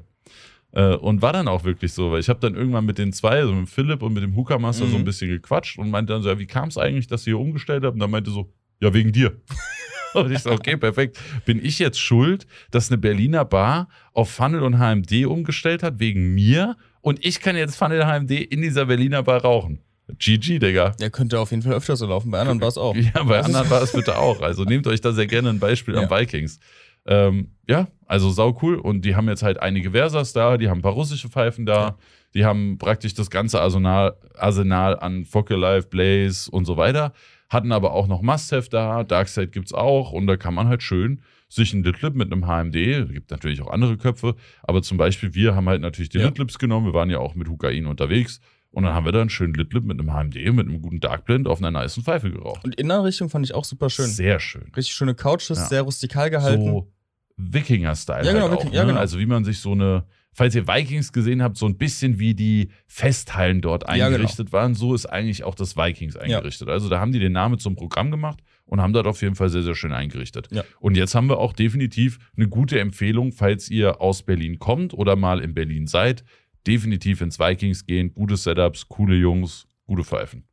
Äh, 0.72 0.94
und 0.96 1.22
war 1.22 1.32
dann 1.32 1.48
auch 1.48 1.64
wirklich 1.64 1.94
so, 1.94 2.12
weil 2.12 2.20
ich 2.20 2.28
habe 2.28 2.40
dann 2.40 2.54
irgendwann 2.54 2.84
mit 2.84 2.98
den 2.98 3.14
zwei, 3.14 3.38
also 3.38 3.54
mit 3.54 3.70
Philipp 3.70 4.02
und 4.02 4.12
mit 4.12 4.22
dem 4.22 4.36
Hooker-Master 4.36 4.86
so 4.86 4.96
ein 4.96 5.00
Mhm. 5.00 5.06
bisschen 5.06 5.30
gequatscht 5.30 5.78
und 5.78 5.90
meinte 5.90 6.12
dann 6.12 6.20
so, 6.20 6.28
ja, 6.28 6.38
wie 6.38 6.44
kam 6.46 6.68
es 6.68 6.76
eigentlich, 6.76 7.06
dass 7.06 7.22
ihr 7.26 7.36
hier 7.36 7.38
umgestellt 7.38 7.84
habt? 7.84 7.94
Und 7.94 8.00
dann 8.00 8.10
meinte 8.10 8.30
so, 8.30 8.52
ja, 8.80 8.92
wegen 8.92 9.12
dir. 9.12 9.40
und 10.14 10.30
ich 10.30 10.40
so, 10.40 10.50
okay, 10.50 10.76
perfekt. 10.76 11.18
Bin 11.46 11.64
ich 11.64 11.78
jetzt 11.78 11.98
schuld, 11.98 12.46
dass 12.70 12.90
eine 12.90 12.98
Berliner 12.98 13.46
Bar 13.46 13.88
auf 14.12 14.30
Funnel 14.30 14.62
und 14.62 14.78
HMD 14.78 15.24
umgestellt 15.24 15.82
hat, 15.82 16.00
wegen 16.00 16.34
mir? 16.34 16.76
Und 17.00 17.24
ich 17.24 17.40
kann 17.40 17.56
jetzt 17.56 17.76
Funnel 17.76 18.04
HMD 18.04 18.32
in 18.32 18.60
dieser 18.60 18.84
Berliner 18.84 19.22
Bar 19.22 19.40
rauchen. 19.40 19.78
GG, 20.18 20.58
Digga. 20.60 20.90
Der 21.00 21.10
könnte 21.10 21.40
auf 21.40 21.50
jeden 21.50 21.62
Fall 21.62 21.72
öfter 21.74 21.96
so 21.96 22.06
laufen. 22.06 22.30
Bei 22.30 22.38
anderen 22.40 22.60
war 22.60 22.68
es 22.68 22.78
auch. 22.78 22.94
Ja, 23.14 23.22
bei 23.24 23.40
anderen 23.40 23.68
war 23.70 23.82
es 23.82 23.92
bitte 23.92 24.18
auch. 24.18 24.40
Also 24.40 24.64
nehmt 24.64 24.86
euch 24.86 25.00
da 25.00 25.12
sehr 25.12 25.26
gerne 25.26 25.50
ein 25.50 25.58
Beispiel 25.58 25.94
Ja. 25.94 26.02
am 26.02 26.10
Vikings. 26.10 26.58
Ähm, 27.06 27.50
ja, 27.68 27.88
also 28.06 28.30
sau 28.30 28.56
cool. 28.62 28.76
Und 28.76 29.04
die 29.04 29.16
haben 29.16 29.28
jetzt 29.28 29.42
halt 29.42 29.58
einige 29.60 29.90
Versas 29.92 30.32
da, 30.32 30.56
die 30.56 30.68
haben 30.68 30.78
ein 30.78 30.82
paar 30.82 30.92
russische 30.92 31.28
Pfeifen 31.28 31.66
da, 31.66 31.74
Ja. 31.80 31.96
die 32.34 32.44
haben 32.44 32.78
praktisch 32.78 33.14
das 33.14 33.30
ganze 33.30 33.60
Arsenal, 33.60 34.16
Arsenal 34.36 34.98
an 34.98 35.24
Focke 35.24 35.56
Live, 35.56 35.88
Blaze 35.90 36.50
und 36.50 36.64
so 36.64 36.76
weiter. 36.76 37.12
Hatten 37.48 37.70
aber 37.70 37.92
auch 37.92 38.08
noch 38.08 38.22
Must-Have 38.22 38.68
da, 38.70 39.04
Darkseid 39.04 39.52
gibt's 39.52 39.72
auch 39.72 40.10
und 40.12 40.26
da 40.26 40.36
kann 40.36 40.54
man 40.54 40.68
halt 40.68 40.82
schön 40.82 41.22
sich 41.48 41.72
ein 41.74 41.84
Litlip 41.84 42.16
mit 42.16 42.32
einem 42.32 42.44
HMD, 42.48 43.08
gibt 43.12 43.30
natürlich 43.30 43.62
auch 43.62 43.70
andere 43.70 43.96
Köpfe, 43.96 44.34
aber 44.64 44.82
zum 44.82 44.98
Beispiel 44.98 45.32
wir 45.34 45.54
haben 45.54 45.68
halt 45.68 45.80
natürlich 45.80 46.08
die 46.08 46.18
Ja. 46.18 46.24
Litlips 46.26 46.58
genommen, 46.58 46.86
wir 46.86 46.92
waren 46.94 47.08
ja 47.08 47.18
auch 47.20 47.36
mit 47.36 47.48
Hukain 47.48 47.86
unterwegs 47.86 48.40
und 48.76 48.84
dann 48.84 48.92
haben 48.94 49.06
wir 49.06 49.12
da 49.12 49.20
einen 49.22 49.30
schönen 49.30 49.54
Litlip 49.54 49.84
mit 49.84 49.98
einem 49.98 50.12
HMD, 50.12 50.34
mit 50.52 50.68
einem 50.68 50.82
guten 50.82 51.00
Darkblend 51.00 51.48
auf 51.48 51.62
einer 51.62 51.70
niceen 51.70 52.04
Pfeife 52.04 52.30
geraucht. 52.30 52.62
Und 52.62 52.74
Innenrichtung 52.74 53.30
fand 53.30 53.46
ich 53.46 53.54
auch 53.54 53.64
super 53.64 53.88
schön. 53.88 54.04
Sehr 54.06 54.38
schön. 54.38 54.70
Richtig 54.76 54.94
schöne 54.94 55.14
Couches, 55.14 55.48
Ja. 55.58 55.64
sehr 55.66 55.82
rustikal 55.82 56.28
gehalten. 56.30 56.64
So 56.64 56.92
Wikinger-Style. 57.38 58.24
Ja, 58.26 58.32
genau, 58.32 58.48
halt 58.48 58.52
auch, 58.58 58.64
Wiking- 58.64 58.72
ja, 58.74 58.82
ne? 58.82 58.88
genau. 58.88 59.00
Also 59.00 59.18
wie 59.18 59.26
man 59.26 59.44
sich 59.44 59.60
so 59.60 59.72
eine, 59.72 60.04
falls 60.32 60.54
ihr 60.54 60.66
Vikings 60.66 61.12
gesehen 61.12 61.42
habt, 61.42 61.56
so 61.56 61.66
ein 61.66 61.76
bisschen 61.76 62.18
wie 62.18 62.34
die 62.34 62.70
Festhallen 62.86 63.60
dort 63.60 63.84
Ja, 63.88 63.94
genau. 63.94 64.06
eingerichtet 64.06 64.52
waren, 64.52 64.74
so 64.74 64.94
ist 64.94 65.06
eigentlich 65.06 65.44
auch 65.44 65.54
das 65.54 65.76
Vikings 65.76 66.16
eingerichtet. 66.16 66.68
Also 66.68 66.88
da 66.88 66.98
haben 67.00 67.12
die 67.12 67.18
den 67.18 67.32
Namen 67.32 67.58
zum 67.58 67.76
Programm 67.76 68.10
gemacht 68.10 68.40
und 68.64 68.80
haben 68.80 68.92
dort 68.92 69.06
auf 69.06 69.22
jeden 69.22 69.34
Fall 69.36 69.48
sehr, 69.48 69.62
sehr 69.62 69.74
schön 69.74 69.92
eingerichtet. 69.92 70.48
Ja. 70.50 70.64
Und 70.80 70.96
jetzt 70.96 71.14
haben 71.14 71.28
wir 71.28 71.38
auch 71.38 71.52
definitiv 71.52 72.18
eine 72.36 72.48
gute 72.48 72.80
Empfehlung, 72.80 73.32
falls 73.32 73.70
ihr 73.70 74.00
aus 74.00 74.22
Berlin 74.22 74.58
kommt 74.58 74.92
oder 74.94 75.14
mal 75.16 75.40
in 75.40 75.54
Berlin 75.54 75.86
seid, 75.86 76.24
definitiv 76.66 77.20
ins 77.20 77.38
Vikings 77.38 77.86
gehen, 77.86 78.12
gute 78.14 78.36
Setups, 78.36 78.88
coole 78.88 79.14
Jungs, 79.14 79.66
gute 79.86 80.04
Pfeifen. 80.04 80.44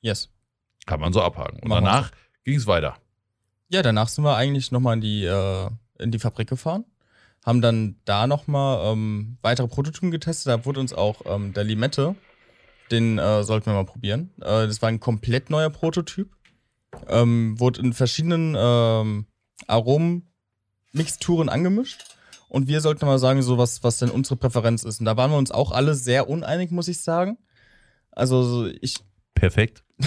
Yes. 0.00 0.30
Kann 0.86 1.00
man 1.00 1.12
so 1.12 1.22
abhaken. 1.22 1.60
Und 1.60 1.68
Machen 1.68 1.84
danach 1.84 2.10
ging 2.44 2.56
es 2.56 2.66
weiter. 2.66 2.96
Ja, 3.68 3.82
danach 3.82 4.08
sind 4.08 4.24
wir 4.24 4.36
eigentlich 4.36 4.72
nochmal 4.72 4.94
in 4.94 5.00
die, 5.00 5.24
äh, 5.24 5.70
in 5.98 6.10
die 6.10 6.18
Fabrik 6.18 6.48
gefahren. 6.48 6.84
Haben 7.44 7.62
dann 7.62 7.96
da 8.04 8.26
nochmal 8.26 8.92
ähm, 8.92 9.38
weitere 9.42 9.68
Prototypen 9.68 10.10
getestet. 10.10 10.48
Da 10.48 10.64
wurde 10.64 10.80
uns 10.80 10.92
auch 10.92 11.22
ähm, 11.24 11.52
der 11.54 11.64
Limette, 11.64 12.16
den 12.90 13.18
äh, 13.18 13.44
sollten 13.44 13.66
wir 13.66 13.74
mal 13.74 13.84
probieren. 13.84 14.30
Äh, 14.40 14.66
das 14.66 14.82
war 14.82 14.88
ein 14.88 15.00
komplett 15.00 15.50
neuer 15.50 15.70
Prototyp. 15.70 16.34
Ähm, 17.08 17.58
wurde 17.60 17.80
in 17.80 17.92
verschiedenen 17.92 18.56
ähm, 18.58 19.26
Aromenmixturen 19.68 21.48
angemischt. 21.48 22.04
Und 22.50 22.66
wir 22.68 22.80
sollten 22.80 23.06
mal 23.06 23.18
sagen, 23.18 23.42
so 23.42 23.56
was, 23.58 23.82
was 23.84 23.98
denn 23.98 24.10
unsere 24.10 24.36
Präferenz 24.36 24.82
ist. 24.84 24.98
Und 25.00 25.06
da 25.06 25.16
waren 25.16 25.30
wir 25.30 25.38
uns 25.38 25.50
auch 25.52 25.70
alle 25.70 25.94
sehr 25.94 26.28
uneinig, 26.28 26.70
muss 26.72 26.88
ich 26.88 27.00
sagen. 27.00 27.38
Also 28.10 28.42
so 28.42 28.66
ich, 28.66 28.96
Perfekt. 29.34 29.84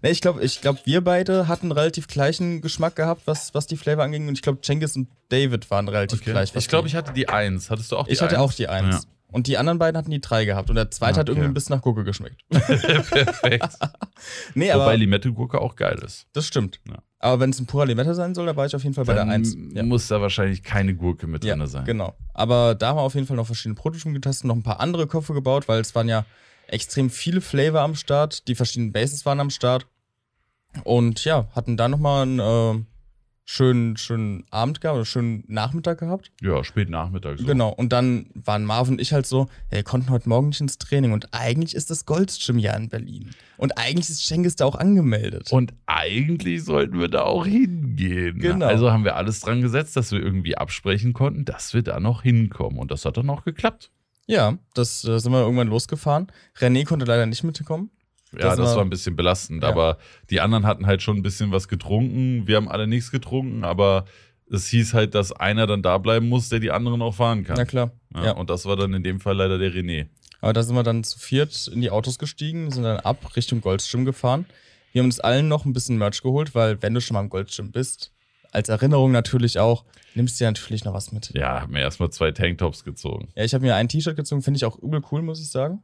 Ne, 0.00 0.10
ich 0.10 0.20
glaube, 0.20 0.44
ich 0.44 0.60
glaub, 0.60 0.86
wir 0.86 1.02
beide 1.02 1.48
hatten 1.48 1.72
relativ 1.72 2.06
gleichen 2.06 2.60
Geschmack 2.60 2.94
gehabt, 2.94 3.22
was, 3.26 3.52
was 3.52 3.66
die 3.66 3.76
Flavor 3.76 4.04
anging. 4.04 4.28
Und 4.28 4.34
ich 4.34 4.42
glaube, 4.42 4.60
Cengiz 4.60 4.94
und 4.94 5.08
David 5.28 5.68
waren 5.72 5.88
relativ 5.88 6.22
gleich. 6.22 6.54
was 6.54 6.62
Ich 6.62 6.68
glaube, 6.68 6.86
ich 6.86 6.94
hatte 6.94 7.12
die 7.12 7.28
1. 7.28 7.68
Hattest 7.68 7.90
du 7.90 7.96
auch 7.96 8.06
die 8.06 8.12
ich 8.12 8.22
hatte 8.22 8.36
1? 8.36 8.44
auch 8.44 8.52
die 8.52 8.68
1. 8.68 8.94
Ja. 8.94 9.00
Und 9.32 9.48
die 9.48 9.58
anderen 9.58 9.80
beiden 9.80 9.98
hatten 9.98 10.12
die 10.12 10.20
3 10.20 10.44
gehabt. 10.44 10.70
Und 10.70 10.76
der 10.76 10.92
zweite 10.92 11.18
hat 11.18 11.28
Okay. 11.28 11.32
irgendwie 11.32 11.50
ein 11.50 11.54
bisschen 11.54 11.74
nach 11.74 11.82
Gurke 11.82 12.04
geschmeckt. 12.04 12.40
Perfekt. 12.48 13.68
nee, 14.54 14.70
aber 14.70 14.84
Wobei 14.84 14.96
Limette-Gurke 14.96 15.60
auch 15.60 15.74
geil 15.74 15.98
ist. 16.04 16.26
das 16.32 16.46
stimmt. 16.46 16.78
Ja. 16.88 16.98
Aber 17.18 17.40
wenn 17.40 17.50
es 17.50 17.58
ein 17.58 17.66
purer 17.66 17.86
Limette 17.86 18.14
sein 18.14 18.34
soll, 18.34 18.46
da 18.46 18.54
war 18.56 18.66
ich 18.66 18.76
auf 18.76 18.82
jeden 18.82 18.94
Fall 18.94 19.04
bei 19.06 19.14
der 19.14 19.24
Dann 19.24 19.32
1. 19.32 19.56
Ja. 19.74 19.82
muss 19.82 20.06
da 20.08 20.20
wahrscheinlich 20.20 20.62
keine 20.62 20.94
Gurke 20.94 21.26
mit 21.26 21.44
Ja, 21.44 21.56
drin 21.56 21.66
sein. 21.66 21.84
genau. 21.84 22.14
Aber 22.34 22.74
da 22.74 22.88
haben 22.88 22.96
wir 22.98 23.02
auf 23.02 23.14
jeden 23.14 23.26
Fall 23.26 23.36
noch 23.36 23.46
verschiedene 23.46 23.74
Prototypen 23.74 24.12
getestet, 24.14 24.44
noch 24.46 24.54
ein 24.56 24.62
paar 24.62 24.80
andere 24.80 25.06
Köpfe 25.06 25.32
gebaut, 25.32 25.66
weil 25.68 25.80
es 25.80 25.94
waren 25.94 26.08
ja 26.08 26.26
extrem 26.68 27.08
viele 27.10 27.40
Flavor 27.40 27.80
am 27.80 27.94
Start. 27.94 28.46
Die 28.48 28.54
verschiedenen 28.54 28.92
Bases 28.92 29.24
waren 29.24 29.40
am 29.40 29.50
Start. 29.50 29.86
Und 30.84 31.24
ja, 31.24 31.46
hatten 31.54 31.76
da 31.78 31.88
nochmal 31.88 32.22
einen 32.22 32.38
äh, 32.38 32.84
schönen, 33.48 33.96
schönen 33.96 34.44
Abend 34.50 34.80
gehabt, 34.80 34.96
oder 34.96 35.04
schönen 35.04 35.44
Nachmittag 35.46 35.98
gehabt. 36.00 36.32
Ja, 36.42 36.62
spät 36.64 36.90
Nachmittag. 36.90 37.38
So. 37.38 37.46
Genau. 37.46 37.70
Und 37.70 37.92
dann 37.92 38.26
waren 38.34 38.64
Marvin 38.64 38.94
und 38.94 39.00
ich 39.00 39.12
halt 39.12 39.24
so, 39.24 39.48
wir 39.70 39.82
konnten 39.84 40.10
heute 40.10 40.28
Morgen 40.28 40.48
nicht 40.48 40.60
ins 40.60 40.78
Training. 40.78 41.12
Und 41.12 41.32
eigentlich 41.32 41.74
ist 41.74 41.88
das 41.88 42.04
Goldstream 42.04 42.58
ja 42.58 42.74
in 42.74 42.88
Berlin. 42.88 43.30
Und 43.56 43.78
eigentlich 43.78 44.10
ist 44.10 44.24
Schenges 44.24 44.56
da 44.56 44.66
auch 44.66 44.74
angemeldet. 44.74 45.52
Und 45.52 45.72
eigentlich 45.86 46.64
sollten 46.64 46.98
wir 46.98 47.08
da 47.08 47.22
auch 47.22 47.46
hingehen. 47.46 48.40
Genau. 48.40 48.66
Also 48.66 48.90
haben 48.92 49.04
wir 49.04 49.16
alles 49.16 49.40
dran 49.40 49.62
gesetzt, 49.62 49.96
dass 49.96 50.10
wir 50.10 50.20
irgendwie 50.20 50.58
absprechen 50.58 51.12
konnten, 51.12 51.44
dass 51.44 51.72
wir 51.72 51.82
da 51.82 52.00
noch 52.00 52.22
hinkommen. 52.22 52.78
Und 52.78 52.90
das 52.90 53.04
hat 53.04 53.16
dann 53.16 53.30
auch 53.30 53.44
geklappt. 53.44 53.90
ja, 54.26 54.58
das 54.74 55.04
äh, 55.04 55.18
sind 55.20 55.30
wir 55.30 55.40
irgendwann 55.40 55.68
losgefahren. 55.68 56.26
René 56.58 56.84
konnte 56.84 57.06
leider 57.06 57.26
nicht 57.26 57.44
mitkommen. 57.44 57.90
Ja, 58.38 58.48
Das 58.48 58.56
das, 58.56 58.68
war- 58.70 58.76
war 58.76 58.84
ein 58.84 58.90
bisschen 58.90 59.16
belastend. 59.16 59.62
Ja. 59.62 59.68
Aber 59.68 59.98
die 60.30 60.40
anderen 60.40 60.66
hatten 60.66 60.86
halt 60.86 61.02
schon 61.02 61.16
ein 61.16 61.22
bisschen 61.22 61.52
was 61.52 61.68
getrunken. 61.68 62.46
Wir 62.46 62.56
haben 62.56 62.68
alle 62.68 62.86
nichts 62.86 63.10
getrunken, 63.10 63.64
aber 63.64 64.04
es 64.50 64.68
hieß 64.68 64.94
halt, 64.94 65.14
dass 65.14 65.32
einer 65.32 65.66
dann 65.66 65.82
da 65.82 65.98
bleiben 65.98 66.28
muss, 66.28 66.48
der 66.48 66.60
die 66.60 66.70
anderen 66.70 67.02
auch 67.02 67.14
fahren 67.14 67.44
kann. 67.44 67.56
Na 67.56 67.64
klar. 67.64 67.90
Ja, 68.14 68.26
ja. 68.26 68.32
Und 68.32 68.50
das 68.50 68.64
war 68.64 68.76
dann 68.76 68.94
in 68.94 69.02
dem 69.02 69.20
Fall 69.20 69.36
leider 69.36 69.58
der 69.58 69.72
René. 69.72 70.06
Aber 70.40 70.52
da 70.52 70.62
sind 70.62 70.76
wir 70.76 70.82
dann 70.82 71.02
zu 71.02 71.18
viert 71.18 71.68
in 71.72 71.80
die 71.80 71.90
Autos 71.90 72.18
gestiegen, 72.18 72.70
sind 72.70 72.84
dann 72.84 72.98
ab 73.00 73.34
Richtung 73.36 73.60
Goldstream 73.60 74.04
gefahren. 74.04 74.46
Wir 74.92 75.00
haben 75.00 75.06
uns 75.06 75.18
allen 75.20 75.48
noch 75.48 75.64
ein 75.64 75.72
bisschen 75.72 75.98
Merch 75.98 76.22
geholt, 76.22 76.54
weil 76.54 76.80
wenn 76.82 76.94
du 76.94 77.00
schon 77.00 77.14
mal 77.14 77.20
im 77.22 77.28
Goldstream 77.28 77.72
bist, 77.72 78.12
als 78.52 78.68
Erinnerung 78.68 79.12
natürlich 79.12 79.58
auch, 79.58 79.84
nimmst 80.14 80.38
du 80.40 80.44
dir 80.44 80.48
natürlich 80.50 80.84
noch 80.84 80.94
was 80.94 81.10
mit. 81.12 81.32
Ja, 81.34 81.60
haben 81.62 81.72
mir 81.72 81.80
erstmal 81.80 82.10
zwei 82.10 82.30
Tanktops 82.30 82.84
gezogen. 82.84 83.28
Ja, 83.34 83.44
ich 83.44 83.52
habe 83.52 83.64
mir 83.66 83.74
ein 83.74 83.88
T-Shirt 83.88 84.16
gezogen, 84.16 84.40
finde 84.42 84.56
ich 84.58 84.64
auch 84.64 84.78
übel 84.78 85.02
cool, 85.10 85.20
muss 85.22 85.40
ich 85.40 85.50
sagen. 85.50 85.82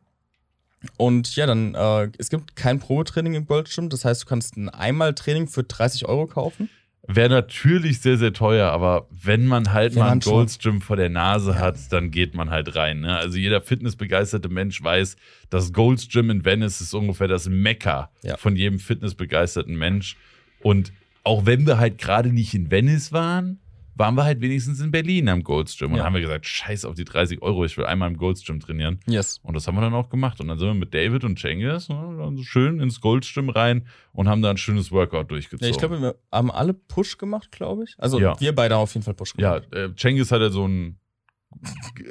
Und 0.96 1.34
ja, 1.36 1.46
dann, 1.46 1.74
äh, 1.74 2.08
es 2.18 2.28
gibt 2.30 2.56
kein 2.56 2.78
Probetraining 2.78 3.34
im 3.34 3.46
Goldstream, 3.46 3.88
das 3.88 4.04
heißt, 4.04 4.22
du 4.22 4.26
kannst 4.26 4.56
ein 4.56 4.68
Einmal-Training 4.68 5.48
für 5.48 5.62
30 5.62 6.06
Euro 6.06 6.26
kaufen. 6.26 6.68
Wäre 7.08 7.30
natürlich 7.30 8.00
sehr, 8.00 8.16
sehr 8.16 8.32
teuer, 8.32 8.70
aber 8.70 9.08
wenn 9.10 9.46
man 9.46 9.72
halt 9.72 9.94
Wenn 9.96 10.02
mal 10.02 10.22
schon- 10.22 10.32
Goldstream 10.34 10.80
vor 10.80 10.94
der 10.96 11.08
Nase 11.08 11.58
hat, 11.58 11.76
dann 11.90 12.12
geht 12.12 12.34
man 12.34 12.50
halt 12.50 12.76
rein. 12.76 13.00
Ne? 13.00 13.16
Also 13.16 13.38
jeder 13.38 13.60
fitnessbegeisterte 13.60 14.48
Mensch 14.48 14.80
weiß, 14.82 15.16
das 15.50 15.72
Goldstream 15.72 16.30
in 16.30 16.44
Venice 16.44 16.80
ist 16.80 16.94
ungefähr 16.94 17.26
das 17.26 17.48
Mekka 17.48 18.10
Ja. 18.22 18.36
von 18.36 18.54
jedem 18.54 18.78
fitnessbegeisterten 18.78 19.74
Mensch. 19.76 20.16
Und 20.62 20.92
auch 21.24 21.44
wenn 21.44 21.66
wir 21.66 21.78
halt 21.78 21.98
gerade 21.98 22.32
nicht 22.32 22.54
in 22.54 22.70
Venice 22.70 23.10
waren, 23.10 23.58
waren 24.02 24.16
wir 24.16 24.24
halt 24.24 24.40
wenigstens 24.40 24.80
in 24.80 24.90
Berlin 24.90 25.28
am 25.28 25.44
Goldstream. 25.44 25.92
Und 25.92 25.98
Ja. 25.98 26.04
haben 26.04 26.14
wir 26.14 26.20
gesagt, 26.20 26.44
scheiß 26.44 26.84
auf 26.84 26.96
die 26.96 27.04
30 27.04 27.40
Euro, 27.40 27.64
ich 27.64 27.76
will 27.78 27.84
einmal 27.86 28.10
im 28.10 28.16
Goldstream 28.16 28.58
trainieren. 28.58 28.98
Yes. 29.06 29.38
Und 29.44 29.54
das 29.54 29.68
haben 29.68 29.76
wir 29.76 29.80
dann 29.80 29.94
auch 29.94 30.08
gemacht. 30.10 30.40
Und 30.40 30.48
dann 30.48 30.58
sind 30.58 30.66
wir 30.66 30.74
mit 30.74 30.92
David 30.92 31.22
und 31.22 31.38
Cengiz 31.38 31.88
ne, 31.88 32.36
schön 32.42 32.80
ins 32.80 33.00
Goldstream 33.00 33.48
rein 33.48 33.86
und 34.12 34.28
haben 34.28 34.42
da 34.42 34.50
ein 34.50 34.56
schönes 34.56 34.90
Workout 34.90 35.30
durchgezogen. 35.30 35.66
Ja, 35.66 35.70
ich 35.70 35.78
glaube, 35.78 36.00
wir 36.02 36.16
haben 36.32 36.50
alle 36.50 36.74
Push 36.74 37.16
gemacht, 37.18 37.52
glaube 37.52 37.84
ich. 37.84 37.94
Also 37.98 38.18
Ja. 38.18 38.38
wir 38.40 38.52
beide 38.54 38.74
haben 38.74 38.82
auf 38.82 38.92
jeden 38.94 39.04
Fall 39.04 39.14
Push 39.14 39.34
Ja, 39.38 39.60
gemacht. 39.60 39.72
äh, 39.74 39.94
Cengiz 39.96 40.32
hat 40.32 40.40
ja 40.40 40.50
so 40.50 40.66
ein 40.66 40.98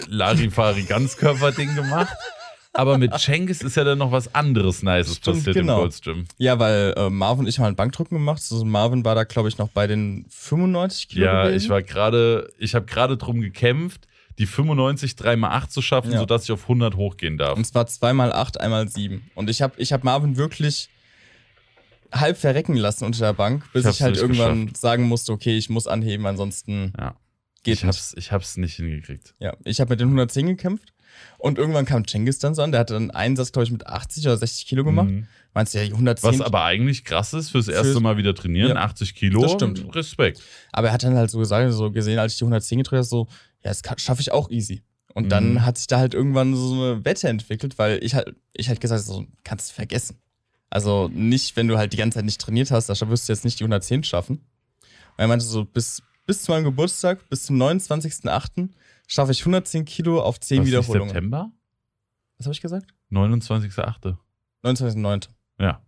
Larifari-Ganzkörper-Ding 0.08 1.76
gemacht. 1.76 2.16
Aber 2.74 2.98
mit 2.98 3.14
Cengiz 3.20 3.62
ist 3.62 3.76
ja 3.76 3.84
dann 3.84 3.98
noch 3.98 4.12
was 4.14 4.34
anderes 4.34 4.82
Nices 4.82 5.18
Stimmt, 5.18 5.38
passiert 5.38 5.56
genau. 5.58 5.74
im 5.76 5.80
Goldstream. 5.82 6.26
Ja, 6.38 6.58
weil 6.58 6.94
äh, 6.96 7.10
Marvin 7.10 7.42
und 7.42 7.48
ich 7.50 7.60
haben 7.60 7.66
einen 7.66 7.76
Bankdrücken 7.76 8.18
gemacht. 8.18 8.42
Also 8.50 8.64
Marvin 8.64 9.04
war 9.04 9.14
da, 9.14 9.26
glaube 9.26 9.50
ich, 9.50 9.58
noch 9.58 9.68
bei 9.70 9.88
den 9.88 10.26
95 10.30 11.10
Kilo. 11.10 11.26
Ja, 11.26 11.44
gewesen. 11.48 11.66
ich 11.66 11.70
war 11.70 11.82
gerade, 11.84 12.50
ich 12.58 12.74
habe 12.74 12.86
gerade 12.86 13.18
drum 13.18 13.42
gekämpft, 13.42 14.08
die 14.40 14.46
95 14.46 15.12
3x8 15.14 15.68
zu 15.68 15.82
schaffen, 15.82 16.14
Ja. 16.14 16.20
sodass 16.20 16.46
ich 16.46 16.52
auf 16.54 16.64
100 16.64 16.96
hochgehen 16.96 17.38
darf. 17.38 17.58
Und 17.58 17.66
zwar 17.66 17.88
zweimal 17.88 18.32
acht, 18.32 18.60
einmal 18.62 18.88
sieben. 18.88 19.30
Und 19.36 19.50
ich 19.50 19.62
habe 19.62 19.74
ich 19.78 19.92
hab 19.92 20.06
Marvin 20.06 20.38
wirklich 20.38 20.90
halb 22.14 22.38
verrecken 22.38 22.76
lassen 22.76 23.06
unter 23.06 23.20
der 23.20 23.34
Bank, 23.34 23.64
bis 23.74 23.86
Ich 23.86 23.92
ich, 23.96 24.02
halt 24.02 24.12
nicht 24.14 24.22
irgendwann 24.22 24.62
geschafft. 24.68 24.78
sagen 24.78 25.04
musste, 25.04 25.32
okay, 25.34 25.58
ich 25.58 25.70
muss 25.70 25.88
anheben, 25.88 26.26
ansonsten 26.26 26.94
Ja. 26.98 27.16
geht 27.64 27.76
ich 27.76 27.84
nicht. 27.84 27.88
hab's, 27.88 28.14
ich 28.18 28.32
hab's 28.32 28.58
nicht 28.58 28.76
hingekriegt. 28.76 29.36
Ja, 29.40 29.56
ich 29.66 29.80
habe 29.82 29.90
mit 29.92 30.00
den 30.00 30.08
110 30.08 30.48
gekämpft 30.48 30.94
und 31.38 31.58
irgendwann 31.58 31.86
kam 31.86 32.08
Cengiz 32.08 32.40
dann 32.40 32.54
so 32.56 32.62
an, 32.62 32.72
der 32.72 32.80
hatte 32.82 32.96
einen 32.96 33.12
Einsatz, 33.12 33.52
glaube 33.52 33.66
ich, 33.66 33.72
mit 33.72 33.88
80 33.88 34.26
oder 34.28 34.38
60 34.38 34.66
Kilo 34.68 34.84
gemacht. 34.84 35.10
Mhm. 35.10 35.28
Meinst 35.54 35.74
du, 35.74 35.80
ja, 35.80 35.86
110. 35.86 36.40
Was 36.40 36.42
aber 36.42 36.64
eigentlich 36.64 37.04
krass 37.04 37.34
ist, 37.34 37.50
fürs 37.50 37.68
erste 37.68 38.00
Mal 38.00 38.18
wieder 38.18 38.34
trainieren, 38.34 38.70
Ja. 38.70 38.84
80 38.84 39.16
Kilo. 39.16 39.42
Das 39.42 39.52
stimmt. 39.54 39.94
Respekt. 39.96 40.42
Aber 40.72 40.88
er 40.88 40.94
hat 40.94 41.04
dann 41.04 41.16
halt 41.16 41.30
so 41.30 41.40
gesagt, 41.40 41.72
so 41.74 41.92
gesehen, 41.92 42.20
als 42.20 42.34
ich 42.34 42.38
die 42.40 42.46
110 42.46 42.78
getreten 42.78 42.98
habe, 43.00 43.08
so, 43.08 43.28
ja, 43.64 43.72
das 43.74 43.82
schaffe 44.02 44.22
ich 44.22 44.32
auch 44.32 44.50
easy. 44.50 44.82
Und 45.14 45.30
dann 45.30 45.54
Mhm. 45.56 45.66
hat 45.66 45.78
sich 45.78 45.88
da 45.88 45.98
halt 45.98 46.14
irgendwann 46.14 46.56
so 46.56 46.74
eine 46.74 47.04
Wette 47.04 47.28
entwickelt, 47.28 47.78
weil 47.78 48.02
ich 48.02 48.16
halt, 48.16 48.34
ich 48.54 48.70
halt 48.70 48.80
gesagt 48.80 49.04
so, 49.04 49.26
kannst 49.44 49.72
du 49.72 49.74
vergessen. 49.74 50.18
Also 50.70 51.10
nicht, 51.14 51.58
wenn 51.58 51.68
du 51.68 51.78
halt 51.78 51.92
die 51.92 51.98
ganze 51.98 52.20
Zeit 52.20 52.26
nicht 52.26 52.40
trainiert 52.40 52.72
hast, 52.72 52.88
da 52.88 53.10
wirst 53.10 53.28
du 53.28 53.34
jetzt 53.34 53.44
nicht 53.44 53.60
die 53.60 53.66
110 53.66 54.06
schaffen. 54.06 54.38
Und 54.38 55.18
er 55.18 55.28
meinte 55.28 55.44
so, 55.44 55.66
bis, 55.66 56.02
bis 56.26 56.44
zu 56.44 56.52
meinem 56.52 56.64
Geburtstag, 56.64 57.28
bis 57.30 57.44
zum 57.44 57.58
29.08. 57.62 58.70
schaffe 59.12 59.32
ich 59.34 59.42
110 59.42 59.86
Kilo 59.86 60.22
auf 60.22 60.40
10 60.40 60.60
Was, 60.62 60.68
Wiederholungen. 60.68 61.10
September? 61.10 61.52
Was 62.38 62.46
habe 62.48 62.54
ich 62.54 62.62
gesagt? 62.62 62.88
29.8. 63.12 64.16
29.09. 64.64 65.28
Ja. 65.60 65.82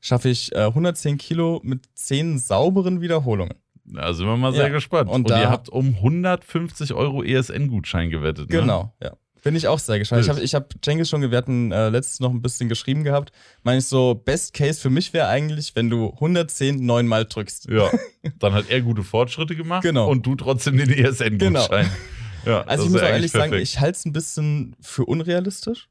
Schaffe 0.00 0.28
ich 0.28 0.52
äh, 0.54 0.60
110 0.66 1.18
Kilo 1.18 1.60
mit 1.64 1.86
10 1.94 2.38
sauberen 2.38 3.00
Wiederholungen. 3.00 3.54
Da 3.84 4.14
sind 4.14 4.26
wir 4.26 4.36
mal 4.36 4.52
sehr 4.54 4.68
Ja. 4.68 4.72
gespannt. 4.72 5.10
Und 5.10 5.30
Und, 5.30 5.36
ihr 5.36 5.50
habt 5.50 5.68
um 5.68 5.94
150 5.96 6.94
Euro 6.94 7.22
ESN-Gutschein 7.22 8.08
gewettet. 8.10 8.48
Ne? 8.50 8.60
Genau, 8.60 8.94
ja. 9.02 9.12
Bin 9.42 9.56
ich 9.56 9.68
auch 9.68 9.78
sehr 9.78 9.98
gespannt. 9.98 10.22
Ich 10.22 10.30
habe 10.30 10.40
ich 10.40 10.54
hab 10.54 10.72
Cengiz 10.82 11.10
schon, 11.10 11.30
hatten 11.30 11.70
äh, 11.70 11.90
letztens 11.90 12.20
noch 12.20 12.30
ein 12.30 12.40
bisschen 12.40 12.70
geschrieben 12.70 13.04
gehabt. 13.04 13.30
Meine 13.62 13.78
ich 13.80 13.84
so, 13.84 14.14
Best 14.14 14.54
Case 14.54 14.80
für 14.80 14.88
mich 14.88 15.12
wäre 15.12 15.28
eigentlich, 15.28 15.76
wenn 15.76 15.90
du 15.90 16.12
110 16.14 16.76
neunmal 16.86 17.26
drückst. 17.26 17.68
Ja. 17.68 17.90
Dann 18.38 18.54
hat 18.54 18.70
er 18.70 18.80
gute 18.80 19.02
Fortschritte 19.02 19.54
gemacht 19.54 19.82
Genau. 19.82 20.08
und 20.08 20.24
du 20.24 20.34
trotzdem 20.34 20.78
den 20.78 20.88
ESN-Gutschein. 20.88 21.90
Ja, 22.46 22.62
Also 22.62 22.84
ich 22.84 22.90
muss 22.90 23.00
auch 23.02 23.06
ehrlich 23.06 23.30
sagen, 23.32 23.50
perfekt. 23.50 23.68
ich 23.68 23.80
halte 23.80 23.98
es 23.98 24.04
ein 24.04 24.12
bisschen 24.12 24.76
für 24.80 25.04
unrealistisch. 25.04 25.88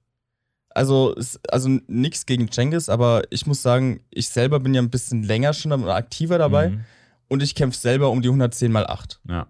Also, 0.76 1.16
also 1.50 1.70
nichts 1.88 2.26
gegen 2.26 2.50
Cengiz, 2.52 2.90
aber 2.90 3.22
ich 3.30 3.46
muss 3.46 3.62
sagen, 3.62 4.02
ich 4.10 4.30
selber 4.30 4.60
bin 4.60 4.74
ja 4.74 4.82
ein 4.82 4.90
bisschen 4.90 5.22
länger 5.24 5.54
schon 5.54 5.72
oder 5.72 5.96
aktiver 5.96 6.38
dabei 6.40 6.70
Mhm. 6.70 6.86
und 7.30 7.44
ich 7.44 7.54
kämpfe 7.54 7.78
selber 7.78 8.10
um 8.10 8.22
die 8.24 8.30
110 8.30 8.72
mal 8.72 8.88
8. 8.88 9.20
Ja, 9.30 9.46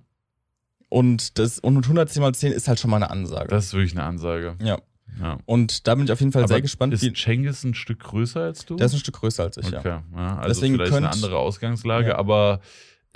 Und 0.89 1.39
das 1.39 1.59
und 1.59 1.87
110 1.87 2.21
mal 2.21 2.33
10 2.35 2.51
ist 2.51 2.67
halt 2.67 2.79
schon 2.79 2.89
mal 2.91 2.97
eine 2.97 3.09
Ansage. 3.09 3.47
das 3.47 3.65
ist 3.67 3.73
wirklich 3.73 3.93
eine 3.93 4.03
Ansage. 4.03 4.55
ja. 4.61 4.77
Ja. 5.21 5.37
Und 5.45 5.87
da 5.87 5.93
bin 5.93 6.05
ich 6.05 6.11
auf 6.11 6.19
jeden 6.21 6.31
Fall 6.31 6.47
sehr 6.47 6.55
Aber 6.55 6.61
gespannt, 6.63 6.91
Ist. 6.91 7.15
Cengiz 7.15 7.63
ein 7.63 7.75
Stück 7.75 7.99
größer 7.99 8.41
als 8.41 8.65
du? 8.65 8.77
Der 8.77 8.87
ist 8.87 8.93
ein 8.93 8.99
Stück 8.99 9.13
größer 9.19 9.43
als 9.43 9.57
ich, 9.57 9.69
ja. 9.69 9.77
Okay, 9.79 9.99
ja, 10.15 10.37
also 10.37 10.47
Deswegen 10.47 10.73
vielleicht 10.73 10.91
eine 10.91 11.01
könnt- 11.01 11.13
andere 11.13 11.37
Ausgangslage, 11.37 12.07
Ja. 12.09 12.15
aber 12.17 12.61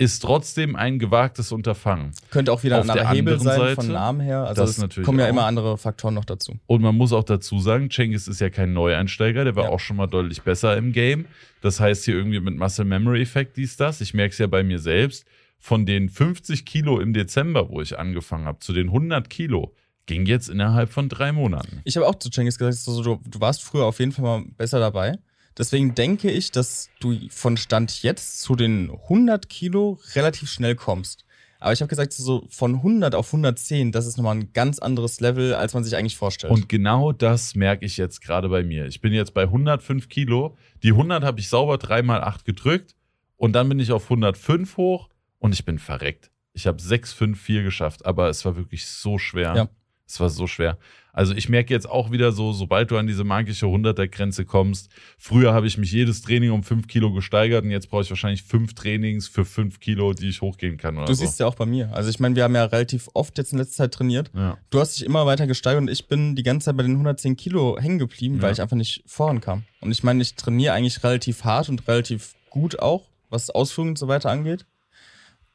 ist 0.00 0.20
trotzdem 0.20 0.76
ein 0.76 1.00
gewagtes 1.00 1.50
Unterfangen. 1.50 2.12
Könnte 2.30 2.52
auch 2.52 2.62
wieder 2.62 2.78
Auf 2.78 2.84
ein 2.84 2.90
anderer 2.90 3.08
der 3.08 3.16
Hebel 3.16 3.40
sein 3.40 3.58
Seite, 3.58 3.74
von 3.74 3.88
Namen 3.88 4.20
her. 4.20 4.44
Also 4.44 4.62
das 4.62 4.70
es 4.70 4.78
natürlich 4.78 5.04
kommen 5.04 5.18
ja 5.18 5.26
auch. 5.26 5.30
immer 5.30 5.44
andere 5.44 5.76
Faktoren 5.76 6.14
noch 6.14 6.24
dazu. 6.24 6.56
Und 6.66 6.82
man 6.82 6.94
muss 6.96 7.12
auch 7.12 7.24
dazu 7.24 7.58
sagen, 7.58 7.90
Cengiz 7.90 8.28
ist 8.28 8.40
ja 8.40 8.48
kein 8.48 8.72
Neueinsteiger, 8.72 9.42
der 9.44 9.56
war 9.56 9.64
Ja. 9.64 9.70
auch 9.70 9.80
schon 9.80 9.96
mal 9.96 10.06
deutlich 10.06 10.42
besser 10.42 10.76
im 10.76 10.92
Game. 10.92 11.26
Das 11.62 11.80
heißt 11.80 12.04
hier 12.04 12.14
irgendwie 12.14 12.38
mit 12.38 12.56
Muscle 12.56 12.84
Memory 12.84 13.22
Effekt 13.22 13.56
dies, 13.56 13.76
das. 13.76 14.00
Ich 14.00 14.14
merke 14.14 14.32
es 14.32 14.38
ja 14.38 14.46
bei 14.46 14.62
mir 14.62 14.78
selbst. 14.78 15.24
Von 15.58 15.84
den 15.84 16.08
50 16.08 16.64
Kilo 16.64 17.00
im 17.00 17.12
Dezember, 17.12 17.68
wo 17.68 17.80
ich 17.80 17.98
angefangen 17.98 18.44
habe, 18.46 18.60
zu 18.60 18.72
den 18.72 18.86
100 18.90 19.28
Kilo, 19.28 19.74
ging 20.06 20.24
jetzt 20.26 20.48
innerhalb 20.48 20.90
von 20.90 21.08
drei 21.08 21.32
Monaten. 21.32 21.80
Ich 21.82 21.96
habe 21.96 22.06
auch 22.06 22.14
zu 22.14 22.30
Cengiz 22.30 22.56
gesagt, 22.56 22.76
so, 22.76 23.02
du, 23.02 23.20
du 23.28 23.40
warst 23.40 23.64
früher 23.64 23.84
auf 23.84 23.98
jeden 23.98 24.12
Fall 24.12 24.24
mal 24.24 24.44
besser 24.56 24.78
dabei. 24.78 25.18
Deswegen 25.58 25.94
denke 25.94 26.30
ich, 26.30 26.52
dass 26.52 26.88
du 27.00 27.16
von 27.30 27.56
Stand 27.56 28.02
jetzt 28.02 28.40
zu 28.40 28.54
den 28.54 28.90
100 28.90 29.48
Kilo 29.48 29.98
relativ 30.14 30.48
schnell 30.50 30.76
kommst. 30.76 31.24
Aber 31.60 31.72
ich 31.72 31.80
habe 31.80 31.88
gesagt, 31.88 32.12
so 32.12 32.46
von 32.50 32.76
100 32.76 33.16
auf 33.16 33.26
110, 33.26 33.90
das 33.90 34.06
ist 34.06 34.16
nochmal 34.16 34.36
ein 34.36 34.52
ganz 34.52 34.78
anderes 34.78 35.20
Level, 35.20 35.54
als 35.54 35.74
man 35.74 35.82
sich 35.82 35.96
eigentlich 35.96 36.16
vorstellt. 36.16 36.52
Und 36.52 36.68
genau 36.68 37.10
das 37.10 37.56
merke 37.56 37.84
ich 37.84 37.96
jetzt 37.96 38.20
gerade 38.20 38.48
bei 38.48 38.62
mir. 38.62 38.86
Ich 38.86 39.00
bin 39.00 39.12
jetzt 39.12 39.34
bei 39.34 39.42
105 39.42 40.08
Kilo. 40.08 40.56
Die 40.84 40.92
100 40.92 41.24
habe 41.24 41.40
ich 41.40 41.48
sauber 41.48 41.74
3x8 41.74 42.44
gedrückt 42.44 42.94
und 43.36 43.54
dann 43.54 43.68
bin 43.68 43.80
ich 43.80 43.90
auf 43.90 44.04
105 44.04 44.76
hoch 44.76 45.08
und 45.40 45.52
ich 45.52 45.64
bin 45.64 45.80
verreckt. 45.80 46.30
Ich 46.52 46.68
habe 46.68 46.80
654 46.80 47.64
geschafft, 47.64 48.06
aber 48.06 48.28
es 48.28 48.44
war 48.44 48.56
wirklich 48.56 48.86
so 48.86 49.18
schwer. 49.18 49.54
Ja. 49.56 49.68
Es 50.06 50.20
war 50.20 50.30
so 50.30 50.46
schwer. 50.46 50.78
Also 51.18 51.34
ich 51.34 51.48
merke 51.48 51.74
jetzt 51.74 51.90
auch 51.90 52.12
wieder 52.12 52.30
so, 52.30 52.52
sobald 52.52 52.92
du 52.92 52.96
an 52.96 53.08
diese 53.08 53.24
magische 53.24 53.66
100er-Grenze 53.66 54.44
kommst, 54.44 54.88
früher 55.18 55.52
habe 55.52 55.66
ich 55.66 55.76
mich 55.76 55.90
jedes 55.90 56.22
Training 56.22 56.52
um 56.52 56.62
5 56.62 56.86
Kilo 56.86 57.12
gesteigert 57.12 57.64
und 57.64 57.72
jetzt 57.72 57.90
brauche 57.90 58.02
ich 58.02 58.10
wahrscheinlich 58.10 58.44
fünf 58.44 58.74
Trainings 58.74 59.26
für 59.26 59.44
5 59.44 59.80
Kilo, 59.80 60.12
die 60.12 60.28
ich 60.28 60.42
hochgehen 60.42 60.76
kann 60.76 60.94
du 60.94 61.06
so. 61.06 61.14
siehst 61.14 61.40
ja 61.40 61.46
auch 61.48 61.56
bei 61.56 61.66
mir. 61.66 61.92
Also 61.92 62.08
ich 62.08 62.20
meine, 62.20 62.36
wir 62.36 62.44
haben 62.44 62.54
ja 62.54 62.64
relativ 62.66 63.08
oft 63.14 63.36
jetzt 63.36 63.50
in 63.52 63.58
letzter 63.58 63.78
Zeit 63.82 63.94
trainiert. 63.94 64.30
ja. 64.32 64.58
Du 64.70 64.78
hast 64.78 64.96
dich 64.96 65.04
immer 65.04 65.26
weiter 65.26 65.48
gesteigert 65.48 65.82
und 65.82 65.90
ich 65.90 66.06
bin 66.06 66.36
die 66.36 66.44
ganze 66.44 66.66
Zeit 66.66 66.76
bei 66.76 66.84
den 66.84 66.92
110 66.92 67.34
Kilo 67.36 67.76
hängen 67.80 67.98
geblieben, 67.98 68.36
Ja. 68.36 68.42
weil 68.42 68.52
ich 68.52 68.62
einfach 68.62 68.76
nicht 68.76 69.02
vorankam. 69.04 69.64
Und 69.80 69.90
ich 69.90 70.04
meine, 70.04 70.22
ich 70.22 70.36
trainiere 70.36 70.74
eigentlich 70.74 71.02
relativ 71.02 71.42
hart 71.42 71.68
und 71.68 71.88
relativ 71.88 72.36
gut 72.48 72.78
auch, 72.78 73.08
was 73.28 73.50
Ausführungen 73.50 73.90
und 73.94 73.98
so 73.98 74.06
weiter 74.06 74.30
angeht. 74.30 74.66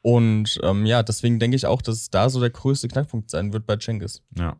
Und 0.02 0.60
ähm, 0.62 0.84
ja, 0.84 1.02
deswegen 1.02 1.38
denke 1.38 1.56
ich 1.56 1.64
auch, 1.64 1.80
dass 1.80 1.96
es 1.96 2.10
da 2.10 2.28
so 2.28 2.38
der 2.38 2.50
größte 2.50 2.88
Knackpunkt 2.88 3.30
sein 3.30 3.54
wird 3.54 3.66
bei 3.66 3.76
Cengiz. 3.78 4.20
Ja, 4.38 4.56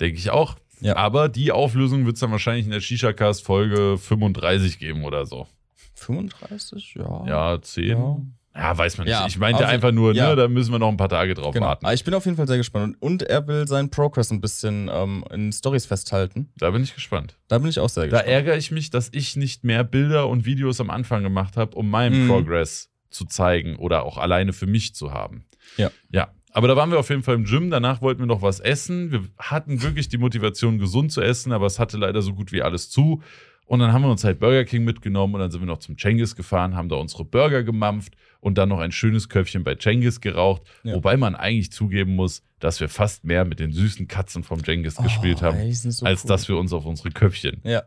denke 0.00 0.18
ich 0.18 0.30
auch. 0.30 0.56
Ja. 0.80 0.96
Aber 0.96 1.28
die 1.28 1.52
Auflösung 1.52 2.06
wird 2.06 2.14
es 2.16 2.20
dann 2.20 2.30
wahrscheinlich 2.30 2.64
in 2.64 2.70
der 2.72 2.80
Shisha-Cast 2.80 3.44
Folge 3.44 3.98
35 3.98 4.78
geben 4.78 5.04
oder 5.04 5.26
so. 5.26 5.46
35? 5.94 6.94
Ja. 6.94 7.24
Ja, 7.26 7.62
10. 7.62 7.88
Ja, 7.88 8.16
Ja. 8.56 8.78
weiß 8.78 8.98
man 8.98 9.06
nicht. 9.06 9.12
Ja, 9.12 9.26
ich 9.26 9.38
meinte 9.38 9.64
auf- 9.64 9.70
einfach 9.70 9.92
nur, 9.92 10.14
ja. 10.14 10.30
ne, 10.30 10.36
da 10.36 10.48
müssen 10.48 10.72
wir 10.72 10.78
noch 10.78 10.88
ein 10.88 10.96
paar 10.96 11.08
Tage 11.08 11.34
drauf 11.34 11.52
Genau. 11.54 11.66
warten. 11.66 11.84
Aber 11.84 11.94
ich 11.94 12.02
bin 12.04 12.14
auf 12.14 12.24
jeden 12.24 12.36
Fall 12.36 12.48
sehr 12.48 12.56
gespannt. 12.56 12.96
Und, 13.00 13.12
und 13.12 13.22
er 13.24 13.46
will 13.46 13.68
seinen 13.68 13.90
Progress 13.90 14.30
ein 14.30 14.40
bisschen 14.40 14.90
ähm, 14.92 15.24
in 15.30 15.52
Stories 15.52 15.86
festhalten. 15.86 16.48
Da 16.56 16.70
bin 16.70 16.82
ich 16.82 16.94
gespannt. 16.94 17.36
Da 17.48 17.58
bin 17.58 17.68
ich 17.68 17.78
auch 17.78 17.88
sehr 17.90 18.04
Da 18.04 18.10
gespannt. 18.18 18.28
ärgere 18.28 18.56
ich 18.56 18.70
mich, 18.70 18.90
dass 18.90 19.10
ich 19.12 19.36
nicht 19.36 19.64
mehr 19.64 19.84
Bilder 19.84 20.28
und 20.28 20.46
Videos 20.46 20.80
am 20.80 20.90
Anfang 20.90 21.22
gemacht 21.22 21.56
habe, 21.56 21.76
um 21.76 21.90
meinen 21.90 22.24
Mhm. 22.24 22.28
Progress 22.28 22.90
zu 23.10 23.24
zeigen 23.26 23.76
oder 23.76 24.04
auch 24.04 24.16
alleine 24.18 24.52
für 24.52 24.66
mich 24.66 24.94
zu 24.94 25.12
haben. 25.12 25.44
Ja. 25.76 25.90
Ja. 26.10 26.28
Aber 26.52 26.68
da 26.68 26.76
waren 26.76 26.90
wir 26.90 26.98
auf 26.98 27.10
jeden 27.10 27.22
Fall 27.22 27.36
im 27.36 27.44
Gym. 27.44 27.70
Danach 27.70 28.02
wollten 28.02 28.20
wir 28.20 28.26
noch 28.26 28.42
was 28.42 28.58
essen. 28.60 29.12
Wir 29.12 29.22
hatten 29.38 29.82
wirklich 29.82 30.08
die 30.08 30.18
Motivation, 30.18 30.78
gesund 30.78 31.12
zu 31.12 31.20
essen, 31.20 31.52
aber 31.52 31.66
es 31.66 31.78
hatte 31.78 31.96
leider 31.96 32.22
so 32.22 32.34
gut 32.34 32.50
wie 32.52 32.62
alles 32.62 32.90
zu. 32.90 33.22
Und 33.66 33.78
dann 33.78 33.92
haben 33.92 34.02
wir 34.02 34.10
uns 34.10 34.24
halt 34.24 34.40
Burger 34.40 34.64
King 34.64 34.82
mitgenommen 34.82 35.34
und 35.36 35.40
dann 35.40 35.52
sind 35.52 35.60
wir 35.60 35.66
noch 35.66 35.78
zum 35.78 35.96
Cengiz 35.96 36.34
gefahren, 36.34 36.74
haben 36.74 36.88
da 36.88 36.96
unsere 36.96 37.24
Burger 37.24 37.62
gemampft 37.62 38.16
und 38.40 38.58
dann 38.58 38.68
noch 38.68 38.80
ein 38.80 38.90
schönes 38.90 39.28
Köpfchen 39.28 39.62
bei 39.62 39.76
Cengiz 39.76 40.20
geraucht. 40.20 40.62
Ja. 40.82 40.94
Wobei 40.96 41.16
man 41.16 41.36
eigentlich 41.36 41.70
zugeben 41.70 42.16
muss, 42.16 42.42
dass 42.58 42.80
wir 42.80 42.88
fast 42.88 43.22
mehr 43.24 43.44
mit 43.44 43.60
den 43.60 43.70
süßen 43.70 44.08
Katzen 44.08 44.42
vom 44.42 44.60
gespielt 44.60 45.38
Oh, 45.38 45.42
haben, 45.42 45.56
ey, 45.58 45.72
so 45.72 46.04
als 46.04 46.24
cool. 46.24 46.28
dass 46.28 46.48
wir 46.48 46.56
uns 46.56 46.72
auf 46.72 46.84
unsere 46.84 47.10
Köpfchen 47.12 47.60
Ja. 47.62 47.84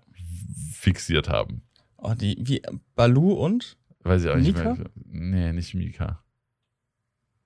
fixiert 0.72 1.28
haben. 1.28 1.64
Oh, 1.98 2.14
die, 2.14 2.38
wie, 2.40 2.62
Balu 2.96 3.34
und? 3.34 3.76
Weiß 4.04 4.24
ich 4.24 4.30
auch 4.30 4.38
nicht 4.38 4.56
Mika? 4.56 4.76
mehr. 4.76 4.86
Nee, 5.04 5.52
nicht 5.54 5.74
Mika. 5.74 6.23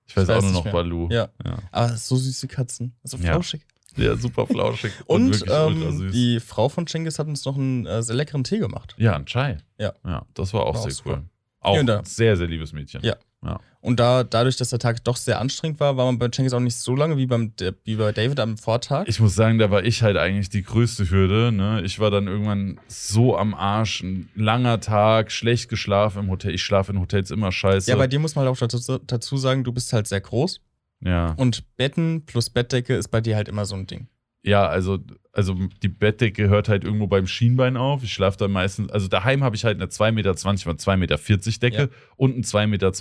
Ich 0.08 0.16
weiß, 0.16 0.24
Ich 0.24 0.30
weiß 0.30 0.38
auch 0.38 0.42
nur 0.44 0.52
noch 0.52 0.64
mehr. 0.64 0.74
Balu. 0.74 1.08
Ja. 1.12 1.30
ja. 1.46 1.58
Aber 1.72 1.96
so 1.98 2.16
süße 2.16 2.48
Katzen. 2.48 2.96
So 3.04 3.18
Ja. 3.18 3.34
flauschig. 3.34 3.62
Ja, 3.98 4.16
super 4.16 4.46
flauschig. 4.48 4.92
Und, 5.08 5.26
wirklich 5.28 5.42
ultra 5.44 5.68
ähm, 5.68 5.98
süß. 5.98 6.12
die 6.14 6.40
Frau 6.40 6.70
von 6.70 6.86
Cengiz 6.88 7.18
hat 7.20 7.28
uns 7.28 7.44
noch 7.46 7.56
einen 7.58 7.86
äh, 7.86 8.02
sehr 8.04 8.16
leckeren 8.16 8.44
Tee 8.44 8.60
gemacht. 8.60 8.94
ja, 8.98 9.16
ein 9.16 9.26
Chai. 9.26 9.58
Ja. 9.80 9.94
Ja, 10.06 10.26
das 10.34 10.54
war 10.54 10.62
auch 10.64 10.74
War 10.76 10.82
auch 10.82 10.84
sehr 10.84 10.92
super. 10.94 11.10
cool. 11.18 11.24
Auch 11.62 11.74
Ja, 11.76 11.80
und 11.82 11.86
da- 11.88 12.00
ein 12.00 12.06
sehr, 12.06 12.38
sehr 12.38 12.48
liebes 12.48 12.74
Mädchen. 12.74 13.04
Ja. 13.04 13.16
Ja. 13.44 13.60
Und 13.80 14.00
da, 14.02 14.24
dadurch, 14.26 14.58
dass 14.58 14.72
der 14.72 14.80
Tag 14.80 15.04
doch 15.06 15.16
sehr 15.16 15.40
anstrengend 15.40 15.80
war, 15.80 15.96
war 15.96 16.06
man 16.06 16.20
bei 16.20 16.28
Cengiz 16.28 16.52
auch 16.52 16.60
nicht 16.60 16.76
so 16.76 16.96
lange 16.96 17.16
wie, 17.16 17.26
beim, 17.26 17.54
wie 17.86 17.96
bei 17.96 18.12
David 18.12 18.40
am 18.40 18.58
Vortag. 18.58 19.06
Ich 19.08 19.20
muss 19.22 19.34
sagen, 19.36 19.60
da 19.60 19.72
war 19.72 19.86
ich 19.86 20.04
halt 20.04 20.18
eigentlich 20.18 20.50
die 20.50 20.64
größte 20.64 21.10
Hürde. 21.10 21.54
Ne? 21.54 21.82
Ich 21.86 22.00
war 22.00 22.12
dann 22.12 22.28
irgendwann 22.28 22.82
so 22.88 23.38
am 23.38 23.54
Arsch. 23.54 24.02
Ein 24.02 24.30
langer 24.36 24.82
Tag, 24.82 25.32
schlecht 25.32 25.70
geschlafen 25.70 26.24
im 26.24 26.30
Hotel. 26.30 26.54
Ich 26.54 26.64
schlafe 26.64 26.92
in 26.92 27.00
Hotels 27.00 27.32
immer 27.32 27.52
scheiße. 27.52 27.90
ja, 27.90 27.96
bei 27.96 28.08
dir 28.08 28.20
muss 28.20 28.36
man 28.36 28.46
halt 28.46 28.54
auch 28.54 28.60
dazu, 28.60 28.98
dazu 28.98 29.38
sagen, 29.38 29.64
du 29.64 29.72
bist 29.72 29.94
halt 29.94 30.08
sehr 30.08 30.22
groß. 30.22 30.60
ja. 31.02 31.34
Und 31.38 31.64
Betten 31.78 32.26
plus 32.26 32.50
Bettdecke 32.50 32.96
ist 32.96 33.08
bei 33.08 33.22
dir 33.22 33.38
halt 33.38 33.48
immer 33.48 33.66
so 33.66 33.76
ein 33.76 33.88
Ding. 33.88 34.08
Ja, 34.48 34.66
also, 34.68 35.00
also 35.34 35.56
die 35.84 35.90
Bettdecke 35.90 36.48
hört 36.48 36.70
halt 36.70 36.86
irgendwo 36.86 37.08
beim 37.08 37.28
Schienbein 37.28 37.76
auf. 37.76 38.02
Ich 38.04 38.14
schlafe 38.14 38.38
dann 38.38 38.52
meistens, 38.52 38.90
also 38.90 39.08
daheim 39.08 39.44
habe 39.44 39.56
ich 39.58 39.66
halt 39.66 39.76
eine 39.78 39.88
2,20 39.90 40.12
Meter 40.14 40.30
mal 40.30 40.76
2,40 40.76 40.98
Meter 40.98 41.18
Decke 41.60 41.78
Ja. 41.78 41.88
und 42.16 42.38
ein 42.38 42.44
2,20 42.44 42.68
Meter 42.68 42.92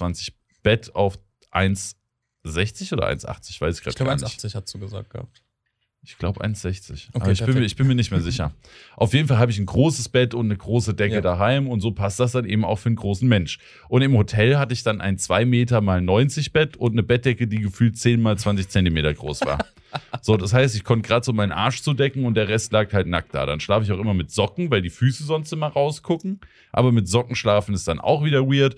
Bett 0.62 0.94
auf 0.94 1.18
1,60 1.52 2.92
oder 2.92 3.06
1,80, 3.08 3.60
weiß 3.60 3.78
ich 3.78 3.78
Ich 3.78 3.84
gerade 3.84 3.96
glaube, 3.96 4.10
gar 4.10 4.16
nicht. 4.16 4.44
1,80 4.44 4.54
hast 4.54 4.74
du 4.74 4.78
gesagt 4.80 5.10
gehabt. 5.10 5.42
Ich 6.06 6.18
glaube 6.18 6.44
1,60. 6.44 7.08
Okay, 7.12 7.22
Aber 7.22 7.32
ich 7.32 7.44
bin, 7.44 7.54
mir, 7.54 7.64
ich 7.64 7.74
bin 7.76 7.86
mir 7.88 7.94
nicht 7.96 8.10
mehr 8.12 8.20
sicher. 8.20 8.52
Auf 8.96 9.12
jeden 9.12 9.26
Fall 9.26 9.38
habe 9.38 9.50
ich 9.50 9.58
ein 9.58 9.66
großes 9.66 10.08
Bett 10.08 10.34
und 10.34 10.46
eine 10.46 10.56
große 10.56 10.94
Decke 10.94 11.16
Ja. 11.16 11.20
daheim 11.20 11.66
und 11.66 11.80
so 11.80 11.90
passt 11.90 12.20
das 12.20 12.32
dann 12.32 12.44
eben 12.44 12.64
auch 12.64 12.76
für 12.78 12.86
einen 12.86 12.96
großen 12.96 13.28
Mensch. 13.28 13.58
Und 13.88 14.02
im 14.02 14.16
Hotel 14.16 14.56
hatte 14.56 14.72
ich 14.72 14.82
dann 14.84 15.00
ein 15.00 15.18
2 15.18 15.44
Meter 15.44 15.80
mal 15.80 16.00
90 16.00 16.52
Bett 16.52 16.76
und 16.76 16.92
eine 16.92 17.02
Bettdecke, 17.02 17.48
die 17.48 17.60
gefühlt 17.60 17.98
10 17.98 18.22
mal 18.22 18.38
20 18.38 18.68
Zentimeter 18.68 19.12
groß 19.12 19.40
war. 19.42 19.58
so, 20.22 20.36
das 20.36 20.52
heißt, 20.52 20.76
ich 20.76 20.84
konnte 20.84 21.06
gerade 21.08 21.24
so 21.24 21.32
meinen 21.32 21.52
Arsch 21.52 21.82
zudecken 21.82 22.24
und 22.24 22.34
der 22.34 22.48
Rest 22.48 22.72
lag 22.72 22.92
halt 22.92 23.06
nackt 23.06 23.34
da. 23.34 23.44
Dann 23.46 23.60
schlafe 23.60 23.84
ich 23.84 23.92
auch 23.92 23.98
immer 23.98 24.14
mit 24.14 24.30
Socken, 24.30 24.70
weil 24.70 24.82
die 24.82 24.90
Füße 24.90 25.24
sonst 25.24 25.52
immer 25.52 25.68
rausgucken. 25.68 26.40
Aber 26.72 26.92
mit 26.92 27.08
Socken 27.08 27.34
schlafen 27.36 27.74
ist 27.74 27.88
dann 27.88 27.98
auch 28.00 28.24
wieder 28.24 28.46
weird. 28.46 28.76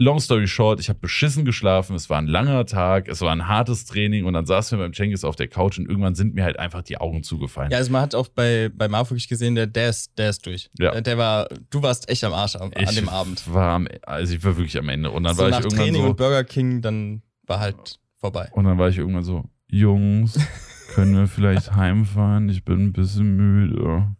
Long 0.00 0.20
story 0.20 0.46
short, 0.46 0.78
ich 0.78 0.88
habe 0.88 1.00
beschissen 1.00 1.44
geschlafen, 1.44 1.96
es 1.96 2.08
war 2.08 2.18
ein 2.18 2.28
langer 2.28 2.66
Tag, 2.66 3.08
es 3.08 3.20
war 3.20 3.32
ein 3.32 3.48
hartes 3.48 3.84
Training 3.84 4.26
und 4.26 4.34
dann 4.34 4.46
saßen 4.46 4.78
wir 4.78 4.84
beim 4.84 4.94
Cengiz 4.94 5.24
auf 5.24 5.34
der 5.34 5.48
Couch 5.48 5.78
und 5.78 5.88
irgendwann 5.88 6.14
sind 6.14 6.34
mir 6.34 6.44
halt 6.44 6.58
einfach 6.58 6.82
die 6.82 6.98
Augen 6.98 7.24
zugefallen. 7.24 7.72
Ja, 7.72 7.78
also 7.78 7.90
man 7.90 8.02
hat 8.02 8.14
auch 8.14 8.28
bei, 8.28 8.70
bei 8.72 8.86
Marv 8.86 9.10
wirklich 9.10 9.28
gesehen, 9.28 9.56
der, 9.56 9.66
der, 9.66 9.88
ist, 9.90 10.16
der 10.16 10.30
ist 10.30 10.46
durch. 10.46 10.70
Ja. 10.78 11.00
Der, 11.00 11.18
war, 11.18 11.48
du 11.70 11.82
warst 11.82 12.08
echt 12.08 12.22
am 12.22 12.32
Arsch 12.32 12.54
an 12.54 12.70
ich 12.78 12.94
dem 12.94 13.08
Abend. 13.08 13.42
War 13.52 13.72
am, 13.74 13.88
also 14.02 14.34
ich 14.34 14.44
war 14.44 14.56
wirklich 14.56 14.78
am 14.78 14.88
Ende 14.88 15.10
und 15.10 15.24
dann 15.24 15.34
so 15.34 15.42
war 15.42 15.48
ich 15.48 15.54
nach 15.56 15.62
irgendwann 15.62 15.78
Training 15.80 16.02
so 16.02 16.08
und 16.10 16.16
Burger 16.16 16.44
King, 16.44 16.80
dann 16.80 17.22
war 17.46 17.58
halt 17.58 17.98
vorbei. 18.18 18.48
und 18.52 18.64
dann 18.64 18.78
war 18.78 18.88
ich 18.88 18.98
irgendwann 18.98 19.24
so, 19.24 19.44
Jungs, 19.66 20.38
können 20.94 21.16
wir 21.16 21.26
vielleicht 21.26 21.74
heimfahren? 21.74 22.48
Ich 22.48 22.64
bin 22.64 22.86
ein 22.86 22.92
bisschen 22.92 23.36
müde. 23.36 24.14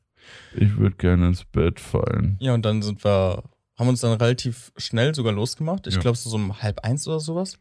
Ich 0.55 0.76
würde 0.76 0.97
gerne 0.97 1.29
ins 1.29 1.45
Bett 1.45 1.81
fallen. 1.81 2.37
Ja, 2.41 2.55
und 2.55 2.64
dann 2.64 2.83
sind 2.83 3.05
wir, 3.05 3.45
haben 3.79 3.89
uns 3.89 4.01
dann 4.01 4.12
relativ 4.18 4.72
schnell 4.76 5.14
sogar 5.14 5.33
losgemacht. 5.33 5.87
Ich 5.87 5.95
Ja. 5.95 6.01
glaube, 6.01 6.18
so 6.18 6.35
um 6.35 6.61
halb 6.62 6.81
eins 6.85 7.07
oder 7.07 7.20
sowas. 7.20 7.59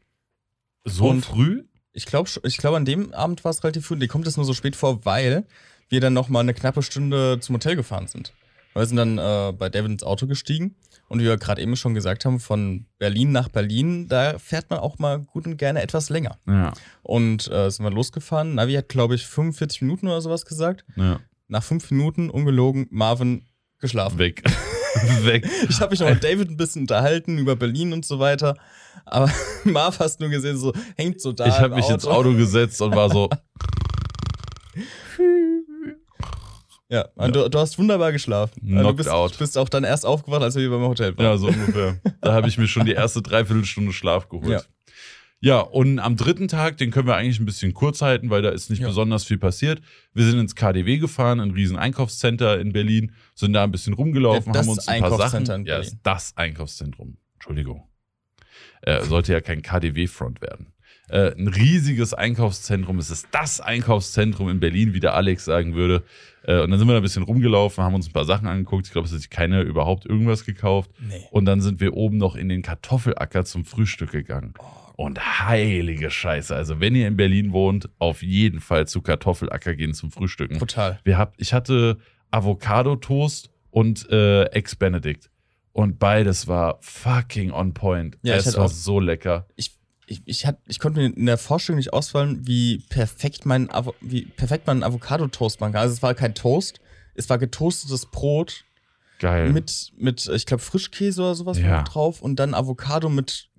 So 0.86 1.09
Und- 1.09 1.26
früh? 1.26 1.63
Ich 1.93 2.05
glaube, 2.05 2.30
ich 2.43 2.57
glaub, 2.57 2.76
an 2.76 2.86
dem 2.86 3.13
Abend 3.13 3.43
war 3.43 3.49
es 3.51 3.63
relativ 3.63 3.88
früh. 3.88 3.97
Dir 3.97 4.07
kommt 4.07 4.28
es 4.28 4.38
nur 4.38 4.45
so 4.45 4.53
spät 4.53 4.76
vor, 4.76 5.03
weil 5.05 5.45
wir 5.89 5.99
dann 6.01 6.13
noch 6.13 6.30
mal 6.30 6.41
eine 6.41 6.53
knappe 6.53 6.84
Stunde 6.84 7.39
zum 7.39 7.55
Hotel 7.55 7.76
gefahren 7.76 8.07
sind. 8.07 8.34
Wir 8.74 8.86
sind 8.86 8.97
dann 8.97 9.18
äh, 9.18 9.53
bei 9.57 9.70
David 9.70 9.91
ins 9.91 10.03
Auto 10.03 10.28
gestiegen 10.28 10.76
und 11.07 11.20
wie 11.20 11.24
wir 11.24 11.38
gerade 11.38 11.59
eben 11.61 11.76
schon 11.76 11.95
gesagt 11.95 12.26
haben, 12.26 12.39
von 12.39 12.86
Berlin 12.99 13.32
nach 13.32 13.49
Berlin, 13.49 14.07
da 14.07 14.38
fährt 14.38 14.70
man 14.70 14.78
auch 14.78 14.99
mal 14.99 15.20
gut 15.22 15.47
und 15.47 15.57
gerne 15.57 15.82
etwas 15.82 16.09
länger. 16.09 16.38
Ja. 16.45 16.74
Und 17.01 17.49
äh, 17.49 17.72
sind 17.72 17.84
wir 17.84 17.89
losgefahren. 17.91 18.53
Navi 18.53 18.74
hat, 18.76 18.89
glaube 18.89 19.15
ich, 19.15 19.26
45 19.26 19.82
Minuten 19.82 20.07
oder 20.07 20.22
sowas 20.22 20.45
gesagt. 20.45 20.86
ja. 20.95 21.20
Nach 21.47 21.63
fünf 21.63 21.89
Minuten, 21.91 22.30
ungelogen, 22.30 22.88
Marvin 22.91 23.45
geschlafen. 23.80 24.20
Weg. 24.20 24.43
Weg. 25.25 25.47
Ich 25.69 25.79
habe 25.81 25.91
mich 25.91 25.99
noch 25.99 26.09
mit 26.09 26.23
David 26.23 26.49
ein 26.49 26.57
bisschen 26.57 26.81
unterhalten 26.83 27.37
über 27.37 27.55
Berlin 27.55 27.93
und 27.93 28.05
so 28.05 28.19
weiter. 28.19 28.55
Aber 29.05 29.29
Marv 29.63 29.99
hast 29.99 30.19
nur 30.19 30.29
gesehen, 30.29 30.57
so 30.57 30.73
hängt 30.95 31.21
so 31.21 31.31
da. 31.31 31.45
Ich 31.47 31.59
habe 31.59 31.75
mich 31.75 31.89
ins 31.89 32.05
Auto 32.05 32.33
gesetzt 32.33 32.81
und 32.81 32.95
war 32.95 33.09
so, 33.09 33.29
Ja, 36.89 37.05
und 37.15 37.35
Du, 37.35 37.49
du 37.49 37.59
hast 37.59 37.77
wunderbar 37.77 38.13
geschlafen. 38.13 38.61
Also 38.63 38.75
Knocked 38.79 38.91
du 38.91 38.95
bist, 38.95 39.09
out. 39.09 39.37
bist 39.37 39.57
auch 39.57 39.67
dann 39.67 39.83
erst 39.83 40.05
aufgewacht, 40.05 40.41
als 40.41 40.55
wir 40.55 40.69
beim 40.69 40.81
Hotel 40.83 41.17
waren. 41.17 41.25
ja, 41.25 41.37
so 41.37 41.47
ungefähr. 41.47 41.99
Da 42.21 42.33
habe 42.33 42.47
ich 42.47 42.57
mir 42.57 42.67
schon 42.67 42.85
die 42.85 42.93
erste 42.93 43.21
Dreiviertelstunde 43.21 43.91
Schlaf 43.91 44.29
geholt. 44.29 44.49
Ja. 44.49 44.61
Ja. 45.39 45.59
und 45.59 45.99
am 45.99 46.15
dritten 46.15 46.47
Tag, 46.47 46.77
den 46.77 46.91
können 46.91 47.07
wir 47.07 47.15
eigentlich 47.15 47.39
ein 47.39 47.45
bisschen 47.45 47.73
kurz 47.73 48.01
halten, 48.01 48.29
weil 48.29 48.41
da 48.41 48.49
ist 48.49 48.69
nicht 48.69 48.81
Ja. 48.81 48.88
besonders 48.88 49.23
viel 49.23 49.38
passiert. 49.38 49.81
Wir 50.13 50.25
sind 50.25 50.39
ins 50.39 50.55
KDW 50.55 50.97
gefahren, 50.97 51.39
ein 51.39 51.51
riesen 51.51 51.77
Einkaufscenter 51.77 52.59
in 52.59 52.73
Berlin, 52.73 53.11
sind 53.35 53.53
da 53.53 53.63
ein 53.63 53.71
bisschen 53.71 53.93
rumgelaufen, 53.93 54.47
Ja, 54.47 54.53
das 54.53 54.61
haben 54.67 54.69
uns 54.73 54.88
ein 54.88 55.01
paar 55.01 55.17
Sachen. 55.29 55.65
Ja, 55.65 55.77
ist 55.79 55.97
das 56.03 56.35
Einkaufszentrum. 56.38 57.17
Entschuldigung. 57.35 57.88
Äh, 58.81 59.03
sollte 59.03 59.33
ja 59.33 59.41
kein 59.41 59.61
KDW-Front 59.61 60.41
werden. 60.41 60.73
Äh, 61.09 61.31
ein 61.38 61.47
riesiges 61.47 62.13
Einkaufszentrum. 62.13 62.97
Es 62.99 63.09
ist 63.11 63.27
das 63.31 63.61
Einkaufszentrum 63.61 64.49
in 64.49 64.59
Berlin, 64.59 64.93
wie 64.93 64.99
der 64.99 65.13
Alex 65.13 65.45
sagen 65.45 65.73
würde. 65.73 66.03
Äh, 66.43 66.59
und 66.61 66.69
dann 66.71 66.79
sind 66.79 66.88
wir 66.88 66.93
da 66.93 66.99
ein 66.99 67.03
bisschen 67.03 67.23
rumgelaufen, 67.23 67.83
haben 67.83 67.95
uns 67.95 68.07
ein 68.09 68.13
paar 68.13 68.25
Sachen 68.25 68.47
angeguckt. 68.47 68.88
Ich 68.88 68.91
glaube, 68.91 69.07
es 69.07 69.13
hat 69.13 69.21
sich 69.21 69.29
keiner 69.29 69.61
überhaupt 69.61 70.05
irgendwas 70.05 70.43
gekauft. 70.45 70.91
Nee. 70.99 71.21
Und 71.31 71.45
dann 71.45 71.61
sind 71.61 71.79
wir 71.79 71.93
oben 71.93 72.17
noch 72.17 72.35
in 72.35 72.49
den 72.49 72.61
Kartoffelacker 72.61 73.45
zum 73.45 73.63
Frühstück 73.63 74.11
gegangen. 74.11 74.53
Und 74.97 75.39
heilige 75.47 76.09
Scheiße. 76.11 76.53
Also, 76.55 76.79
wenn 76.81 76.95
ihr 76.95 77.07
in 77.07 77.15
Berlin 77.17 77.53
wohnt, 77.53 77.87
auf 77.99 78.21
jeden 78.23 78.59
Fall 78.59 78.87
zu 78.87 79.01
Kartoffelacker 79.01 79.75
gehen 79.75 79.93
zum 79.93 80.11
Frühstücken. 80.11 80.57
Total. 80.59 80.99
Wir 81.03 81.17
hab, 81.19 81.35
ich 81.39 81.53
hatte 81.53 81.99
Avocado-Toast 82.31 83.49
und 83.69 84.09
äh, 84.09 84.43
Ex-Benedict. 84.45 85.29
Und 85.71 85.99
beides 85.99 86.47
war 86.47 86.79
fucking 86.81 87.51
on 87.51 87.73
point. 87.73 88.17
Ja, 88.23 88.35
es 88.35 88.57
war 88.57 88.65
auch- 88.65 88.69
so 88.69 88.99
lecker. 88.99 89.45
Ich, 89.55 89.77
ich, 90.07 90.21
ich, 90.25 90.45
hat, 90.47 90.57
ich 90.67 90.79
konnte 90.79 90.99
mir 90.99 91.15
in 91.15 91.25
der 91.27 91.37
Vorstellung 91.37 91.77
nicht 91.77 91.93
ausfallen, 91.93 92.47
wie 92.47 92.79
perfekt 92.89 93.45
mein, 93.45 93.69
Avo 93.69 93.93
wie 94.01 94.23
perfekt 94.25 94.65
man 94.65 94.77
einen 94.77 94.83
Avocado-Toast 94.91 95.59
kann. 95.59 95.75
Also 95.75 95.93
es 95.93 96.01
war 96.01 96.15
kein 96.15 96.33
Toast, 96.33 96.79
es 97.13 97.29
war 97.29 97.37
getoastetes 97.37 98.07
Brot 98.07 98.65
Geil. 99.19 99.51
mit, 99.51 99.91
mit 99.97 100.27
ich 100.33 100.45
glaube, 100.47 100.63
Frischkäse 100.63 101.21
oder 101.21 101.35
sowas 101.35 101.59
Ja. 101.59 101.83
drauf 101.83 102.21
und 102.23 102.37
dann 102.37 102.55
Avocado 102.55 103.09
mit 103.09 103.49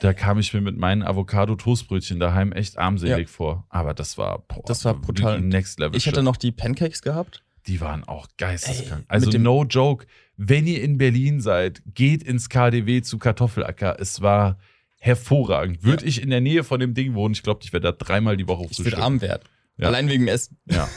da 0.00 0.12
kam 0.12 0.38
ich 0.38 0.52
mir 0.54 0.60
mit 0.60 0.76
meinen 0.76 1.02
Avocado-Toastbrötchen 1.02 2.20
daheim 2.20 2.52
echt 2.52 2.78
armselig 2.78 3.28
vor. 3.28 3.66
Aber 3.68 3.94
das 3.94 4.18
war, 4.18 4.40
boah, 4.46 4.62
Das 4.66 4.84
war 4.84 4.94
brutal. 4.94 5.40
Next 5.40 5.78
Level. 5.78 5.96
Ich 5.96 6.06
hätte 6.06 6.16
Shit. 6.16 6.24
noch 6.24 6.36
die 6.36 6.52
Pancakes 6.52 7.02
gehabt. 7.02 7.42
Die 7.66 7.80
waren 7.80 8.04
auch 8.04 8.28
geisteskrank. 8.38 9.02
Ey, 9.02 9.06
also 9.08 9.30
no 9.38 9.64
joke. 9.64 10.06
Wenn 10.36 10.66
ihr 10.66 10.82
in 10.82 10.98
Berlin 10.98 11.40
seid, 11.40 11.82
geht 11.94 12.22
ins 12.22 12.48
KDW 12.48 13.02
zu 13.02 13.18
Kartoffelacker. 13.18 14.00
Es 14.00 14.22
war 14.22 14.58
hervorragend. 14.98 15.82
Würde 15.82 16.04
ich 16.04 16.22
in 16.22 16.30
der 16.30 16.40
Nähe 16.40 16.64
von 16.64 16.80
dem 16.80 16.94
Ding 16.94 17.14
wohnen, 17.14 17.32
ich 17.34 17.42
glaube, 17.42 17.60
ich 17.62 17.72
wäre 17.72 17.80
da 17.80 17.92
dreimal 17.92 18.36
die 18.36 18.46
Woche 18.48 18.66
Ich 18.70 18.82
würde 18.84 18.98
arm 18.98 19.20
werden. 19.20 19.42
Ja. 19.76 19.88
Allein 19.88 20.08
wegen 20.08 20.28
Essen. 20.28 20.58
Ja, 20.66 20.88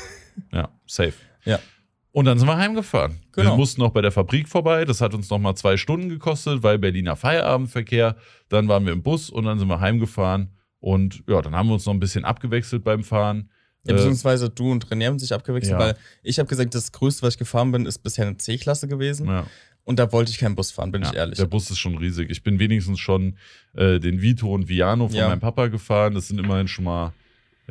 ja, 0.51 0.69
safe. 0.85 1.13
Ja. 1.45 1.59
Und 2.13 2.25
dann 2.25 2.37
sind 2.37 2.47
wir 2.47 2.57
heimgefahren. 2.57 3.19
Wir 3.33 3.43
Genau. 3.43 3.57
mussten 3.57 3.81
noch 3.81 3.89
bei 3.91 4.01
der 4.01 4.11
Fabrik 4.11 4.47
vorbei. 4.47 4.85
Das 4.85 5.01
hat 5.01 5.13
uns 5.15 5.29
noch 5.31 5.39
mal 5.39 5.55
zwei 5.55 5.77
Stunden 5.77 6.09
gekostet, 6.09 6.61
weil 6.63 6.77
Berliner 6.77 7.15
Feierabendverkehr. 7.15 8.15
Dann 8.49 8.67
waren 8.67 8.85
wir 8.85 8.93
im 8.93 9.01
Bus 9.03 9.29
und 9.31 9.45
dann 9.45 9.57
sind 9.59 9.67
wir 9.67 9.79
heimgefahren. 9.79 10.49
Und 10.79 11.23
ja, 11.27 11.41
dann 11.41 11.55
haben 11.55 11.67
wir 11.69 11.73
uns 11.73 11.85
noch 11.85 11.93
ein 11.93 11.99
bisschen 11.99 12.23
abgewechselt 12.23 12.83
beim 12.83 13.03
Fahren. 13.03 13.49
Ja, 13.85 13.93
Äh, 13.93 13.97
beziehungsweise 13.97 14.49
du 14.49 14.71
und 14.71 14.85
René 14.87 15.07
haben 15.07 15.17
sich 15.19 15.33
abgewechselt, 15.33 15.73
Ja. 15.73 15.79
weil 15.79 15.97
ich 16.21 16.37
habe 16.39 16.47
gesagt, 16.47 16.75
das 16.75 16.91
Größte, 16.91 17.23
was 17.23 17.33
ich 17.33 17.39
gefahren 17.39 17.71
bin, 17.71 17.85
ist 17.87 17.99
bisher 17.99 18.27
eine 18.27 18.37
C-Klasse 18.37 18.87
gewesen. 18.87 19.27
ja. 19.27 19.45
Und 19.85 19.99
da 19.99 20.13
wollte 20.13 20.31
ich 20.31 20.37
keinen 20.37 20.55
Bus 20.55 20.71
fahren, 20.71 20.93
bin 20.93 21.01
Ja, 21.01 21.09
ich 21.09 21.15
ehrlich. 21.15 21.37
Der 21.39 21.45
Bus 21.45 21.69
ist 21.69 21.77
schon 21.79 21.97
riesig. 21.97 22.29
Ich 22.29 22.41
bin 22.41 22.57
wenigstens 22.57 22.99
schon 23.01 23.37
äh, 23.75 23.99
den 23.99 24.21
Vito 24.21 24.47
und 24.53 24.69
Viano 24.69 25.09
von 25.09 25.17
meinem 25.19 25.41
Papa 25.41 25.67
gefahren. 25.67 26.13
Das 26.13 26.29
sind 26.29 26.39
immerhin 26.39 26.69
schon 26.69 26.85
mal, 26.85 27.11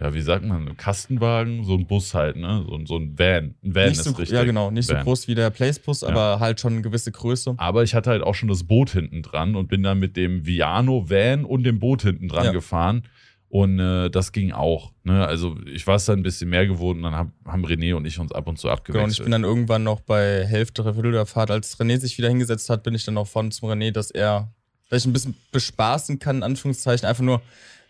ja, 0.01 0.15
wie 0.15 0.23
sagt 0.23 0.45
man, 0.45 0.69
ein 0.69 0.77
Kastenwagen, 0.77 1.65
so 1.65 1.75
ein 1.75 1.87
Bus 1.87 2.15
halt, 2.15 2.37
ne? 2.37 2.65
So, 2.67 2.81
so 2.87 2.97
ein 2.97 3.19
Van. 3.19 3.55
Ein 3.63 3.75
Van 3.75 3.89
nicht 3.91 3.99
ist 3.99 4.05
so, 4.05 4.11
richtig. 4.13 4.31
ja, 4.31 4.45
genau, 4.45 4.71
nicht 4.71 4.87
so 4.87 4.95
Van. 4.95 5.05
groß 5.05 5.29
wie 5.29 5.35
der 5.35 5.51
Placebus, 5.51 6.03
aber 6.03 6.41
halt 6.41 6.61
schon 6.61 6.73
eine 6.73 6.83
gewisse 6.83 7.13
Größe. 7.13 7.55
Aber 7.59 7.83
ich 7.83 7.95
hatte 7.95 8.11
halt 8.11 8.23
auch 8.23 8.35
schon 8.35 8.49
das 8.49 8.65
Boot 8.65 8.91
hinten 8.91 9.23
dran 9.23 9.55
und 9.55 9.69
bin 9.69 9.83
dann 9.83 9.99
mit 9.99 10.17
dem 10.17 10.47
Viano 10.47 11.11
Van 11.11 11.45
und 11.45 11.65
dem 11.65 11.79
Boot 11.79 12.03
hinten 12.03 12.29
dran 12.29 12.47
Ja. 12.47 12.53
gefahren. 12.53 13.03
Und 13.51 13.79
äh, 13.81 14.09
das 14.09 14.33
ging 14.33 14.51
auch. 14.53 14.93
Ne? 15.05 15.27
Also 15.27 15.57
ich 15.67 15.87
war 15.87 15.97
es 15.97 16.07
dann 16.07 16.21
ein 16.21 16.23
bisschen 16.23 16.49
mehr 16.49 16.67
gewohnt 16.67 16.97
und 16.97 17.03
dann 17.03 17.15
hab, 17.15 17.29
haben 17.47 17.67
René 17.67 17.95
und 17.95 18.07
ich 18.07 18.19
uns 18.19 18.33
ab 18.33 18.49
und 18.49 18.59
zu 18.59 18.71
abgewechselt. 18.71 18.95
Genau, 18.95 19.05
und 19.05 19.13
ich 19.13 19.23
bin 19.23 19.31
dann 19.31 19.45
irgendwann 19.45 19.83
noch 19.83 20.01
bei 20.01 20.47
Hälfte, 20.47 20.83
Dreiviertel 20.83 21.13
der 21.13 21.27
Fahrt, 21.27 21.51
als 21.51 21.79
René 21.79 21.99
sich 22.01 22.17
wieder 22.17 22.29
hingesetzt 22.31 22.71
hat, 22.71 22.83
bin 22.83 22.95
ich 22.95 23.05
dann 23.05 23.13
noch 23.13 23.27
vorne 23.27 23.51
zum 23.51 23.69
René, 23.69 23.91
dass 23.91 24.11
er, 24.11 24.51
dass 24.89 25.03
ich 25.03 25.07
ein 25.07 25.13
bisschen 25.13 25.35
bespaßen 25.51 26.19
kann, 26.19 26.37
in 26.37 26.43
Anführungszeichen, 26.45 27.07
einfach 27.07 27.23
nur, 27.23 27.43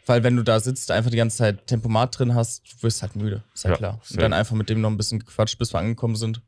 weil 0.07 0.23
wenn 0.25 0.37
du 0.37 0.43
da 0.43 0.59
sitzt, 0.61 0.91
einfach 0.91 1.11
die 1.11 1.17
ganze 1.17 1.37
Zeit 1.39 1.67
Tempomat 1.67 2.19
drin 2.19 2.35
hast, 2.35 2.63
du 2.73 2.83
wirst 2.83 3.03
halt 3.03 3.17
müde, 3.17 3.43
ist 3.55 3.65
ja, 3.65 3.71
Ja, 3.71 3.77
klar. 3.77 4.01
safe. 4.03 4.15
Und 4.15 4.23
dann 4.23 4.33
einfach 4.33 4.57
mit 4.57 4.69
dem 4.69 4.81
noch 4.81 4.91
ein 4.91 4.97
bisschen 4.97 5.19
gequatscht, 5.21 5.59
bis 5.59 5.73
wir 5.73 5.79
angekommen 5.79 6.17
sind. 6.17 6.43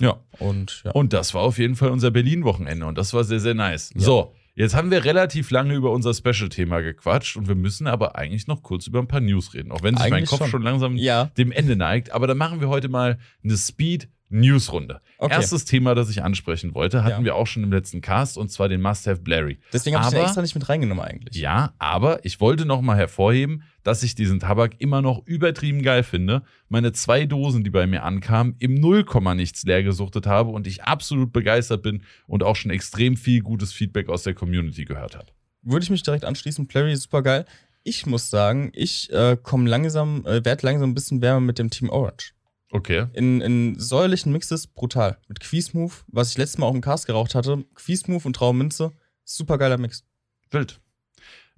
ja. 0.00 0.18
Und 0.38 0.82
ja. 0.84 0.90
Und 0.92 1.12
das 1.12 1.32
war 1.34 1.42
auf 1.42 1.58
jeden 1.58 1.76
Fall 1.76 1.90
unser 1.90 2.10
Berlin-Wochenende 2.10 2.84
und 2.86 2.98
das 2.98 3.14
war 3.14 3.24
sehr, 3.24 3.40
sehr 3.40 3.54
nice. 3.54 3.92
So, 3.94 4.34
jetzt 4.54 4.74
haben 4.74 4.90
wir 4.90 5.04
relativ 5.04 5.50
lange 5.50 5.74
über 5.74 5.90
unser 5.92 6.12
Special-Thema 6.14 6.80
gequatscht 6.80 7.36
und 7.36 7.48
wir 7.48 7.54
müssen 7.54 7.86
aber 7.86 8.16
eigentlich 8.16 8.46
noch 8.46 8.62
kurz 8.62 8.86
über 8.86 8.98
ein 8.98 9.08
paar 9.08 9.20
News 9.20 9.54
reden, 9.54 9.70
auch 9.72 9.82
wenn 9.82 9.94
sich 9.96 10.04
mein 10.10 10.18
Eigentlich 10.18 10.30
Kopf 10.30 10.38
schon, 10.40 10.50
schon. 10.50 10.62
langsam 10.62 10.96
ja, 10.96 11.26
dem 11.38 11.52
Ende 11.52 11.76
neigt. 11.76 12.10
Aber 12.12 12.26
dann 12.26 12.36
machen 12.36 12.60
wir 12.60 12.68
heute 12.68 12.88
mal 12.88 13.18
eine 13.44 13.56
Speed-News-Runde. 14.28 15.00
Okay. 15.18 15.32
Erstes 15.34 15.64
Thema, 15.64 15.94
das 15.94 16.10
ich 16.10 16.22
ansprechen 16.22 16.74
wollte, 16.74 17.04
hatten 17.04 17.20
Ja. 17.20 17.24
wir 17.24 17.34
auch 17.36 17.46
schon 17.46 17.62
im 17.62 17.72
letzten 17.72 18.00
Cast 18.00 18.36
und 18.36 18.50
zwar 18.50 18.68
den 18.68 18.80
Must-Have 18.82 19.20
Blurry. 19.20 19.58
deswegen 19.72 19.96
habe 19.96 20.06
ich 20.08 20.12
den 20.14 20.22
extra 20.24 20.42
nicht 20.42 20.54
mit 20.54 20.68
reingenommen 20.68 21.04
eigentlich. 21.04 21.36
Ja, 21.36 21.74
aber 21.78 22.24
ich 22.24 22.40
wollte 22.40 22.64
noch 22.66 22.80
mal 22.82 22.96
hervorheben, 22.96 23.62
dass 23.82 24.02
ich 24.02 24.14
diesen 24.14 24.40
Tabak 24.40 24.74
immer 24.78 25.00
noch 25.00 25.24
übertrieben 25.26 25.82
geil 25.82 26.02
finde. 26.02 26.42
Meine 26.68 26.92
zwei 26.92 27.24
Dosen, 27.24 27.62
die 27.64 27.70
bei 27.70 27.86
mir 27.86 28.02
ankamen, 28.02 28.56
im 28.58 28.74
Nullkomma 28.74 29.34
nichts 29.34 29.62
leer 29.64 29.82
gesuchtet 29.82 30.26
habe 30.26 30.50
und 30.50 30.66
ich 30.66 30.82
absolut 30.82 31.32
begeistert 31.32 31.82
bin 31.82 32.02
und 32.26 32.42
auch 32.42 32.56
schon 32.56 32.70
extrem 32.70 33.16
viel 33.16 33.42
gutes 33.42 33.72
Feedback 33.72 34.08
aus 34.08 34.24
der 34.24 34.34
Community 34.34 34.84
gehört 34.84 35.16
habe. 35.16 35.26
Würde 35.62 35.84
ich 35.84 35.90
mich 35.90 36.02
direkt 36.02 36.24
anschließen, 36.24 36.66
Plary 36.68 36.92
ist 36.92 37.02
super 37.02 37.22
geil. 37.22 37.44
Ich 37.84 38.04
muss 38.06 38.30
sagen, 38.30 38.70
ich 38.74 39.12
äh, 39.12 39.36
komme 39.40 39.70
langsam, 39.70 40.24
äh, 40.26 40.44
werde 40.44 40.66
langsam 40.66 40.90
ein 40.90 40.94
bisschen 40.94 41.22
wärmer 41.22 41.40
mit 41.40 41.58
dem 41.60 41.70
Team 41.70 41.88
Orange. 41.88 42.32
Okay. 42.76 43.06
In, 43.12 43.40
in 43.40 43.78
säuerlichen 43.78 44.32
Mixes 44.32 44.66
brutal. 44.66 45.18
Mit 45.28 45.40
Quiesmove, 45.40 46.04
was 46.08 46.30
ich 46.30 46.38
letztes 46.38 46.58
Mal 46.58 46.66
auch 46.66 46.74
im 46.74 46.80
Cast 46.80 47.06
geraucht 47.06 47.34
hatte. 47.34 47.64
Quiesmove 47.74 48.26
und 48.26 48.36
Trauminze. 48.36 48.92
Super 49.24 49.58
geiler 49.58 49.78
Mix. 49.78 50.04
Wild. 50.50 50.80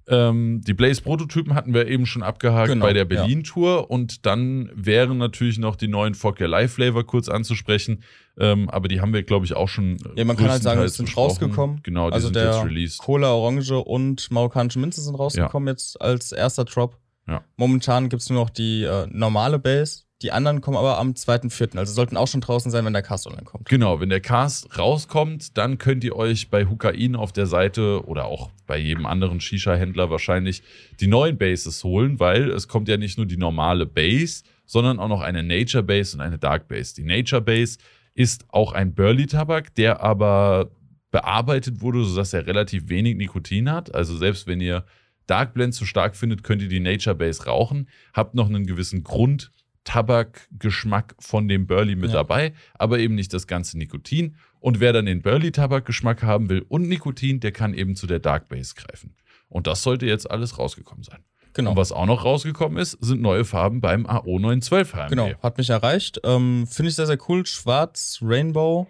Ähm, 0.09 0.61
die 0.65 0.73
Blaze-Prototypen 0.73 1.53
hatten 1.53 1.73
wir 1.73 1.87
eben 1.87 2.07
schon 2.07 2.23
abgehakt 2.23 2.69
Genau, 2.69 2.83
bei 2.83 2.93
der 2.93 3.03
ja. 3.03 3.07
Berlin-Tour 3.07 3.91
und 3.91 4.25
dann 4.25 4.71
wären 4.73 5.19
natürlich 5.19 5.59
noch 5.59 5.75
die 5.75 5.87
neuen 5.87 6.15
Your 6.23 6.47
Life 6.47 6.73
Flavor 6.73 7.05
kurz 7.05 7.29
anzusprechen, 7.29 8.03
ähm, 8.39 8.69
aber 8.71 8.87
die 8.87 9.01
haben 9.01 9.13
wir, 9.13 9.21
glaube 9.21 9.45
ich, 9.45 9.55
auch 9.55 9.69
schon. 9.69 9.97
äh, 9.97 10.17
Ja, 10.19 10.25
man 10.25 10.35
kann 10.35 10.49
halt 10.49 10.63
sagen, 10.63 10.81
es 10.81 10.95
sind 10.95 11.15
rausgekommen. 11.15 11.81
Genau, 11.83 12.09
die 12.09 12.15
also 12.15 12.27
sind 12.27 12.35
der 12.35 12.45
jetzt 12.45 12.65
released. 12.65 12.97
Cola, 12.97 13.31
Orange 13.33 13.77
und 13.77 14.31
marokkanische 14.31 14.79
Minze 14.79 15.01
sind 15.01 15.13
rausgekommen 15.13 15.67
jetzt 15.67 16.01
als 16.01 16.31
erster 16.31 16.65
Drop. 16.65 16.97
Ja. 17.27 17.43
Momentan 17.57 18.09
gibt 18.09 18.23
es 18.23 18.29
nur 18.31 18.41
noch 18.41 18.49
die 18.49 18.85
äh, 18.85 19.05
normale 19.11 19.59
Base. 19.59 20.05
Die 20.21 20.33
anderen 20.33 20.59
kommen 20.59 20.75
aber 20.75 20.97
am 20.97 21.11
2.4. 21.11 21.77
Also 21.77 21.93
sollten 21.93 22.17
auch 22.17 22.27
schon 22.27 22.41
draußen 22.41 22.71
sein, 22.71 22.83
wenn 22.83 22.91
der 22.91 23.01
Cast 23.01 23.25
online 23.25 23.43
kommt. 23.43 23.69
Genau, 23.69 24.01
wenn 24.01 24.09
der 24.09 24.19
Cast 24.19 24.77
rauskommt, 24.77 25.57
dann 25.57 25.77
könnt 25.77 26.03
ihr 26.03 26.15
euch 26.17 26.49
bei 26.49 26.65
Hukain 26.65 27.15
auf 27.15 27.31
der 27.31 27.45
Seite 27.45 28.05
oder 28.05 28.25
auch 28.25 28.51
bei 28.67 28.77
jedem 28.77 29.05
anderen 29.05 29.39
Shisha-Händler 29.39 30.09
wahrscheinlich 30.09 30.61
die 30.99 31.07
neuen 31.07 31.37
Bases 31.37 31.85
holen, 31.85 32.19
weil 32.19 32.51
es 32.51 32.67
kommt 32.67 32.89
ja 32.89 32.97
nicht 32.97 33.17
nur 33.17 33.27
die 33.27 33.37
normale 33.37 33.85
Base, 33.85 34.43
sondern 34.65 34.99
auch 34.99 35.07
noch 35.07 35.21
eine 35.21 35.41
Nature 35.41 35.83
Base 35.83 36.17
und 36.17 36.21
eine 36.21 36.37
Dark 36.37 36.67
Base. 36.67 36.93
Die 36.95 37.03
Nature 37.03 37.41
Base 37.41 37.77
ist 38.13 38.43
auch 38.49 38.73
ein 38.73 38.93
Burley-Tabak, 38.93 39.73
der 39.75 40.01
aber 40.01 40.69
bearbeitet 41.11 41.79
wurde, 41.79 42.03
sodass 42.03 42.33
er 42.33 42.45
relativ 42.45 42.89
wenig 42.89 43.15
Nikotin 43.15 43.71
hat. 43.71 43.95
Also 43.95 44.17
selbst 44.17 44.47
wenn 44.47 44.59
ihr 44.59 44.83
Dark 45.27 45.53
Blend 45.53 45.73
zu 45.73 45.85
stark 45.85 46.15
findet, 46.15 46.43
könnt 46.43 46.61
ihr 46.61 46.67
die 46.67 46.81
Nature 46.81 47.15
Base 47.15 47.45
rauchen, 47.45 47.87
habt 48.13 48.35
noch 48.35 48.47
einen 48.47 48.65
gewissen 48.65 49.03
Grund. 49.03 49.51
Tabakgeschmack 49.83 51.15
von 51.19 51.47
dem 51.47 51.67
Burley 51.67 51.95
mit 51.95 52.09
Ja. 52.11 52.17
dabei, 52.17 52.53
aber 52.75 52.99
eben 52.99 53.15
nicht 53.15 53.33
das 53.33 53.47
ganze 53.47 53.77
Nikotin. 53.77 54.35
Und 54.59 54.79
wer 54.79 54.93
dann 54.93 55.05
den 55.05 55.21
Burley-Tabakgeschmack 55.21 56.23
haben 56.23 56.49
will 56.49 56.65
und 56.67 56.87
Nikotin, 56.87 57.39
der 57.39 57.51
kann 57.51 57.73
eben 57.73 57.95
zu 57.95 58.07
der 58.07 58.19
Dark 58.19 58.49
Base 58.49 58.73
greifen. 58.75 59.15
Und 59.47 59.67
das 59.67 59.81
sollte 59.83 60.05
jetzt 60.05 60.29
alles 60.29 60.59
rausgekommen 60.59 61.03
sein. 61.03 61.23
Genau. 61.53 61.71
Und 61.71 61.77
was 61.77 61.91
auch 61.91 62.05
noch 62.05 62.23
rausgekommen 62.25 62.77
ist, 62.77 62.91
sind 63.01 63.21
neue 63.21 63.43
Farben 63.45 63.81
beim 63.81 64.05
AO 64.05 64.37
912 64.37 64.93
HMB. 64.93 65.09
Genau, 65.09 65.31
hat 65.41 65.57
mich 65.57 65.69
erreicht. 65.69 66.19
Ähm, 66.23 66.67
Finde 66.67 66.89
ich 66.89 66.95
sehr, 66.95 67.07
sehr 67.07 67.17
cool. 67.27 67.45
Schwarz, 67.45 68.19
Rainbow, 68.21 68.87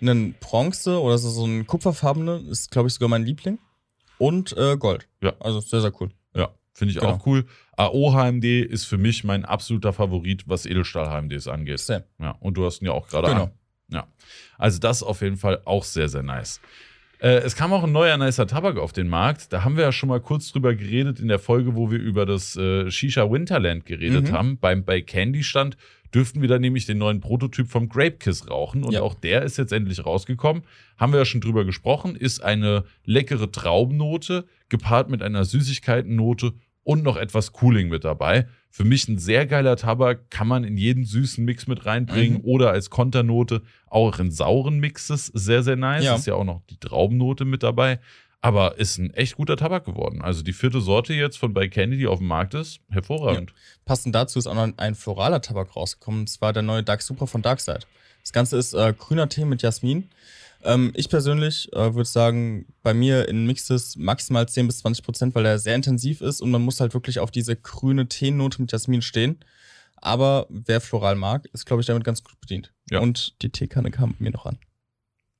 einen 0.00 0.34
Bronze 0.40 1.00
oder 1.00 1.16
so, 1.16 1.30
so 1.30 1.46
ein 1.46 1.66
kupferfarbene, 1.66 2.42
ist 2.50 2.70
glaube 2.70 2.88
ich 2.88 2.94
sogar 2.94 3.08
mein 3.08 3.24
Liebling. 3.24 3.58
Und 4.18 4.54
äh, 4.56 4.76
Gold. 4.76 5.08
Ja. 5.22 5.32
Also 5.40 5.60
sehr, 5.60 5.80
sehr 5.80 5.92
cool. 6.00 6.10
Finde 6.74 6.92
ich 6.92 6.98
Genau. 6.98 7.12
auch 7.12 7.26
cool. 7.26 7.44
AO 7.76 8.12
HMD 8.12 8.44
ist 8.62 8.84
für 8.84 8.98
mich 8.98 9.24
mein 9.24 9.44
absoluter 9.44 9.92
Favorit, 9.92 10.48
was 10.48 10.66
Edelstahl 10.66 11.06
HMDs 11.08 11.48
angeht. 11.48 11.78
Sam. 11.78 12.02
Ja, 12.20 12.32
und 12.40 12.56
du 12.56 12.66
hast 12.66 12.82
ihn 12.82 12.86
ja 12.86 12.92
auch 12.92 13.08
gerade 13.08 13.28
Genau. 13.28 13.44
an. 13.44 13.50
Ja. 13.90 14.06
Also 14.58 14.78
das 14.80 15.02
auf 15.02 15.20
jeden 15.22 15.36
Fall 15.36 15.60
auch 15.64 15.84
sehr, 15.84 16.08
sehr 16.08 16.22
nice. 16.22 16.60
Äh, 17.20 17.38
es 17.38 17.54
kam 17.54 17.72
auch 17.72 17.84
ein 17.84 17.92
neuer 17.92 18.16
nicer 18.16 18.46
Tabak 18.46 18.76
auf 18.76 18.92
den 18.92 19.08
Markt. 19.08 19.52
Da 19.52 19.62
haben 19.64 19.76
wir 19.76 19.84
ja 19.84 19.92
schon 19.92 20.08
mal 20.08 20.20
kurz 20.20 20.50
drüber 20.50 20.74
geredet 20.74 21.20
in 21.20 21.28
der 21.28 21.38
Folge, 21.38 21.76
wo 21.76 21.90
wir 21.90 21.98
über 21.98 22.26
das 22.26 22.56
äh, 22.56 22.90
Shisha 22.90 23.30
Winterland 23.30 23.86
geredet 23.86 24.28
Mhm. 24.30 24.32
haben. 24.32 24.58
Beim, 24.58 24.84
bei 24.84 25.00
Candy 25.00 25.44
stand, 25.44 25.76
dürften 26.14 26.40
wir 26.40 26.48
da 26.48 26.58
nämlich 26.58 26.86
den 26.86 26.98
neuen 26.98 27.20
Prototyp 27.20 27.68
vom 27.68 27.88
Grape 27.88 28.18
Kiss 28.18 28.48
rauchen. 28.48 28.84
Und 28.84 28.92
Ja. 28.92 29.02
auch 29.02 29.14
der 29.14 29.42
ist 29.42 29.58
jetzt 29.58 29.72
endlich 29.72 30.06
rausgekommen. 30.06 30.62
Haben 30.96 31.12
wir 31.12 31.18
ja 31.18 31.24
schon 31.24 31.40
drüber 31.40 31.64
gesprochen. 31.64 32.14
Ist 32.16 32.42
eine 32.42 32.84
leckere 33.04 33.50
Traubennote, 33.50 34.44
gepaart 34.68 35.10
mit 35.10 35.22
einer 35.22 35.44
Süßigkeitennote 35.44 36.52
und 36.84 37.02
noch 37.02 37.16
etwas 37.16 37.52
Cooling 37.52 37.88
mit 37.88 38.04
dabei. 38.04 38.46
Für 38.70 38.84
mich 38.84 39.08
ein 39.08 39.18
sehr 39.18 39.46
geiler 39.46 39.76
Tabak, 39.76 40.30
kann 40.30 40.48
man 40.48 40.64
in 40.64 40.76
jeden 40.76 41.04
süßen 41.04 41.44
Mix 41.44 41.66
mit 41.66 41.86
reinbringen 41.86 42.38
Mhm. 42.38 42.44
oder 42.44 42.70
als 42.70 42.90
Konternote 42.90 43.62
auch 43.86 44.18
in 44.18 44.30
sauren 44.30 44.78
Mixes 44.80 45.26
sehr, 45.28 45.62
sehr 45.62 45.76
nice. 45.76 46.04
Ja. 46.04 46.16
Ist 46.16 46.26
ja 46.26 46.34
auch 46.34 46.44
noch 46.44 46.62
die 46.68 46.76
Traubennote 46.78 47.44
mit 47.44 47.62
dabei. 47.62 48.00
Aber 48.44 48.76
ist 48.78 48.98
ein 48.98 49.10
echt 49.14 49.36
guter 49.36 49.56
Tabak 49.56 49.86
geworden. 49.86 50.20
Also 50.20 50.42
die 50.42 50.52
vierte 50.52 50.82
Sorte 50.82 51.14
jetzt 51.14 51.38
von 51.38 51.54
bei 51.54 51.66
Candy, 51.66 51.96
die 51.96 52.06
auf 52.06 52.18
dem 52.18 52.28
Markt 52.28 52.52
ist, 52.52 52.80
hervorragend. 52.90 53.54
Passend 53.86 54.14
dazu 54.14 54.38
ist 54.38 54.46
auch 54.46 54.54
noch 54.54 54.68
ein 54.76 54.94
floraler 54.94 55.40
Tabak 55.40 55.74
rausgekommen. 55.74 56.20
Und 56.20 56.26
zwar 56.26 56.52
der 56.52 56.62
neue 56.62 56.82
Dark 56.82 57.00
Super 57.00 57.26
von 57.26 57.40
Darkside. 57.40 57.80
Das 58.20 58.34
Ganze 58.34 58.58
ist 58.58 58.74
äh, 58.74 58.92
grüner 58.92 59.30
Tee 59.30 59.46
mit 59.46 59.62
Jasmin. 59.62 60.10
Ähm, 60.62 60.92
ich 60.94 61.08
persönlich 61.08 61.72
äh, 61.72 61.94
würde 61.94 62.04
sagen, 62.04 62.66
bei 62.82 62.92
mir 62.92 63.30
in 63.30 63.46
Mixes 63.46 63.96
maximal 63.96 64.46
10 64.46 64.66
bis 64.66 64.80
20 64.80 65.02
Prozent, 65.06 65.34
weil 65.34 65.46
er 65.46 65.58
sehr 65.58 65.74
intensiv 65.74 66.20
ist 66.20 66.42
und 66.42 66.50
man 66.50 66.60
muss 66.60 66.80
halt 66.80 66.92
wirklich 66.92 67.20
auf 67.20 67.30
diese 67.30 67.56
grüne 67.56 68.08
Teenote 68.08 68.60
mit 68.60 68.70
Jasmin 68.70 69.00
stehen. 69.00 69.38
Aber 69.96 70.46
wer 70.50 70.82
floral 70.82 71.14
mag, 71.14 71.46
ist, 71.54 71.64
glaube 71.64 71.80
ich, 71.80 71.86
damit 71.86 72.04
ganz 72.04 72.22
gut 72.22 72.38
bedient. 72.42 72.74
Ja. 72.90 72.98
Und 73.00 73.40
die 73.40 73.48
Teekanne 73.48 73.90
kam 73.90 74.16
mir 74.18 74.32
noch 74.32 74.44
an. 74.44 74.58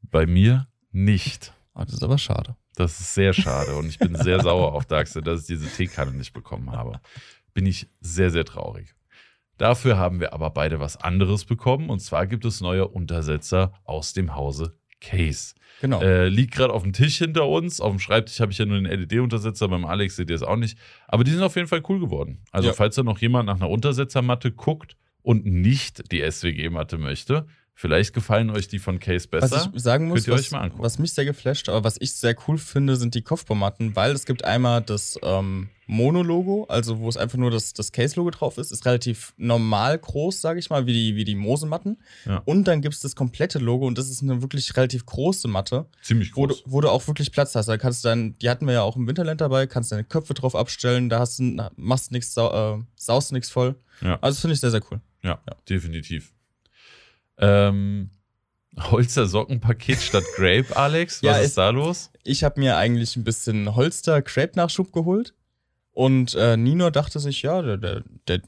Bei 0.01 0.25
mir 0.25 0.69
nicht. 0.91 1.53
Ah, 1.75 1.85
das 1.85 1.93
ist 1.93 2.03
aber 2.03 2.17
schade. 2.17 2.57
Das 2.77 2.99
ist 3.01 3.15
sehr 3.15 3.33
schade 3.33 3.75
und 3.77 3.87
ich 3.87 3.99
bin 3.99 4.15
sehr 4.17 4.43
sauer 4.43 4.73
auf 4.73 4.85
Darkseid, 4.87 5.27
dass 5.27 5.43
ich 5.43 5.47
diese 5.47 5.69
Teekanne 5.69 6.13
nicht 6.13 6.33
bekommen 6.33 6.73
habe. 6.73 7.01
Bin 7.53 7.67
ich 7.67 7.89
sehr, 8.01 8.31
sehr 8.31 8.45
traurig. 8.45 8.95
Dafür 9.59 9.97
haben 9.97 10.19
wir 10.21 10.33
aber 10.33 10.51
beide 10.51 10.81
was 10.81 10.97
anderes 10.97 11.45
bekommen 11.45 11.89
und 11.91 12.01
zwar 12.01 12.27
gibt 12.27 12.45
es 12.45 12.61
neue 12.61 12.89
Untersetzer 12.89 13.73
aus 13.85 14.13
dem 14.13 14.35
Hause 14.35 14.77
Case. 15.01 15.55
Genau. 15.81 16.01
Äh, 16.01 16.29
liegt 16.29 16.55
gerade 16.55 16.73
auf 16.73 16.83
dem 16.83 16.93
Tisch 16.93 17.19
hinter 17.19 17.47
uns. 17.49 17.81
Auf 17.81 17.91
dem 17.93 17.99
Schreibtisch 17.99 18.41
habe 18.41 18.53
ich 18.53 18.59
ja 18.59 18.65
nur 18.65 18.81
den 18.81 18.87
LED-Untersetzer. 18.87 19.69
Beim 19.69 19.85
Alex 19.85 20.17
seht 20.17 20.31
ihr 20.31 20.37
es 20.37 20.43
auch 20.43 20.57
nicht. 20.57 20.79
Aber 21.09 21.25
die 21.25 21.31
sind 21.31 21.43
auf 21.43 21.57
jeden 21.57 21.69
Fall 21.69 21.83
cool 21.89 22.01
geworden. 22.01 22.41
Also, 22.53 22.69
Ja. 22.69 22.75
falls 22.75 22.95
da 22.95 23.03
noch 23.03 23.19
jemand 23.19 23.47
nach 23.47 23.57
einer 23.57 23.69
Untersetzermatte 23.69 24.51
guckt 24.53 24.97
und 25.23 25.45
nicht 25.45 26.11
die 26.11 26.23
SWG-Matte 26.23 26.97
möchte, 26.97 27.47
vielleicht 27.75 28.15
gefallen 28.15 28.51
euch 28.51 28.69
die 28.69 28.79
von 28.79 29.01
Case 29.01 29.29
besser. 29.29 29.57
Was 29.57 29.71
ich 29.75 29.83
sagen 29.83 30.09
muss, 30.09 30.27
was, 30.29 30.53
was 30.53 30.99
mich 30.99 31.13
sehr 31.13 31.25
geflasht, 31.25 31.69
aber 31.69 31.85
was 31.85 31.97
ich 32.01 32.15
sehr 32.15 32.37
cool 32.47 32.57
finde, 32.57 32.97
sind 32.97 33.15
die 33.15 33.23
Kopfbaumatten, 33.23 33.97
weil 33.97 34.13
es 34.13 34.25
gibt 34.25 34.45
einmal 34.45 34.81
das 34.81 35.19
ähm, 35.23 35.69
Mono-Logo, 35.87 36.67
also 36.69 37.01
wo 37.01 37.09
es 37.09 37.17
einfach 37.17 37.37
nur 37.37 37.51
das, 37.51 37.73
das 37.73 37.93
Case-Logo 37.93 38.31
drauf 38.31 38.59
ist, 38.59 38.71
ist 38.71 38.87
relativ 38.87 39.35
normal 39.37 39.99
groß, 39.99 40.41
sage 40.41 40.61
ich 40.61 40.71
mal, 40.71 40.87
wie 40.87 40.93
die, 40.93 41.17
wie 41.17 41.25
die 41.25 41.35
Mosematten. 41.35 41.99
Ja. 42.25 42.43
Und 42.45 42.65
dann 42.65 42.81
gibt 42.81 42.95
es 42.95 43.01
das 43.01 43.17
komplette 43.17 43.59
Logo 43.59 43.87
und 43.87 43.99
das 43.99 44.09
ist 44.09 44.23
eine 44.23 44.41
wirklich 44.41 44.77
relativ 44.77 45.05
große 45.05 45.49
Matte, 45.49 45.87
Ziemlich 46.01 46.35
wo 46.37 46.47
du, 46.47 46.55
groß. 46.55 46.63
wo 46.67 46.81
du 46.81 46.89
auch 46.89 47.07
wirklich 47.07 47.33
Platz 47.33 47.55
hast. 47.55 47.67
Da 47.67 47.77
kannst 47.77 48.05
du 48.05 48.09
dann, 48.09 48.39
die 48.39 48.49
hatten 48.49 48.67
wir 48.67 48.75
ja 48.75 48.83
auch 48.83 48.97
im 48.97 49.07
Winterland 49.07 49.41
dabei, 49.41 49.67
kannst 49.67 49.93
deine 49.93 50.05
Köpfe 50.05 50.35
drauf 50.35 50.55
abstellen, 50.55 51.09
da 51.09 51.19
hast 51.19 51.41
du, 51.41 51.57
machst 51.77 52.13
nichts, 52.13 52.37
äh, 52.37 52.79
saust 52.97 53.33
nichts 53.33 53.51
voll. 53.51 53.75
Ja. 54.01 54.19
Also 54.21 54.37
das 54.37 54.41
finde 54.41 54.55
ich 54.55 54.61
sehr, 54.61 54.71
sehr 54.71 54.83
cool. 54.91 55.01
Ja, 55.23 55.41
definitiv. 55.69 56.33
Ähm, 57.39 58.11
Holzer 58.79 59.27
Sockenpaket 59.27 60.01
statt 60.01 60.25
Grape, 60.37 60.77
Alex? 60.77 61.23
Was 61.23 61.23
Ja, 61.23 61.37
ist 61.39 61.59
da 61.59 61.71
los? 61.71 62.11
Ich 62.25 62.43
habe 62.43 62.59
mir 62.61 62.77
eigentlich 62.77 63.15
ein 63.17 63.25
bisschen 63.25 63.75
Holster-Crepe-Nachschub 63.77 64.93
geholt. 64.93 65.35
Und 65.93 66.35
äh, 66.35 66.57
Nino 66.57 66.91
dachte 66.91 67.21
sich, 67.21 67.43
ja, 67.43 67.63
der, 67.63 67.77
der, 67.77 68.03
der 68.27 68.41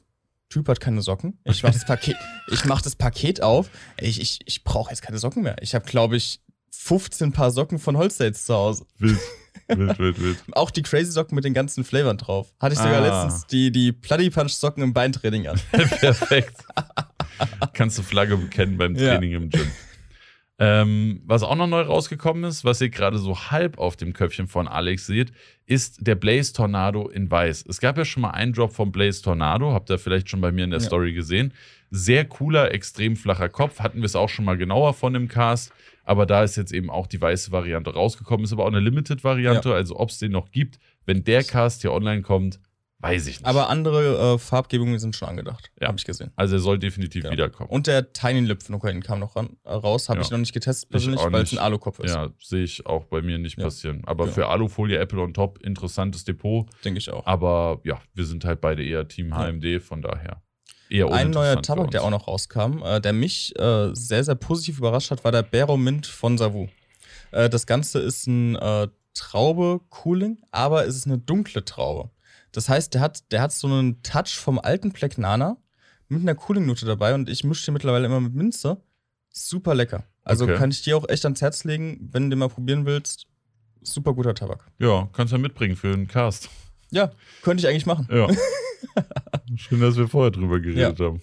Typ 0.49 0.67
hat 0.67 0.79
keine 0.81 1.01
Socken. 1.01 1.39
Ich 1.45 1.63
mach 1.63 1.71
das 1.71 1.85
Paket, 1.87 2.17
ich 2.51 2.65
mach 2.65 2.81
das 2.81 2.95
Paket 2.97 3.41
auf. 3.41 3.69
Ich, 3.99 4.19
ich, 4.19 4.39
ich 4.45 4.63
brauche 4.65 4.89
jetzt 4.91 5.01
keine 5.01 5.17
Socken 5.17 5.43
mehr. 5.43 5.55
Ich 5.61 5.73
habe, 5.75 5.85
glaube 5.85 6.17
ich, 6.17 6.41
15 6.71 7.31
Paar 7.31 7.51
Socken 7.51 7.79
von 7.79 7.95
Holster 7.97 8.25
jetzt 8.25 8.45
zu 8.45 8.53
Hause. 8.53 8.85
Wild, 8.97 9.17
wild, 9.69 9.99
wild, 9.99 10.19
wild. 10.21 10.37
Auch 10.51 10.71
die 10.71 10.81
Crazy 10.83 11.11
Socken 11.11 11.35
mit 11.35 11.45
den 11.45 11.53
ganzen 11.53 11.85
Flavoren 11.85 12.17
drauf. 12.17 12.53
Hatte 12.59 12.73
ich 12.73 12.79
sogar 12.79 13.01
Ah. 13.01 13.23
letztens 13.23 13.47
die, 13.47 13.71
die 13.71 13.93
Bloody 13.93 14.29
Punch 14.29 14.51
Socken 14.51 14.83
im 14.83 14.93
Beintraining 14.93 15.47
an. 15.47 15.59
Perfekt. 15.71 16.57
Kannst 17.73 17.97
du 17.97 18.03
Flagge 18.03 18.37
bekennen 18.37 18.77
beim 18.77 18.95
Ja. 18.95 19.09
Training 19.15 19.31
im 19.33 19.49
Gym. 19.49 19.67
Ähm, 20.59 21.21
was 21.25 21.43
auch 21.43 21.55
noch 21.55 21.67
neu 21.67 21.81
rausgekommen 21.81 22.43
ist, 22.43 22.65
was 22.65 22.81
ihr 22.81 22.89
gerade 22.89 23.19
so 23.19 23.37
halb 23.51 23.77
auf 23.77 23.95
dem 23.95 24.13
Köpfchen 24.13 24.47
von 24.47 24.67
Alex 24.67 25.05
seht, 25.05 25.31
ist 25.67 26.07
der 26.07 26.15
Blaze 26.15 26.51
Tornado 26.51 27.09
in 27.09 27.29
Weiß. 27.29 27.63
Es 27.69 27.79
gab 27.79 27.95
ja 27.95 28.05
schon 28.05 28.21
mal 28.21 28.31
einen 28.31 28.53
Drop 28.53 28.73
vom 28.73 28.91
Blaze 28.91 29.21
Tornado, 29.21 29.71
habt 29.73 29.91
ihr 29.91 29.99
vielleicht 29.99 30.29
schon 30.31 30.41
bei 30.41 30.51
mir 30.51 30.63
in 30.63 30.71
der 30.71 30.79
Ja. 30.79 30.85
Story 30.87 31.13
gesehen. 31.13 31.53
Sehr 31.91 32.25
cooler, 32.25 32.71
extrem 32.73 33.15
flacher 33.15 33.49
Kopf. 33.49 33.79
Hatten 33.81 33.99
wir 33.99 34.05
es 34.05 34.15
auch 34.15 34.29
schon 34.29 34.45
mal 34.45 34.57
genauer 34.57 34.95
von 34.95 35.13
dem 35.13 35.27
Cast. 35.27 35.71
Aber 36.03 36.25
da 36.25 36.43
ist 36.43 36.55
jetzt 36.55 36.73
eben 36.73 36.89
auch 36.89 37.05
die 37.05 37.21
weiße 37.21 37.51
Variante 37.51 37.93
rausgekommen. 37.93 38.43
Ist 38.43 38.51
aber 38.53 38.63
auch 38.63 38.67
eine 38.69 38.79
Limited-Variante. 38.79 39.73
Also, 39.73 39.99
ob 39.99 40.09
es 40.09 40.17
den 40.17 40.31
noch 40.31 40.51
gibt, 40.51 40.79
wenn 41.05 41.23
der 41.23 41.43
Cast 41.43 41.81
hier 41.81 41.91
online 41.93 42.23
kommt, 42.23 42.59
weiß 42.99 43.27
ich 43.27 43.39
nicht. 43.39 43.45
Aber 43.45 43.69
andere 43.69 44.33
äh, 44.33 44.37
Farbgebungen 44.39 44.97
sind 44.99 45.15
schon 45.15 45.27
angedacht. 45.29 45.71
Ja. 45.79 45.87
Habe 45.87 45.97
ich 45.97 46.05
gesehen. 46.05 46.31
also, 46.35 46.55
er 46.55 46.59
soll 46.59 46.79
definitiv 46.79 47.23
Ja. 47.25 47.31
wiederkommen. 47.31 47.69
Und 47.69 47.87
der 47.87 48.11
Tiny 48.13 48.39
Lip 48.41 48.63
von 48.63 48.75
Ukraine 48.75 49.01
kam 49.01 49.19
noch 49.19 49.35
ran, 49.35 49.57
äh, 49.63 49.71
raus. 49.73 50.09
Habe 50.09 50.19
Ja. 50.19 50.25
ich 50.25 50.31
noch 50.31 50.37
nicht 50.39 50.53
getestet 50.53 50.85
Ich 50.85 50.91
persönlich, 50.91 51.21
weil 51.21 51.43
es 51.43 51.51
ein 51.51 51.59
Alukopf 51.59 51.99
ist. 51.99 52.13
Ja, 52.15 52.29
sehe 52.41 52.63
ich 52.63 52.85
auch 52.85 53.05
bei 53.05 53.21
mir 53.21 53.37
nicht 53.37 53.57
Ja. 53.57 53.65
passieren. 53.65 54.01
Aber 54.05 54.25
Genau. 54.25 54.33
für 54.35 54.47
Alufolie 54.47 54.97
Apple 54.97 55.19
on 55.21 55.33
Top, 55.33 55.59
interessantes 55.63 56.23
Depot. 56.25 56.67
Denke 56.83 56.97
ich 56.99 57.11
auch. 57.11 57.25
Aber 57.25 57.79
ja, 57.83 57.99
wir 58.13 58.25
sind 58.25 58.45
halt 58.45 58.61
beide 58.61 58.83
eher 58.83 59.07
Team. 59.07 59.33
HMD, 59.35 59.79
von 59.79 60.01
daher 60.01 60.41
eher 60.89 61.11
Ein 61.11 61.31
neuer 61.31 61.61
Tabak, 61.61 61.91
der 61.91 62.03
auch 62.03 62.09
noch 62.09 62.27
rauskam, 62.27 62.81
äh, 62.83 63.01
der 63.01 63.11
mich 63.13 63.53
äh, 63.59 63.89
sehr, 63.93 64.23
sehr 64.23 64.35
positiv 64.35 64.77
überrascht 64.79 65.11
hat, 65.11 65.23
war 65.23 65.31
der 65.33 65.43
Bero 65.43 65.75
Mint 65.77 66.07
von 66.07 66.37
Savu. 66.37 66.67
Äh, 67.31 67.49
das 67.49 67.67
Ganze 67.67 67.99
ist 67.99 68.25
ein 68.25 68.55
äh, 68.55 68.87
Traube-Cooling, 69.51 70.37
aber 70.51 70.85
es 70.87 70.95
ist 70.95 71.05
eine 71.07 71.17
dunkle 71.17 71.63
Traube. 71.65 72.09
Das 72.51 72.69
heißt, 72.69 72.93
der 72.93 73.01
hat, 73.01 73.31
der 73.31 73.41
hat 73.41 73.51
so 73.51 73.67
einen 73.67 74.01
Touch 74.03 74.35
vom 74.37 74.59
alten 74.59 74.91
Black 74.91 75.17
Nana 75.17 75.57
mit 76.07 76.21
einer 76.21 76.35
Cooling-Note 76.35 76.85
dabei 76.85 77.13
und 77.13 77.29
ich 77.29 77.43
mische 77.43 77.65
den 77.65 77.73
mittlerweile 77.73 78.05
immer 78.05 78.19
mit 78.21 78.33
Minze. 78.33 78.81
Super 79.31 79.75
lecker. 79.75 80.03
Also 80.23 80.45
Okay. 80.45 80.55
kann 80.55 80.71
ich 80.71 80.81
dir 80.81 80.97
auch 80.97 81.07
echt 81.09 81.25
ans 81.25 81.41
Herz 81.41 81.63
legen, 81.63 82.09
wenn 82.11 82.23
du 82.23 82.29
den 82.31 82.39
mal 82.39 82.49
probieren 82.49 82.85
willst. 82.85 83.27
Super 83.81 84.13
guter 84.13 84.33
Tabak. 84.33 84.65
Ja, 84.79 85.07
kannst 85.13 85.31
du 85.31 85.37
ja 85.37 85.41
mitbringen 85.41 85.75
für 85.75 85.91
den 85.91 86.07
Cast. 86.07 86.49
Ja, 86.91 87.11
könnte 87.43 87.61
ich 87.61 87.67
eigentlich 87.67 87.85
machen. 87.85 88.07
Ja. 88.11 88.27
Schön, 89.55 89.81
dass 89.81 89.95
wir 89.97 90.07
vorher 90.07 90.31
drüber 90.31 90.59
geredet 90.59 90.99
haben. 90.99 91.21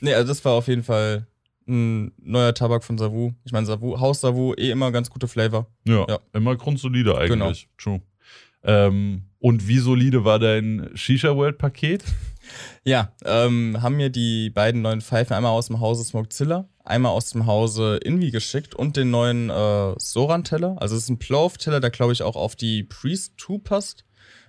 Nee, 0.00 0.14
also 0.14 0.28
das 0.28 0.44
war 0.44 0.52
auf 0.52 0.68
jeden 0.68 0.82
Fall 0.82 1.26
ein 1.68 2.12
neuer 2.18 2.54
Tabak 2.54 2.82
von 2.84 2.96
Savu. 2.98 3.32
Ich 3.44 3.52
meine, 3.52 3.66
Savu, 3.66 3.98
Haus 4.00 4.20
Savu, 4.20 4.54
eh 4.54 4.70
immer 4.70 4.90
ganz 4.90 5.10
gute 5.10 5.28
Flavor. 5.28 5.66
Ja, 5.86 6.06
Ja. 6.08 6.18
immer 6.32 6.56
grundsolide 6.56 7.14
Genau. 7.28 7.46
eigentlich. 7.46 7.68
True. 7.78 8.00
Ähm, 8.62 9.24
und 9.40 9.66
wie 9.66 9.78
solide 9.78 10.24
war 10.24 10.38
dein 10.38 10.90
Shisha 10.94 11.34
World 11.36 11.58
Paket? 11.58 12.04
Ja, 12.84 13.12
ähm, 13.24 13.80
haben 13.80 13.96
mir 13.96 14.10
die 14.10 14.50
beiden 14.50 14.82
neuen 14.82 15.00
Pfeifen 15.00 15.34
einmal 15.34 15.52
aus 15.52 15.66
dem 15.66 15.80
Hause 15.80 16.04
Smokezilla, 16.04 16.68
einmal 16.84 17.12
aus 17.12 17.30
dem 17.30 17.46
Hause 17.46 17.98
Invi 18.02 18.30
geschickt 18.30 18.74
und 18.74 18.96
den 18.96 19.10
neuen 19.10 19.50
äh, 19.50 19.94
Soran-Teller. 19.98 20.76
Also 20.80 20.96
es 20.96 21.04
ist 21.04 21.08
ein 21.10 21.18
Plow-Teller, 21.18 21.80
der 21.80 21.90
glaube 21.90 22.12
ich 22.12 22.22
auch 22.22 22.36
auf 22.36 22.56
die 22.56 22.82
Priest 22.82 23.34
2 23.38 23.58
passt, 23.62 24.04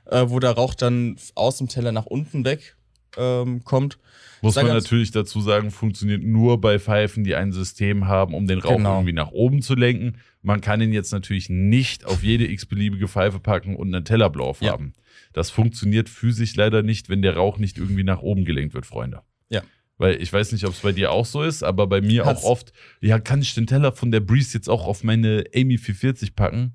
äh, 0.06 0.26
wo 0.28 0.40
der 0.40 0.52
Rauch 0.52 0.74
dann 0.74 1.18
aus 1.36 1.58
dem 1.58 1.68
Teller 1.68 1.92
nach 1.92 2.06
unten 2.06 2.44
weg 2.46 2.76
ähm, 3.18 3.64
kommt. 3.64 4.00
Muss 4.42 4.56
man 4.56 4.68
natürlich 4.68 5.12
dazu 5.12 5.42
sagen, 5.42 5.70
funktioniert 5.70 6.24
nur 6.24 6.60
bei 6.60 6.80
Pfeifen, 6.80 7.24
die 7.24 7.36
ein 7.36 7.52
System 7.52 8.08
haben, 8.08 8.34
um 8.34 8.48
den 8.48 8.60
Rauch 8.60 8.78
Genau. 8.78 8.96
irgendwie 8.96 9.14
nach 9.14 9.32
oben 9.32 9.62
zu 9.62 9.76
lenken. 9.76 10.18
Man 10.42 10.62
kann 10.62 10.82
ihn 10.82 10.92
jetzt 10.94 11.12
natürlich 11.12 11.50
nicht 11.50 12.06
auf 12.06 12.24
jede 12.24 12.50
x-beliebige 12.52 13.08
Pfeife 13.08 13.40
packen 13.40 13.76
und 13.76 13.94
einen 13.94 14.06
Tellerblau 14.06 14.56
Ja. 14.60 14.72
haben. 14.72 14.94
Das 15.34 15.50
funktioniert 15.52 16.10
physisch 16.10 16.56
leider 16.56 16.82
nicht, 16.82 17.10
wenn 17.10 17.22
der 17.22 17.36
Rauch 17.36 17.58
nicht 17.58 17.78
irgendwie 17.78 18.04
nach 18.04 18.22
oben 18.22 18.44
gelenkt 18.46 18.74
wird, 18.74 18.86
Freunde. 18.86 19.22
Ja. 19.50 19.62
Weil 19.98 20.20
ich 20.22 20.34
weiß 20.34 20.52
nicht, 20.52 20.66
ob 20.66 20.74
es 20.74 20.80
bei 20.80 20.92
dir 20.94 21.12
auch 21.12 21.26
so 21.28 21.44
ist, 21.44 21.62
aber 21.64 21.86
bei 21.86 22.02
mir 22.02 22.26
Hat's. 22.26 22.44
auch 22.44 22.50
oft, 22.50 22.74
ja, 23.02 23.20
kann 23.20 23.42
ich 23.42 23.54
den 23.54 23.68
Teller 23.68 23.92
von 23.92 24.10
der 24.12 24.20
Breeze 24.20 24.58
jetzt 24.58 24.68
auch 24.70 24.88
auf 24.88 25.04
meine 25.04 25.44
Amy 25.56 25.78
440 25.78 26.36
packen? 26.36 26.74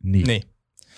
Nee, 0.00 0.24
Nee, 0.26 0.44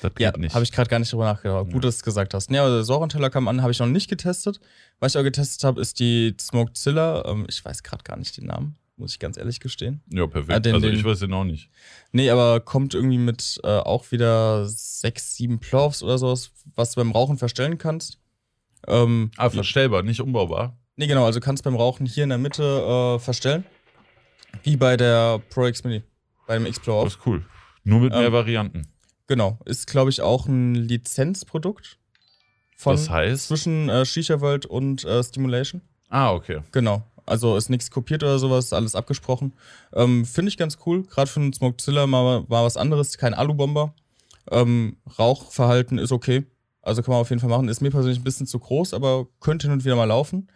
das 0.01 0.15
geht 0.15 0.21
ja, 0.25 0.37
nicht. 0.39 0.55
habe 0.55 0.65
ich 0.65 0.73
gerade 0.73 0.89
gar 0.89 0.99
nicht 0.99 1.13
drüber 1.13 1.25
nachgedacht. 1.27 1.67
Ja. 1.67 1.73
Gut, 1.73 1.85
dass 1.85 1.97
du 1.97 1.99
es 1.99 2.03
gesagt 2.05 2.33
hast. 2.33 2.51
Ja, 2.51 2.63
aber 2.65 2.77
der 2.77 2.85
Soran-Teller 2.85 3.29
kam 3.29 3.47
an, 3.49 3.61
habe 3.61 3.73
ich 3.73 3.79
noch 3.79 3.87
nicht 3.87 4.09
getestet. 4.09 4.59
Was 5.01 5.15
ich 5.15 5.19
auch 5.19 5.23
getestet 5.25 5.63
habe, 5.65 5.81
ist 5.83 6.01
die 6.01 6.35
Smokezilla. 6.41 7.25
Ähm, 7.27 7.45
ich 7.49 7.63
weiß 7.63 7.83
gerade 7.83 8.03
gar 8.05 8.17
nicht 8.17 8.37
den 8.39 8.47
Namen. 8.47 8.77
Muss 8.97 9.13
ich 9.13 9.19
ganz 9.19 9.37
ehrlich 9.37 9.61
gestehen. 9.61 10.03
Ja, 10.13 10.27
perfekt. 10.27 10.53
Ah, 10.53 10.61
den- 10.61 10.75
also 10.75 10.89
ich 10.89 11.05
weiß 11.05 11.19
den 11.21 11.33
auch 11.33 11.45
nicht. 11.45 11.71
Nee, 12.13 12.31
aber 12.31 12.61
kommt 12.61 12.95
irgendwie 12.95 13.19
mit 13.19 13.61
äh, 13.65 13.69
auch 13.69 14.11
wieder 14.13 14.67
sechs, 14.69 15.35
sieben 15.37 15.59
Plows 15.59 16.03
oder 16.03 16.19
sowas, 16.19 16.53
was 16.77 16.93
du 16.93 17.01
beim 17.01 17.11
Rauchen 17.11 17.39
verstellen 17.39 17.79
kannst. 17.79 18.19
Ähm, 18.87 19.31
Ah, 19.37 19.51
verstellbar, 19.51 20.03
nicht 20.03 20.21
umbaubar. 20.21 20.77
nee, 20.97 21.07
genau, 21.07 21.25
also 21.25 21.41
kannst 21.41 21.65
beim 21.65 21.75
Rauchen 21.77 22.07
hier 22.07 22.23
in 22.25 22.29
der 22.31 22.39
Mitte 22.39 22.63
äh, 22.63 23.19
verstellen. 23.19 23.65
Wie 24.63 24.77
bei 24.77 24.97
der 24.97 25.41
Pro 25.51 25.67
X 25.67 25.83
Mini, 25.85 26.03
bei 26.47 26.57
dem 26.59 26.67
auch. 26.67 27.05
Das 27.05 27.15
ist 27.15 27.27
cool. 27.27 27.45
Nur 27.83 28.01
mit 28.01 28.13
mehr 28.13 28.27
Ähm, 28.27 28.33
Varianten. 28.33 28.87
Genau, 29.27 29.59
ist 29.65 29.87
glaube 29.87 30.11
ich 30.11 30.21
auch 30.21 30.47
ein 30.47 30.75
Lizenzprodukt 30.75 31.99
von 32.77 32.95
Das 32.97 33.09
heißt. 33.11 33.49
zwischen 33.49 33.89
äh, 33.89 34.05
Shisha 34.05 34.41
World 34.41 34.67
und 34.67 35.05
äh, 35.05 35.23
Stimulation. 35.25 35.81
Ah, 36.09 36.33
okay. 36.33 36.61
Genau. 36.73 37.03
Also 37.27 37.57
ist 37.57 37.71
nichts 37.71 37.91
kopiert 37.91 38.23
oder 38.23 38.39
sowas, 38.39 38.73
alles 38.73 38.95
abgesprochen. 38.95 39.53
Ähm, 39.95 40.25
Finde 40.25 40.51
ich 40.51 40.57
ganz 40.59 40.79
cool. 40.87 41.05
Gerade 41.05 41.31
für 41.31 41.41
einen 41.41 41.53
Smokezilla 41.53 42.07
mal, 42.07 42.45
mal 42.49 42.65
was 42.65 42.77
anderes, 42.77 43.17
kein 43.19 43.35
Alubomber. 43.35 43.95
Ähm, 44.51 44.97
Rauchverhalten 45.19 45.99
ist 45.99 46.13
okay. 46.13 46.45
Also 46.83 47.03
kann 47.03 47.13
man 47.13 47.21
auf 47.23 47.31
jeden 47.31 47.41
Fall 47.41 47.49
machen. 47.49 47.69
Ist 47.69 47.81
mir 47.81 47.91
persönlich 47.91 48.19
ein 48.19 48.25
bisschen 48.25 48.47
zu 48.47 48.59
groß, 48.59 48.93
aber 48.93 49.27
könnte 49.41 49.67
hin 49.67 49.73
und 49.73 49.85
wieder 49.85 49.97
mal 49.97 50.05
laufen. 50.05 50.49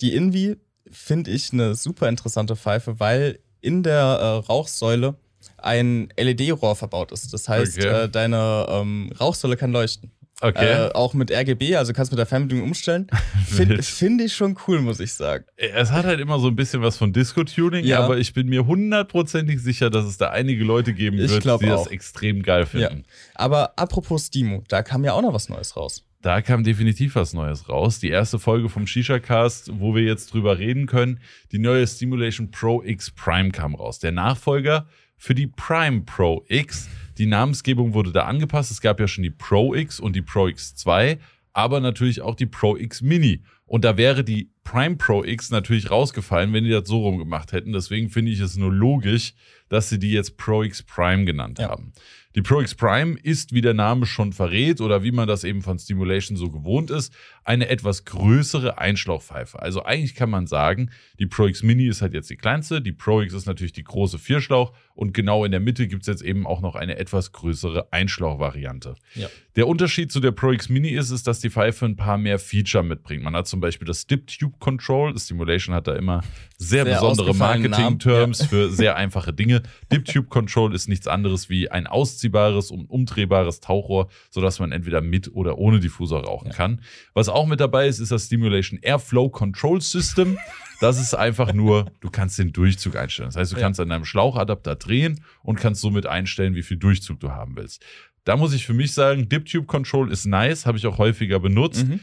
Die 0.00 0.14
Invi 0.14 0.56
finde 0.90 1.30
ich 1.30 1.52
eine 1.52 1.74
super 1.74 2.08
interessante 2.08 2.56
Pfeife, 2.56 2.98
weil 2.98 3.38
in 3.60 3.82
der 3.82 4.00
äh, 4.02 4.46
Rauchsäule 4.46 5.16
ein 5.58 6.08
LED-Rohr 6.18 6.76
verbaut 6.76 7.12
ist. 7.12 7.32
Das 7.34 7.46
heißt, 7.48 7.76
Okay. 7.78 8.04
äh, 8.04 8.08
deine 8.08 8.66
ähm, 8.70 9.12
Rauchsäule 9.20 9.58
kann 9.58 9.72
leuchten. 9.72 10.10
Okay. 10.42 10.86
Äh, 10.88 10.92
auch 10.92 11.12
mit 11.12 11.30
RGB, 11.30 11.76
also 11.76 11.92
kannst 11.92 12.10
mit 12.12 12.18
der 12.18 12.26
Fernbedienung 12.26 12.64
umstellen. 12.68 13.08
Finde 13.46 13.82
find 13.82 14.20
ich 14.22 14.32
schon 14.34 14.56
cool, 14.66 14.80
muss 14.80 14.98
ich 15.00 15.12
sagen. 15.12 15.44
Es 15.56 15.90
hat 15.90 16.06
halt 16.06 16.18
immer 16.20 16.38
so 16.38 16.48
ein 16.48 16.56
bisschen 16.56 16.80
was 16.82 16.96
von 16.96 17.12
Disco-Tuning, 17.12 17.84
Ja. 17.84 18.00
aber 18.02 18.18
ich 18.18 18.32
bin 18.32 18.48
mir 18.48 18.66
hundertprozentig 18.66 19.60
sicher, 19.60 19.90
dass 19.90 20.04
es 20.06 20.16
da 20.16 20.30
einige 20.30 20.64
Leute 20.64 20.94
geben 20.94 21.18
Ich 21.18 21.30
wird, 21.30 21.44
die 21.62 21.66
das 21.66 21.80
auch. 21.80 21.90
extrem 21.90 22.42
geil 22.42 22.64
finden. 22.66 23.04
Aber 23.34 23.78
apropos 23.78 24.26
Stimo, 24.26 24.64
da 24.68 24.82
kam 24.82 25.04
ja 25.04 25.12
auch 25.12 25.22
noch 25.22 25.34
was 25.34 25.48
Neues 25.48 25.76
raus. 25.76 26.04
Da 26.22 26.42
kam 26.42 26.64
definitiv 26.64 27.14
was 27.14 27.32
Neues 27.32 27.68
raus. 27.68 27.98
Die 27.98 28.10
erste 28.10 28.38
Folge 28.38 28.68
vom 28.68 28.86
Shisha 28.86 29.18
Cast, 29.18 29.70
wo 29.80 29.94
wir 29.94 30.02
jetzt 30.02 30.32
drüber 30.34 30.58
reden 30.58 30.86
können. 30.86 31.20
Die 31.52 31.58
neue 31.58 31.86
Stimulation 31.86 32.50
Pro 32.50 32.82
X 32.82 33.10
Prime 33.10 33.50
kam 33.52 33.74
raus. 33.74 33.98
Der 34.00 34.12
Nachfolger 34.12 34.86
für 35.16 35.34
die 35.34 35.46
Prime 35.46 36.02
Pro 36.02 36.44
X. 36.48 36.88
Die 37.20 37.26
Namensgebung 37.26 37.92
wurde 37.92 38.12
da 38.12 38.24
angepasst. 38.24 38.70
Es 38.70 38.80
gab 38.80 38.98
ja 38.98 39.06
schon 39.06 39.22
die 39.22 39.30
Pro 39.30 39.74
X 39.74 40.00
und 40.00 40.16
die 40.16 40.22
Pro 40.22 40.46
X2, 40.46 41.18
aber 41.52 41.80
natürlich 41.80 42.22
auch 42.22 42.34
die 42.34 42.46
Pro 42.46 42.78
X 42.78 43.02
Mini. 43.02 43.42
Und 43.66 43.84
da 43.84 43.98
wäre 43.98 44.24
die 44.24 44.50
Prime 44.64 44.96
Pro 44.96 45.22
X 45.22 45.50
natürlich 45.50 45.90
rausgefallen, 45.90 46.54
wenn 46.54 46.64
die 46.64 46.70
das 46.70 46.88
so 46.88 47.00
rum 47.02 47.18
gemacht 47.18 47.52
hätten. 47.52 47.74
Deswegen 47.74 48.08
finde 48.08 48.32
ich 48.32 48.40
es 48.40 48.56
nur 48.56 48.72
logisch, 48.72 49.34
dass 49.68 49.90
sie 49.90 49.98
die 49.98 50.12
jetzt 50.12 50.38
Pro 50.38 50.62
X 50.62 50.82
Prime 50.82 51.26
genannt 51.26 51.58
Ja. 51.58 51.68
haben. 51.68 51.92
Die 52.36 52.42
Pro 52.42 52.60
X 52.60 52.76
Prime 52.76 53.18
ist, 53.20 53.52
wie 53.52 53.60
der 53.60 53.74
Name 53.74 54.06
schon 54.06 54.32
verrät 54.32 54.80
oder 54.80 55.02
wie 55.02 55.10
man 55.10 55.26
das 55.26 55.42
eben 55.42 55.62
von 55.62 55.80
Stimulation 55.80 56.36
so 56.36 56.48
gewohnt 56.48 56.90
ist, 56.90 57.12
eine 57.42 57.68
etwas 57.68 58.04
größere 58.04 58.78
Einschlauchpfeife. 58.78 59.60
Also 59.60 59.84
eigentlich 59.84 60.14
kann 60.14 60.30
man 60.30 60.46
sagen, 60.46 60.90
die 61.18 61.26
Pro 61.26 61.46
X 61.46 61.64
Mini 61.64 61.86
ist 61.86 62.02
halt 62.02 62.14
jetzt 62.14 62.30
die 62.30 62.36
kleinste, 62.36 62.80
die 62.80 62.92
Pro 62.92 63.20
X 63.20 63.34
ist 63.34 63.46
natürlich 63.46 63.72
die 63.72 63.82
große 63.82 64.20
Vierschlauch 64.20 64.72
und 64.94 65.12
genau 65.12 65.44
in 65.44 65.50
der 65.50 65.60
Mitte 65.60 65.88
gibt 65.88 66.02
es 66.02 66.06
jetzt 66.06 66.22
eben 66.22 66.46
auch 66.46 66.60
noch 66.60 66.76
eine 66.76 66.98
etwas 66.98 67.32
größere 67.32 67.92
Einschlauchvariante. 67.92 68.94
Ja. 69.14 69.28
Der 69.56 69.66
Unterschied 69.66 70.12
zu 70.12 70.20
der 70.20 70.30
Pro 70.30 70.52
X 70.52 70.68
Mini 70.68 70.90
ist, 70.90 71.10
ist, 71.10 71.26
dass 71.26 71.40
die 71.40 71.50
Pfeife 71.50 71.84
ein 71.84 71.96
paar 71.96 72.18
mehr 72.18 72.38
Feature 72.38 72.84
mitbringt. 72.84 73.24
Man 73.24 73.34
hat 73.34 73.48
zum 73.48 73.60
Beispiel 73.60 73.86
das 73.86 74.06
Dip 74.06 74.28
Tube 74.28 74.60
Control. 74.60 75.18
Stimulation 75.18 75.74
hat 75.74 75.88
da 75.88 75.96
immer 75.96 76.22
sehr, 76.58 76.84
Sehr 76.84 76.94
besondere 76.94 77.34
Marketing-Terms 77.34 78.44
für 78.44 78.70
sehr 78.70 78.94
einfache 78.96 79.32
Dinge. 79.32 79.62
Dip 79.90 80.04
Tube 80.04 80.28
Control 80.28 80.74
ist 80.74 80.88
nichts 80.88 81.08
anderes 81.08 81.50
wie 81.50 81.70
ein 81.70 81.86
ausziehbares 82.20 82.70
und 82.70 82.86
umdrehbares 82.90 83.60
Tauchrohr, 83.60 84.08
sodass 84.30 84.58
man 84.60 84.72
entweder 84.72 85.00
mit 85.00 85.32
oder 85.34 85.58
ohne 85.58 85.80
Diffusor 85.80 86.24
rauchen 86.24 86.48
Ja. 86.48 86.54
kann. 86.54 86.80
Was 87.14 87.28
auch 87.28 87.46
mit 87.46 87.60
dabei 87.60 87.88
ist, 87.88 87.98
ist 87.98 88.12
das 88.12 88.26
Stimulation 88.26 88.78
Airflow 88.82 89.30
Control 89.30 89.80
System. 89.80 90.38
Das 90.80 91.00
ist 91.00 91.14
einfach 91.14 91.52
nur, 91.52 91.86
du 92.00 92.10
kannst 92.10 92.38
den 92.38 92.52
Durchzug 92.52 92.96
einstellen. 92.96 93.28
Das 93.28 93.36
heißt, 93.36 93.52
du 93.52 93.56
kannst 93.56 93.80
an 93.80 93.88
deinem 93.88 94.04
Schlauchadapter 94.04 94.76
drehen 94.76 95.24
und 95.42 95.56
kannst 95.56 95.80
somit 95.80 96.06
einstellen, 96.06 96.54
wie 96.54 96.62
viel 96.62 96.76
Durchzug 96.76 97.20
du 97.20 97.30
haben 97.30 97.56
willst. 97.56 97.82
Da 98.24 98.36
muss 98.36 98.52
ich 98.52 98.66
für 98.66 98.74
mich 98.74 98.92
sagen, 98.92 99.28
Dip 99.28 99.46
Tube 99.46 99.66
Control 99.66 100.12
ist 100.12 100.26
nice, 100.26 100.66
habe 100.66 100.76
ich 100.78 100.86
auch 100.86 100.98
häufiger 100.98 101.40
benutzt. 101.40 101.86
Mhm. 101.86 102.00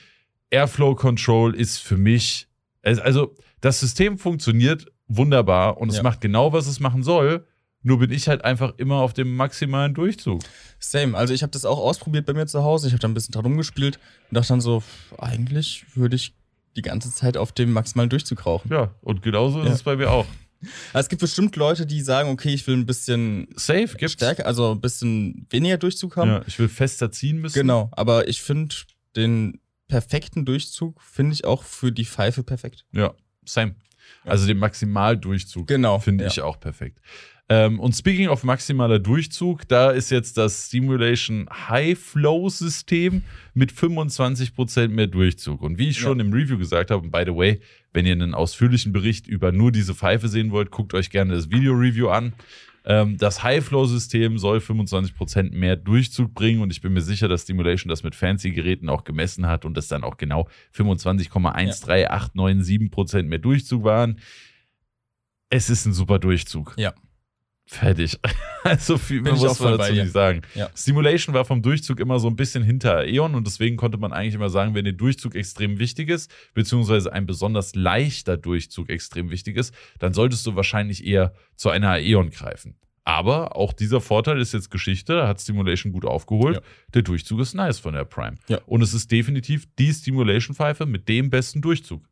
Airflow 0.49 0.95
Control 0.95 1.53
ist 1.55 1.77
für 1.77 1.97
mich, 1.97 2.47
es- 2.81 2.99
also 2.99 3.35
das 3.61 3.79
System 3.79 4.17
funktioniert 4.17 4.87
wunderbar 5.07 5.77
und 5.77 5.89
es 5.89 5.97
Ja. 5.97 6.03
macht 6.03 6.21
genau, 6.21 6.53
was 6.53 6.67
es 6.67 6.79
machen 6.79 7.03
soll. 7.03 7.45
Nur 7.83 7.99
bin 7.99 8.11
ich 8.11 8.27
halt 8.27 8.43
einfach 8.43 8.73
immer 8.77 8.95
auf 8.95 9.13
dem 9.13 9.35
maximalen 9.35 9.93
Durchzug. 9.93 10.41
Same. 10.79 11.17
Also 11.17 11.33
ich 11.33 11.41
habe 11.43 11.51
das 11.51 11.63
auch 11.63 11.77
ausprobiert 11.79 12.25
bei 12.25 12.33
mir 12.33 12.45
zu 12.47 12.63
Hause. 12.63 12.87
Ich 12.87 12.93
habe 12.93 12.99
da 12.99 13.07
ein 13.07 13.13
bisschen 13.13 13.31
dran 13.31 13.45
rumgespielt 13.45 13.97
und 14.29 14.35
dachte 14.35 14.49
dann 14.49 14.61
so, 14.61 14.83
eigentlich 15.17 15.85
würde 15.95 16.15
ich 16.15 16.33
die 16.75 16.81
ganze 16.81 17.11
Zeit 17.13 17.37
auf 17.37 17.51
dem 17.51 17.71
maximalen 17.71 18.09
Durchzug 18.09 18.45
rauchen. 18.45 18.71
Ja, 18.71 18.93
und 19.01 19.21
genauso 19.21 19.61
ist 19.61 19.67
Ja. 19.67 19.73
es 19.73 19.83
bei 19.83 19.95
mir 19.95 20.09
auch. 20.11 20.25
Also 20.61 20.69
es 21.05 21.09
gibt 21.09 21.21
bestimmt 21.21 21.55
Leute, 21.55 21.85
die 21.85 22.01
sagen, 22.01 22.29
okay, 22.29 22.53
ich 22.53 22.65
will 22.67 22.75
ein 22.77 22.85
bisschen 22.85 23.47
Safe 23.55 23.95
gibt's. 23.95 24.13
stärker, 24.13 24.45
also 24.47 24.71
ein 24.71 24.81
bisschen 24.81 25.45
weniger 25.49 25.77
Durchzug 25.77 26.17
haben. 26.17 26.29
Ja, 26.29 26.41
ich 26.47 26.57
will 26.59 26.67
fester 26.69 27.11
ziehen 27.11 27.37
müssen. 27.39 27.53
Genau, 27.53 27.89
aber 27.93 28.27
ich 28.27 28.41
finde 28.41 28.75
den 29.15 29.59
perfekten 29.87 30.45
Durchzug 30.45 31.01
finde 31.01 31.33
ich 31.33 31.45
auch 31.45 31.63
für 31.63 31.91
die 31.91 32.05
Pfeife 32.05 32.43
perfekt. 32.43 32.85
Ja, 32.91 33.13
same. 33.45 33.75
Also 34.25 34.45
den 34.47 34.57
Maximaldurchzug 34.57 35.67
Genau, 35.67 35.99
finde 35.99 36.25
ja. 36.25 36.29
ich 36.29 36.41
auch 36.41 36.59
perfekt. 36.59 36.99
Ähm, 37.49 37.79
und 37.79 37.95
speaking 37.95 38.27
of 38.27 38.43
maximaler 38.43 38.99
Durchzug, 38.99 39.65
da 39.69 39.91
ist 39.91 40.11
jetzt 40.11 40.37
das 40.37 40.67
Stimulation 40.67 41.47
High 41.69 41.97
Flow 41.97 42.49
System 42.49 43.23
mit 43.53 43.71
25% 43.71 44.89
mehr 44.89 45.07
Durchzug. 45.07 45.61
Und 45.61 45.77
wie 45.77 45.87
ich 45.89 45.97
schon 45.97 46.19
im 46.19 46.33
Review 46.33 46.57
gesagt 46.57 46.91
habe, 46.91 47.03
und 47.03 47.11
by 47.11 47.23
the 47.25 47.33
way, 47.33 47.61
wenn 47.93 48.05
ihr 48.05 48.11
einen 48.11 48.33
ausführlichen 48.33 48.91
Bericht 48.91 49.27
über 49.27 49.53
nur 49.53 49.71
diese 49.71 49.95
Pfeife 49.95 50.27
sehen 50.27 50.51
wollt, 50.51 50.71
guckt 50.71 50.93
euch 50.93 51.09
gerne 51.09 51.35
das 51.35 51.49
Video-Review 51.49 52.09
an. 52.09 52.33
Ähm, 52.83 53.15
das 53.17 53.43
High-Flow-System 53.43 54.39
soll 54.39 54.57
25% 54.59 55.53
mehr 55.53 55.77
Durchzug 55.77 56.33
bringen 56.33 56.61
und 56.61 56.71
ich 56.71 56.81
bin 56.81 56.91
mir 56.93 57.01
sicher, 57.01 57.29
dass 57.29 57.43
Stimulation 57.43 57.89
das 57.89 58.03
mit 58.03 58.15
Fancy-Geräten 58.15 58.89
auch 58.89 59.05
gemessen 59.05 59.47
hat 59.47 59.63
und 59.63 59.75
das 59.75 59.87
dann 59.87 60.03
auch 60.03 60.17
genau 60.17 60.49
25,13897% 60.75 63.23
mehr 63.23 63.39
Durchzug 63.39 63.85
waren. 63.85 64.19
Es 65.49 65.69
ist 65.69 65.85
ein 65.85 65.93
super 65.93 66.19
Durchzug. 66.19 66.75
Ja. 66.77 66.93
Fertig. 67.67 68.17
Also 68.63 68.97
viel 68.97 69.21
mehr 69.21 69.33
muss 69.33 69.61
man 69.61 69.77
dazu 69.77 69.93
nicht 69.93 70.11
sagen. 70.11 70.41
Ja. 70.53 70.69
Stimulation 70.75 71.33
war 71.33 71.45
vom 71.45 71.61
Durchzug 71.61 72.01
immer 72.01 72.19
so 72.19 72.27
ein 72.27 72.35
bisschen 72.35 72.63
hinter 72.63 72.97
Aeon 72.97 73.33
und 73.33 73.47
deswegen 73.47 73.77
konnte 73.77 73.97
man 73.97 74.11
eigentlich 74.11 74.33
immer 74.35 74.49
sagen, 74.49 74.75
wenn 74.75 74.83
der 74.83 74.93
Durchzug 74.93 75.35
extrem 75.35 75.79
wichtig 75.79 76.09
ist, 76.09 76.29
beziehungsweise 76.53 77.13
ein 77.13 77.25
besonders 77.25 77.75
leichter 77.75 78.35
Durchzug 78.35 78.89
extrem 78.89 79.29
wichtig 79.29 79.55
ist, 79.55 79.73
dann 79.99 80.11
solltest 80.11 80.45
du 80.45 80.57
wahrscheinlich 80.57 81.07
eher 81.07 81.33
zu 81.55 81.69
einer 81.69 81.91
Aeon 81.91 82.29
greifen. 82.29 82.75
Aber 83.05 83.55
auch 83.55 83.71
dieser 83.71 84.01
Vorteil 84.01 84.41
ist 84.41 84.53
jetzt 84.53 84.69
Geschichte, 84.69 85.13
da 85.15 85.29
hat 85.29 85.39
Stimulation 85.39 85.93
gut 85.93 86.03
aufgeholt. 86.03 86.55
Ja. 86.55 86.61
Der 86.93 87.03
Durchzug 87.03 87.39
ist 87.39 87.53
nice 87.53 87.79
von 87.79 87.93
der 87.93 88.03
Prime. 88.03 88.35
Ja. 88.49 88.59
Und 88.65 88.81
es 88.81 88.93
ist 88.93 89.09
definitiv 89.13 89.65
die 89.79 89.93
Stimulation-Pfeife 89.93 90.85
mit 90.85 91.07
dem 91.07 91.29
besten 91.29 91.61
Durchzug. 91.61 92.03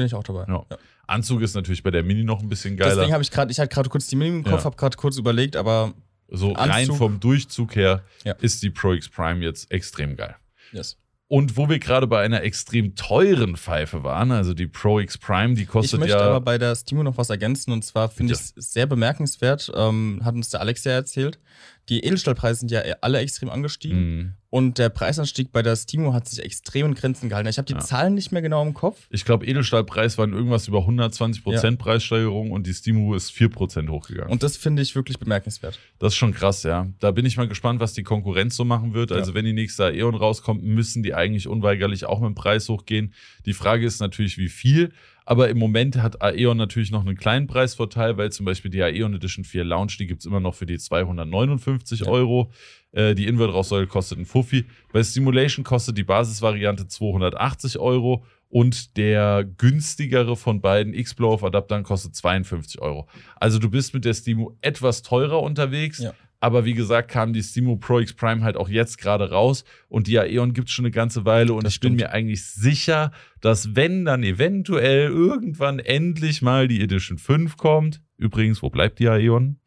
Ja, 0.00 0.04
bin 0.04 0.06
ich 0.06 0.14
auch 0.14 0.22
dabei. 0.24 0.44
Ja. 0.48 0.64
Anzug 1.06 1.42
ist 1.42 1.54
natürlich 1.54 1.82
bei 1.82 1.90
der 1.90 2.02
Mini 2.02 2.22
noch 2.24 2.40
ein 2.40 2.48
bisschen 2.48 2.76
Deswegen 2.76 2.96
geiler. 2.98 3.12
habe 3.12 3.22
ich 3.22 3.30
gerade, 3.30 3.50
ich 3.50 3.58
hatte 3.58 3.72
gerade 3.74 3.88
kurz 3.88 4.06
die 4.06 4.16
Mini 4.16 4.30
im 4.38 4.44
Kopf, 4.44 4.60
Ja. 4.60 4.64
habe 4.64 4.76
gerade 4.76 4.96
kurz 4.96 5.16
überlegt, 5.18 5.56
aber 5.56 5.92
So 6.28 6.52
rein 6.52 6.70
Anzug. 6.70 6.96
vom 6.98 7.18
Durchzug 7.20 7.74
her 7.74 8.02
Ja. 8.24 8.32
ist 8.40 8.62
die 8.62 8.70
Pro 8.70 8.92
X 8.92 9.08
Prime 9.08 9.44
jetzt 9.44 9.70
extrem 9.72 10.16
geil. 10.16 10.36
yes. 10.72 10.96
Und 11.32 11.56
wo 11.56 11.68
wir 11.68 11.78
gerade 11.78 12.08
bei 12.08 12.22
einer 12.22 12.42
extrem 12.42 12.96
teuren 12.96 13.56
Pfeife 13.56 14.02
waren, 14.02 14.32
also 14.32 14.52
die 14.52 14.66
Pro 14.66 14.98
X 14.98 15.16
Prime, 15.16 15.54
die 15.54 15.62
Ich 15.62 15.68
kostet 15.68 16.00
möchte 16.00 16.16
ja. 16.16 16.22
aber 16.22 16.40
bei 16.40 16.58
der 16.58 16.74
Stimo 16.74 17.04
noch 17.04 17.16
was 17.18 17.30
ergänzen 17.30 17.70
und 17.70 17.84
zwar 17.84 18.08
finde 18.08 18.32
ich 18.34 18.40
es 18.40 18.52
sehr 18.72 18.86
bemerkenswert, 18.86 19.70
ähm, 19.76 20.20
hat 20.24 20.34
uns 20.34 20.48
der 20.50 20.58
Alex 20.60 20.82
ja 20.82 20.90
erzählt. 20.92 21.38
Die 21.88 22.04
Edelstahlpreise 22.04 22.60
sind 22.60 22.70
ja 22.70 22.82
alle 23.00 23.18
extrem 23.18 23.50
angestiegen 23.50 23.98
Mhm. 24.18 24.32
und 24.50 24.78
der 24.78 24.90
Preisanstieg 24.90 25.50
bei 25.50 25.60
der 25.62 25.74
Stimo 25.74 26.12
hat 26.14 26.28
sich 26.28 26.38
extrem 26.44 26.86
in 26.86 26.94
Grenzen 26.94 27.28
gehalten. 27.28 27.48
Ich 27.48 27.58
habe 27.58 27.66
die 27.66 27.72
Ja. 27.72 27.80
Zahlen 27.80 28.14
nicht 28.14 28.30
mehr 28.30 28.42
genau 28.42 28.62
im 28.64 28.74
Kopf. 28.74 29.08
Ich 29.10 29.24
glaube, 29.24 29.44
Edelstahlpreis 29.46 30.16
waren 30.16 30.32
irgendwas 30.32 30.68
über 30.68 30.86
120% 30.86 31.78
Preissteigerung 31.78 32.52
und 32.52 32.66
die 32.68 32.74
Stimu 32.74 33.14
ist 33.14 33.30
4% 33.32 33.88
hochgegangen. 33.90 34.30
Und 34.30 34.42
das 34.44 34.56
finde 34.56 34.82
ich 34.82 34.94
wirklich 34.94 35.18
bemerkenswert. 35.18 35.78
das 35.98 36.12
ist 36.12 36.16
schon 36.16 36.32
krass, 36.32 36.62
ja. 36.62 36.86
Da 37.00 37.10
bin 37.10 37.26
ich 37.26 37.36
mal 37.36 37.48
gespannt, 37.48 37.80
was 37.80 37.92
die 37.92 38.02
Konkurrenz 38.04 38.54
so 38.56 38.64
machen 38.64 38.94
wird. 38.94 39.10
Also, 39.10 39.32
Ja. 39.32 39.34
wenn 39.34 39.44
die 39.44 39.52
nächste 39.52 39.86
Aeon 39.86 40.14
rauskommt, 40.14 40.62
müssen 40.62 41.02
die 41.02 41.14
eigentlich 41.14 41.48
unweigerlich 41.48 42.04
auch 42.04 42.20
mit 42.20 42.28
dem 42.28 42.34
Preis 42.36 42.68
hochgehen. 42.68 43.14
Die 43.46 43.52
Frage 43.54 43.84
ist 43.84 44.00
natürlich, 44.00 44.38
wie 44.38 44.48
viel. 44.48 44.92
Aber 45.30 45.48
im 45.48 45.58
Moment 45.58 45.94
hat 46.02 46.20
Aeon 46.22 46.56
natürlich 46.56 46.90
noch 46.90 47.06
einen 47.06 47.16
kleinen 47.16 47.46
Preisvorteil, 47.46 48.16
weil 48.16 48.32
zum 48.32 48.44
Beispiel 48.46 48.68
die 48.68 48.82
Aeon 48.82 49.14
Edition 49.14 49.44
4 49.44 49.62
Lounge, 49.62 49.92
die 49.96 50.08
gibt 50.08 50.22
es 50.22 50.26
immer 50.26 50.40
noch 50.40 50.56
für 50.56 50.66
die 50.66 50.76
259 50.76 52.00
Ja. 52.00 52.06
Euro. 52.08 52.50
Äh, 52.90 53.14
die 53.14 53.28
Invert-Rauchsäule 53.28 53.86
kostet 53.86 54.18
ein 54.18 54.24
Fuffi. 54.26 54.64
Bei 54.92 55.04
Stimulation 55.04 55.64
kostet 55.64 55.96
die 55.96 56.02
Basisvariante 56.02 56.88
280 56.88 57.78
Euro 57.78 58.24
und 58.48 58.96
der 58.96 59.44
günstigere 59.44 60.34
von 60.34 60.60
beiden 60.60 60.94
X-Blow-Adaptern 60.94 61.84
kostet 61.84 62.16
52 62.16 62.80
Euro. 62.80 63.08
Also 63.36 63.60
du 63.60 63.70
bist 63.70 63.94
mit 63.94 64.04
der 64.04 64.14
Stimo 64.14 64.56
etwas 64.62 65.02
teurer 65.02 65.40
unterwegs, 65.42 66.00
Ja. 66.00 66.12
Aber 66.40 66.64
wie 66.64 66.74
gesagt 66.74 67.10
kam 67.10 67.32
die 67.32 67.42
Stimo 67.42 67.76
Pro 67.76 68.00
X 68.00 68.14
Prime 68.14 68.42
halt 68.42 68.56
auch 68.56 68.68
jetzt 68.68 68.98
gerade 68.98 69.30
raus 69.30 69.64
und 69.88 70.06
die 70.06 70.18
Aeon 70.18 70.52
gibt 70.54 70.68
es 70.68 70.74
schon 70.74 70.84
eine 70.86 70.90
ganze 70.92 71.24
Weile 71.24 71.52
und 71.52 71.64
Das 71.64 71.74
ich 71.74 71.80
bin 71.80 71.90
stimmt. 71.90 72.00
mir 72.00 72.12
eigentlich 72.12 72.44
sicher, 72.44 73.12
dass 73.40 73.76
wenn 73.76 74.04
dann 74.04 74.22
eventuell 74.22 75.08
irgendwann 75.10 75.78
endlich 75.78 76.42
mal 76.42 76.66
die 76.68 76.80
Edition 76.82 77.18
5 77.18 77.56
kommt, 77.56 78.00
übrigens, 78.16 78.62
wo 78.62 78.70
bleibt 78.70 78.98
die 78.98 79.08
Aeon? 79.08 79.58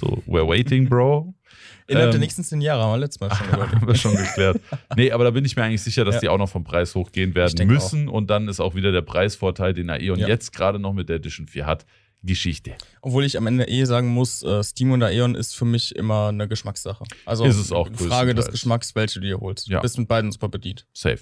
So, 0.00 0.22
we're 0.26 0.48
waiting, 0.48 0.88
bro. 0.88 1.34
Innerhalb 1.88 2.06
Ähm, 2.08 2.12
der 2.12 2.20
nächsten 2.20 2.44
zehn 2.44 2.60
Jahre 2.60 2.84
haben 2.84 2.92
wir 2.92 2.98
letztes 2.98 3.20
Mal 3.20 3.34
schon 3.34 3.50
haben 3.72 3.86
wir 3.86 3.94
schon 3.96 4.14
geklärt. 4.16 4.60
Nee, 4.96 5.10
aber 5.10 5.24
da 5.24 5.30
bin 5.30 5.44
ich 5.44 5.56
mir 5.56 5.64
eigentlich 5.64 5.82
sicher, 5.82 6.04
dass 6.04 6.14
Ja. 6.16 6.20
die 6.20 6.28
auch 6.28 6.38
noch 6.38 6.48
vom 6.48 6.62
Preis 6.64 6.94
hochgehen 6.94 7.34
werden 7.34 7.66
müssen. 7.66 8.08
Und 8.08 8.30
dann 8.30 8.46
ist 8.48 8.60
auch 8.60 8.74
wieder 8.76 8.92
der 8.92 9.02
Preisvorteil, 9.02 9.74
den 9.74 9.90
Aeon 9.90 10.18
Ja. 10.20 10.28
jetzt 10.28 10.52
gerade 10.52 10.78
noch 10.78 10.92
mit 10.94 11.08
der 11.08 11.16
Edition 11.16 11.48
4 11.48 11.66
hat, 11.66 11.84
Geschichte. 12.22 12.74
Obwohl 13.00 13.24
ich 13.24 13.36
am 13.36 13.46
Ende 13.46 13.68
eh 13.68 13.84
sagen 13.84 14.08
muss, 14.08 14.42
äh, 14.42 14.62
Steam 14.62 14.92
und 14.92 15.02
Aeon 15.02 15.34
ist 15.34 15.56
für 15.56 15.64
mich 15.64 15.94
immer 15.96 16.28
eine 16.28 16.48
Geschmackssache. 16.48 17.04
Also 17.24 17.44
Ist 17.44 17.56
es 17.56 17.72
auch 17.72 17.86
eine 17.86 17.96
Frage 17.96 18.34
des. 18.34 18.48
Geschmacks, 18.48 18.94
welche 18.94 19.20
du 19.20 19.26
dir 19.26 19.40
holst. 19.40 19.68
Ja. 19.68 19.78
Du 19.78 19.82
bist 19.82 19.98
mit 19.98 20.08
beiden 20.08 20.30
super 20.32 20.48
bedient. 20.48 20.86
Safe. 20.92 21.20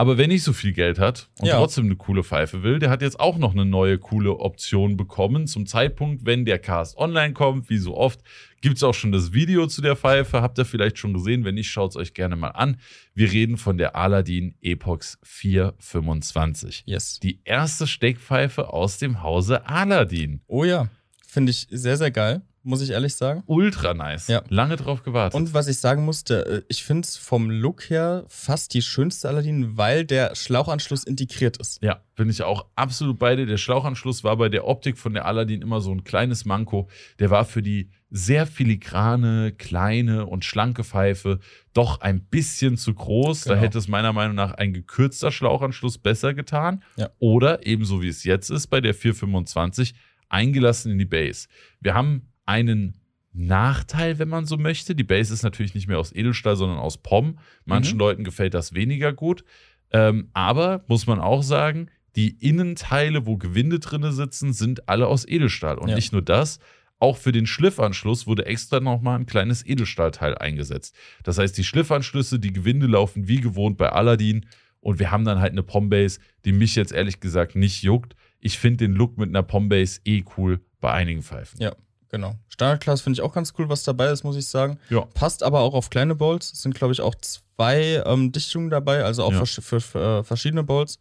Aber 0.00 0.16
wer 0.16 0.28
nicht 0.28 0.44
so 0.44 0.52
viel 0.52 0.72
Geld 0.72 1.00
hat 1.00 1.28
und 1.40 1.46
Ja. 1.48 1.56
trotzdem 1.58 1.86
eine 1.86 1.96
coole 1.96 2.22
Pfeife 2.22 2.62
will, 2.62 2.78
der 2.78 2.88
hat 2.88 3.02
jetzt 3.02 3.18
auch 3.18 3.36
noch 3.36 3.52
eine 3.52 3.64
neue 3.64 3.98
coole 3.98 4.38
Option 4.38 4.96
bekommen. 4.96 5.48
Zum 5.48 5.66
Zeitpunkt, 5.66 6.24
wenn 6.24 6.44
der 6.44 6.60
Cast 6.60 6.96
online 6.96 7.34
kommt, 7.34 7.68
wie 7.68 7.78
so 7.78 7.96
oft, 7.96 8.20
gibt 8.60 8.76
es 8.76 8.84
auch 8.84 8.94
schon 8.94 9.10
das 9.10 9.32
Video 9.32 9.66
zu 9.66 9.82
der 9.82 9.96
Pfeife. 9.96 10.40
Habt 10.40 10.56
ihr 10.58 10.64
vielleicht 10.64 10.98
schon 10.98 11.14
gesehen? 11.14 11.44
Wenn 11.44 11.56
nicht, 11.56 11.68
schaut 11.68 11.90
es 11.90 11.96
euch 11.96 12.14
gerne 12.14 12.36
mal 12.36 12.50
an. 12.50 12.76
Wir 13.14 13.32
reden 13.32 13.56
von 13.56 13.76
der 13.76 13.96
Aladdin 13.96 14.54
Epox 14.62 15.18
425. 15.24 16.84
Yes. 16.86 17.18
Die 17.20 17.40
erste 17.44 17.86
Steckpfeife 17.88 18.72
aus 18.72 18.98
dem 18.98 19.22
Hause 19.22 19.66
Aladdin. 19.66 20.42
Oh 20.46 20.62
ja, 20.64 20.88
finde 21.26 21.50
ich 21.50 21.66
sehr, 21.70 21.96
sehr 21.96 22.12
geil, 22.12 22.42
muss 22.68 22.82
ich 22.82 22.90
ehrlich 22.90 23.14
sagen. 23.14 23.42
Ultra 23.46 23.94
nice. 23.94 24.28
Ja. 24.28 24.42
Lange 24.48 24.76
drauf 24.76 25.02
gewartet. 25.02 25.34
Und 25.34 25.54
was 25.54 25.66
ich 25.68 25.78
sagen 25.78 26.04
musste, 26.04 26.46
äh, 26.46 26.62
ich 26.68 26.84
finde 26.84 27.06
es 27.06 27.16
vom 27.16 27.50
Look 27.50 27.88
her 27.90 28.24
fast 28.28 28.74
die 28.74 28.82
schönste 28.82 29.28
Aladdin, 29.28 29.76
weil 29.76 30.04
der 30.04 30.34
Schlauchanschluss 30.36 31.04
integriert 31.04 31.56
ist. 31.56 31.82
Ja, 31.82 32.02
bin 32.14 32.28
ich 32.28 32.42
auch 32.42 32.66
absolut 32.76 33.18
bei 33.18 33.36
dir. 33.36 33.46
Der 33.46 33.56
Schlauchanschluss 33.56 34.22
war 34.22 34.36
bei 34.36 34.48
der 34.48 34.66
Optik 34.66 34.98
von 34.98 35.14
der 35.14 35.24
Aladdin 35.26 35.62
immer 35.62 35.80
so 35.80 35.90
ein 35.92 36.04
kleines 36.04 36.44
Manko. 36.44 36.88
Der 37.18 37.30
war 37.30 37.44
für 37.44 37.62
die 37.62 37.90
sehr 38.10 38.46
filigrane, 38.46 39.52
kleine 39.52 40.26
und 40.26 40.44
schlanke 40.44 40.84
Pfeife 40.84 41.40
doch 41.74 42.00
ein 42.00 42.20
bisschen 42.20 42.76
zu 42.76 42.94
groß. 42.94 43.42
Da 43.44 43.54
Genau. 43.54 43.64
hätte 43.64 43.78
es 43.78 43.88
meiner 43.88 44.12
Meinung 44.12 44.34
nach 44.34 44.52
ein 44.52 44.72
gekürzter 44.72 45.30
Schlauchanschluss 45.32 45.98
besser 45.98 46.34
getan. 46.34 46.82
Ja. 46.96 47.10
Oder 47.18 47.66
ebenso 47.66 48.00
wie 48.02 48.08
es 48.08 48.24
jetzt 48.24 48.50
ist 48.50 48.66
bei 48.68 48.80
der 48.80 48.94
425 48.94 49.94
eingelassen 50.30 50.92
in 50.92 50.98
die 50.98 51.04
Base. 51.06 51.48
Wir 51.80 51.94
haben 51.94 52.28
einen 52.48 52.96
Nachteil, 53.32 54.18
wenn 54.18 54.28
man 54.28 54.46
so 54.46 54.56
möchte. 54.56 54.94
Die 54.94 55.04
Base 55.04 55.32
ist 55.32 55.42
natürlich 55.42 55.74
nicht 55.74 55.86
mehr 55.86 55.98
aus 55.98 56.12
Edelstahl, 56.14 56.56
sondern 56.56 56.78
aus 56.78 56.98
POM. 56.98 57.38
Manchen 57.64 57.94
Mhm. 57.94 58.00
Leuten 58.00 58.24
gefällt 58.24 58.54
das 58.54 58.74
weniger 58.74 59.12
gut. 59.12 59.44
Ähm, 59.92 60.28
aber 60.32 60.84
muss 60.88 61.06
man 61.06 61.20
auch 61.20 61.42
sagen, 61.42 61.88
die 62.16 62.30
Innenteile, 62.30 63.26
wo 63.26 63.36
Gewinde 63.36 63.78
drin 63.78 64.10
sitzen, 64.12 64.52
sind 64.52 64.88
alle 64.88 65.06
aus 65.06 65.26
Edelstahl. 65.26 65.78
Und 65.78 65.90
Ja. 65.90 65.94
nicht 65.94 66.12
nur 66.12 66.22
das, 66.22 66.58
auch 66.98 67.16
für 67.16 67.30
den 67.32 67.46
Schliffanschluss 67.46 68.26
wurde 68.26 68.46
extra 68.46 68.80
nochmal 68.80 69.18
ein 69.18 69.26
kleines 69.26 69.64
Edelstahlteil 69.64 70.36
eingesetzt. 70.36 70.96
Das 71.22 71.38
heißt, 71.38 71.56
die 71.56 71.64
Schliffanschlüsse, 71.64 72.40
die 72.40 72.52
Gewinde 72.52 72.86
laufen 72.88 73.28
wie 73.28 73.40
gewohnt 73.40 73.76
bei 73.76 73.90
Aladdin. 73.90 74.46
Und 74.80 74.98
wir 74.98 75.10
haben 75.10 75.24
dann 75.24 75.38
halt 75.40 75.52
eine 75.52 75.62
Pombase, 75.62 76.18
die 76.44 76.52
mich 76.52 76.74
jetzt 76.76 76.92
ehrlich 76.92 77.20
gesagt 77.20 77.54
nicht 77.56 77.82
juckt. 77.82 78.16
Ich 78.40 78.58
finde 78.58 78.78
den 78.78 78.92
Look 78.94 79.16
mit 79.18 79.28
einer 79.28 79.42
Pombase 79.42 80.00
eh 80.04 80.24
cool 80.36 80.60
bei 80.80 80.92
einigen 80.92 81.22
Pfeifen. 81.22 81.60
Ja, 81.60 81.74
genau. 82.08 82.34
Standardclass 82.48 83.00
finde 83.00 83.14
ich 83.18 83.22
auch 83.22 83.32
ganz 83.32 83.52
cool, 83.58 83.68
was 83.68 83.82
dabei 83.84 84.10
ist, 84.10 84.24
muss 84.24 84.36
ich 84.36 84.46
sagen. 84.48 84.78
Ja. 84.90 85.02
Passt 85.14 85.42
aber 85.42 85.60
auch 85.60 85.74
auf 85.74 85.90
kleine 85.90 86.14
Bowls. 86.14 86.52
Es 86.52 86.62
sind, 86.62 86.74
glaube 86.74 86.92
ich, 86.92 87.00
auch 87.00 87.14
zwei 87.14 88.02
ähm, 88.06 88.32
Dichtungen 88.32 88.70
dabei, 88.70 89.04
also 89.04 89.24
auch 89.24 89.32
Ja. 89.32 89.38
vers- 89.38 89.60
für, 89.62 89.80
für 89.80 90.18
äh, 90.20 90.24
verschiedene 90.24 90.62
Bowls. 90.64 90.98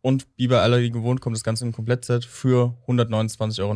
Und 0.00 0.26
wie 0.36 0.48
bei 0.48 0.60
Aladdin 0.60 0.92
gewohnt 0.92 1.20
kommt 1.20 1.36
das 1.36 1.44
Ganze 1.44 1.64
im 1.64 1.72
Komplettset 1.72 2.24
für 2.24 2.74
129,90 2.88 3.60
Euro. 3.60 3.74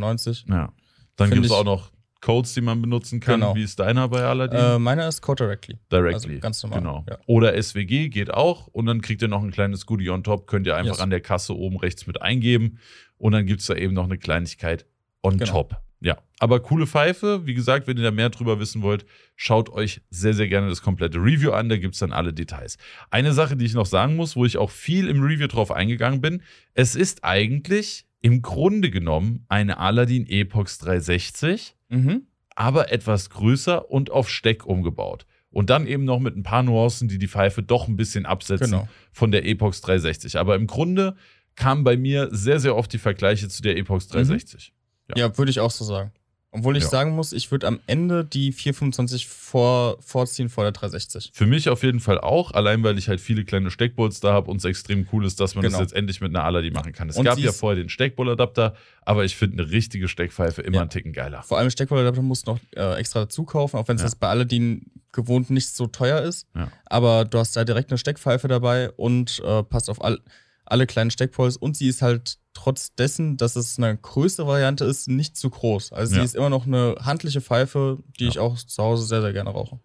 Ja. 0.58 0.72
Dann 1.16 1.30
gibt 1.30 1.46
es 1.46 1.52
auch 1.52 1.64
noch 1.64 1.90
Codes, 2.20 2.54
die 2.54 2.60
man 2.62 2.80
benutzen 2.82 3.20
kann. 3.20 3.40
Genau. 3.40 3.54
Wie 3.54 3.62
ist 3.62 3.78
deiner 3.78 4.08
bei 4.08 4.22
Aladdin? 4.24 4.58
Äh, 4.58 4.78
meiner 4.80 5.06
ist 5.06 5.20
Code 5.22 5.44
Directly. 5.44 5.78
Directly. 5.92 6.30
Also 6.34 6.40
ganz 6.40 6.62
normal. 6.62 6.80
Genau. 6.80 7.04
Ja. 7.08 7.18
Oder 7.26 7.60
SWG 7.62 8.08
geht 8.08 8.32
auch 8.34 8.66
und 8.68 8.86
dann 8.86 9.00
kriegt 9.02 9.22
ihr 9.22 9.28
noch 9.28 9.42
ein 9.42 9.52
kleines 9.52 9.86
Goodie 9.86 10.10
on 10.10 10.24
top, 10.24 10.46
könnt 10.48 10.66
ihr 10.66 10.74
einfach 10.74 10.94
Yes. 10.94 11.00
an 11.00 11.10
der 11.10 11.20
Kasse 11.20 11.54
oben 11.56 11.76
rechts 11.76 12.06
mit 12.08 12.20
eingeben 12.20 12.80
und 13.18 13.32
dann 13.32 13.46
gibt 13.46 13.60
es 13.60 13.66
da 13.68 13.74
eben 13.74 13.94
noch 13.94 14.04
eine 14.04 14.18
Kleinigkeit 14.18 14.86
on 15.22 15.36
Genau. 15.38 15.52
top. 15.52 15.76
Ja, 16.00 16.18
aber 16.38 16.60
coole 16.60 16.86
Pfeife. 16.86 17.46
Wie 17.46 17.54
gesagt, 17.54 17.86
wenn 17.86 17.96
ihr 17.96 18.02
da 18.02 18.10
mehr 18.10 18.28
drüber 18.28 18.60
wissen 18.60 18.82
wollt, 18.82 19.06
schaut 19.34 19.70
euch 19.70 20.02
sehr, 20.10 20.34
sehr 20.34 20.46
gerne 20.46 20.68
das 20.68 20.82
komplette 20.82 21.18
Review 21.18 21.52
an. 21.52 21.68
Da 21.70 21.76
gibt 21.78 21.94
es 21.94 22.00
dann 22.00 22.12
alle 22.12 22.34
Details. 22.34 22.76
Eine 23.10 23.32
Sache, 23.32 23.56
die 23.56 23.64
ich 23.64 23.72
noch 23.74 23.86
sagen 23.86 24.14
muss, 24.16 24.36
wo 24.36 24.44
ich 24.44 24.58
auch 24.58 24.70
viel 24.70 25.08
im 25.08 25.22
Review 25.22 25.46
drauf 25.46 25.70
eingegangen 25.72 26.20
bin, 26.20 26.42
es 26.74 26.94
ist 26.96 27.24
eigentlich 27.24 28.04
im 28.20 28.42
Grunde 28.42 28.90
genommen 28.90 29.44
eine 29.48 29.78
Aladdin 29.78 30.26
Epox 30.26 30.78
360 30.78 31.74
Mhm. 31.88 32.26
aber 32.54 32.90
etwas 32.92 33.30
größer 33.30 33.90
und 33.90 34.10
auf 34.10 34.28
Steck 34.28 34.66
umgebaut. 34.66 35.24
Und 35.50 35.70
dann 35.70 35.86
eben 35.86 36.04
noch 36.04 36.18
mit 36.18 36.36
ein 36.36 36.42
paar 36.42 36.62
Nuancen, 36.62 37.08
die 37.08 37.18
die 37.18 37.28
Pfeife 37.28 37.62
doch 37.62 37.88
ein 37.88 37.96
bisschen 37.96 38.26
absetzen 38.26 38.72
Genau. 38.72 38.88
von 39.12 39.30
der 39.30 39.46
Epox 39.46 39.80
360. 39.80 40.38
Aber 40.38 40.56
im 40.56 40.66
Grunde 40.66 41.16
kamen 41.54 41.84
bei 41.84 41.96
mir 41.96 42.28
sehr, 42.32 42.60
sehr 42.60 42.76
oft 42.76 42.92
die 42.92 42.98
Vergleiche 42.98 43.48
zu 43.48 43.62
der 43.62 43.76
Epox 43.78 44.08
360. 44.08 44.72
Ja. 45.14 45.26
Ja, 45.26 45.38
würde 45.38 45.50
ich 45.50 45.60
auch 45.60 45.70
so 45.70 45.84
sagen. 45.84 46.10
Obwohl 46.52 46.76
ich 46.78 46.84
Ja. 46.84 46.88
sagen 46.88 47.10
muss, 47.10 47.34
ich 47.34 47.50
würde 47.50 47.66
am 47.66 47.80
Ende 47.86 48.24
die 48.24 48.50
425 48.50 49.26
vor, 49.26 49.98
vorziehen 50.00 50.48
vor 50.48 50.64
der 50.64 50.72
360. 50.72 51.30
Für 51.34 51.44
mich 51.44 51.68
auf 51.68 51.82
jeden 51.82 52.00
Fall 52.00 52.18
auch, 52.18 52.52
allein 52.52 52.82
weil 52.82 52.96
ich 52.96 53.08
halt 53.08 53.20
viele 53.20 53.44
kleine 53.44 53.70
Steckbolts 53.70 54.20
da 54.20 54.32
habe 54.32 54.50
und 54.50 54.56
es 54.58 54.64
extrem 54.64 55.06
cool 55.12 55.26
ist, 55.26 55.38
dass 55.38 55.54
man 55.54 55.62
Genau. 55.62 55.78
das 55.78 55.88
jetzt 55.88 55.92
endlich 55.98 56.20
mit 56.22 56.34
einer 56.34 56.44
Aladdin 56.44 56.72
machen 56.72 56.92
kann. 56.92 57.10
Es 57.10 57.16
Und 57.18 57.24
gab 57.26 57.36
ja 57.38 57.52
vorher 57.52 57.76
den 57.82 57.90
Steckbolladapter, 57.90 58.74
aber 59.02 59.24
ich 59.26 59.36
finde 59.36 59.62
eine 59.64 59.70
richtige 59.70 60.08
Steckpfeife 60.08 60.62
immer 60.62 60.76
Ja. 60.76 60.80
einen 60.82 60.90
Ticken 60.90 61.12
geiler. 61.12 61.42
Vor 61.42 61.58
allem 61.58 61.68
Steckbolladapter 61.68 62.22
musst 62.22 62.46
du 62.46 62.52
noch 62.52 62.60
äh, 62.74 62.94
extra 62.98 63.20
dazu 63.20 63.44
kaufen, 63.44 63.76
auch 63.76 63.88
wenn 63.88 63.96
es 63.96 64.02
Ja. 64.02 64.06
jetzt 64.08 64.20
bei 64.20 64.28
Aladdin 64.28 64.86
gewohnt 65.12 65.50
nicht 65.50 65.68
so 65.68 65.86
teuer 65.88 66.22
ist. 66.22 66.46
Ja. 66.54 66.70
Aber 66.86 67.26
du 67.26 67.38
hast 67.38 67.54
da 67.56 67.64
direkt 67.64 67.90
eine 67.90 67.98
Steckpfeife 67.98 68.48
dabei 68.48 68.90
und 68.92 69.40
äh, 69.44 69.62
passt 69.62 69.90
auf 69.90 70.02
all, 70.02 70.20
alle 70.64 70.86
kleinen 70.86 71.10
Steckpols. 71.10 71.56
Und 71.58 71.76
sie 71.76 71.88
ist 71.88 72.00
halt 72.02 72.38
trotz 72.56 72.94
dessen, 72.94 73.36
dass 73.36 73.54
es 73.56 73.78
eine 73.78 73.96
größere 73.96 74.46
Variante 74.46 74.84
ist, 74.84 75.08
nicht 75.08 75.36
zu 75.36 75.50
groß. 75.50 75.92
Also 75.92 76.12
sie 76.14 76.18
Ja. 76.18 76.24
ist 76.24 76.34
immer 76.34 76.50
noch 76.50 76.66
eine 76.66 76.96
handliche 77.02 77.40
Pfeife, 77.40 77.98
die 78.18 78.24
Ja. 78.24 78.30
ich 78.30 78.38
auch 78.38 78.56
zu 78.56 78.82
Hause 78.82 79.04
sehr, 79.06 79.20
sehr 79.22 79.32
gerne 79.32 79.50
rauche. 79.50 79.78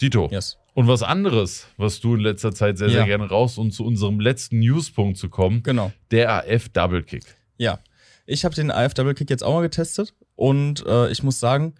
Dito. 0.00 0.28
Yes. 0.32 0.56
Und 0.74 0.88
was 0.88 1.04
anderes, 1.04 1.68
was 1.76 2.00
du 2.00 2.14
in 2.16 2.20
letzter 2.22 2.52
Zeit 2.52 2.76
sehr, 2.76 2.88
sehr 2.88 3.00
Ja. 3.00 3.06
gerne 3.06 3.28
raus 3.28 3.56
und 3.56 3.70
zu 3.72 3.84
unserem 3.84 4.18
letzten 4.18 4.58
Newspunkt 4.58 5.16
zu 5.16 5.28
kommen, 5.28 5.62
Genau. 5.62 5.92
der 6.10 6.28
AF 6.32 6.70
Double 6.70 7.04
Kick. 7.04 7.22
Ja, 7.56 7.78
ich 8.26 8.44
habe 8.44 8.52
den 8.52 8.72
AF 8.72 8.94
Double 8.94 9.14
Kick 9.14 9.30
jetzt 9.30 9.44
auch 9.44 9.54
mal 9.54 9.60
getestet 9.62 10.12
und 10.34 10.84
äh, 10.86 11.08
ich 11.12 11.22
muss 11.22 11.38
sagen, 11.38 11.74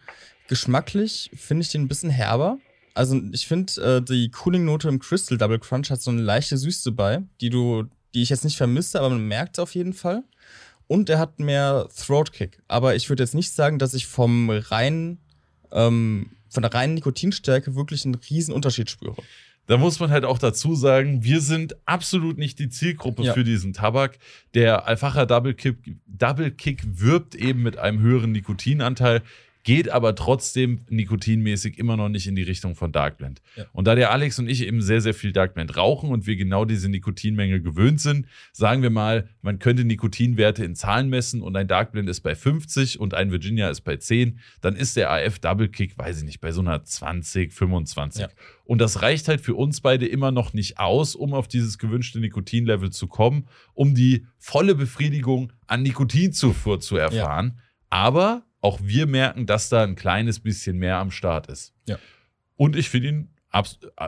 geschmacklich 0.47 1.31
finde 1.35 1.63
ich 1.63 1.71
den 1.71 1.83
ein 1.83 1.89
bisschen 1.89 2.11
herber. 2.11 2.59
Also 2.95 3.19
ich 3.33 3.49
finde, 3.49 3.73
äh, 3.83 4.03
die 4.03 4.31
Cooling-Note 4.31 4.89
im 4.89 5.01
Crystal 5.01 5.37
Double 5.39 5.59
Crunch 5.59 5.91
hat 5.91 6.01
so 6.03 6.11
eine 6.13 6.21
leichte 6.23 6.57
Süße 6.59 6.93
bei, 6.93 7.23
die 7.41 7.51
du, 7.51 7.85
die 8.15 8.23
ich 8.23 8.31
jetzt 8.31 8.45
nicht 8.45 8.57
vermisse, 8.57 8.99
aber 8.99 9.11
man 9.11 9.27
merkt 9.27 9.57
es 9.59 9.63
auf 9.63 9.75
jeden 9.75 9.93
Fall. 9.93 10.23
Und 10.87 11.09
er 11.09 11.19
hat 11.19 11.39
mehr 11.41 11.89
Throat 11.97 12.33
Kick. 12.33 12.61
Aber 12.69 12.95
ich 12.95 13.09
würde 13.09 13.23
jetzt 13.23 13.35
nicht 13.35 13.51
sagen, 13.53 13.79
dass 13.79 13.95
ich 13.95 14.07
vom 14.07 14.51
reinen, 14.51 15.19
ähm, 15.71 16.31
von 16.51 16.63
der 16.63 16.75
reinen 16.75 16.95
Nikotinstärke 16.95 17.75
wirklich 17.75 18.05
einen 18.05 18.17
riesen 18.17 18.53
Unterschied 18.53 18.91
spüre. 18.91 19.17
Da 19.67 19.79
muss 19.79 20.01
man 20.01 20.11
halt 20.11 20.25
auch 20.25 20.39
dazu 20.39 20.75
sagen, 20.75 21.23
wir 21.23 21.41
sind 21.41 21.77
absolut 21.87 22.37
nicht 22.37 22.59
die 22.59 22.69
Zielgruppe 22.69 23.23
Ja. 23.23 23.33
für 23.33 23.45
diesen 23.45 23.73
Tabak. 23.73 24.19
Der 24.55 24.87
Alfacher 24.87 25.25
Double 25.25 25.55
Kick, 25.55 25.77
Double 26.07 26.51
Kick 26.51 26.83
wirbt 26.85 27.35
eben 27.37 27.63
mit 27.63 27.79
einem 27.79 28.01
höheren 28.01 28.33
Nikotinanteil, 28.33 29.23
geht 29.65 29.91
aber 29.91 30.15
trotzdem 30.15 30.81
nikotinmäßig 30.89 31.79
immer 31.79 31.97
noch 31.97 32.09
nicht 32.09 32.27
in 32.27 32.35
die 32.35 32.43
Richtung 32.43 32.75
von 32.75 32.91
Dark 32.91 33.19
Blend. 33.19 33.41
Ja. 33.57 33.65
Und 33.73 33.87
da 33.87 33.95
der 33.95 34.11
Alex 34.11 34.39
und 34.39 34.49
ich 34.49 34.67
eben 34.67 34.83
sehr, 34.83 35.01
sehr 35.01 35.15
viel 35.15 35.33
Dark 35.33 35.55
Blend 35.55 35.77
rauchen 35.77 36.11
und 36.11 36.27
wir 36.27 36.37
genau 36.37 36.65
diese 36.65 36.89
Nikotinmenge 36.89 37.61
gewöhnt 37.61 38.01
sind, 38.01 38.27
sagen 38.53 38.83
wir 38.83 38.91
mal, 38.91 39.29
man 39.41 39.61
könnte 39.61 39.85
Nikotinwerte 39.85 40.65
in 40.65 40.75
Zahlen 40.75 41.09
messen 41.09 41.43
und 41.43 41.57
ein 41.57 41.69
Dark 41.69 41.93
Blend 41.93 42.09
ist 42.09 42.21
bei 42.23 42.35
50 42.35 42.99
und 42.99 43.15
ein 43.15 43.31
Virginia 43.31 43.71
ist 43.71 43.83
bei 43.83 43.97
10, 43.97 44.41
dann 44.61 44.75
ist 44.75 44.97
der 44.97 45.11
AF 45.11 45.39
Double 45.39 45.69
Kick, 45.69 45.97
weiß 45.97 46.19
ich 46.19 46.25
nicht, 46.25 46.41
bei 46.41 46.51
so 46.51 46.61
einer 46.61 46.83
20, 46.83 47.53
25. 47.53 48.23
Ja. 48.23 48.29
Und 48.65 48.81
das 48.81 49.03
reicht 49.03 49.29
halt 49.29 49.41
für 49.41 49.55
uns 49.55 49.81
beide 49.81 50.07
immer 50.07 50.33
noch 50.33 50.55
nicht 50.55 50.79
aus, 50.79 51.15
um 51.15 51.35
auf 51.35 51.47
dieses 51.47 51.79
gewünschte 51.79 52.19
Nikotinlevel 52.19 52.91
zu 52.91 53.07
kommen, 53.07 53.47
um 53.75 53.95
die 53.95 54.27
volle 54.39 54.75
Befriedigung 54.75 55.53
an 55.67 55.83
Nikotinzufuhr 55.83 56.81
zu 56.81 56.97
erfahren. 56.97 57.61
Aber 57.91 58.45
auch 58.63 58.79
wir 58.83 59.07
merken, 59.07 59.45
dass 59.45 59.69
da 59.69 59.83
ein 59.83 59.95
kleines 59.97 60.41
bisschen 60.41 60.79
mehr 60.79 60.97
am 60.97 61.11
Start 61.11 61.49
ist. 61.49 61.75
Ja. 61.87 61.99
Und 62.57 62.75
ich 62.77 62.89
finde 62.89 63.09
ihn 63.09 63.29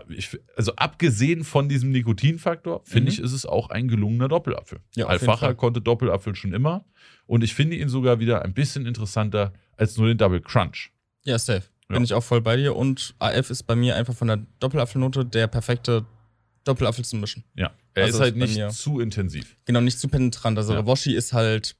ich, 0.08 0.38
also 0.56 0.74
abgesehen 0.76 1.44
von 1.44 1.68
diesem 1.68 1.90
Nikotinfaktor, 1.90 2.80
finde 2.86 3.02
Mhm. 3.02 3.08
ich, 3.08 3.20
ist 3.20 3.32
es 3.32 3.44
auch 3.44 3.68
ein 3.68 3.88
gelungener 3.88 4.26
Doppelapfel. 4.28 4.80
Ja, 4.96 5.04
Alfacher 5.06 5.54
konnte 5.54 5.82
Doppelapfel 5.82 6.34
schon 6.34 6.54
immer. 6.54 6.86
Und 7.26 7.44
ich 7.44 7.52
finde 7.52 7.76
ihn 7.76 7.90
sogar 7.90 8.20
wieder 8.20 8.40
ein 8.40 8.54
bisschen 8.54 8.86
interessanter 8.86 9.52
als 9.76 9.98
nur 9.98 10.06
den 10.08 10.16
Double 10.16 10.40
Crunch. 10.40 10.92
Ja, 11.24 11.38
safe. 11.38 11.64
Ja. 11.90 11.96
Bin 11.96 12.04
ich 12.04 12.14
auch 12.14 12.24
voll 12.24 12.40
bei 12.40 12.56
dir. 12.56 12.74
Und 12.74 13.14
AF 13.18 13.50
ist 13.50 13.64
bei 13.64 13.76
mir 13.76 13.96
einfach 13.96 14.14
von 14.14 14.28
der 14.28 14.38
Doppelapfelnote 14.60 15.26
der 15.26 15.46
perfekte 15.46 16.06
Doppelapfel 16.64 17.04
zum 17.04 17.20
Mischen. 17.20 17.44
Ja. 17.54 17.70
Er 17.92 18.04
Also 18.04 18.16
ist 18.16 18.20
halt 18.22 18.36
nicht 18.36 18.72
zu 18.72 18.98
intensiv. 19.00 19.58
Genau, 19.66 19.82
nicht 19.82 19.98
zu 20.00 20.08
penetrant. 20.08 20.56
Also 20.56 20.72
Ja. 20.72 20.80
Rewoshi 20.80 21.14
ist 21.14 21.34
halt, 21.34 21.76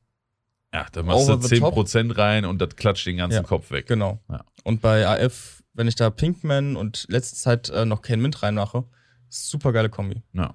Ja, 0.74 0.86
da 0.92 1.02
machst 1.02 1.28
du 1.28 1.32
Over 1.34 1.42
the 1.48 1.59
top. 1.60 1.74
10% 1.78 2.18
rein 2.18 2.44
und 2.44 2.60
das 2.60 2.76
klatscht 2.76 3.06
den 3.06 3.16
ganzen 3.16 3.36
Ja. 3.36 3.42
Kopf 3.44 3.70
weg. 3.70 3.86
genau. 3.86 4.20
Ja. 4.28 4.44
Und 4.64 4.82
bei 4.82 5.06
AF, 5.06 5.62
wenn 5.72 5.86
ich 5.88 5.94
da 5.94 6.10
Pinkman 6.10 6.74
und 6.76 7.06
letzte 7.09 7.36
Zeit 7.36 7.70
äh, 7.70 7.84
noch 7.86 8.02
Ken 8.02 8.20
Mint 8.20 8.42
reinmache, 8.42 8.84
super 9.28 9.72
geile 9.72 9.88
Kombi. 9.88 10.22
Ja. 10.32 10.55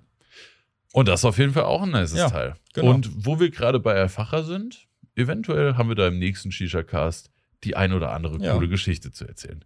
Und 0.91 1.07
das 1.07 1.21
ist 1.21 1.25
auf 1.25 1.37
jeden 1.37 1.53
Fall 1.53 1.63
auch 1.63 1.83
ein 1.83 1.91
nices 1.91 2.17
Ja, 2.17 2.29
Teil. 2.29 2.55
genau. 2.73 2.91
Und 2.91 3.09
wo 3.25 3.39
wir 3.39 3.49
gerade 3.49 3.79
bei 3.79 3.93
Erfacher 3.93 4.43
sind, 4.43 4.87
eventuell 5.15 5.75
haben 5.75 5.87
wir 5.89 5.95
da 5.95 6.07
im 6.07 6.19
nächsten 6.19 6.51
Shisha-Cast 6.51 7.31
die 7.63 7.75
ein 7.75 7.93
oder 7.93 8.11
andere 8.11 8.37
coole 8.39 8.67
Geschichte 8.69 9.11
zu 9.11 9.25
erzählen. 9.27 9.63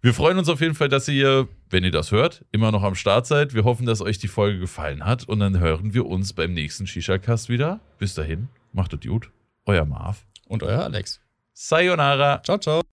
Wir 0.00 0.12
freuen 0.12 0.36
uns 0.38 0.48
auf 0.50 0.60
jeden 0.60 0.74
Fall, 0.74 0.88
dass 0.90 1.08
ihr, 1.08 1.48
wenn 1.70 1.82
ihr 1.84 1.90
das 1.90 2.10
hört, 2.10 2.44
immer 2.52 2.72
noch 2.72 2.82
am 2.82 2.94
Start 2.94 3.26
seid. 3.26 3.54
Wir 3.54 3.64
hoffen, 3.64 3.86
dass 3.86 4.00
euch 4.02 4.18
die 4.18 4.28
Folge 4.28 4.58
gefallen 4.58 5.04
hat 5.06 5.24
und 5.28 5.40
dann 5.40 5.58
hören 5.60 5.94
wir 5.94 6.04
uns 6.06 6.32
beim 6.34 6.52
nächsten 6.52 6.86
Shisha-Cast 6.86 7.48
wieder. 7.48 7.80
Bis 7.98 8.12
dahin, 8.14 8.48
macht 8.72 8.92
es 8.92 9.00
gut. 9.00 9.30
Euer 9.66 9.84
Marv. 9.84 10.24
Und 10.48 10.62
euer 10.62 10.82
Alex. 10.82 11.20
Sayonara. 11.52 12.42
Ciao, 12.42 12.58
ciao. 12.58 12.82